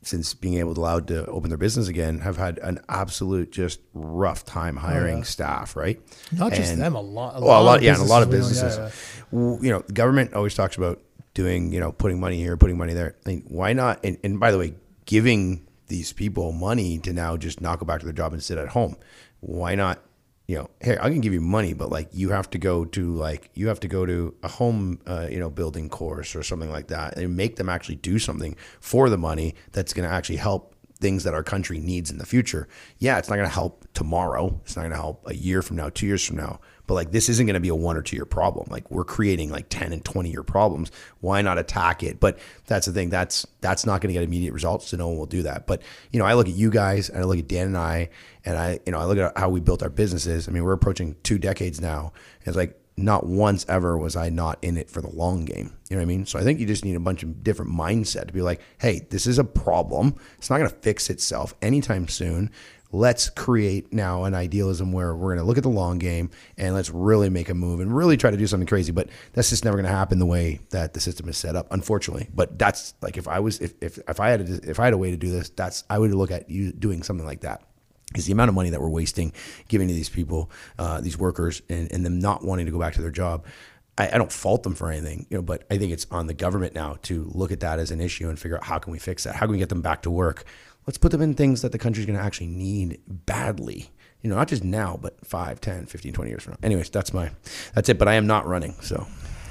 since 0.08 0.34
being 0.34 0.56
able 0.56 0.74
to 0.74 0.80
allowed 0.80 1.08
to 1.08 1.26
open 1.26 1.50
their 1.50 1.58
business 1.58 1.88
again 1.88 2.20
have 2.20 2.38
had 2.38 2.58
an 2.60 2.80
absolute 2.88 3.52
just 3.52 3.80
rough 3.94 4.46
time 4.46 4.78
oh, 4.78 4.82
hiring 4.82 5.24
staff, 5.24 5.76
right? 5.76 6.00
Not 6.32 6.54
just 6.54 6.78
them, 6.78 6.96
a 6.96 7.02
lot. 7.02 7.36
A 7.36 7.42
well, 7.42 7.62
a 7.62 7.64
lot 7.64 7.82
yeah, 7.82 7.94
and 7.94 8.02
a 8.02 8.06
lot 8.06 8.24
of 8.24 8.30
businesses 8.30 8.78
businesses. 8.78 9.26
yeah, 9.32 9.58
You 9.62 9.70
know, 9.72 9.80
the 9.82 9.94
government 9.94 10.34
always 10.34 10.56
talks 10.56 10.78
about 10.78 11.02
doing, 11.34 11.72
you 11.74 11.80
know, 11.80 11.92
putting 11.92 12.20
money 12.20 12.38
here, 12.38 12.56
putting 12.58 12.78
money 12.78 12.94
there. 12.94 13.16
I 13.26 13.30
mean, 13.30 13.44
why 13.48 13.74
not? 13.74 14.04
And, 14.04 14.18
and 14.24 14.40
by 14.40 14.52
the 14.52 14.58
way, 14.58 14.74
giving 15.06 15.68
these 15.88 16.14
people 16.14 16.52
money 16.52 17.00
to 17.00 17.14
now 17.14 17.38
just 17.38 17.62
not 17.62 17.80
go 17.80 17.86
back 17.86 18.00
to 18.00 18.06
their 18.06 18.14
job 18.14 18.34
and 18.34 18.42
sit 18.42 18.58
at 18.58 18.70
home. 18.70 18.96
Why 19.42 19.76
not? 19.76 20.02
You 20.48 20.60
know, 20.60 20.70
hey, 20.80 20.98
I 21.00 21.10
can 21.10 21.20
give 21.20 21.34
you 21.34 21.42
money, 21.42 21.74
but 21.74 21.90
like 21.90 22.08
you 22.14 22.30
have 22.30 22.50
to 22.52 22.58
go 22.58 22.86
to 22.86 23.14
like 23.14 23.50
you 23.54 23.68
have 23.68 23.82
to 23.82 23.90
go 23.90 24.06
to 24.06 24.34
a 24.44 24.48
home, 24.48 25.00
uh, 25.06 25.28
you 25.30 25.40
know, 25.40 25.50
building 25.50 25.90
course 25.90 26.36
or 26.36 26.44
something 26.44 26.72
like 26.72 26.88
that, 26.88 27.18
and 27.18 27.36
make 27.36 27.58
them 27.58 27.68
actually 27.68 27.96
do 27.96 28.18
something 28.18 28.56
for 28.80 29.10
the 29.10 29.18
money 29.18 29.56
that's 29.74 29.94
going 29.94 30.08
to 30.08 30.14
actually 30.14 30.38
help 30.38 30.74
things 31.00 31.24
that 31.26 31.34
our 31.34 31.44
country 31.44 31.80
needs 31.80 32.10
in 32.10 32.18
the 32.18 32.26
future. 32.26 32.68
Yeah, 32.98 33.18
it's 33.18 33.30
not 33.30 33.36
going 33.36 33.48
to 33.48 33.54
help 33.54 33.86
tomorrow. 33.94 34.60
It's 34.64 34.76
not 34.76 34.84
going 34.84 34.92
to 34.92 34.98
help 34.98 35.24
a 35.30 35.36
year 35.36 35.62
from 35.62 35.76
now, 35.78 35.90
two 35.90 36.08
years 36.08 36.26
from 36.26 36.38
now. 36.38 36.60
But 36.88 36.96
like 36.96 37.12
this 37.12 37.30
isn't 37.30 37.46
going 37.46 37.54
to 37.54 37.60
be 37.60 37.68
a 37.70 37.76
one 37.76 37.98
or 37.98 38.02
two 38.02 38.16
year 38.16 38.26
problem. 38.26 38.68
Like 38.72 38.90
we're 38.90 39.04
creating 39.04 39.52
like 39.52 39.68
10 39.70 39.94
and 39.94 40.04
20 40.04 40.32
year 40.32 40.44
problems. 40.44 40.92
Why 41.20 41.42
not 41.42 41.58
attack 41.58 42.02
it? 42.02 42.20
But 42.20 42.40
that's 42.66 42.88
the 42.88 42.94
thing. 42.94 43.10
That's 43.10 43.46
that's 43.62 43.86
not 43.86 44.02
going 44.02 44.10
to 44.10 44.14
get 44.14 44.24
immediate 44.24 44.54
results. 44.54 44.88
So 44.88 44.98
no 44.98 45.10
one 45.10 45.18
will 45.18 45.26
do 45.26 45.44
that. 45.44 45.68
But 45.68 45.82
you 46.12 46.20
know, 46.20 46.26
I 46.26 46.34
look 46.34 46.48
at 46.48 46.56
you 46.56 46.70
guys 46.72 47.10
and 47.10 47.20
I 47.20 47.26
look 47.26 47.40
at 47.40 47.48
Dan 47.48 47.68
and 47.68 47.78
I 47.78 48.10
and 48.46 48.58
I, 48.58 48.80
you 48.86 48.92
know, 48.94 49.00
I 49.00 49.06
look 49.06 49.18
at 49.18 49.38
how 49.38 49.50
we 49.50 49.60
built 49.60 49.84
our 49.84 49.90
businesses. 49.90 50.48
I 50.48 50.52
mean, 50.52 50.64
we're 50.64 50.74
approaching 50.74 51.16
two 51.24 51.38
decades 51.38 51.82
now. 51.82 52.14
And 52.40 52.48
it's 52.48 52.58
like 52.58 52.80
not 52.98 53.28
once 53.28 53.64
ever 53.70 53.96
was 53.96 54.16
I 54.16 54.30
not 54.30 54.58
in 54.64 54.76
it 54.76 54.90
for 54.90 55.02
the 55.02 55.10
long 55.10 55.46
game. 55.46 55.78
You 55.90 55.96
know 55.96 56.02
what 56.02 56.04
I 56.04 56.06
mean? 56.06 56.26
So 56.26 56.40
I 56.40 56.44
think 56.44 56.60
you 56.60 56.66
just 56.66 56.84
need 56.84 56.96
a 56.96 57.00
bunch 57.00 57.22
of 57.22 57.44
different 57.44 57.72
mindset 57.72 58.28
to 58.28 58.34
be 58.34 58.42
like, 58.42 58.60
hey, 58.80 59.06
this 59.12 59.28
is 59.28 59.38
a 59.38 59.44
problem. 59.44 60.16
It's 60.40 60.50
not 60.50 60.58
going 60.58 60.70
to 60.70 60.76
fix 60.78 61.10
itself 61.10 61.54
anytime 61.62 62.08
soon. 62.08 62.50
Let's 62.92 63.30
create 63.30 63.92
now 63.92 64.24
an 64.24 64.34
idealism 64.34 64.92
where 64.92 65.16
we're 65.16 65.36
going 65.36 65.40
to 65.40 65.44
look 65.44 65.58
at 65.58 65.64
the 65.64 65.70
long 65.70 65.98
game 65.98 66.30
and 66.58 66.74
let's 66.74 66.90
really 66.90 67.30
make 67.30 67.50
a 67.50 67.54
move 67.54 67.80
and 67.80 67.96
really 67.96 68.18
try 68.18 68.32
to 68.32 68.38
do 68.38 68.48
something 68.48 68.68
crazy. 68.68 68.92
But 68.92 69.10
that's 69.34 69.50
just 69.50 69.66
never 69.66 69.78
going 69.78 69.86
to 69.86 69.92
happen 69.92 70.20
the 70.20 70.26
way 70.26 70.60
that 70.70 70.94
the 70.94 71.00
system 71.00 71.28
is 71.28 71.38
set 71.38 71.56
up, 71.56 71.68
unfortunately. 71.72 72.30
But 72.34 72.58
that's 72.58 72.94
like 73.02 73.18
if 73.18 73.28
I 73.28 73.40
was 73.40 73.60
if 73.60 73.74
if, 73.82 74.00
if 74.08 74.20
I 74.20 74.30
had 74.30 74.42
a, 74.42 74.70
if 74.70 74.80
I 74.80 74.86
had 74.86 74.94
a 74.94 74.98
way 74.98 75.12
to 75.12 75.18
do 75.18 75.30
this, 75.30 75.50
that's 75.50 75.84
I 75.90 76.00
would 76.00 76.14
look 76.14 76.32
at 76.32 76.50
you 76.50 76.72
doing 76.72 77.04
something 77.04 77.26
like 77.26 77.42
that 77.42 77.64
is 78.16 78.26
the 78.26 78.32
amount 78.32 78.50
of 78.50 78.56
money 78.56 78.70
that 78.70 78.82
we're 78.82 78.90
wasting 78.90 79.34
giving 79.68 79.88
to 79.88 79.94
these 79.94 80.10
people, 80.10 80.50
uh, 80.80 81.02
these 81.02 81.18
workers, 81.18 81.62
and, 81.70 81.92
and 81.92 82.06
them 82.06 82.20
not 82.20 82.44
wanting 82.44 82.66
to 82.66 82.72
go 82.72 82.80
back 82.80 82.94
to 82.94 83.02
their 83.02 83.12
job. 83.12 83.46
I, 83.98 84.10
I 84.14 84.18
don't 84.18 84.32
fault 84.32 84.64
them 84.64 84.76
for 84.76 84.92
anything, 84.92 85.26
you 85.30 85.38
know, 85.38 85.42
but 85.42 85.66
I 85.70 85.78
think 85.78 85.92
it's 85.92 86.08
on 86.12 86.28
the 86.28 86.34
government 86.34 86.74
now 86.74 86.98
to 87.04 87.30
look 87.34 87.52
at 87.52 87.60
that 87.62 87.80
as 87.80 87.92
an 87.92 88.00
issue 88.00 88.30
and 88.30 88.40
figure 88.40 88.58
out 88.58 88.64
how 88.64 88.80
can 88.80 88.92
we 88.92 89.00
fix 89.00 89.24
that? 89.24 89.36
How 89.36 89.46
can 89.46 89.52
we 89.52 89.58
get 89.58 89.70
them 89.70 89.82
back 89.82 90.04
to 90.04 90.12
work? 90.12 90.46
Let's 90.88 90.98
put 90.98 91.12
them 91.12 91.22
in 91.22 91.34
things 91.34 91.62
that 91.62 91.72
the 91.72 91.78
country's 91.78 92.06
going 92.06 92.18
to 92.18 92.24
actually 92.24 92.48
need 92.48 93.00
badly. 93.08 93.92
You 94.22 94.30
know, 94.30 94.38
not 94.38 94.48
just 94.48 94.64
now, 94.64 94.98
but 95.00 95.24
5, 95.26 95.62
10, 95.62 95.86
15, 95.86 96.14
20 96.14 96.32
years 96.32 96.44
from 96.44 96.54
now. 96.54 96.60
Anyways, 96.64 96.90
that's 96.90 97.14
my, 97.14 97.30
that's 97.76 97.90
it. 97.90 98.00
But 98.00 98.08
I 98.08 98.14
am 98.16 98.26
not 98.26 98.48
running. 98.48 98.74
So 98.82 99.06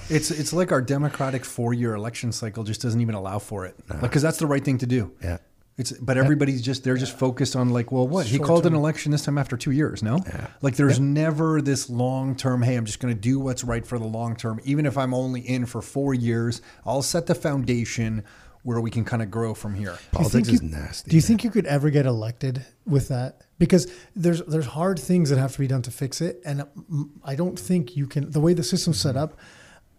It's 0.09 0.31
it's 0.31 0.53
like 0.53 0.73
our 0.73 0.83
democratic 0.83 1.45
four 1.45 1.75
year 1.75 1.95
election 1.95 2.33
cycle 2.33 2.65
just 2.65 2.81
doesn't 2.83 3.01
even 3.01 3.15
allow 3.15 3.39
for 3.39 3.67
it. 3.67 3.77
Like, 3.89 4.01
because 4.01 4.23
that's 4.23 4.39
the 4.39 4.47
right 4.47 4.65
thing 4.65 4.79
to 4.79 4.87
do. 4.87 5.13
Yeah. 5.23 5.39
It's 5.79 5.93
but 5.93 6.17
everybody's 6.17 6.63
just 6.63 6.85
they're 6.85 6.97
just 6.97 7.19
focused 7.19 7.55
on 7.55 7.69
like, 7.69 7.93
well, 7.93 8.09
what 8.09 8.25
he 8.25 8.39
Short 8.39 8.47
called 8.47 8.67
an 8.67 8.73
election 8.75 9.13
this 9.13 9.27
time 9.27 9.37
after 9.37 9.59
two 9.59 9.73
years. 9.73 10.03
No, 10.03 10.21
like 10.63 10.77
there's 10.77 10.99
never 10.99 11.61
this 11.61 11.91
long 11.91 12.35
term. 12.35 12.63
Hey, 12.63 12.77
I'm 12.77 12.87
just 12.87 12.99
going 12.99 13.15
to 13.15 13.21
do 13.21 13.39
what's 13.39 13.63
right 13.63 13.87
for 13.87 13.99
the 13.99 14.07
long 14.07 14.37
term, 14.37 14.59
even 14.65 14.87
if 14.87 14.97
I'm 14.97 15.13
only 15.13 15.43
in 15.43 15.67
for 15.67 15.83
four 15.83 16.15
years. 16.15 16.63
I'll 16.87 17.03
set 17.03 17.27
the 17.27 17.35
foundation 17.35 18.25
where 18.67 18.81
we 18.81 18.91
can 18.91 19.05
kind 19.05 19.23
of 19.23 19.31
grow 19.31 19.55
from 19.55 19.75
here. 19.75 19.93
Do 19.93 19.99
you 20.03 20.09
politics 20.19 20.49
think 20.49 20.49
is 20.49 20.63
you- 20.63 20.69
nasty. 20.69 21.11
Do 21.11 21.17
you 21.17 21.23
think 21.23 21.45
you 21.45 21.51
could 21.51 21.67
ever 21.67 21.89
get 21.91 22.05
elected 22.05 22.65
with 22.85 23.07
that? 23.09 23.43
Because 23.59 23.87
there's 24.15 24.43
there's 24.43 24.67
hard 24.67 24.99
things 24.99 25.31
that 25.31 25.39
have 25.39 25.53
to 25.53 25.59
be 25.61 25.69
done 25.69 25.83
to 25.83 25.91
fix 25.91 26.21
it, 26.21 26.43
and 26.45 26.57
mm, 26.93 27.09
I 27.25 27.35
don't 27.37 27.59
think 27.59 27.97
you 27.97 28.07
can. 28.07 28.31
The 28.31 28.41
way 28.41 28.53
the 28.55 28.65
system's 28.65 29.01
set 29.01 29.17
up, 29.17 29.39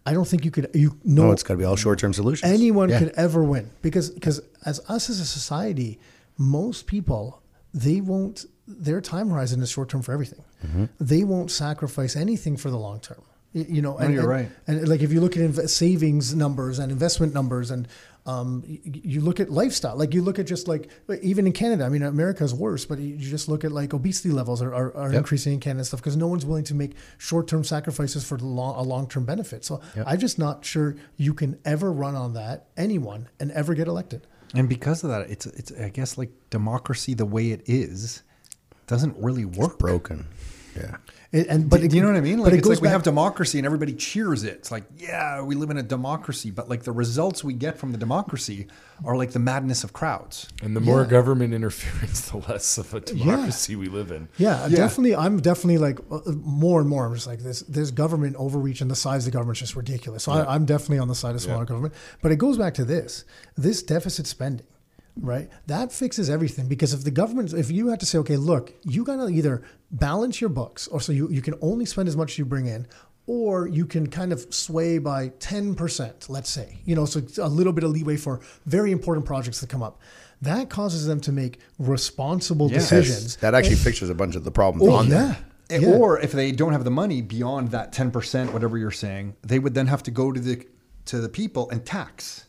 I 0.06 0.14
don't 0.14 0.28
think 0.28 0.44
you 0.46 0.52
could. 0.52 0.70
You 0.74 0.90
know, 1.04 1.24
no, 1.28 1.32
it's 1.32 1.44
got 1.44 1.54
to 1.56 1.58
be 1.58 1.64
all 1.64 1.78
short 1.78 1.98
term 2.00 2.14
solutions. 2.14 2.52
anyone 2.52 2.90
Yeah. 2.90 3.00
could 3.00 3.14
ever 3.16 3.42
win 3.44 3.72
because 3.82 4.10
because 4.12 4.42
as 4.66 4.80
us 4.90 5.10
as 5.10 5.20
a 5.22 5.26
society, 5.26 6.00
most 6.38 6.88
people 6.88 7.42
they 7.74 8.02
won't. 8.02 8.46
Their 8.68 9.00
time 9.00 9.30
horizon 9.30 9.62
is 9.62 9.70
short 9.72 9.88
term 9.90 10.02
for 10.02 10.12
everything. 10.12 10.44
Mm-hmm. 10.66 10.86
They 11.00 11.24
won't 11.24 11.50
sacrifice 11.52 12.18
anything 12.18 12.58
for 12.58 12.70
the 12.70 12.78
long 12.78 13.00
term. 13.00 13.22
You 13.54 13.82
know, 13.82 13.98
and, 13.98 14.14
you're 14.14 14.22
and- 14.24 14.30
right. 14.30 14.50
And 14.68 14.88
like 14.88 15.02
if 15.02 15.12
you 15.14 15.22
look 15.22 15.36
at 15.38 15.42
inv- 15.42 15.70
savings 15.70 16.36
numbers 16.36 16.78
and 16.80 16.92
investment 16.92 17.34
numbers, 17.34 17.72
and 17.72 17.88
um, 18.28 18.64
you 18.84 19.22
look 19.22 19.40
at 19.40 19.50
lifestyle, 19.50 19.96
like 19.96 20.14
you 20.14 20.22
look 20.22 20.38
at 20.38 20.46
just 20.46 20.68
like 20.68 20.90
even 21.24 21.48
in 21.48 21.54
Canada. 21.54 21.86
I 21.86 21.90
mean, 21.90 22.04
America 22.04 22.44
is 22.44 22.54
worse, 22.54 22.86
but 22.86 23.00
you 23.00 23.16
just 23.18 23.48
look 23.48 23.64
at 23.64 23.72
like 23.72 23.94
obesity 23.94 24.30
levels 24.32 24.62
are, 24.62 24.74
are, 24.76 24.96
are 24.96 25.10
Yep. 25.12 25.18
increasing 25.20 25.54
in 25.54 25.60
Canada 25.62 25.80
and 25.80 25.88
stuff 25.88 26.02
because 26.02 26.18
no 26.18 26.28
one's 26.28 26.46
willing 26.46 26.66
to 26.66 26.76
make 26.76 26.92
short 27.18 27.48
term 27.48 27.64
sacrifices 27.64 28.24
for 28.26 28.38
long, 28.38 28.76
a 28.76 28.82
long 28.84 29.08
term 29.08 29.24
benefit. 29.26 29.64
So 29.66 29.80
I'm 30.06 30.20
just 30.20 30.38
not 30.38 30.66
sure 30.66 30.96
you 31.16 31.34
can 31.34 31.58
ever 31.66 31.92
run 31.92 32.16
on 32.16 32.34
that 32.34 32.68
anyone 32.76 33.30
and 33.40 33.50
ever 33.52 33.74
get 33.74 33.88
elected. 33.88 34.28
And 34.54 34.68
because 34.70 35.04
of 35.04 35.10
that, 35.10 35.30
it's 35.30 35.46
it's 35.46 35.72
I 35.72 35.90
guess 35.90 36.18
like 36.18 36.32
democracy 36.50 37.14
the 37.14 37.26
way 37.26 37.52
it 37.52 37.62
is 37.66 38.24
doesn't 38.88 39.16
really 39.18 39.46
work. 39.46 39.80
broken. 39.80 40.26
Yeah. 40.78 40.98
It, 41.34 41.48
and 41.48 41.70
But 41.70 41.82
but 41.82 41.90
do 41.90 41.96
you 41.98 42.02
know 42.02 42.08
what 42.08 42.16
I 42.18 42.22
mean? 42.22 42.40
Like 42.40 42.54
it 42.54 42.60
it's 42.60 42.68
goes 42.68 42.78
like 42.78 42.84
we 42.84 42.88
have 42.88 43.04
democracy 43.04 43.60
and 43.60 43.66
everybody 43.66 43.94
cheers 43.94 44.46
it. 44.46 44.54
It's 44.54 44.72
like, 44.72 44.86
yeah, 44.98 45.42
we 45.42 45.56
live 45.56 45.70
in 45.70 45.78
a 45.78 45.84
democracy, 45.84 46.52
but 46.52 46.70
like 46.70 46.84
the 46.84 46.94
results 46.94 47.44
we 47.44 47.54
get 47.54 47.78
from 47.78 47.92
the 47.92 47.98
democracy 47.98 48.68
are 49.04 49.18
like 49.18 49.32
the 49.32 49.40
madness 49.40 49.84
of 49.84 49.92
crowds. 49.92 50.48
And 50.64 50.74
the 50.74 50.80
more 50.80 51.02
Yeah. 51.02 51.08
government 51.10 51.54
interference, 51.60 52.30
the 52.30 52.38
less 52.38 52.78
of 52.78 52.94
a 52.94 53.02
democracy 53.02 53.76
we 53.76 53.88
live 53.90 54.10
in. 54.12 54.30
Yeah, 54.38 54.68
Yeah. 54.68 54.78
definitely. 54.78 55.18
I'm 55.18 55.42
definitely 55.42 55.80
like 55.80 56.00
uh, 56.10 56.22
more 56.32 56.80
and 56.80 56.88
more. 56.90 57.06
I'm 57.06 57.14
just 57.14 57.28
like 57.28 57.40
this. 57.40 57.60
There's 57.68 57.92
government 57.92 58.38
overreach, 58.38 58.80
and 58.80 58.90
the 58.90 58.96
size 58.96 59.28
of 59.28 59.34
the 59.34 59.38
government's 59.38 59.60
just 59.60 59.76
ridiculous. 59.76 60.24
So 60.24 60.32
I, 60.32 60.54
I'm 60.56 60.64
definitely 60.64 61.00
on 61.00 61.10
the 61.10 61.16
side 61.16 61.36
of 61.36 61.42
smaller 61.42 61.66
government. 61.66 61.94
But 62.22 62.32
it 62.32 62.38
goes 62.38 62.58
back 62.58 62.74
to 62.76 62.86
this: 62.86 63.26
this 63.58 63.84
deficit 63.84 64.28
spending, 64.28 64.66
right? 65.22 65.50
That 65.68 65.92
fixes 65.92 66.30
everything 66.30 66.68
because 66.68 66.94
if 66.94 67.04
the 67.04 67.12
government, 67.12 67.54
if 67.54 67.70
you 67.72 67.88
have 67.90 68.00
to 68.00 68.06
say, 68.06 68.18
okay, 68.20 68.38
look, 68.38 68.74
you 68.84 69.04
got 69.04 69.18
to 69.18 69.28
either 69.30 69.64
balance 69.92 70.40
your 70.42 70.50
books, 70.50 70.88
or 70.88 71.00
so 71.02 71.12
you 71.12 71.30
you 71.30 71.42
can 71.42 71.56
only 71.62 71.86
spend 71.86 72.08
as 72.08 72.16
much 72.18 72.32
as 72.34 72.38
you 72.38 72.46
bring 72.46 72.68
in. 72.68 72.88
Or 73.30 73.68
you 73.68 73.86
can 73.86 74.08
kind 74.08 74.32
of 74.32 74.54
sway 74.54 75.00
by 75.00 75.28
10%, 75.40 76.30
let's 76.30 76.50
say, 76.50 76.78
you 76.86 76.96
know, 76.96 77.04
so 77.06 77.22
a 77.42 77.50
little 77.50 77.74
bit 77.74 77.84
of 77.84 77.92
leeway 77.92 78.16
for 78.16 78.40
very 78.66 78.94
important 78.94 79.26
projects 79.26 79.60
that 79.60 79.70
come 79.70 79.84
up. 79.84 80.00
that 80.42 80.70
causes 80.70 81.06
them 81.08 81.20
to 81.20 81.32
make 81.34 81.60
responsible 81.80 82.70
Yes. 82.72 82.84
decisions. 82.90 83.36
That 83.38 83.54
actually 83.56 83.76
fixes 83.78 84.10
a 84.10 84.14
bunch 84.16 84.36
of 84.36 84.44
the 84.46 84.52
problems 84.52 84.88
Oh, 84.88 84.96
on 84.96 85.08
yeah. 85.08 85.12
there. 85.12 85.38
Eh, 85.72 85.80
Yeah. 85.82 85.90
Or 85.98 86.20
if 86.22 86.32
they 86.32 86.52
don't 86.54 86.72
have 86.72 86.84
the 86.86 86.92
money 86.92 87.22
beyond 87.22 87.72
that 87.72 87.92
10%, 87.92 88.54
whatever 88.54 88.78
you're 88.78 88.92
saying, 88.92 89.36
they 89.46 89.60
would 89.60 89.74
then 89.74 89.88
have 89.88 90.04
to 90.04 90.12
go 90.12 90.32
to 90.32 90.40
the 90.40 90.66
to 91.06 91.20
the 91.20 91.30
people 91.30 91.70
and 91.70 91.86
tax. 91.86 92.46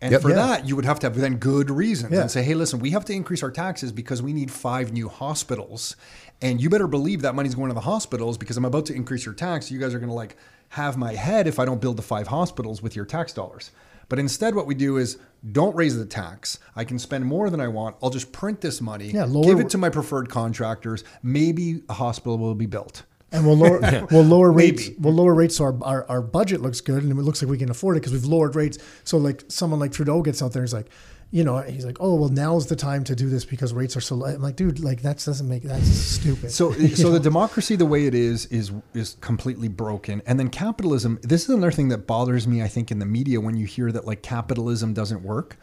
And 0.00 0.12
Yep. 0.12 0.22
for 0.22 0.28
Yeah. 0.30 0.36
that, 0.36 0.68
you 0.68 0.76
would 0.76 0.84
have 0.84 0.98
to 1.00 1.06
have 1.06 1.16
then 1.16 1.36
good 1.36 1.70
reasons 1.70 2.12
Yeah. 2.12 2.20
and 2.22 2.30
say, 2.30 2.42
hey, 2.42 2.54
listen, 2.54 2.80
we 2.80 2.90
have 2.90 3.04
to 3.06 3.12
increase 3.14 3.42
our 3.42 3.50
taxes 3.50 3.92
because 3.92 4.20
we 4.22 4.32
need 4.34 4.50
five 4.50 4.92
new 4.92 5.08
hospitals. 5.08 5.96
And 6.42 6.60
you 6.60 6.68
better 6.68 6.86
believe 6.86 7.22
that 7.22 7.34
money's 7.34 7.54
going 7.54 7.68
to 7.68 7.74
the 7.74 7.80
hospitals 7.80 8.36
because 8.36 8.56
I'm 8.58 8.64
about 8.66 8.84
to 8.86 8.94
increase 8.94 9.24
your 9.24 9.34
tax. 9.34 9.70
You 9.70 9.78
guys 9.78 9.94
are 9.94 9.98
going 9.98 10.10
to 10.10 10.14
like 10.14 10.36
have 10.70 10.96
my 10.98 11.14
head 11.14 11.46
if 11.46 11.58
I 11.58 11.64
don't 11.64 11.80
build 11.80 11.96
the 11.96 12.02
five 12.02 12.26
hospitals 12.26 12.82
with 12.82 12.94
your 12.94 13.06
tax 13.06 13.32
dollars. 13.32 13.70
But 14.08 14.18
instead, 14.18 14.54
what 14.54 14.66
we 14.66 14.74
do 14.74 14.98
is 14.98 15.16
don't 15.50 15.74
raise 15.74 15.96
the 15.96 16.04
tax. 16.06 16.58
I 16.76 16.84
can 16.84 16.98
spend 16.98 17.24
more 17.24 17.48
than 17.50 17.60
I 17.60 17.68
want. 17.68 17.96
I'll 18.02 18.10
just 18.10 18.32
print 18.32 18.60
this 18.60 18.80
money, 18.80 19.10
Yeah, 19.12 19.24
lower- 19.24 19.44
give 19.46 19.60
it 19.60 19.70
to 19.70 19.78
my 19.78 19.88
preferred 19.88 20.28
contractors. 20.28 21.02
Maybe 21.22 21.82
a 21.88 21.94
hospital 21.94 22.38
will 22.38 22.54
be 22.54 22.66
built. 22.66 23.02
And 23.32 23.46
we'll 23.46 23.56
lower 23.56 24.06
we'll 24.10 24.22
lower 24.22 24.52
rates 24.52 24.88
Maybe. 24.88 24.96
we'll 25.00 25.14
lower 25.14 25.34
rates 25.34 25.56
so 25.56 25.64
our, 25.64 25.84
our, 25.84 26.06
our 26.08 26.22
budget 26.22 26.60
looks 26.62 26.80
good 26.80 27.02
and 27.02 27.10
it 27.12 27.14
looks 27.16 27.42
like 27.42 27.50
we 27.50 27.58
can 27.58 27.70
afford 27.70 27.96
it 27.96 28.00
because 28.00 28.12
we've 28.12 28.24
lowered 28.24 28.54
rates 28.54 28.78
so 29.04 29.18
like 29.18 29.44
someone 29.48 29.80
like 29.80 29.92
Trudeau 29.92 30.22
gets 30.22 30.42
out 30.42 30.52
there 30.52 30.62
and 30.62 30.68
he's 30.68 30.74
like 30.74 30.88
you 31.32 31.42
know 31.42 31.58
he's 31.60 31.84
like 31.84 31.96
oh 31.98 32.14
well 32.14 32.28
now's 32.28 32.66
the 32.68 32.76
time 32.76 33.02
to 33.02 33.16
do 33.16 33.28
this 33.28 33.44
because 33.44 33.72
rates 33.74 33.96
are 33.96 34.00
so 34.00 34.14
low 34.14 34.26
I'm 34.26 34.40
like 34.40 34.54
dude 34.54 34.78
like 34.78 35.02
that 35.02 35.18
doesn't 35.24 35.48
make 35.48 35.64
that's 35.64 35.88
stupid 35.88 36.52
So, 36.52 36.72
eh, 36.78 36.94
so 36.94 37.10
the 37.10 37.18
democracy, 37.18 37.74
the 37.74 37.84
way 37.84 38.06
it 38.06 38.14
is, 38.14 38.46
is 38.46 38.70
is 38.94 39.16
completely 39.20 39.66
broken. 39.68 40.22
And 40.26 40.38
then 40.38 40.48
capitalism. 40.48 41.18
This 41.22 41.42
is 41.42 41.50
another 41.50 41.72
thing 41.72 41.88
that 41.88 42.06
bothers 42.06 42.46
me. 42.46 42.62
I 42.62 42.68
think 42.68 42.90
in 42.92 43.00
the 43.00 43.06
media 43.06 43.40
when 43.40 43.56
you 43.56 43.66
hear 43.66 43.90
that 43.90 44.06
like 44.06 44.22
capitalism 44.22 44.94
doesn't 44.94 45.22
work, 45.22 45.56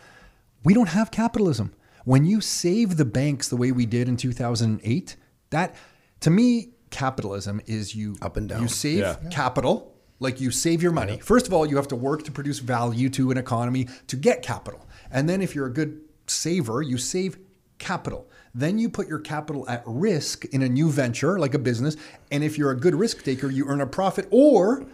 we 0.66 0.74
don't 0.74 0.90
have 0.90 1.12
capitalism. 1.12 1.74
When 2.04 2.26
you 2.26 2.42
save 2.42 2.98
the 2.98 3.06
banks 3.06 3.48
the 3.48 3.56
way 3.56 3.72
we 3.72 3.86
did 3.86 4.10
in 4.10 4.18
2008, 4.18 5.16
that 5.52 5.76
to 6.20 6.30
me, 6.30 6.74
capitalism 6.94 7.60
is 7.66 7.94
you 7.96 8.16
Up 8.22 8.38
and 8.38 8.48
down. 8.48 8.62
You 8.62 8.68
save 8.70 9.00
Yeah. 9.00 9.16
capital, 9.30 9.94
like 10.22 10.40
you 10.40 10.52
save 10.52 10.82
your 10.82 10.94
money. 10.94 11.20
First 11.22 11.48
of 11.48 11.54
all, 11.54 11.66
you 11.66 11.76
have 11.76 11.88
to 11.90 11.96
work 11.98 12.24
to 12.24 12.32
produce 12.32 12.60
value 12.60 13.10
to 13.10 13.32
an 13.32 13.38
economy 13.38 13.88
to 14.08 14.16
get 14.16 14.42
capital. 14.42 14.88
And 15.12 15.28
then 15.28 15.42
if 15.42 15.54
you're 15.56 15.66
a 15.68 15.74
good 15.74 16.00
saver, 16.28 16.82
you 16.82 16.98
save 16.98 17.38
capital. 17.80 18.30
Then 18.56 18.78
you 18.78 18.88
put 18.90 19.08
your 19.10 19.20
capital 19.20 19.68
at 19.68 19.84
risk 19.86 20.46
in 20.46 20.62
a 20.62 20.70
new 20.70 20.90
venture 20.90 21.38
like 21.40 21.54
a 21.56 21.60
business. 21.60 21.98
And 22.32 22.44
if 22.44 22.58
you're 22.58 22.72
a 22.72 22.78
good 22.80 22.96
risk 22.96 23.24
taker, 23.24 23.50
you 23.50 23.66
earn 23.68 23.82
a 23.82 23.88
profit 23.88 24.28
or 24.32 24.86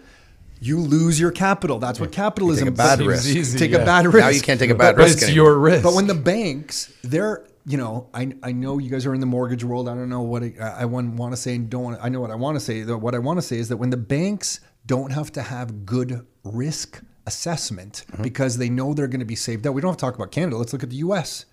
you 0.62 0.78
lose 0.80 1.20
your 1.20 1.32
capital. 1.32 1.78
That's 1.80 2.00
what 2.00 2.12
capitalism 2.12 2.66
Take 2.68 2.74
a 2.74 2.78
bad 2.78 3.00
does. 3.00 3.08
risk. 3.08 3.28
Easy, 3.28 3.60
Take 3.60 3.74
a 3.74 3.80
bad 3.80 4.06
risk. 4.06 4.18
Now 4.18 4.30
you 4.30 4.42
can't 4.42 4.60
take 4.60 4.70
a 4.72 4.76
bad 4.76 4.96
But 4.96 5.04
risk 5.04 5.18
it's 5.20 5.28
anymore. 5.28 5.46
your 5.52 5.60
risk. 5.60 5.84
But 5.84 5.94
when 5.94 6.08
the 6.08 6.16
banks, 6.16 6.92
they're, 7.04 7.44
you 7.70 7.78
know, 7.78 8.10
I, 8.16 8.34
I 8.42 8.52
know 8.52 8.80
you 8.80 8.90
guys 8.90 9.06
are 9.06 9.14
in 9.14 9.20
the 9.20 9.28
mortgage 9.28 9.64
world. 9.64 9.88
I 9.88 9.94
don't 9.94 10.10
know 10.10 10.22
what 10.22 10.42
I, 10.42 10.54
I 10.60 10.86
want 10.86 11.34
to 11.34 11.38
say 11.38 11.54
and 11.56 11.70
don't 11.70 11.84
want. 11.84 12.00
I 12.02 12.10
know 12.10 12.20
what 12.20 12.32
I 12.32 12.36
want 12.36 12.56
to 12.56 12.60
say. 12.60 12.84
What 12.84 13.14
I 13.14 13.20
want 13.20 13.38
to 13.38 13.44
say 13.44 13.58
is 13.58 13.70
that 13.70 13.78
when 13.78 13.92
the 13.92 13.98
banks 13.98 14.60
don't 14.88 15.12
have 15.12 15.32
to 15.34 15.42
have 15.44 15.86
good 15.86 16.26
risk 16.44 17.04
assessment 17.28 18.06
Mm-hmm. 18.12 18.24
because 18.24 18.58
they 18.58 18.70
know 18.70 18.96
they're 18.96 19.08
going 19.08 19.20
to 19.20 19.26
be 19.26 19.36
saved 19.36 19.68
out. 19.68 19.76
We 19.76 19.82
don't 19.82 19.90
have 19.92 19.98
to 19.98 20.06
talk 20.06 20.16
about 20.16 20.32
Canada. 20.32 20.58
Let's 20.58 20.74
look 20.74 20.82
at 20.82 20.90
the 20.90 20.96
U.S. 21.08 21.46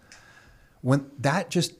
When 0.81 1.11
that 1.19 1.51
just 1.51 1.75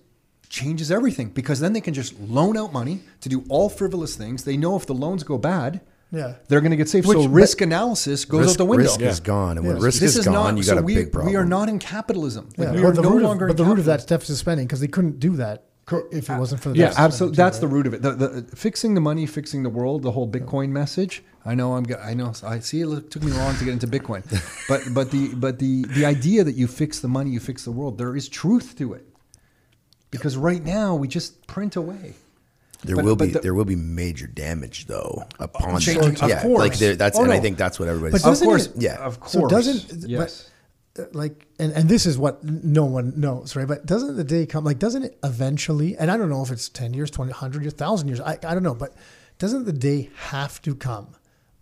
changes 0.51 0.91
everything 0.91 1.31
because 1.31 1.61
then 1.61 1.73
they 1.73 1.81
can 1.81 1.95
just 1.95 2.19
loan 2.21 2.59
out 2.59 2.75
money 2.75 3.01
to 3.23 3.29
do 3.31 3.43
all 3.49 3.71
frivolous 3.71 4.17
things. 4.17 4.45
They 4.45 4.59
know 4.59 4.77
if 4.77 4.85
the 4.85 4.93
loans 4.95 5.25
go 5.25 5.39
bad, 5.39 5.81
Yeah. 6.13 6.35
they're 6.49 6.61
going 6.61 6.71
to 6.71 6.77
get 6.77 6.89
saved. 6.89 7.07
Which- 7.07 7.19
so 7.19 7.29
risk 7.29 7.61
analysis 7.61 8.25
goes 8.25 8.41
risk, 8.43 8.51
out 8.53 8.59
the 8.59 8.65
window. 8.65 8.85
risk 8.85 9.01
is 9.01 9.21
gone, 9.21 9.59
and 9.59 9.67
when 9.67 9.77
Yeah. 9.77 9.83
risk 9.85 10.01
This 10.01 10.11
is, 10.13 10.19
is 10.21 10.25
gone, 10.27 10.35
not. 10.35 10.57
you 10.57 10.63
so 10.63 10.75
got 10.75 10.81
a 10.83 10.85
we, 10.85 10.95
big 10.95 11.13
problem. 11.13 11.33
we 11.33 11.37
are 11.37 11.45
not 11.45 11.69
in 11.69 11.79
capitalism. 11.79 12.49
Like, 12.57 12.69
yeah. 12.69 12.75
we 12.75 12.85
are 12.85 12.93
the 12.93 13.03
no 13.03 13.11
root, 13.11 13.23
longer. 13.23 13.47
but 13.47 13.53
in 13.53 13.57
the 13.57 13.65
root 13.65 13.79
of 13.79 13.85
that 13.87 14.07
deficit 14.07 14.37
spending 14.37 14.67
because 14.67 14.81
they 14.81 14.87
couldn't 14.89 15.19
do 15.21 15.37
that 15.37 15.65
if 16.11 16.31
it 16.31 16.39
wasn't 16.39 16.61
for 16.63 16.71
the 16.71 16.77
Yeah, 16.79 16.93
absolutely. 16.97 17.37
That's 17.37 17.59
too, 17.59 17.67
the 17.69 17.73
root 17.75 17.87
of 17.87 17.95
it. 17.95 18.03
The, 18.03 18.13
the, 18.13 18.57
fixing 18.57 18.95
the 18.95 19.01
money, 19.01 19.25
fixing 19.27 19.63
the 19.63 19.69
world, 19.71 20.03
the 20.03 20.11
whole 20.13 20.29
Bitcoin 20.29 20.71
message. 20.71 21.23
I 21.45 21.55
know. 21.55 21.75
I'm. 21.75 21.87
I 22.03 22.13
know. 22.15 22.33
I 22.45 22.59
see. 22.59 22.81
It 22.81 23.11
took 23.11 23.23
me 23.23 23.31
long 23.33 23.55
to 23.57 23.65
get 23.65 23.73
into 23.73 23.87
Bitcoin, 23.87 24.23
but 24.69 24.83
but 24.93 25.13
the 25.13 25.33
but 25.35 25.59
the 25.61 25.85
the 25.87 26.05
idea 26.05 26.43
that 26.43 26.57
you 26.57 26.67
fix 26.67 26.99
the 26.99 27.07
money, 27.09 27.31
you 27.31 27.39
fix 27.41 27.65
the 27.65 27.71
world. 27.71 27.99
There 27.99 28.17
is 28.17 28.29
truth 28.29 28.75
to 28.79 28.95
it, 28.95 29.07
because 30.11 30.37
right 30.37 30.65
now 30.65 30.97
we 30.97 31.07
just 31.07 31.47
print 31.47 31.77
away. 31.77 32.15
There 32.87 32.97
But- 32.97 33.05
will 33.05 33.17
but 33.17 33.25
be 33.27 33.31
the- 33.33 33.41
there 33.41 33.55
will 33.55 33.65
be 33.65 33.77
major 33.77 34.27
damage 34.27 34.87
though 34.87 35.25
upon 35.39 35.81
Changing- 35.81 36.15
that. 36.15 36.23
of 36.23 36.29
yeah, 36.29 36.43
course. 36.43 36.59
like 36.61 36.79
there, 36.79 36.97
that's 36.97 37.19
Oh, 37.19 37.23
and 37.25 37.33
I 37.33 37.41
think 37.41 37.57
that's 37.59 37.79
what 37.79 37.89
everybody's. 37.89 38.23
But 38.23 38.33
Of 38.33 38.41
course. 38.41 38.67
it- 38.67 38.73
Yeah. 38.79 38.95
Of 38.97 39.21
course. 39.21 39.33
So 39.33 39.47
doesn't 39.49 40.09
yes. 40.09 40.49
but, 40.95 41.03
uh, 41.03 41.07
like 41.13 41.47
and, 41.59 41.73
and 41.73 41.89
this 41.89 42.07
is 42.07 42.17
what 42.17 42.43
no 42.45 42.85
one 42.87 43.13
knows 43.17 43.55
right 43.55 43.69
but 43.69 43.85
doesn't 43.85 44.17
the 44.17 44.25
day 44.25 44.47
come 44.47 44.65
like 44.65 44.79
doesn't 44.79 45.03
it 45.03 45.19
eventually 45.23 45.95
and 45.99 46.11
i 46.11 46.17
don't 46.17 46.31
know 46.31 46.43
if 46.43 46.51
it's 46.51 46.71
10 46.71 46.95
years 46.95 47.11
20 47.11 47.33
100 47.33 47.63
years 47.63 47.75
1000 47.75 48.09
years 48.09 48.19
I, 48.21 48.39
I 48.43 48.55
don't 48.55 48.63
know 48.63 48.75
but 48.75 48.95
doesn't 49.39 49.67
the 49.67 49.75
day 49.75 50.09
have 50.31 50.63
to 50.63 50.75
come 50.75 51.09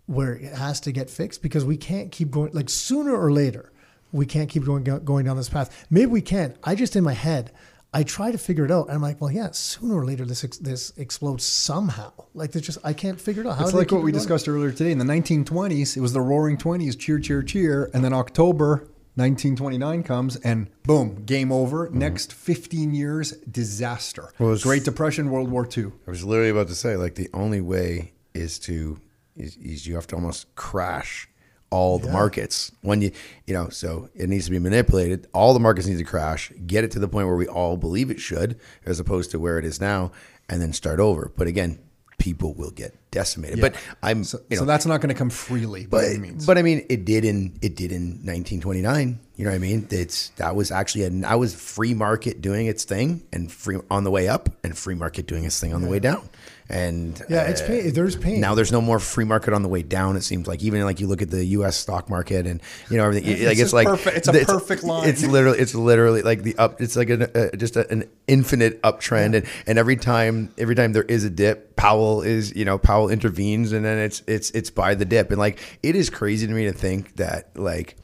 where 0.05 0.35
it 0.35 0.53
has 0.53 0.79
to 0.81 0.93
get 0.93 1.09
fixed 1.09 1.41
because 1.41 1.65
we 1.65 1.75
can't 1.75 2.11
keep 2.13 2.31
going 2.31 2.51
like 2.53 2.69
sooner 2.69 3.13
or 3.13 3.29
later 3.31 3.73
we 4.13 4.25
can't 4.25 4.47
keep 4.49 4.63
going 4.63 4.83
going 4.85 5.25
down 5.25 5.35
this 5.35 5.49
path 5.49 5.85
maybe 5.89 6.05
we 6.05 6.21
can 6.21 6.55
i 6.63 6.73
just 6.75 6.95
in 6.95 7.03
my 7.03 7.11
head 7.13 7.51
I 7.95 8.03
try 8.03 8.31
to 8.31 8.37
figure 8.37 8.65
it 8.65 8.71
out, 8.71 8.87
and 8.87 8.95
I'm 8.95 9.01
like, 9.01 9.21
well, 9.21 9.31
yeah, 9.31 9.49
sooner 9.51 9.95
or 9.95 10.05
later 10.05 10.25
this 10.25 10.43
ex- 10.43 10.57
this 10.57 10.91
explodes 10.97 11.45
somehow. 11.45 12.11
Like, 12.33 12.51
there's 12.51 12.65
just 12.65 12.77
I 12.83 12.91
can't 12.93 13.19
figure 13.19 13.41
it 13.43 13.47
out. 13.47 13.57
How 13.57 13.63
It's 13.65 13.73
like 13.73 13.87
keep 13.87 13.93
what 13.97 14.03
we 14.03 14.11
going? 14.11 14.19
discussed 14.19 14.47
earlier 14.49 14.71
today. 14.71 14.91
In 14.91 14.97
the 14.97 15.05
1920s, 15.05 15.95
it 15.95 16.01
was 16.01 16.11
the 16.13 16.19
Roaring 16.21 16.57
Twenties, 16.57 16.95
cheer, 16.97 17.19
cheer, 17.19 17.41
cheer, 17.41 17.89
and 17.93 18.03
then 18.03 18.11
October 18.13 18.87
1929 19.15 20.03
comes, 20.03 20.35
and 20.35 20.69
boom, 20.83 21.23
game 21.25 21.51
over. 21.53 21.87
Mm-hmm. 21.87 21.97
Next 21.99 22.33
15 22.33 22.93
years, 22.93 23.31
disaster. 23.49 24.29
Well, 24.39 24.49
it's- 24.49 24.63
Great 24.63 24.83
Depression, 24.83 25.31
World 25.31 25.49
War 25.49 25.65
II. 25.75 25.85
I 26.05 26.11
was 26.11 26.23
literally 26.25 26.49
about 26.49 26.67
to 26.67 26.75
say, 26.75 26.97
like, 26.97 27.15
the 27.15 27.29
only 27.33 27.61
way 27.61 28.11
is 28.33 28.59
to 28.59 28.99
is, 29.37 29.55
is 29.57 29.87
you 29.87 29.95
have 29.95 30.07
to 30.07 30.15
almost 30.15 30.53
crash 30.55 31.29
all 31.75 31.99
the 31.99 32.11
markets 32.11 32.71
when 32.81 33.01
you 33.01 33.11
you 33.47 33.53
know 33.53 33.67
so 33.69 34.09
it 34.15 34.29
needs 34.29 34.45
to 34.45 34.51
be 34.51 34.59
manipulated 34.59 35.27
all 35.33 35.53
the 35.53 35.59
markets 35.59 35.85
need 35.87 35.97
to 35.97 36.03
crash 36.15 36.51
get 36.65 36.83
it 36.85 36.91
to 36.91 36.99
the 36.99 37.07
point 37.07 37.27
where 37.27 37.35
we 37.35 37.47
all 37.47 37.75
believe 37.75 38.09
it 38.09 38.19
should 38.19 38.57
as 38.85 38.99
opposed 38.99 39.29
to 39.31 39.37
where 39.39 39.57
it 39.59 39.65
is 39.65 39.81
now 39.81 40.09
and 40.49 40.61
then 40.61 40.71
start 40.71 40.99
over 40.99 41.31
but 41.35 41.47
again 41.47 41.77
people 42.17 42.53
will 42.53 42.71
get 42.71 42.93
decimated 43.11 43.59
but 43.59 43.75
i'm 44.01 44.23
So, 44.23 44.39
you 44.49 44.55
know 44.55 44.61
so 44.61 44.65
that's 44.65 44.85
not 44.85 45.01
going 45.01 45.09
to 45.13 45.19
come 45.23 45.29
freely 45.29 45.85
by 45.85 45.97
but 45.97 46.05
any 46.05 46.19
means. 46.19 46.45
but 46.45 46.57
I 46.57 46.61
mean, 46.61 46.85
it 46.89 47.03
did 47.03 47.25
in 47.25 47.57
it 47.61 47.75
did 47.75 47.91
in 47.91 48.03
1929. 48.23 49.19
You 49.35 49.43
know 49.43 49.51
what 49.51 49.55
I 49.55 49.59
mean? 49.59 49.87
It's 49.91 50.29
that 50.37 50.55
was 50.55 50.71
actually 50.71 51.03
a 51.03 51.09
that 51.09 51.37
was 51.37 51.53
free 51.53 51.93
market 51.93 52.41
doing 52.41 52.67
its 52.67 52.85
thing 52.85 53.23
and 53.33 53.51
free 53.51 53.79
on 53.91 54.05
the 54.05 54.11
way 54.11 54.29
up, 54.29 54.49
and 54.63 54.77
free 54.77 54.95
market 54.95 55.27
doing 55.27 55.43
its 55.43 55.59
thing 55.59 55.73
on 55.73 55.81
the 55.81 55.89
way 55.89 55.99
down. 55.99 56.29
And 56.67 57.21
Yeah, 57.29 57.43
it's 57.43 57.61
pain. 57.61 57.93
There's 57.93 58.15
pain. 58.15 58.39
Now 58.39 58.55
there's 58.55 58.71
no 58.71 58.81
more 58.81 58.97
free 58.97 59.25
market 59.25 59.53
on 59.53 59.61
the 59.61 59.69
way 59.69 59.83
down. 59.83 60.15
It 60.15 60.23
seems 60.23 60.47
like 60.47 60.63
even 60.63 60.81
like 60.83 60.99
you 60.99 61.05
look 61.05 61.21
at 61.21 61.29
the 61.29 61.45
U.S. 61.45 61.77
stock 61.77 62.09
market 62.09 62.47
and 62.47 62.59
you 62.89 62.97
know 62.97 63.05
everything. 63.05 63.45
like 63.45 63.59
it's 63.59 63.71
like 63.71 63.87
perfect. 63.87 64.17
It's 64.17 64.27
a 64.27 64.45
perfect 64.45 64.83
line. 64.83 65.07
It's 65.07 65.23
literally 65.23 65.59
it's 65.59 65.75
literally 65.75 66.23
like 66.23 66.41
the 66.41 66.57
up. 66.57 66.81
It's 66.81 66.95
like 66.95 67.11
an, 67.11 67.23
uh, 67.23 67.55
just 67.55 67.75
a, 67.75 67.87
an 67.91 68.09
infinite 68.27 68.81
uptrend, 68.81 69.35
and 69.35 69.45
and 69.67 69.77
every 69.77 69.95
time 69.95 70.51
every 70.57 70.73
time 70.73 70.93
there 70.93 71.03
is 71.03 71.23
a 71.23 71.29
dip, 71.29 71.75
Powell 71.75 72.23
is 72.23 72.55
you 72.55 72.65
know 72.65 72.79
Powell 72.79 73.09
intervenes, 73.09 73.71
and 73.71 73.85
then 73.85 73.99
it's 73.99 74.23
it's 74.25 74.49
it's 74.51 74.71
by 74.71 74.95
the 74.95 75.05
dip, 75.05 75.29
and 75.29 75.37
like 75.37 75.59
it 75.83 75.95
is 75.95 76.09
crazy 76.09 76.47
to 76.47 76.53
me 76.53 76.65
to 76.65 76.73
think 76.73 77.17
that 77.17 77.55
like 77.55 77.95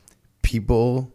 people, 0.44 1.12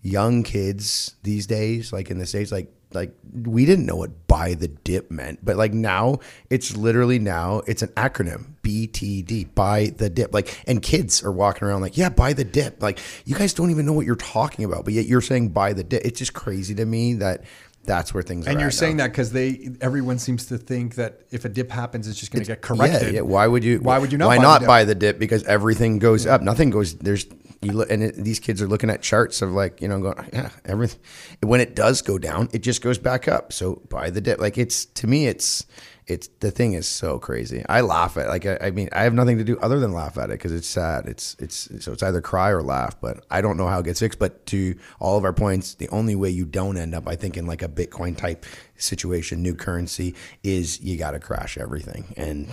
young 0.00 0.44
kids 0.44 1.16
these 1.24 1.48
days, 1.48 1.92
like 1.92 2.08
in 2.08 2.18
the 2.18 2.26
states, 2.26 2.52
like 2.52 2.72
like 2.94 3.14
we 3.32 3.66
didn't 3.66 3.86
know 3.86 3.96
what 3.96 4.26
buy 4.26 4.54
the 4.54 4.68
dip 4.68 5.10
meant, 5.10 5.44
but 5.44 5.56
like 5.56 5.72
now 5.72 6.18
it's 6.50 6.76
literally 6.76 7.18
now 7.18 7.62
it's 7.66 7.82
an 7.82 7.88
acronym 7.90 8.54
BTD 8.62 9.54
buy 9.54 9.92
the 9.96 10.08
dip. 10.08 10.32
Like 10.32 10.62
and 10.66 10.80
kids 10.80 11.22
are 11.22 11.32
walking 11.32 11.66
around 11.66 11.82
like 11.82 11.96
yeah 11.96 12.08
buy 12.08 12.32
the 12.32 12.44
dip. 12.44 12.82
Like 12.82 12.98
you 13.24 13.34
guys 13.34 13.52
don't 13.52 13.70
even 13.70 13.86
know 13.86 13.92
what 13.92 14.06
you're 14.06 14.16
talking 14.16 14.64
about, 14.64 14.84
but 14.84 14.94
yet 14.94 15.06
you're 15.06 15.20
saying 15.20 15.50
buy 15.50 15.72
the 15.72 15.84
dip. 15.84 16.04
It's 16.04 16.18
just 16.18 16.34
crazy 16.34 16.74
to 16.76 16.84
me 16.84 17.14
that 17.14 17.44
that's 17.84 18.12
where 18.12 18.22
things. 18.22 18.46
and 18.46 18.60
you're 18.60 18.70
saying 18.70 18.96
now. 18.96 19.04
that 19.04 19.10
because 19.10 19.32
they 19.32 19.70
everyone 19.80 20.18
seems 20.18 20.46
to 20.46 20.58
think 20.58 20.96
that 20.96 21.20
if 21.30 21.44
a 21.44 21.48
dip 21.48 21.70
happens, 21.70 22.08
it's 22.08 22.18
just 22.18 22.32
going 22.32 22.42
to 22.42 22.48
get 22.48 22.62
corrected. 22.62 23.14
yeah. 23.14 23.20
Why 23.20 23.46
would 23.46 23.64
you? 23.64 23.78
Why 23.78 23.98
would 23.98 24.12
you 24.12 24.18
not? 24.18 24.26
Why 24.26 24.36
buy 24.38 24.42
not 24.42 24.54
the 24.54 24.60
dip? 24.60 24.68
buy 24.68 24.84
the 24.84 24.94
dip? 24.94 25.18
Because 25.18 25.44
everything 25.44 25.98
goes 25.98 26.26
up. 26.26 26.42
Nothing 26.42 26.70
goes. 26.70 26.94
There's 26.96 27.26
you 27.60 27.72
look, 27.72 27.90
and 27.90 28.02
it, 28.02 28.16
these 28.16 28.40
kids 28.40 28.60
are 28.60 28.68
looking 28.68 28.90
at 28.90 29.02
charts 29.02 29.42
of 29.42 29.52
like 29.52 29.80
you 29.80 29.88
know 29.88 30.00
going 30.00 30.28
yeah 30.32 30.50
everything. 30.64 31.00
When 31.40 31.60
it 31.60 31.74
does 31.74 32.02
go 32.02 32.18
down, 32.18 32.48
it 32.52 32.60
just 32.60 32.82
goes 32.82 32.98
back 32.98 33.28
up. 33.28 33.52
So 33.52 33.82
buy 33.88 34.10
the 34.10 34.20
dip. 34.20 34.38
Like 34.38 34.58
it's 34.58 34.84
to 34.86 35.06
me, 35.06 35.26
it's 35.26 35.66
it's 36.06 36.28
the 36.40 36.50
thing 36.50 36.74
is 36.74 36.86
so 36.86 37.18
crazy. 37.18 37.64
I 37.68 37.80
laugh 37.80 38.16
at 38.16 38.28
like 38.28 38.44
I, 38.44 38.58
I 38.60 38.70
mean 38.70 38.88
I 38.92 39.04
have 39.04 39.14
nothing 39.14 39.38
to 39.38 39.44
do 39.44 39.58
other 39.60 39.80
than 39.80 39.92
laugh 39.92 40.18
at 40.18 40.24
it 40.24 40.34
because 40.34 40.52
it's 40.52 40.68
sad. 40.68 41.06
It's 41.06 41.34
it's 41.38 41.68
so 41.84 41.92
it's 41.92 42.02
either 42.02 42.20
cry 42.20 42.50
or 42.50 42.62
laugh. 42.62 43.00
But 43.00 43.24
I 43.30 43.40
don't 43.40 43.56
know 43.56 43.68
how 43.68 43.78
it 43.78 43.86
gets 43.86 44.00
fixed. 44.00 44.18
But 44.18 44.44
to 44.46 44.76
all 45.00 45.16
of 45.16 45.24
our 45.24 45.32
points, 45.32 45.74
the 45.74 45.88
only 45.88 46.14
way 46.14 46.30
you 46.30 46.44
don't 46.44 46.76
end 46.76 46.94
up, 46.94 47.08
I 47.08 47.16
think, 47.16 47.36
in 47.36 47.46
like 47.46 47.62
a 47.62 47.68
Bitcoin 47.68 48.16
type 48.16 48.44
situation, 48.76 49.42
new 49.42 49.54
currency, 49.54 50.14
is 50.42 50.80
you 50.80 50.98
got 50.98 51.12
to 51.12 51.20
crash 51.20 51.56
everything 51.56 52.12
and 52.16 52.48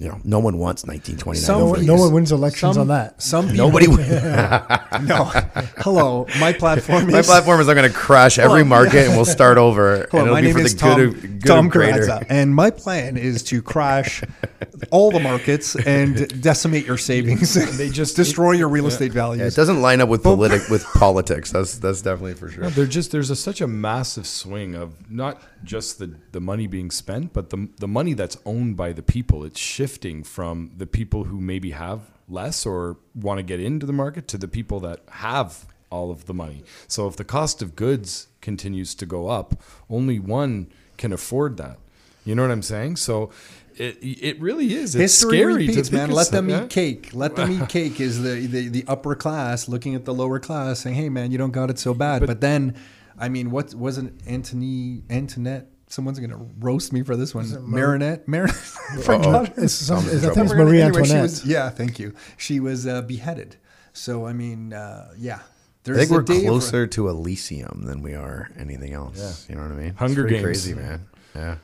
you 0.00 0.08
know, 0.08 0.18
no 0.24 0.38
one 0.38 0.56
wants 0.56 0.82
1929. 0.84 1.36
Some 1.44 1.58
No, 1.60 1.66
one- 1.66 1.84
no 1.86 1.94
one 1.94 2.12
wins 2.14 2.32
elections 2.32 2.74
Some- 2.74 2.80
on 2.82 2.88
that. 2.88 3.20
Some 3.22 3.48
people, 3.50 3.66
Nobody. 3.68 3.86
no. 5.06 5.24
Hello, 5.76 6.26
my 6.40 6.54
platform 6.54 7.08
is 7.08 7.12
My 7.12 7.20
platform 7.22 7.60
is 7.60 7.68
I'm 7.68 7.76
going 7.76 7.88
to 7.90 7.94
crash 7.96 8.38
every 8.38 8.64
market 8.64 9.06
and 9.06 9.14
we'll 9.14 9.26
start 9.26 9.58
over. 9.58 10.08
Hello, 10.10 10.22
and 10.24 10.26
it'll 10.28 10.34
my 10.34 10.40
be 10.40 10.46
name 10.46 10.54
for 10.56 10.60
is 10.62 10.74
the 10.74 10.80
Tom, 10.80 10.96
good 10.98 11.08
of, 11.08 11.22
good 11.40 11.46
Tom 11.48 11.66
of 11.66 11.72
greater. 11.72 12.20
And 12.30 12.54
my 12.54 12.70
plan 12.70 13.18
is 13.18 13.42
to 13.44 13.60
crash 13.60 14.22
all 14.90 15.10
the 15.10 15.20
markets 15.20 15.76
and 15.76 16.42
decimate 16.42 16.86
your 16.86 16.96
savings. 16.98 17.52
They 17.76 17.90
just- 17.90 18.16
destroy 18.16 18.52
your 18.52 18.68
real 18.70 18.86
estate 18.86 19.08
Yeah, 19.08 19.12
values. 19.12 19.52
it 19.52 19.56
doesn't 19.56 19.82
line 19.82 20.00
up 20.00 20.08
with 20.08 20.22
politic 20.22 20.62
with 20.70 20.82
politics. 20.84 21.50
That's 21.52 21.78
that's 21.78 22.00
definitely 22.00 22.34
for 22.34 22.48
sure. 22.50 22.62
No, 22.64 22.70
there 22.70 22.86
just 22.86 23.12
there's 23.12 23.28
a, 23.28 23.36
such 23.36 23.60
a 23.60 23.66
massive 23.66 24.26
swing 24.26 24.74
of 24.74 24.94
not 25.10 25.40
just 25.64 25.98
the, 25.98 26.16
the 26.32 26.40
money 26.40 26.66
being 26.66 26.90
spent, 26.90 27.32
but 27.32 27.50
the 27.50 27.68
the 27.78 27.88
money 27.88 28.14
that's 28.14 28.36
owned 28.44 28.76
by 28.76 28.92
the 28.92 29.02
people. 29.02 29.44
It's 29.44 29.60
shifting 29.60 30.24
from 30.24 30.72
the 30.76 30.86
people 30.86 31.24
who 31.24 31.40
maybe 31.40 31.72
have 31.72 32.10
less 32.28 32.64
or 32.64 32.96
want 33.14 33.38
to 33.38 33.42
get 33.42 33.60
into 33.60 33.86
the 33.86 33.92
market 33.92 34.28
to 34.28 34.38
the 34.38 34.48
people 34.48 34.80
that 34.80 35.00
have 35.10 35.66
all 35.90 36.10
of 36.10 36.26
the 36.26 36.34
money. 36.34 36.62
So 36.86 37.08
if 37.08 37.16
the 37.16 37.24
cost 37.24 37.62
of 37.62 37.76
goods 37.76 38.28
continues 38.40 38.94
to 38.94 39.06
go 39.06 39.28
up, 39.28 39.60
only 39.88 40.18
one 40.18 40.68
can 40.96 41.12
afford 41.12 41.56
that. 41.56 41.78
You 42.24 42.34
know 42.34 42.42
what 42.42 42.50
I'm 42.50 42.62
saying? 42.62 42.96
So 42.96 43.30
it 43.76 43.98
it 44.02 44.40
really 44.40 44.74
is. 44.74 44.94
It's 44.94 45.20
History 45.20 45.38
scary 45.38 45.66
repeats, 45.66 45.90
man. 45.90 46.10
Let 46.10 46.28
them 46.28 46.50
eat 46.50 46.70
cake. 46.70 47.10
Let 47.12 47.34
them 47.36 47.50
eat 47.50 47.68
cake 47.68 48.00
is 48.00 48.22
the, 48.22 48.46
the 48.46 48.68
the 48.68 48.84
upper 48.86 49.14
class 49.14 49.68
looking 49.68 49.94
at 49.94 50.04
the 50.04 50.14
lower 50.14 50.38
class, 50.38 50.80
saying, 50.80 50.96
"Hey, 50.96 51.08
man, 51.08 51.32
you 51.32 51.38
don't 51.38 51.50
got 51.50 51.70
it 51.70 51.78
so 51.78 51.94
bad." 51.94 52.26
But, 52.26 52.40
then, 52.40 52.76
I 53.20 53.28
mean, 53.28 53.50
what 53.50 53.74
wasn't 53.74 54.20
Antony 54.26 55.02
Antoinette? 55.10 55.66
Someone's 55.88 56.18
gonna 56.20 56.40
roast 56.60 56.92
me 56.92 57.02
for 57.02 57.16
this 57.16 57.34
one. 57.34 57.46
Marinette, 57.70 58.26
Marinette. 58.28 58.54
Forgot 59.02 59.48
her 59.56 59.64
It's 59.64 59.74
some, 59.74 59.98
Tom's 60.04 60.24
I 60.24 60.28
think 60.34 60.44
it's 60.46 60.54
Marie 60.54 60.78
she 60.78 60.82
Antoinette. 60.82 61.22
was- 61.22 61.44
yeah, 61.46 61.68
thank 61.70 61.98
you. 61.98 62.14
She 62.36 62.60
was 62.60 62.86
uh, 62.86 63.02
beheaded. 63.02 63.56
So 63.92 64.24
I 64.26 64.32
mean, 64.32 64.72
uh, 64.72 65.12
yeah. 65.18 65.40
I 65.88 65.94
think 65.94 66.10
a 66.10 66.14
we're 66.14 66.22
day 66.22 66.42
closer 66.42 66.86
to 66.86 67.08
Elysium 67.08 67.82
than 67.86 68.02
we 68.02 68.14
are 68.14 68.50
anything 68.58 68.92
else. 68.92 69.46
Yeah. 69.48 69.54
You 69.54 69.60
know 69.60 69.68
what 69.68 69.78
I 69.78 69.82
mean? 69.82 69.94
Hunger 69.94 70.12
it's 70.26 70.30
pretty 70.30 70.34
Games. 70.36 70.44
crazy, 70.44 70.74
man. 70.74 71.06
Yeah. 71.34 71.56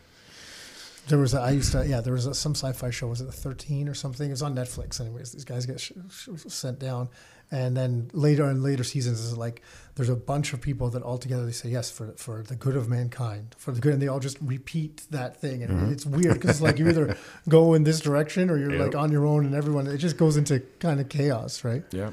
There 1.09 1.19
was 1.19 1.35
a, 1.35 1.41
I 1.41 1.51
used 1.53 1.71
to 1.73 1.87
yeah 1.87 2.01
there 2.01 2.15
was 2.15 2.27
a, 2.27 2.35
some 2.35 2.55
sci-fi 2.57 2.91
show 2.91 3.07
was 3.07 3.21
it 3.21 3.27
the 3.27 3.33
13 3.33 3.89
or 3.89 3.95
something 3.95 4.27
it 4.27 4.33
was 4.33 4.43
on 4.43 4.57
Netflix 4.57 5.01
anyways 5.01 5.31
these 5.33 5.45
guys 5.45 5.65
get 5.65 5.79
sh- 5.79 5.93
sh- 6.11 6.29
sent 6.49 6.81
down 6.81 7.09
and 7.51 7.77
then 7.77 8.11
later 8.13 8.49
in 8.51 8.63
later 8.63 8.83
seasons 8.85 9.21
is 9.21 9.37
like 9.37 9.63
there's 9.95 10.09
a 10.09 10.17
bunch 10.17 10.53
of 10.53 10.61
people 10.61 10.91
that 10.91 11.03
all 11.03 11.17
together 11.19 11.47
they 11.47 11.53
say 11.53 11.69
yes 11.69 11.91
for 11.91 12.13
for 12.17 12.43
the 12.43 12.57
good 12.57 12.77
of 12.77 12.89
mankind 12.89 13.55
for 13.57 13.71
the 13.73 13.81
good 13.81 13.93
and 13.93 14.03
they 14.03 14.09
all 14.09 14.19
just 14.21 14.37
repeat 14.41 15.03
that 15.11 15.41
thing 15.41 15.63
and 15.63 15.71
mm-hmm. 15.73 15.93
it's 15.93 16.05
weird 16.05 16.35
because 16.35 16.51
it's 16.51 16.61
like 16.61 16.79
you 16.79 16.89
either 16.89 17.17
go 17.49 17.75
in 17.75 17.85
this 17.85 18.01
direction 18.01 18.51
or 18.51 18.59
you're 18.59 18.73
Yep. 18.73 18.81
like 18.81 18.95
on 18.97 19.13
your 19.13 19.25
own 19.27 19.47
and 19.47 19.55
everyone 19.55 19.87
it 19.87 19.99
just 19.99 20.17
goes 20.17 20.37
into 20.37 20.61
kind 20.81 20.99
of 21.01 21.09
chaos 21.09 21.63
right 21.65 21.85
Yeah. 21.93 22.11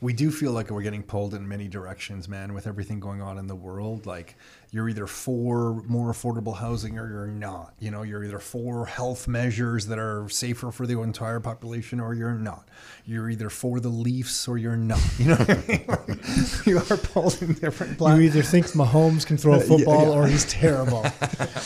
we 0.00 0.12
do 0.12 0.30
feel 0.30 0.52
like 0.52 0.70
we're 0.70 0.82
getting 0.82 1.02
pulled 1.02 1.32
in 1.32 1.48
many 1.48 1.68
directions, 1.68 2.28
man, 2.28 2.52
with 2.52 2.66
everything 2.66 3.00
going 3.00 3.22
on 3.22 3.38
in 3.38 3.46
the 3.46 3.54
world. 3.56 4.04
Like 4.04 4.36
you're 4.70 4.90
either 4.90 5.06
for 5.06 5.82
more 5.88 6.12
affordable 6.12 6.54
housing 6.54 6.98
or 6.98 7.08
you're 7.08 7.26
not. 7.26 7.72
You 7.78 7.90
know, 7.90 8.02
you're 8.02 8.22
either 8.22 8.38
for 8.38 8.84
health 8.84 9.26
measures 9.26 9.86
that 9.86 9.98
are 9.98 10.28
safer 10.28 10.70
for 10.70 10.86
the 10.86 11.00
entire 11.00 11.40
population 11.40 11.98
or 11.98 12.12
you're 12.12 12.34
not. 12.34 12.68
You're 13.08 13.30
either 13.30 13.50
for 13.50 13.78
the 13.78 13.88
Leafs 13.88 14.48
or 14.48 14.58
you're 14.58 14.76
not. 14.76 14.98
You 15.18 15.26
know 15.28 15.36
what 15.36 15.50
I 15.50 15.54
mean? 15.68 16.20
you 16.66 16.78
are 16.78 16.96
pulled 16.96 17.40
in 17.40 17.52
different 17.54 18.00
you 18.00 18.20
either 18.22 18.42
think 18.42 18.66
Mahomes 18.66 19.24
can 19.24 19.36
throw 19.36 19.54
a 19.54 19.60
football 19.70 20.10
or 20.12 20.26
he's 20.26 20.44
terrible 20.44 21.02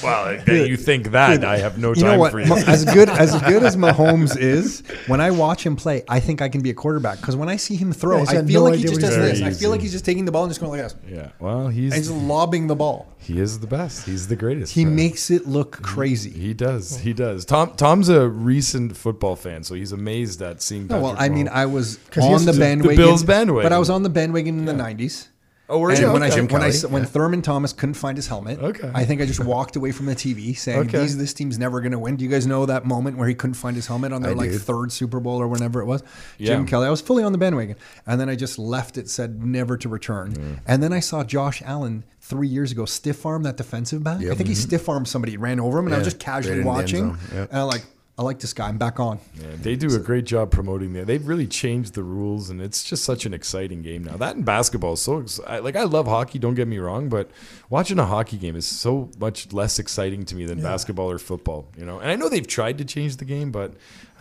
Well, 0.03 0.36
that 0.45 0.66
you 0.68 0.76
think 0.76 1.11
that 1.12 1.43
I 1.43 1.57
have 1.59 1.78
no 1.78 1.88
You 1.91 1.95
time 1.95 2.05
know 2.12 2.18
what? 2.18 2.32
for 2.32 2.41
you. 2.41 2.53
As 2.53 2.84
good 2.84 3.09
as 3.09 3.41
good 3.43 3.62
as 3.64 3.76
Mahomes 3.76 4.36
is, 4.36 4.82
when 5.07 5.20
I 5.22 5.30
watch 5.30 5.64
him 5.64 5.76
play, 5.76 6.03
I 6.09 6.20
think 6.20 6.43
I 6.43 6.49
can 6.51 6.61
be 6.61 6.70
a 6.70 6.74
quarterback 6.74 7.18
because 7.20 7.36
when 7.36 7.49
I 7.49 7.57
see 7.57 7.74
him 7.76 7.93
throw, 7.93 8.18
Yeah, 8.18 8.30
I 8.41 8.45
feel 8.45 8.62
no 8.64 8.70
like 8.70 8.78
he 8.78 8.82
just 8.84 9.01
does 9.01 9.14
he's 9.14 9.24
this. 9.24 9.38
doing. 9.38 9.51
I 9.51 9.55
feel 9.55 9.70
like 9.70 9.80
he's 9.80 9.93
just 9.93 10.05
taking 10.05 10.26
the 10.26 10.32
ball 10.32 10.45
and 10.45 10.51
just 10.51 10.61
going 10.61 10.72
like 10.78 10.82
this, 10.82 10.95
Yeah. 11.09 11.30
Well, 11.41 11.66
and 11.66 11.74
he's 11.74 12.11
lobbing 12.11 12.66
the 12.66 12.76
ball. 12.76 13.09
He 13.23 13.39
is 13.39 13.61
the 13.61 13.66
best. 13.66 14.07
He's 14.07 14.29
the 14.29 14.37
greatest. 14.37 14.75
He 14.75 14.85
man. 14.85 14.97
makes 14.97 15.31
it 15.31 15.47
look 15.47 15.83
crazy. 15.83 16.31
He 16.31 16.55
does. 16.55 16.99
He 16.99 17.12
does. 17.12 17.45
Tom 17.45 17.75
Tom's 17.77 18.09
a 18.09 18.29
recent 18.29 18.97
football 18.97 19.37
fan, 19.37 19.62
so 19.62 19.75
he's 19.75 19.93
amazed 19.93 20.41
at 20.43 20.62
seeing. 20.62 20.83
Oh, 20.85 20.85
no, 20.85 20.95
Patrick 20.95 21.03
well, 21.03 21.16
I 21.18 21.29
mean, 21.29 21.49
I 21.49 21.66
was 21.66 21.99
on 22.21 22.45
the 22.47 22.53
to- 22.53 22.59
the 22.89 22.97
Bills 22.97 23.23
bandwagon. 23.23 23.62
but 23.62 23.73
I 23.75 23.79
was 23.79 23.91
on 23.91 24.03
the 24.03 24.11
bandwagon 24.11 24.59
in 24.59 24.64
the 24.64 24.73
'90s. 24.73 25.29
oh, 25.68 25.79
were 25.79 25.91
And 25.91 26.01
you? 26.01 26.11
when 26.12 26.23
I 26.25 26.31
Jim 26.31 26.47
when 26.49 26.62
I 26.62 26.64
Kelly, 26.64 26.77
s- 26.79 26.85
when 26.87 27.05
Thurman 27.05 27.43
Thomas 27.43 27.73
couldn't 27.73 27.95
find 27.95 28.16
his 28.18 28.27
helmet, 28.27 28.59
Okay. 28.59 28.91
I 28.93 29.05
think 29.05 29.21
I 29.23 29.27
just 29.27 29.39
walked 29.45 29.77
away 29.77 29.93
from 29.93 30.07
the 30.07 30.16
TV 30.16 30.53
saying, 30.57 30.81
Okay. 30.89 30.99
"These 31.03 31.16
this 31.16 31.33
team's 31.33 31.61
never 31.61 31.81
going 31.81 31.93
to 31.93 31.99
win." 31.99 32.16
Do 32.16 32.25
you 32.25 32.31
guys 32.31 32.45
know 32.45 32.66
that 32.66 32.85
moment 32.85 33.16
where 33.18 33.29
he 33.29 33.35
couldn't 33.35 33.55
find 33.55 33.77
his 33.77 33.87
helmet 33.87 34.12
on 34.12 34.23
their 34.23 34.33
I 34.33 34.35
like 34.35 34.51
third 34.51 34.91
Super 34.91 35.21
Bowl 35.21 35.41
or 35.41 35.47
whenever 35.47 35.81
it 35.81 35.85
was? 35.85 36.03
Yeah. 36.39 36.55
Jim 36.57 36.66
Kelly. 36.66 36.89
I 36.89 36.91
was 36.91 37.01
fully 37.01 37.23
on 37.23 37.31
the 37.31 37.39
bandwagon, 37.39 37.77
and 38.05 38.21
then 38.21 38.29
I 38.29 38.35
just 38.35 38.59
left 38.59 38.99
it 38.99 39.09
said 39.09 39.45
never 39.45 39.77
to 39.77 39.89
return. 39.89 40.33
Mm. 40.33 40.59
And 40.66 40.83
then 40.83 40.93
I 40.93 40.99
saw 40.99 41.23
Josh 41.23 41.62
Allen 41.64 42.03
three 42.31 42.49
years 42.49 42.72
ago 42.72 42.87
stiff 42.87 43.26
arm 43.26 43.43
that 43.43 43.57
defensive 43.57 44.03
back. 44.03 44.18
I 44.18 44.35
think 44.35 44.49
he 44.49 44.55
mm-hmm. 44.55 44.55
stiff 44.55 44.89
armed 44.89 45.09
somebody, 45.09 45.37
ran 45.37 45.61
over 45.61 45.78
him, 45.78 45.87
and 45.87 45.95
I 45.95 45.99
was 45.99 46.07
just 46.07 46.20
casually 46.20 46.61
straight 46.61 46.61
in 46.61 46.64
the 46.64 46.70
end 46.70 47.12
watching. 47.12 47.37
Yep. 47.37 47.51
and 47.51 47.61
I'm 47.61 47.66
like, 47.66 47.83
I 48.20 48.22
like 48.22 48.39
this 48.39 48.53
guy. 48.53 48.68
I'm 48.68 48.76
back 48.76 49.01
on. 49.01 49.18
Yeah, 49.41 49.47
they 49.62 49.76
do 49.76 49.95
a 49.97 49.99
great 49.99 50.26
job 50.26 50.51
promoting 50.51 50.93
that. 50.93 51.07
They've 51.07 51.26
really 51.26 51.47
changed 51.47 51.95
the 51.95 52.03
rules, 52.03 52.51
and 52.51 52.61
it's 52.61 52.85
just 52.85 53.03
such 53.03 53.24
an 53.24 53.33
exciting 53.33 53.81
game 53.81 54.05
now. 54.05 54.18
That 54.18 54.37
and 54.37 54.45
basketball 54.45 54.93
is 54.93 55.01
so 55.01 55.20
ex- 55.20 55.41
I, 55.47 55.61
like 55.61 55.74
I 55.74 55.85
love 55.85 56.07
hockey. 56.07 56.39
Don't 56.39 56.55
get 56.55 56.68
me 56.68 56.76
wrong, 56.76 57.09
but 57.09 57.31
watching 57.70 57.99
a 57.99 58.05
hockey 58.05 58.37
game 58.37 58.57
is 58.57 58.66
so 58.66 59.11
much 59.18 59.55
less 59.55 59.78
exciting 59.78 60.26
to 60.26 60.35
me 60.35 60.45
than 60.45 60.61
basketball 60.61 61.11
or 61.11 61.18
football. 61.18 61.66
You 61.78 61.87
know, 61.87 61.99
and 61.99 62.11
I 62.11 62.16
know 62.16 62.28
they've 62.28 62.47
tried 62.47 62.76
to 62.78 62.85
change 62.85 63.16
the 63.16 63.24
game, 63.24 63.53
but 63.53 63.72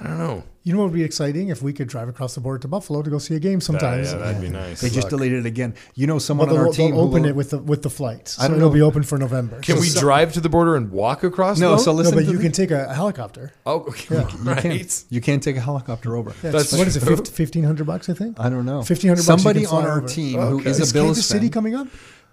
I 0.01 0.07
don't 0.07 0.17
know. 0.17 0.43
you 0.63 0.71
know 0.73 0.79
what 0.79 0.85
would 0.91 0.93
be 0.93 1.03
exciting 1.03 1.49
if 1.49 1.61
we 1.61 1.73
could 1.73 1.87
drive 1.89 2.07
across 2.07 2.33
the 2.35 2.39
border 2.41 2.59
to 2.59 2.67
Buffalo 2.69 3.01
to 3.01 3.09
go 3.09 3.17
see 3.17 3.35
a 3.35 3.39
game 3.39 3.59
That- 3.59 3.65
sometimes 3.65 4.11
yeah, 4.13 4.17
that'd 4.19 4.41
be 4.41 4.47
nice. 4.49 4.79
They 4.79 4.89
just 4.89 5.09
deleted 5.09 5.39
it 5.39 5.45
again. 5.45 5.73
You 5.95 6.07
know, 6.07 6.13
Well, 6.13 6.19
someone 6.21 6.47
on 6.49 6.55
they'll, 6.55 6.65
our 6.67 6.71
team 6.71 6.91
they'll 6.91 7.01
open 7.01 7.23
lo- 7.23 7.29
it 7.29 7.35
with 7.35 7.49
the 7.49 7.57
with 7.57 7.81
the 7.83 7.89
flights. 7.89 8.39
I 8.39 8.47
don't 8.47 8.57
it'll 8.57 8.69
know. 8.69 8.73
be 8.75 8.81
open 8.81 9.03
for 9.03 9.17
November. 9.17 9.59
Can 9.59 9.75
So- 9.75 9.81
we 9.81 9.87
so- 9.89 9.99
drive 9.99 10.31
to 10.33 10.39
the 10.41 10.47
border 10.47 10.75
and 10.77 10.89
walk 10.91 11.23
across? 11.23 11.59
No, 11.59 11.71
though? 11.71 11.77
so 11.77 11.91
No, 11.91 11.97
listen 11.97 12.15
but 12.15 12.25
to 12.25 12.31
you 12.31 12.37
the- 12.37 12.43
can 12.43 12.51
take 12.53 12.71
a 12.71 12.93
helicopter. 12.93 13.51
oh, 13.65 13.79
okay, 13.89 14.15
You 14.15 14.21
right. 14.43 14.61
can't. 14.61 15.03
You 15.09 15.19
can't 15.21 15.43
take 15.43 15.57
a 15.57 15.61
helicopter 15.61 16.15
over. 16.15 16.33
Yeah, 16.43 16.51
That's 16.51 16.71
what 16.71 16.87
is 16.87 16.95
it? 16.95 17.27
Fifteen 17.27 17.63
hundred 17.65 17.85
bucks, 17.87 18.07
I 18.09 18.13
think. 18.13 18.39
I 18.39 18.49
don't 18.49 18.65
know. 18.65 18.77
1500 18.83 19.21
Somebody 19.23 19.65
on 19.65 19.83
our 19.85 19.97
over. 19.99 20.07
team 20.07 20.39
Okay. 20.39 20.49
who 20.63 20.69
is 20.69 20.79
Is 20.79 20.91
a 20.91 20.93
Bills 20.93 21.07
Kansas 21.07 21.25
City 21.25 21.49
coming 21.49 21.75
up? 21.75 21.87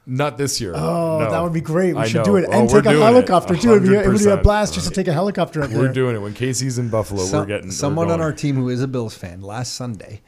Not 0.08 0.38
this 0.38 0.60
year. 0.60 0.72
Oh, 0.76 1.18
no. 1.18 1.30
that 1.30 1.42
would 1.42 1.52
be 1.52 1.60
great. 1.60 1.94
We 1.94 2.02
I 2.02 2.06
should 2.06 2.18
know. 2.18 2.24
do 2.24 2.36
it 2.36 2.44
Oh, 2.48 2.52
and 2.52 2.68
we're 2.70 2.80
take 2.82 2.86
a 2.86 2.90
doing 2.94 3.02
it. 3.02 3.04
helicopter 3.06 3.56
too. 3.56 3.70
It'd 3.72 3.82
be, 3.82 3.94
it 3.96 4.06
would 4.06 4.18
be 4.18 4.24
a 4.26 4.36
100%. 4.36 4.42
blast 4.44 4.74
just 4.74 4.86
to 4.86 4.94
take 4.94 5.08
a 5.08 5.12
helicopter 5.12 5.62
up 5.62 5.70
We're 5.70 5.92
doing 5.92 6.14
it 6.14 6.20
when 6.20 6.32
Casey's 6.32 6.78
in 6.78 6.88
Buffalo. 6.90 7.24
Some- 7.24 7.40
we're 7.40 7.46
getting 7.46 7.66
we're 7.68 7.72
someone 7.72 8.10
on 8.10 8.20
our 8.20 8.32
team 8.32 8.54
who 8.56 8.68
is 8.68 8.80
a 8.82 8.86
Bills 8.88 9.16
fan 9.16 9.40
last 9.40 9.74
Sunday 9.74 10.22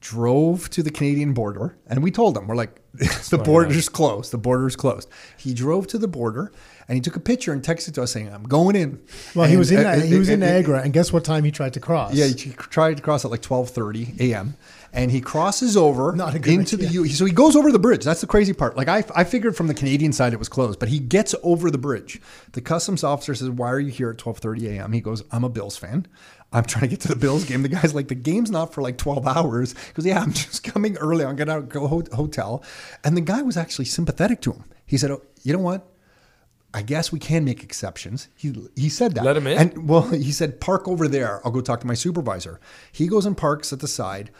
drove 0.00 0.70
to 0.70 0.82
the 0.82 0.90
Canadian 0.92 1.32
border, 1.34 1.76
and 1.88 2.02
we 2.04 2.10
told 2.12 2.36
him 2.36 2.46
we're 2.46 2.54
like, 2.54 2.80
the 2.94 3.42
border's 3.44 3.88
closed. 3.88 4.32
The 4.32 4.38
border's 4.38 4.76
closed. 4.76 5.08
He 5.36 5.52
drove 5.54 5.86
to 5.88 5.98
the 5.98 6.08
border 6.08 6.52
and 6.88 6.94
he 6.96 7.00
took 7.00 7.16
a 7.16 7.20
picture 7.20 7.52
and 7.52 7.62
texted 7.62 7.94
to 7.94 8.02
us 8.02 8.12
saying, 8.12 8.32
"I'm 8.32 8.44
going 8.44 8.74
in." 8.74 9.00
Well, 9.34 9.46
he 9.46 9.56
was 9.56 9.70
in 9.70 9.84
uh, 9.84 10.00
he 10.00 10.16
was 10.16 10.28
in 10.30 10.42
uh, 10.42 10.46
uh, 10.46 10.50
Niagara, 10.50 10.80
and 10.82 10.92
guess 10.92 11.12
what 11.12 11.22
time 11.24 11.44
he 11.44 11.50
tried 11.50 11.74
to 11.74 11.80
cross? 11.80 12.14
Yeah, 12.14 12.26
he 12.26 12.50
tried 12.52 12.96
to 12.96 13.02
cross 13.02 13.24
at 13.24 13.30
like 13.30 13.42
12:30 13.42 14.18
a.m. 14.20 14.56
and 14.92 15.10
he 15.10 15.20
crosses 15.20 15.76
over 15.76 16.12
Not 16.16 16.34
a 16.34 16.38
good 16.38 16.54
into 16.54 16.76
the. 16.76 16.86
U. 16.86 17.06
So 17.08 17.24
he 17.24 17.32
goes 17.32 17.56
over 17.56 17.70
the 17.70 17.78
bridge. 17.78 18.04
That's 18.04 18.20
the 18.20 18.26
crazy 18.26 18.52
part. 18.52 18.76
Like 18.76 18.88
I, 18.88 19.04
I 19.14 19.24
figured 19.24 19.56
from 19.56 19.66
the 19.66 19.74
Canadian 19.74 20.12
side 20.12 20.32
it 20.32 20.38
was 20.38 20.48
closed, 20.48 20.78
but 20.78 20.88
he 20.88 20.98
gets 20.98 21.34
over 21.42 21.70
the 21.70 21.78
bridge. 21.78 22.20
The 22.52 22.60
customs 22.60 23.04
officer 23.04 23.34
says, 23.34 23.50
"Why 23.50 23.70
are 23.70 23.80
you 23.80 23.90
here 23.90 24.10
at 24.10 24.16
12:30 24.16 24.78
a.m.?" 24.78 24.92
He 24.92 25.00
goes, 25.00 25.22
"I'm 25.30 25.44
a 25.44 25.48
Bills 25.48 25.76
fan. 25.76 26.06
I'm 26.50 26.64
trying 26.64 26.82
to 26.82 26.88
get 26.88 27.00
to 27.00 27.08
the 27.08 27.16
Bills 27.16 27.44
game." 27.44 27.62
The 27.62 27.68
guy's 27.68 27.94
like, 27.94 28.08
"The 28.08 28.14
game's 28.14 28.50
not 28.50 28.72
for 28.72 28.82
like 28.82 28.98
12 28.98 29.26
hours." 29.26 29.72
He 29.72 29.92
goes, 29.94 30.06
"Yeah, 30.06 30.20
I'm 30.20 30.32
just 30.44 30.64
coming 30.64 30.96
early. 30.96 31.24
I'm 31.24 31.36
gonna 31.36 31.62
go 31.62 31.86
ho- 31.86 32.02
hotel." 32.12 32.62
And 33.04 33.16
the 33.16 33.22
guy 33.22 33.42
was 33.42 33.56
actually 33.56 33.86
sympathetic 33.86 34.40
to 34.42 34.52
him. 34.52 34.64
He 34.86 34.96
said, 34.96 35.10
oh, 35.10 35.22
"You 35.42 35.52
know 35.52 35.62
what?" 35.62 35.86
I 36.74 36.82
guess 36.82 37.10
we 37.10 37.18
can 37.18 37.44
make 37.44 37.62
exceptions. 37.62 38.28
He 38.36 38.54
he 38.76 38.88
said 38.88 39.14
that. 39.14 39.24
Let 39.24 39.36
him 39.36 39.46
in? 39.46 39.58
And 39.58 39.88
well, 39.88 40.02
he 40.02 40.32
said, 40.32 40.60
park 40.60 40.86
over 40.86 41.08
there. 41.08 41.40
I'll 41.44 41.50
go 41.50 41.62
talk 41.62 41.80
to 41.80 41.86
my 41.86 41.94
supervisor. 41.94 42.60
He 42.92 43.08
goes 43.08 43.24
and 43.24 43.36
parks 43.36 43.72
at 43.72 43.80
the 43.80 43.88
side. 43.88 44.30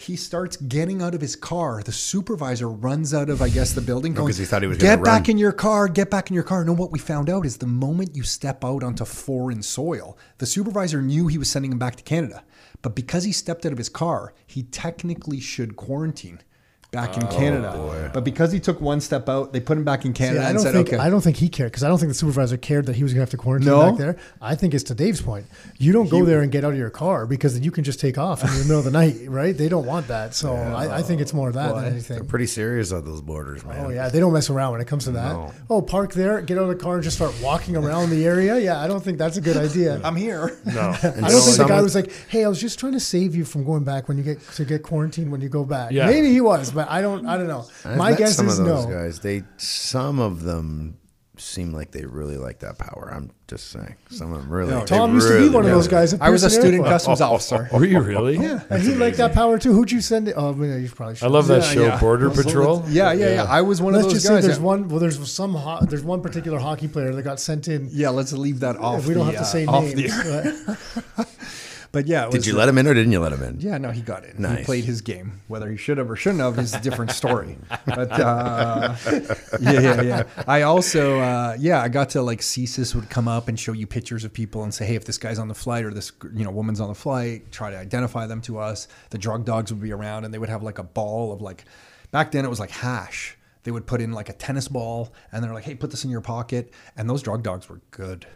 He 0.00 0.14
starts 0.14 0.56
getting 0.56 1.02
out 1.02 1.16
of 1.16 1.20
his 1.20 1.34
car. 1.34 1.82
The 1.82 1.90
supervisor 1.90 2.68
runs 2.68 3.12
out 3.12 3.28
of, 3.28 3.42
I 3.42 3.48
guess, 3.48 3.72
the 3.72 3.80
building. 3.80 4.14
Going, 4.14 4.28
'cause 4.28 4.38
he 4.38 4.44
thought 4.44 4.62
he 4.62 4.68
was 4.68 4.78
Get 4.78 5.02
back 5.02 5.22
run." 5.22 5.30
in 5.32 5.38
your 5.38 5.50
car. 5.50 5.88
Get 5.88 6.08
back 6.08 6.30
in 6.30 6.34
your 6.34 6.44
car. 6.44 6.64
No, 6.64 6.72
what 6.72 6.92
we 6.92 7.00
found 7.00 7.28
out 7.28 7.44
is 7.44 7.56
the 7.56 7.66
moment 7.66 8.14
you 8.14 8.22
step 8.22 8.64
out 8.64 8.84
onto 8.84 9.04
foreign 9.04 9.60
soil, 9.60 10.16
the 10.38 10.46
supervisor 10.46 11.02
knew 11.02 11.26
he 11.26 11.36
was 11.36 11.50
sending 11.50 11.72
him 11.72 11.80
back 11.80 11.96
to 11.96 12.04
Canada. 12.04 12.44
But 12.80 12.94
because 12.94 13.24
he 13.24 13.32
stepped 13.32 13.66
out 13.66 13.72
of 13.72 13.78
his 13.78 13.88
car, 13.88 14.34
he 14.46 14.62
technically 14.62 15.40
should 15.40 15.74
quarantine. 15.74 16.42
Back 16.90 17.16
in 17.16 17.24
oh, 17.24 17.26
Canada. 17.26 18.10
But 18.14 18.24
because 18.24 18.50
he 18.50 18.60
took 18.60 18.80
one 18.80 19.00
step 19.00 19.28
out, 19.28 19.52
they 19.52 19.60
put 19.60 19.76
him 19.76 19.84
back 19.84 20.04
in 20.04 20.14
See, 20.14 20.24
Canada 20.24 20.44
I 20.44 20.48
and 20.48 20.54
don't 20.56 20.62
said, 20.62 20.72
think 20.72 20.88
okay. 20.88 20.96
I 20.96 21.10
don't 21.10 21.20
think 21.20 21.36
he 21.36 21.48
cared 21.48 21.70
because 21.72 21.84
I 21.84 21.88
don't 21.88 21.98
think 21.98 22.08
the 22.08 22.14
supervisor 22.14 22.56
cared 22.56 22.86
that 22.86 22.96
he 22.96 23.02
was 23.02 23.12
going 23.12 23.18
to 23.18 23.22
have 23.22 23.30
to 23.30 23.36
quarantine 23.36 23.68
No? 23.68 23.90
back 23.90 23.98
there. 23.98 24.16
I 24.40 24.54
think 24.54 24.74
it's 24.74 24.84
to 24.84 24.94
Dave's 24.94 25.20
point. 25.20 25.46
You 25.76 25.92
don't 25.92 26.08
go 26.08 26.24
there 26.24 26.40
and 26.42 26.50
get 26.50 26.64
out 26.64 26.72
of 26.72 26.78
your 26.78 26.90
car 26.90 27.26
because 27.26 27.54
then 27.54 27.62
you 27.62 27.70
can 27.70 27.84
just 27.84 28.00
take 28.00 28.16
off 28.16 28.42
in 28.42 28.50
the 28.50 28.64
middle 28.64 28.78
of 28.78 28.84
the 28.84 28.90
night, 28.90 29.16
right? 29.26 29.56
They 29.56 29.68
don't 29.68 29.86
want 29.86 30.08
that. 30.08 30.34
So 30.34 30.54
I, 30.54 30.98
I 30.98 31.02
think 31.02 31.20
it's 31.20 31.34
more 31.34 31.48
of 31.48 31.54
that 31.54 31.74
than 31.74 31.84
anything. 31.84 32.16
They're 32.16 32.24
pretty 32.24 32.46
serious 32.46 32.92
on 32.92 33.04
those 33.04 33.20
borders, 33.20 33.64
man. 33.64 33.84
Oh 33.84 33.88
yeah, 33.90 34.08
they 34.08 34.20
don't 34.20 34.32
mess 34.32 34.48
around 34.50 34.72
when 34.72 34.80
it 34.80 34.86
comes 34.86 35.04
to 35.04 35.10
that. 35.12 35.52
Oh, 35.68 35.82
park 35.82 36.12
there, 36.14 36.40
get 36.40 36.56
out 36.58 36.62
of 36.62 36.68
the 36.68 36.76
car, 36.76 36.94
and 36.94 37.02
just 37.04 37.16
start 37.16 37.34
walking 37.42 37.76
around 37.76 38.10
the 38.10 38.24
area. 38.24 38.58
Yeah, 38.58 38.80
I 38.80 38.88
don't 38.88 39.02
think 39.02 39.18
that's 39.18 39.36
a 39.36 39.40
good 39.40 39.56
idea. 39.56 40.00
I'm 40.04 40.16
here. 40.16 40.56
No. 40.68 40.90
I 40.90 41.00
don't 41.00 41.40
think 41.40 41.56
the 41.56 41.64
guy 41.66 41.80
was 41.80 41.94
like, 41.94 42.12
"Hey, 42.28 42.44
I 42.44 42.48
was 42.48 42.60
just 42.60 42.78
trying 42.78 42.92
to 42.92 43.00
save 43.00 43.34
you 43.34 43.44
from 43.44 43.64
going 43.64 43.84
back 43.84 44.06
when 44.06 44.16
you 44.16 44.22
get 44.22 44.40
to 44.52 44.64
get 44.64 44.82
quarantined 44.82 45.32
when 45.32 45.40
you 45.40 45.48
go 45.48 45.64
back." 45.64 45.90
Yeah. 45.90 46.06
Maybe 46.06 46.30
he 46.30 46.40
was, 46.40 46.70
but 46.78 46.88
I 46.88 47.00
don't. 47.02 47.26
I 47.26 47.36
don't 47.36 47.48
know. 47.48 47.66
I've 47.84 47.96
My 47.98 48.10
met 48.10 48.18
guess 48.20 48.36
some 48.36 48.46
is 48.46 48.58
of 48.60 48.66
those 48.66 48.86
no. 48.86 48.92
guys. 48.92 49.18
They 49.18 49.42
some 49.56 50.20
of 50.20 50.44
them 50.44 50.96
seem 51.36 51.72
like 51.72 51.90
they 51.90 52.04
really 52.04 52.36
like 52.36 52.60
that 52.60 52.78
power. 52.78 53.12
I'm 53.12 53.30
just 53.48 53.70
saying. 53.70 53.96
Some 54.10 54.32
of 54.32 54.42
them 54.42 54.52
really. 54.52 54.70
No, 54.70 54.80
they 54.80 54.86
Tom 54.86 55.14
used 55.14 55.26
to 55.26 55.40
be 55.40 55.48
one 55.48 55.64
of 55.64 55.70
those 55.72 55.88
guys. 55.88 56.14
at 56.14 56.22
I 56.22 56.30
was 56.30 56.44
a 56.44 56.50
student 56.50 56.74
Airport. 56.74 56.90
customs 56.90 57.20
officer. 57.20 57.68
Were 57.72 57.84
you 57.84 57.98
really? 58.00 58.36
Yeah. 58.38 58.62
And 58.70 58.80
he 58.80 58.94
liked 58.94 59.16
that 59.16 59.34
power 59.34 59.58
too. 59.58 59.72
Who'd 59.72 59.90
you 59.90 60.00
send 60.00 60.28
it? 60.28 60.34
Oh, 60.36 60.52
well, 60.52 60.78
you 60.78 60.88
probably 60.88 61.16
should. 61.16 61.24
I 61.26 61.28
love 61.28 61.48
that 61.48 61.62
Yeah, 61.62 61.72
show, 61.72 61.86
yeah. 61.86 61.98
Border 62.00 62.30
Patrol. 62.30 62.76
let's- 62.78 62.90
Yeah, 62.92 63.12
yeah, 63.12 63.34
yeah. 63.34 63.44
I 63.44 63.62
was 63.62 63.82
one 63.82 63.92
Let's 63.94 64.06
of 64.06 64.12
those 64.12 64.22
just 64.22 64.26
say 64.34 64.40
there's 64.40 64.58
yeah. 64.58 64.64
one. 64.64 64.88
Well, 64.88 65.00
there's 65.00 65.18
some. 65.30 65.54
Ho- 65.54 65.84
there's 65.84 66.04
one 66.04 66.20
particular 66.22 66.58
hockey 66.60 66.86
player 66.86 67.12
that 67.12 67.22
got 67.22 67.40
sent 67.40 67.66
in. 67.66 67.88
Yeah, 67.90 68.10
let's 68.10 68.32
leave 68.32 68.60
that 68.60 68.76
off. 68.76 69.00
If 69.00 69.06
we 69.08 69.14
don't 69.14 69.26
the, 69.26 69.32
have 69.32 69.40
to 69.42 69.48
uh, 69.48 69.52
say 69.52 69.66
off 69.66 69.84
names. 69.84 71.58
but- 71.92 72.06
yeah, 72.06 72.28
Did 72.30 72.46
you 72.46 72.54
let 72.56 72.68
him 72.68 72.78
in 72.78 72.86
or 72.86 72.94
didn't 72.94 73.12
you 73.12 73.20
let 73.20 73.32
him 73.32 73.42
in? 73.42 73.60
Yeah, 73.60 73.78
no, 73.78 73.90
he 73.90 74.00
got 74.02 74.24
in. 74.24 74.36
He 74.36 74.42
Nice. 74.42 74.64
played 74.66 74.84
his 74.84 75.00
game. 75.00 75.40
Whether 75.48 75.70
he 75.70 75.76
should 75.76 75.98
have 75.98 76.10
or 76.10 76.16
shouldn't 76.16 76.40
have 76.40 76.58
is 76.58 76.74
a 76.74 76.80
different 76.80 77.10
story. 77.12 77.56
But 77.86 78.12
uh, 78.12 78.94
yeah, 79.60 79.72
yeah, 79.80 80.02
yeah. 80.02 80.22
I 80.46 80.62
also, 80.62 81.18
uh, 81.20 81.56
yeah, 81.58 81.80
I 81.82 81.88
got 81.88 82.10
to 82.10 82.22
like 82.22 82.40
CSIS 82.40 82.94
would 82.94 83.08
come 83.10 83.26
up 83.28 83.48
and 83.48 83.58
show 83.58 83.72
you 83.72 83.86
pictures 83.86 84.24
of 84.24 84.32
people 84.32 84.62
and 84.62 84.72
say, 84.72 84.84
hey, 84.86 84.94
if 84.94 85.04
this 85.04 85.18
guy's 85.18 85.38
on 85.38 85.48
the 85.48 85.54
flight 85.54 85.84
or 85.84 85.92
this 85.92 86.12
you 86.34 86.44
know 86.44 86.50
woman's 86.50 86.80
on 86.80 86.88
the 86.88 86.94
flight, 86.94 87.50
try 87.50 87.70
to 87.70 87.76
identify 87.78 88.26
them 88.26 88.40
to 88.42 88.58
us. 88.58 88.88
The 89.10 89.18
drug 89.18 89.44
dogs 89.44 89.72
would 89.72 89.82
be 89.82 89.92
around 89.92 90.24
and 90.24 90.32
they 90.34 90.38
would 90.38 90.48
have 90.50 90.62
like 90.62 90.78
a 90.78 90.82
ball 90.84 91.32
of 91.32 91.40
like, 91.40 91.64
back 92.10 92.30
then 92.32 92.44
it 92.44 92.48
was 92.48 92.60
like 92.60 92.70
hash. 92.70 93.36
They 93.64 93.70
would 93.70 93.86
put 93.86 94.00
in 94.00 94.12
like 94.12 94.28
a 94.28 94.32
tennis 94.32 94.68
ball 94.68 95.12
and 95.32 95.42
they're 95.44 95.52
like, 95.52 95.64
hey, 95.64 95.74
put 95.74 95.90
this 95.90 96.04
in 96.04 96.10
your 96.10 96.20
pocket. 96.20 96.72
And 96.96 97.08
those 97.10 97.22
drug 97.22 97.42
dogs 97.42 97.68
were 97.68 97.80
good 97.90 98.26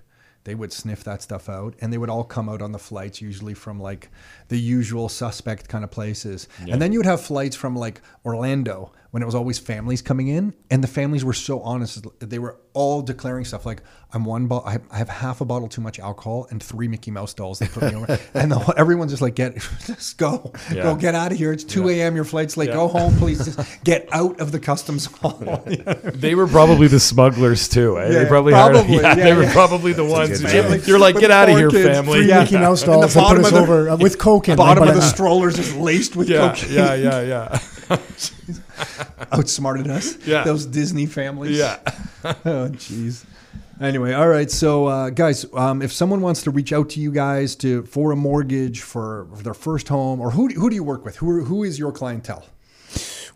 they 0.44 0.54
would 0.54 0.72
sniff 0.72 1.04
that 1.04 1.22
stuff 1.22 1.48
out 1.48 1.74
and 1.80 1.92
they 1.92 1.98
would 1.98 2.10
all 2.10 2.24
come 2.24 2.48
out 2.48 2.62
on 2.62 2.72
the 2.72 2.78
flights 2.78 3.20
usually 3.20 3.54
from 3.54 3.80
like 3.80 4.10
the 4.48 4.58
usual 4.58 5.08
suspect 5.08 5.68
kind 5.68 5.84
of 5.84 5.90
places. 5.90 6.48
And 6.72 6.82
then 6.82 6.92
you 6.92 6.98
would 6.98 7.06
have 7.06 7.20
flights 7.20 7.56
from 7.56 7.76
like 7.76 8.00
orlando 8.24 8.92
when 9.12 9.22
it 9.22 9.26
was 9.26 9.34
always 9.34 9.58
families 9.58 10.02
coming 10.02 10.28
in 10.28 10.52
and 10.70 10.82
the 10.82 10.88
families 10.88 11.24
were 11.24 11.32
so 11.34 11.60
honest 11.60 12.04
they 12.20 12.38
were 12.38 12.56
all 12.72 13.02
declaring 13.02 13.44
stuff 13.44 13.66
like 13.66 13.82
i'm 14.14 14.24
one 14.24 14.46
bottle 14.46 14.80
I 14.90 14.96
have 14.96 15.10
half 15.10 15.42
a 15.42 15.44
bottle 15.44 15.68
too 15.68 15.82
much 15.82 15.98
alcohol 15.98 16.46
and 16.50 16.62
three 16.62 16.88
mickey 16.88 17.10
mouse 17.10 17.34
dolls 17.34 17.58
they 17.58 17.68
put 17.68 17.82
me 17.84 17.94
over 17.94 18.18
and 18.34 18.50
the, 18.50 18.58
whole- 18.58 18.74
everyone's 18.78 19.12
just 19.12 19.20
like 19.20 19.34
get 19.34 19.54
just 19.86 20.16
go 20.16 20.52
Yeah. 20.72 20.82
go 20.84 20.94
get 20.96 21.14
out 21.14 21.30
of 21.30 21.36
here 21.38 21.52
it's 21.52 21.62
2 21.64 21.90
a.m 21.90 22.16
your 22.16 22.24
flight's 22.24 22.56
late 22.56 22.70
Yeah. 22.70 22.76
go 22.76 22.88
home 22.88 23.14
please 23.18 23.44
just 23.44 23.84
get 23.84 24.08
out 24.12 24.40
of 24.40 24.50
the 24.50 24.58
customs 24.58 25.06
hall 25.06 25.62
They 26.14 26.34
were 26.34 26.46
probably 26.46 26.88
the 26.88 27.00
smugglers 27.00 27.68
too. 27.68 27.98
Eh? 27.98 28.04
Yeah, 28.12 28.18
they 28.20 28.26
probably, 28.26 28.52
probably, 28.52 28.80
Had, 28.96 29.02
yeah, 29.02 29.16
yeah, 29.16 29.24
they 29.24 29.32
were 29.34 29.42
yeah. 29.44 29.52
probably 29.52 29.92
the 29.92 30.04
ones. 30.04 30.40
good 30.40 30.52
You're 30.52 30.68
like, 30.68 30.86
you're 30.86 30.98
like, 30.98 31.18
get 31.18 31.30
out 31.30 31.48
of 31.48 31.56
here, 31.56 31.68
kids, 31.70 31.88
family. 31.88 32.20
three 32.20 32.28
Yeah, 32.28 32.40
Mickey 32.44 32.56
Mouse 32.58 32.82
And 32.82 32.92
the 32.92 32.96
dolls 33.00 33.14
put 33.14 33.20
bottom 33.20 33.40
us 33.44 33.46
of 33.48 33.54
the- 33.54 33.60
over 33.60 33.88
uh, 33.90 33.96
with 33.96 34.18
coke 34.18 34.48
in 34.48 34.56
bottom 34.56 34.86
of 34.88 34.94
the 34.94 35.00
strollers 35.00 35.56
just 35.56 35.76
laced 35.76 36.16
with 36.16 36.28
yeah, 36.28 36.54
cocaine 36.54 36.72
yeah, 36.74 36.94
yeah, 36.94 37.20
yeah. 37.90 37.98
Outsmarted 39.32 39.88
us. 39.88 40.16
Yeah. 40.26 40.44
Those 40.44 40.66
Disney 40.66 41.06
families. 41.06 41.58
Yeah. 41.58 41.78
oh, 42.24 42.68
jeez. 42.70 43.24
Anyway, 43.80 44.12
all 44.12 44.28
right. 44.28 44.50
So, 44.50 44.86
uh, 44.86 45.10
guys, 45.10 45.44
um, 45.54 45.82
if 45.82 45.92
someone 45.92 46.20
wants 46.20 46.42
to 46.42 46.50
reach 46.50 46.72
out 46.72 46.90
to 46.90 47.00
you 47.00 47.10
guys 47.10 47.56
to 47.56 47.82
for 47.84 48.12
a 48.12 48.16
mortgage 48.16 48.80
for, 48.80 49.26
for 49.34 49.42
their 49.42 49.54
first 49.54 49.88
home, 49.88 50.20
or 50.20 50.30
who, 50.30 50.48
who 50.48 50.70
do 50.70 50.76
you 50.76 50.84
work 50.84 51.04
with? 51.04 51.16
Who, 51.16 51.42
who 51.44 51.64
is 51.64 51.78
your 51.78 51.90
clientele? 51.90 52.46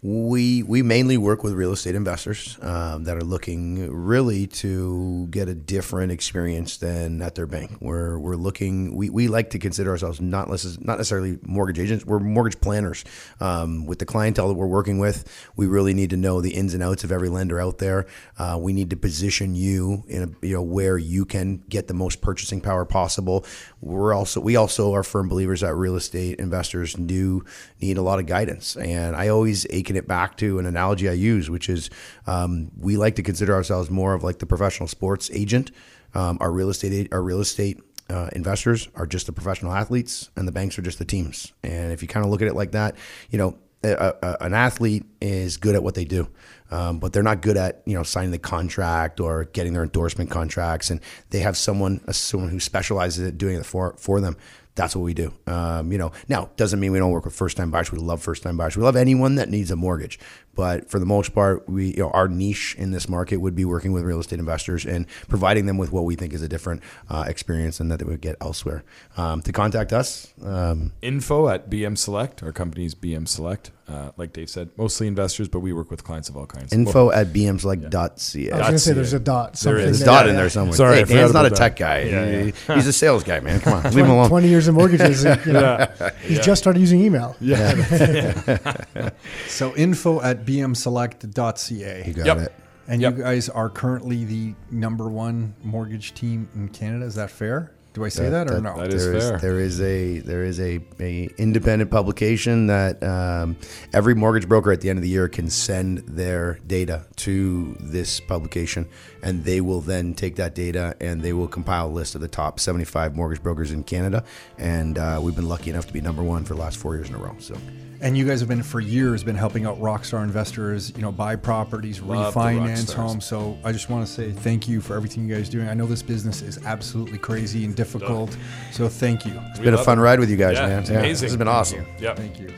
We 0.06 0.62
we 0.62 0.82
mainly 0.82 1.18
work 1.18 1.42
with 1.42 1.54
real 1.54 1.72
estate 1.72 1.96
investors 1.96 2.56
um, 2.62 3.02
that 3.04 3.16
are 3.16 3.24
looking 3.24 3.90
really 3.92 4.46
to 4.46 5.26
get 5.32 5.48
a 5.48 5.54
different 5.54 6.12
experience 6.12 6.76
than 6.76 7.20
at 7.20 7.34
their 7.34 7.48
bank. 7.48 7.78
We're 7.80 8.16
we're 8.16 8.36
looking. 8.36 8.94
We, 8.94 9.10
we 9.10 9.26
like 9.26 9.50
to 9.50 9.58
consider 9.58 9.90
ourselves 9.90 10.20
not 10.20 10.48
less, 10.48 10.78
not 10.80 10.98
necessarily 10.98 11.40
mortgage 11.42 11.80
agents. 11.80 12.06
We're 12.06 12.20
mortgage 12.20 12.60
planners. 12.60 13.04
Um, 13.40 13.84
with 13.84 13.98
the 13.98 14.06
clientele 14.06 14.46
that 14.46 14.54
we're 14.54 14.68
working 14.68 15.00
with, 15.00 15.28
we 15.56 15.66
really 15.66 15.92
need 15.92 16.10
to 16.10 16.16
know 16.16 16.40
the 16.40 16.54
ins 16.54 16.72
and 16.72 16.84
outs 16.84 17.02
of 17.02 17.10
every 17.10 17.28
lender 17.28 17.58
out 17.58 17.78
there. 17.78 18.06
Uh, 18.38 18.56
we 18.60 18.72
need 18.72 18.90
to 18.90 18.96
position 18.96 19.56
you 19.56 20.04
in 20.06 20.22
a 20.22 20.46
you 20.46 20.54
know 20.54 20.62
where 20.62 20.98
you 20.98 21.24
can 21.24 21.64
get 21.68 21.88
the 21.88 21.94
most 21.94 22.20
purchasing 22.20 22.60
power 22.60 22.84
possible. 22.84 23.44
We're 23.80 24.14
also 24.14 24.40
we 24.40 24.54
also 24.54 24.94
are 24.94 25.02
firm 25.02 25.28
believers 25.28 25.62
that 25.62 25.74
real 25.74 25.96
estate 25.96 26.38
investors 26.38 26.94
do 26.94 27.44
need 27.80 27.98
a 27.98 28.02
lot 28.02 28.20
of 28.20 28.26
guidance, 28.26 28.76
and 28.76 29.16
I 29.16 29.26
always 29.26 29.66
it 29.96 30.06
back 30.06 30.36
to 30.38 30.58
an 30.58 30.66
analogy 30.66 31.08
I 31.08 31.12
use, 31.12 31.50
which 31.50 31.68
is 31.68 31.90
um, 32.26 32.70
we 32.78 32.96
like 32.96 33.16
to 33.16 33.22
consider 33.22 33.54
ourselves 33.54 33.90
more 33.90 34.14
of 34.14 34.22
like 34.22 34.38
the 34.38 34.46
professional 34.46 34.88
sports 34.88 35.30
agent. 35.32 35.70
Um, 36.14 36.38
our 36.40 36.50
real 36.50 36.70
estate 36.70 37.08
our 37.12 37.22
real 37.22 37.40
estate 37.40 37.80
uh, 38.08 38.28
investors 38.32 38.88
are 38.94 39.06
just 39.06 39.26
the 39.26 39.32
professional 39.32 39.72
athletes, 39.72 40.30
and 40.36 40.46
the 40.46 40.52
banks 40.52 40.78
are 40.78 40.82
just 40.82 40.98
the 40.98 41.04
teams. 41.04 41.52
And 41.62 41.92
if 41.92 42.02
you 42.02 42.08
kind 42.08 42.24
of 42.24 42.30
look 42.30 42.42
at 42.42 42.48
it 42.48 42.54
like 42.54 42.72
that, 42.72 42.96
you 43.30 43.38
know, 43.38 43.58
a, 43.82 44.14
a, 44.22 44.36
an 44.40 44.54
athlete 44.54 45.04
is 45.20 45.56
good 45.56 45.74
at 45.74 45.82
what 45.82 45.94
they 45.94 46.04
do, 46.04 46.28
um, 46.70 46.98
but 46.98 47.12
they're 47.12 47.22
not 47.22 47.42
good 47.42 47.56
at 47.56 47.82
you 47.86 47.94
know 47.94 48.02
signing 48.02 48.30
the 48.30 48.38
contract 48.38 49.20
or 49.20 49.44
getting 49.46 49.72
their 49.72 49.82
endorsement 49.82 50.30
contracts. 50.30 50.90
And 50.90 51.00
they 51.30 51.40
have 51.40 51.56
someone 51.56 52.00
someone 52.12 52.50
who 52.50 52.60
specializes 52.60 53.26
at 53.26 53.38
doing 53.38 53.56
it 53.56 53.66
for 53.66 53.94
for 53.98 54.20
them. 54.20 54.36
That's 54.76 54.94
what 54.94 55.02
we 55.02 55.14
do. 55.14 55.32
Um, 55.46 55.90
you 55.90 55.98
know, 55.98 56.12
now 56.28 56.50
doesn't 56.56 56.78
mean 56.78 56.92
we 56.92 56.98
don't 56.98 57.10
work 57.10 57.24
with 57.24 57.34
first 57.34 57.56
time 57.56 57.70
buyers. 57.70 57.90
We 57.90 57.98
love 57.98 58.22
first 58.22 58.42
time 58.42 58.58
buyers. 58.58 58.76
We 58.76 58.82
love 58.82 58.94
anyone 58.94 59.34
that 59.36 59.48
needs 59.48 59.70
a 59.70 59.76
mortgage. 59.76 60.18
But 60.56 60.90
for 60.90 60.98
the 60.98 61.06
most 61.06 61.34
part, 61.34 61.68
we 61.68 61.88
you 61.88 61.98
know 62.02 62.10
our 62.10 62.26
niche 62.28 62.74
in 62.78 62.90
this 62.90 63.08
market 63.08 63.36
would 63.36 63.54
be 63.54 63.64
working 63.64 63.92
with 63.92 64.02
real 64.02 64.18
estate 64.18 64.38
investors 64.40 64.84
and 64.86 65.06
providing 65.28 65.66
them 65.66 65.76
with 65.78 65.92
what 65.92 66.04
we 66.04 66.16
think 66.16 66.32
is 66.32 66.42
a 66.42 66.48
different 66.48 66.82
uh, 67.10 67.24
experience 67.28 67.78
than 67.78 67.88
that 67.88 67.98
they 68.00 68.04
would 68.06 68.20
get 68.22 68.36
elsewhere. 68.40 68.82
Um, 69.16 69.42
to 69.42 69.52
contact 69.52 69.92
us, 69.92 70.32
um, 70.44 70.92
Info 71.02 71.48
at 71.48 71.70
BM 71.70 71.96
Select. 71.96 72.42
Our 72.42 72.52
company's 72.52 72.94
BM 72.94 73.28
Select. 73.28 73.70
Uh, 73.88 74.10
like 74.16 74.32
Dave 74.32 74.50
said, 74.50 74.68
mostly 74.76 75.06
investors, 75.06 75.46
but 75.48 75.60
we 75.60 75.72
work 75.72 75.92
with 75.92 76.02
clients 76.02 76.28
of 76.28 76.36
all 76.36 76.44
kinds. 76.44 76.72
info 76.72 77.12
at 77.12 77.28
bmselect.ca. 77.28 78.50
I 78.50 78.56
was 78.58 78.62
going 78.66 78.72
to 78.72 78.78
say 78.80 78.90
it. 78.90 78.94
there's 78.94 79.12
a 79.12 79.20
dot. 79.20 79.52
There 79.52 79.56
Something 79.58 79.78
is. 79.90 79.98
There's 79.98 80.02
a 80.02 80.04
dot 80.06 80.24
Yeah, 80.24 80.30
in 80.32 80.36
there 80.36 80.50
somewhere. 80.50 80.76
Sorry, 80.76 80.96
I 80.96 81.04
hey, 81.04 81.14
Dan's 81.14 81.32
not 81.32 81.46
a 81.46 81.50
tech 81.50 81.76
that. 81.76 81.78
guy. 81.78 82.00
Yeah, 82.00 82.42
He- 82.50 82.74
He's 82.74 82.88
a 82.88 82.92
sales 82.92 83.22
guy, 83.22 83.38
man. 83.38 83.60
Come 83.60 83.74
on, 83.74 83.82
leave 83.84 83.92
him 83.98 84.06
20, 84.06 84.10
alone. 84.18 84.28
20 84.28 84.48
years 84.48 84.66
in 84.66 84.74
mortgages. 84.74 85.22
you 85.22 85.52
know, 85.52 85.60
Yeah. 86.00 86.10
He's 86.22 86.40
just 86.40 86.60
started 86.60 86.80
using 86.80 87.00
email. 87.00 87.36
Yeah. 87.40 89.10
So, 89.48 89.74
info 89.76 90.20
at 90.20 90.44
bmselect.ca. 90.46 92.04
You 92.06 92.12
got 92.14 92.26
Yep. 92.26 92.38
it. 92.38 92.52
And 92.88 93.02
Yep. 93.02 93.16
you 93.16 93.22
guys 93.24 93.48
are 93.48 93.68
currently 93.68 94.24
the 94.24 94.54
number 94.70 95.08
one 95.08 95.54
mortgage 95.64 96.14
team 96.14 96.48
in 96.54 96.68
Canada. 96.68 97.04
Is 97.04 97.16
that 97.16 97.30
fair? 97.30 97.72
Do 97.94 98.04
I 98.04 98.10
say 98.10 98.28
that, 98.28 98.50
or 98.50 98.60
no? 98.60 98.76
that 98.76 98.92
is 98.92 99.06
There 99.06 99.14
is, 99.16 99.24
fair. 99.30 99.38
there 99.38 99.58
is 99.58 99.80
a 99.80 100.18
there 100.18 100.44
is 100.44 100.60
a, 100.60 100.80
a 101.00 101.30
independent 101.38 101.90
publication 101.90 102.66
that 102.66 103.02
um, 103.02 103.56
every 103.94 104.14
mortgage 104.14 104.46
broker 104.46 104.70
at 104.70 104.82
the 104.82 104.90
end 104.90 104.98
of 104.98 105.02
the 105.02 105.08
year 105.08 105.28
can 105.28 105.48
send 105.48 106.00
their 106.00 106.58
data 106.66 107.06
to 107.16 107.74
this 107.80 108.20
publication, 108.20 108.86
and 109.22 109.44
they 109.44 109.62
will 109.62 109.80
then 109.80 110.12
take 110.12 110.36
that 110.36 110.54
data 110.54 110.94
and 111.00 111.22
they 111.22 111.32
will 111.32 111.48
compile 111.48 111.86
a 111.86 111.88
list 111.88 112.14
of 112.14 112.20
the 112.20 112.28
top 112.28 112.60
75 112.60 113.16
mortgage 113.16 113.42
brokers 113.42 113.72
in 113.72 113.82
Canada. 113.82 114.24
And 114.58 114.98
uh, 114.98 115.18
we've 115.22 115.34
been 115.34 115.48
lucky 115.48 115.70
enough 115.70 115.86
to 115.86 115.92
be 115.94 116.02
number 116.02 116.22
one 116.22 116.44
for 116.44 116.52
the 116.52 116.60
last 116.60 116.76
four 116.76 116.96
years 116.96 117.08
in 117.08 117.14
a 117.14 117.18
row. 117.18 117.34
So 117.38 117.56
And 118.00 118.16
you 118.16 118.26
guys 118.26 118.40
have 118.40 118.48
been 118.48 118.62
for 118.62 118.80
years 118.80 119.24
been 119.24 119.36
helping 119.36 119.64
out 119.64 119.80
Rockstar 119.80 120.22
investors, 120.22 120.92
you 120.96 121.02
know, 121.02 121.10
buy 121.10 121.36
properties, 121.36 122.00
Love 122.00 122.34
refinance 122.34 122.92
homes. 122.92 123.24
So 123.24 123.58
I 123.64 123.72
just 123.72 123.88
want 123.88 124.06
to 124.06 124.12
say 124.12 124.32
thank 124.32 124.68
you 124.68 124.80
for 124.80 124.94
everything 124.96 125.26
you 125.28 125.34
guys 125.34 125.48
are 125.48 125.52
doing. 125.52 125.68
I 125.68 125.74
know 125.74 125.86
this 125.86 126.02
business 126.02 126.42
is 126.42 126.64
absolutely 126.66 127.18
crazy 127.18 127.64
and 127.64 127.74
difficult. 127.74 128.36
So 128.70 128.88
thank 128.88 129.24
you. 129.24 129.32
it's 129.50 129.58
been 129.58 129.74
a 129.74 129.82
fun 129.82 129.98
ride 129.98 130.20
with 130.20 130.30
you 130.30 130.36
guys, 130.36 130.54
Yeah, 130.56 130.66
man. 130.66 130.80
it's 130.80 130.90
Yeah, 130.90 130.98
amazing. 130.98 131.24
This 131.26 131.32
has 131.32 131.36
been 131.38 131.48
awesome. 131.48 131.86
Yep. 131.98 132.16
Thank 132.16 132.38
you. 132.38 132.52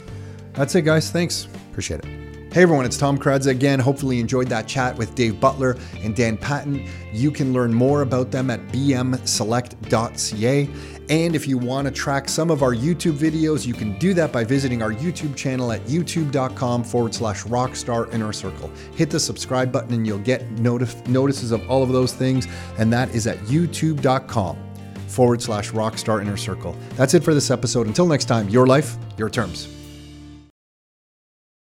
That's 0.54 0.74
it, 0.74 0.82
guys. 0.82 1.10
Thanks. 1.10 1.46
Appreciate 1.70 2.00
it. 2.00 2.06
Hey 2.50 2.62
everyone, 2.62 2.86
it's 2.86 2.96
Tom 2.96 3.18
Karadza 3.18 3.48
again. 3.48 3.78
Hopefully 3.78 4.16
you 4.16 4.22
enjoyed 4.22 4.48
that 4.48 4.66
chat 4.66 4.96
with 4.96 5.14
Dave 5.14 5.38
Butler 5.38 5.76
and 6.02 6.16
Dan 6.16 6.38
Patton. 6.38 6.88
You 7.12 7.30
can 7.30 7.52
learn 7.52 7.74
more 7.74 8.00
about 8.00 8.30
them 8.30 8.48
at 8.48 8.66
bmselect.ca. 8.68 10.64
And 11.09 11.35
if 11.35 11.48
you 11.48 11.56
want 11.56 11.86
to 11.86 11.90
track 11.90 12.28
some 12.28 12.51
of 12.51 12.62
our 12.62 12.74
YouTube 12.74 13.14
videos, 13.14 13.66
you 13.66 13.72
can 13.72 13.98
do 13.98 14.12
that 14.14 14.30
by 14.30 14.44
visiting 14.44 14.82
our 14.82 14.93
YouTube 14.93 15.35
channel 15.36 15.72
at 15.72 15.80
youtube.com 15.82 16.85
forward 16.85 17.14
slash 17.14 17.44
rockstar 17.44 18.12
inner 18.12 18.32
circle. 18.32 18.70
Hit 18.94 19.09
the 19.09 19.20
subscribe 19.20 19.72
button 19.72 19.94
and 19.94 20.06
you'll 20.06 20.18
get 20.18 20.47
notif- 20.56 21.06
notices 21.09 21.51
of 21.51 21.68
all 21.70 21.82
of 21.82 21.90
those 21.90 22.12
things. 22.12 22.47
And 22.78 22.93
that 22.93 23.14
is 23.14 23.26
at 23.26 23.39
youtube.com 23.39 24.59
forward 25.06 25.40
slash 25.40 25.70
rockstar 25.70 26.20
inner 26.20 26.36
circle. 26.36 26.76
That's 26.97 27.14
it 27.14 27.24
for 27.24 27.32
this 27.32 27.51
episode. 27.51 27.86
Until 27.86 28.06
next 28.06 28.26
time, 28.26 28.48
your 28.48 28.66
life, 28.66 28.97
your 29.16 29.30
terms. 29.30 29.77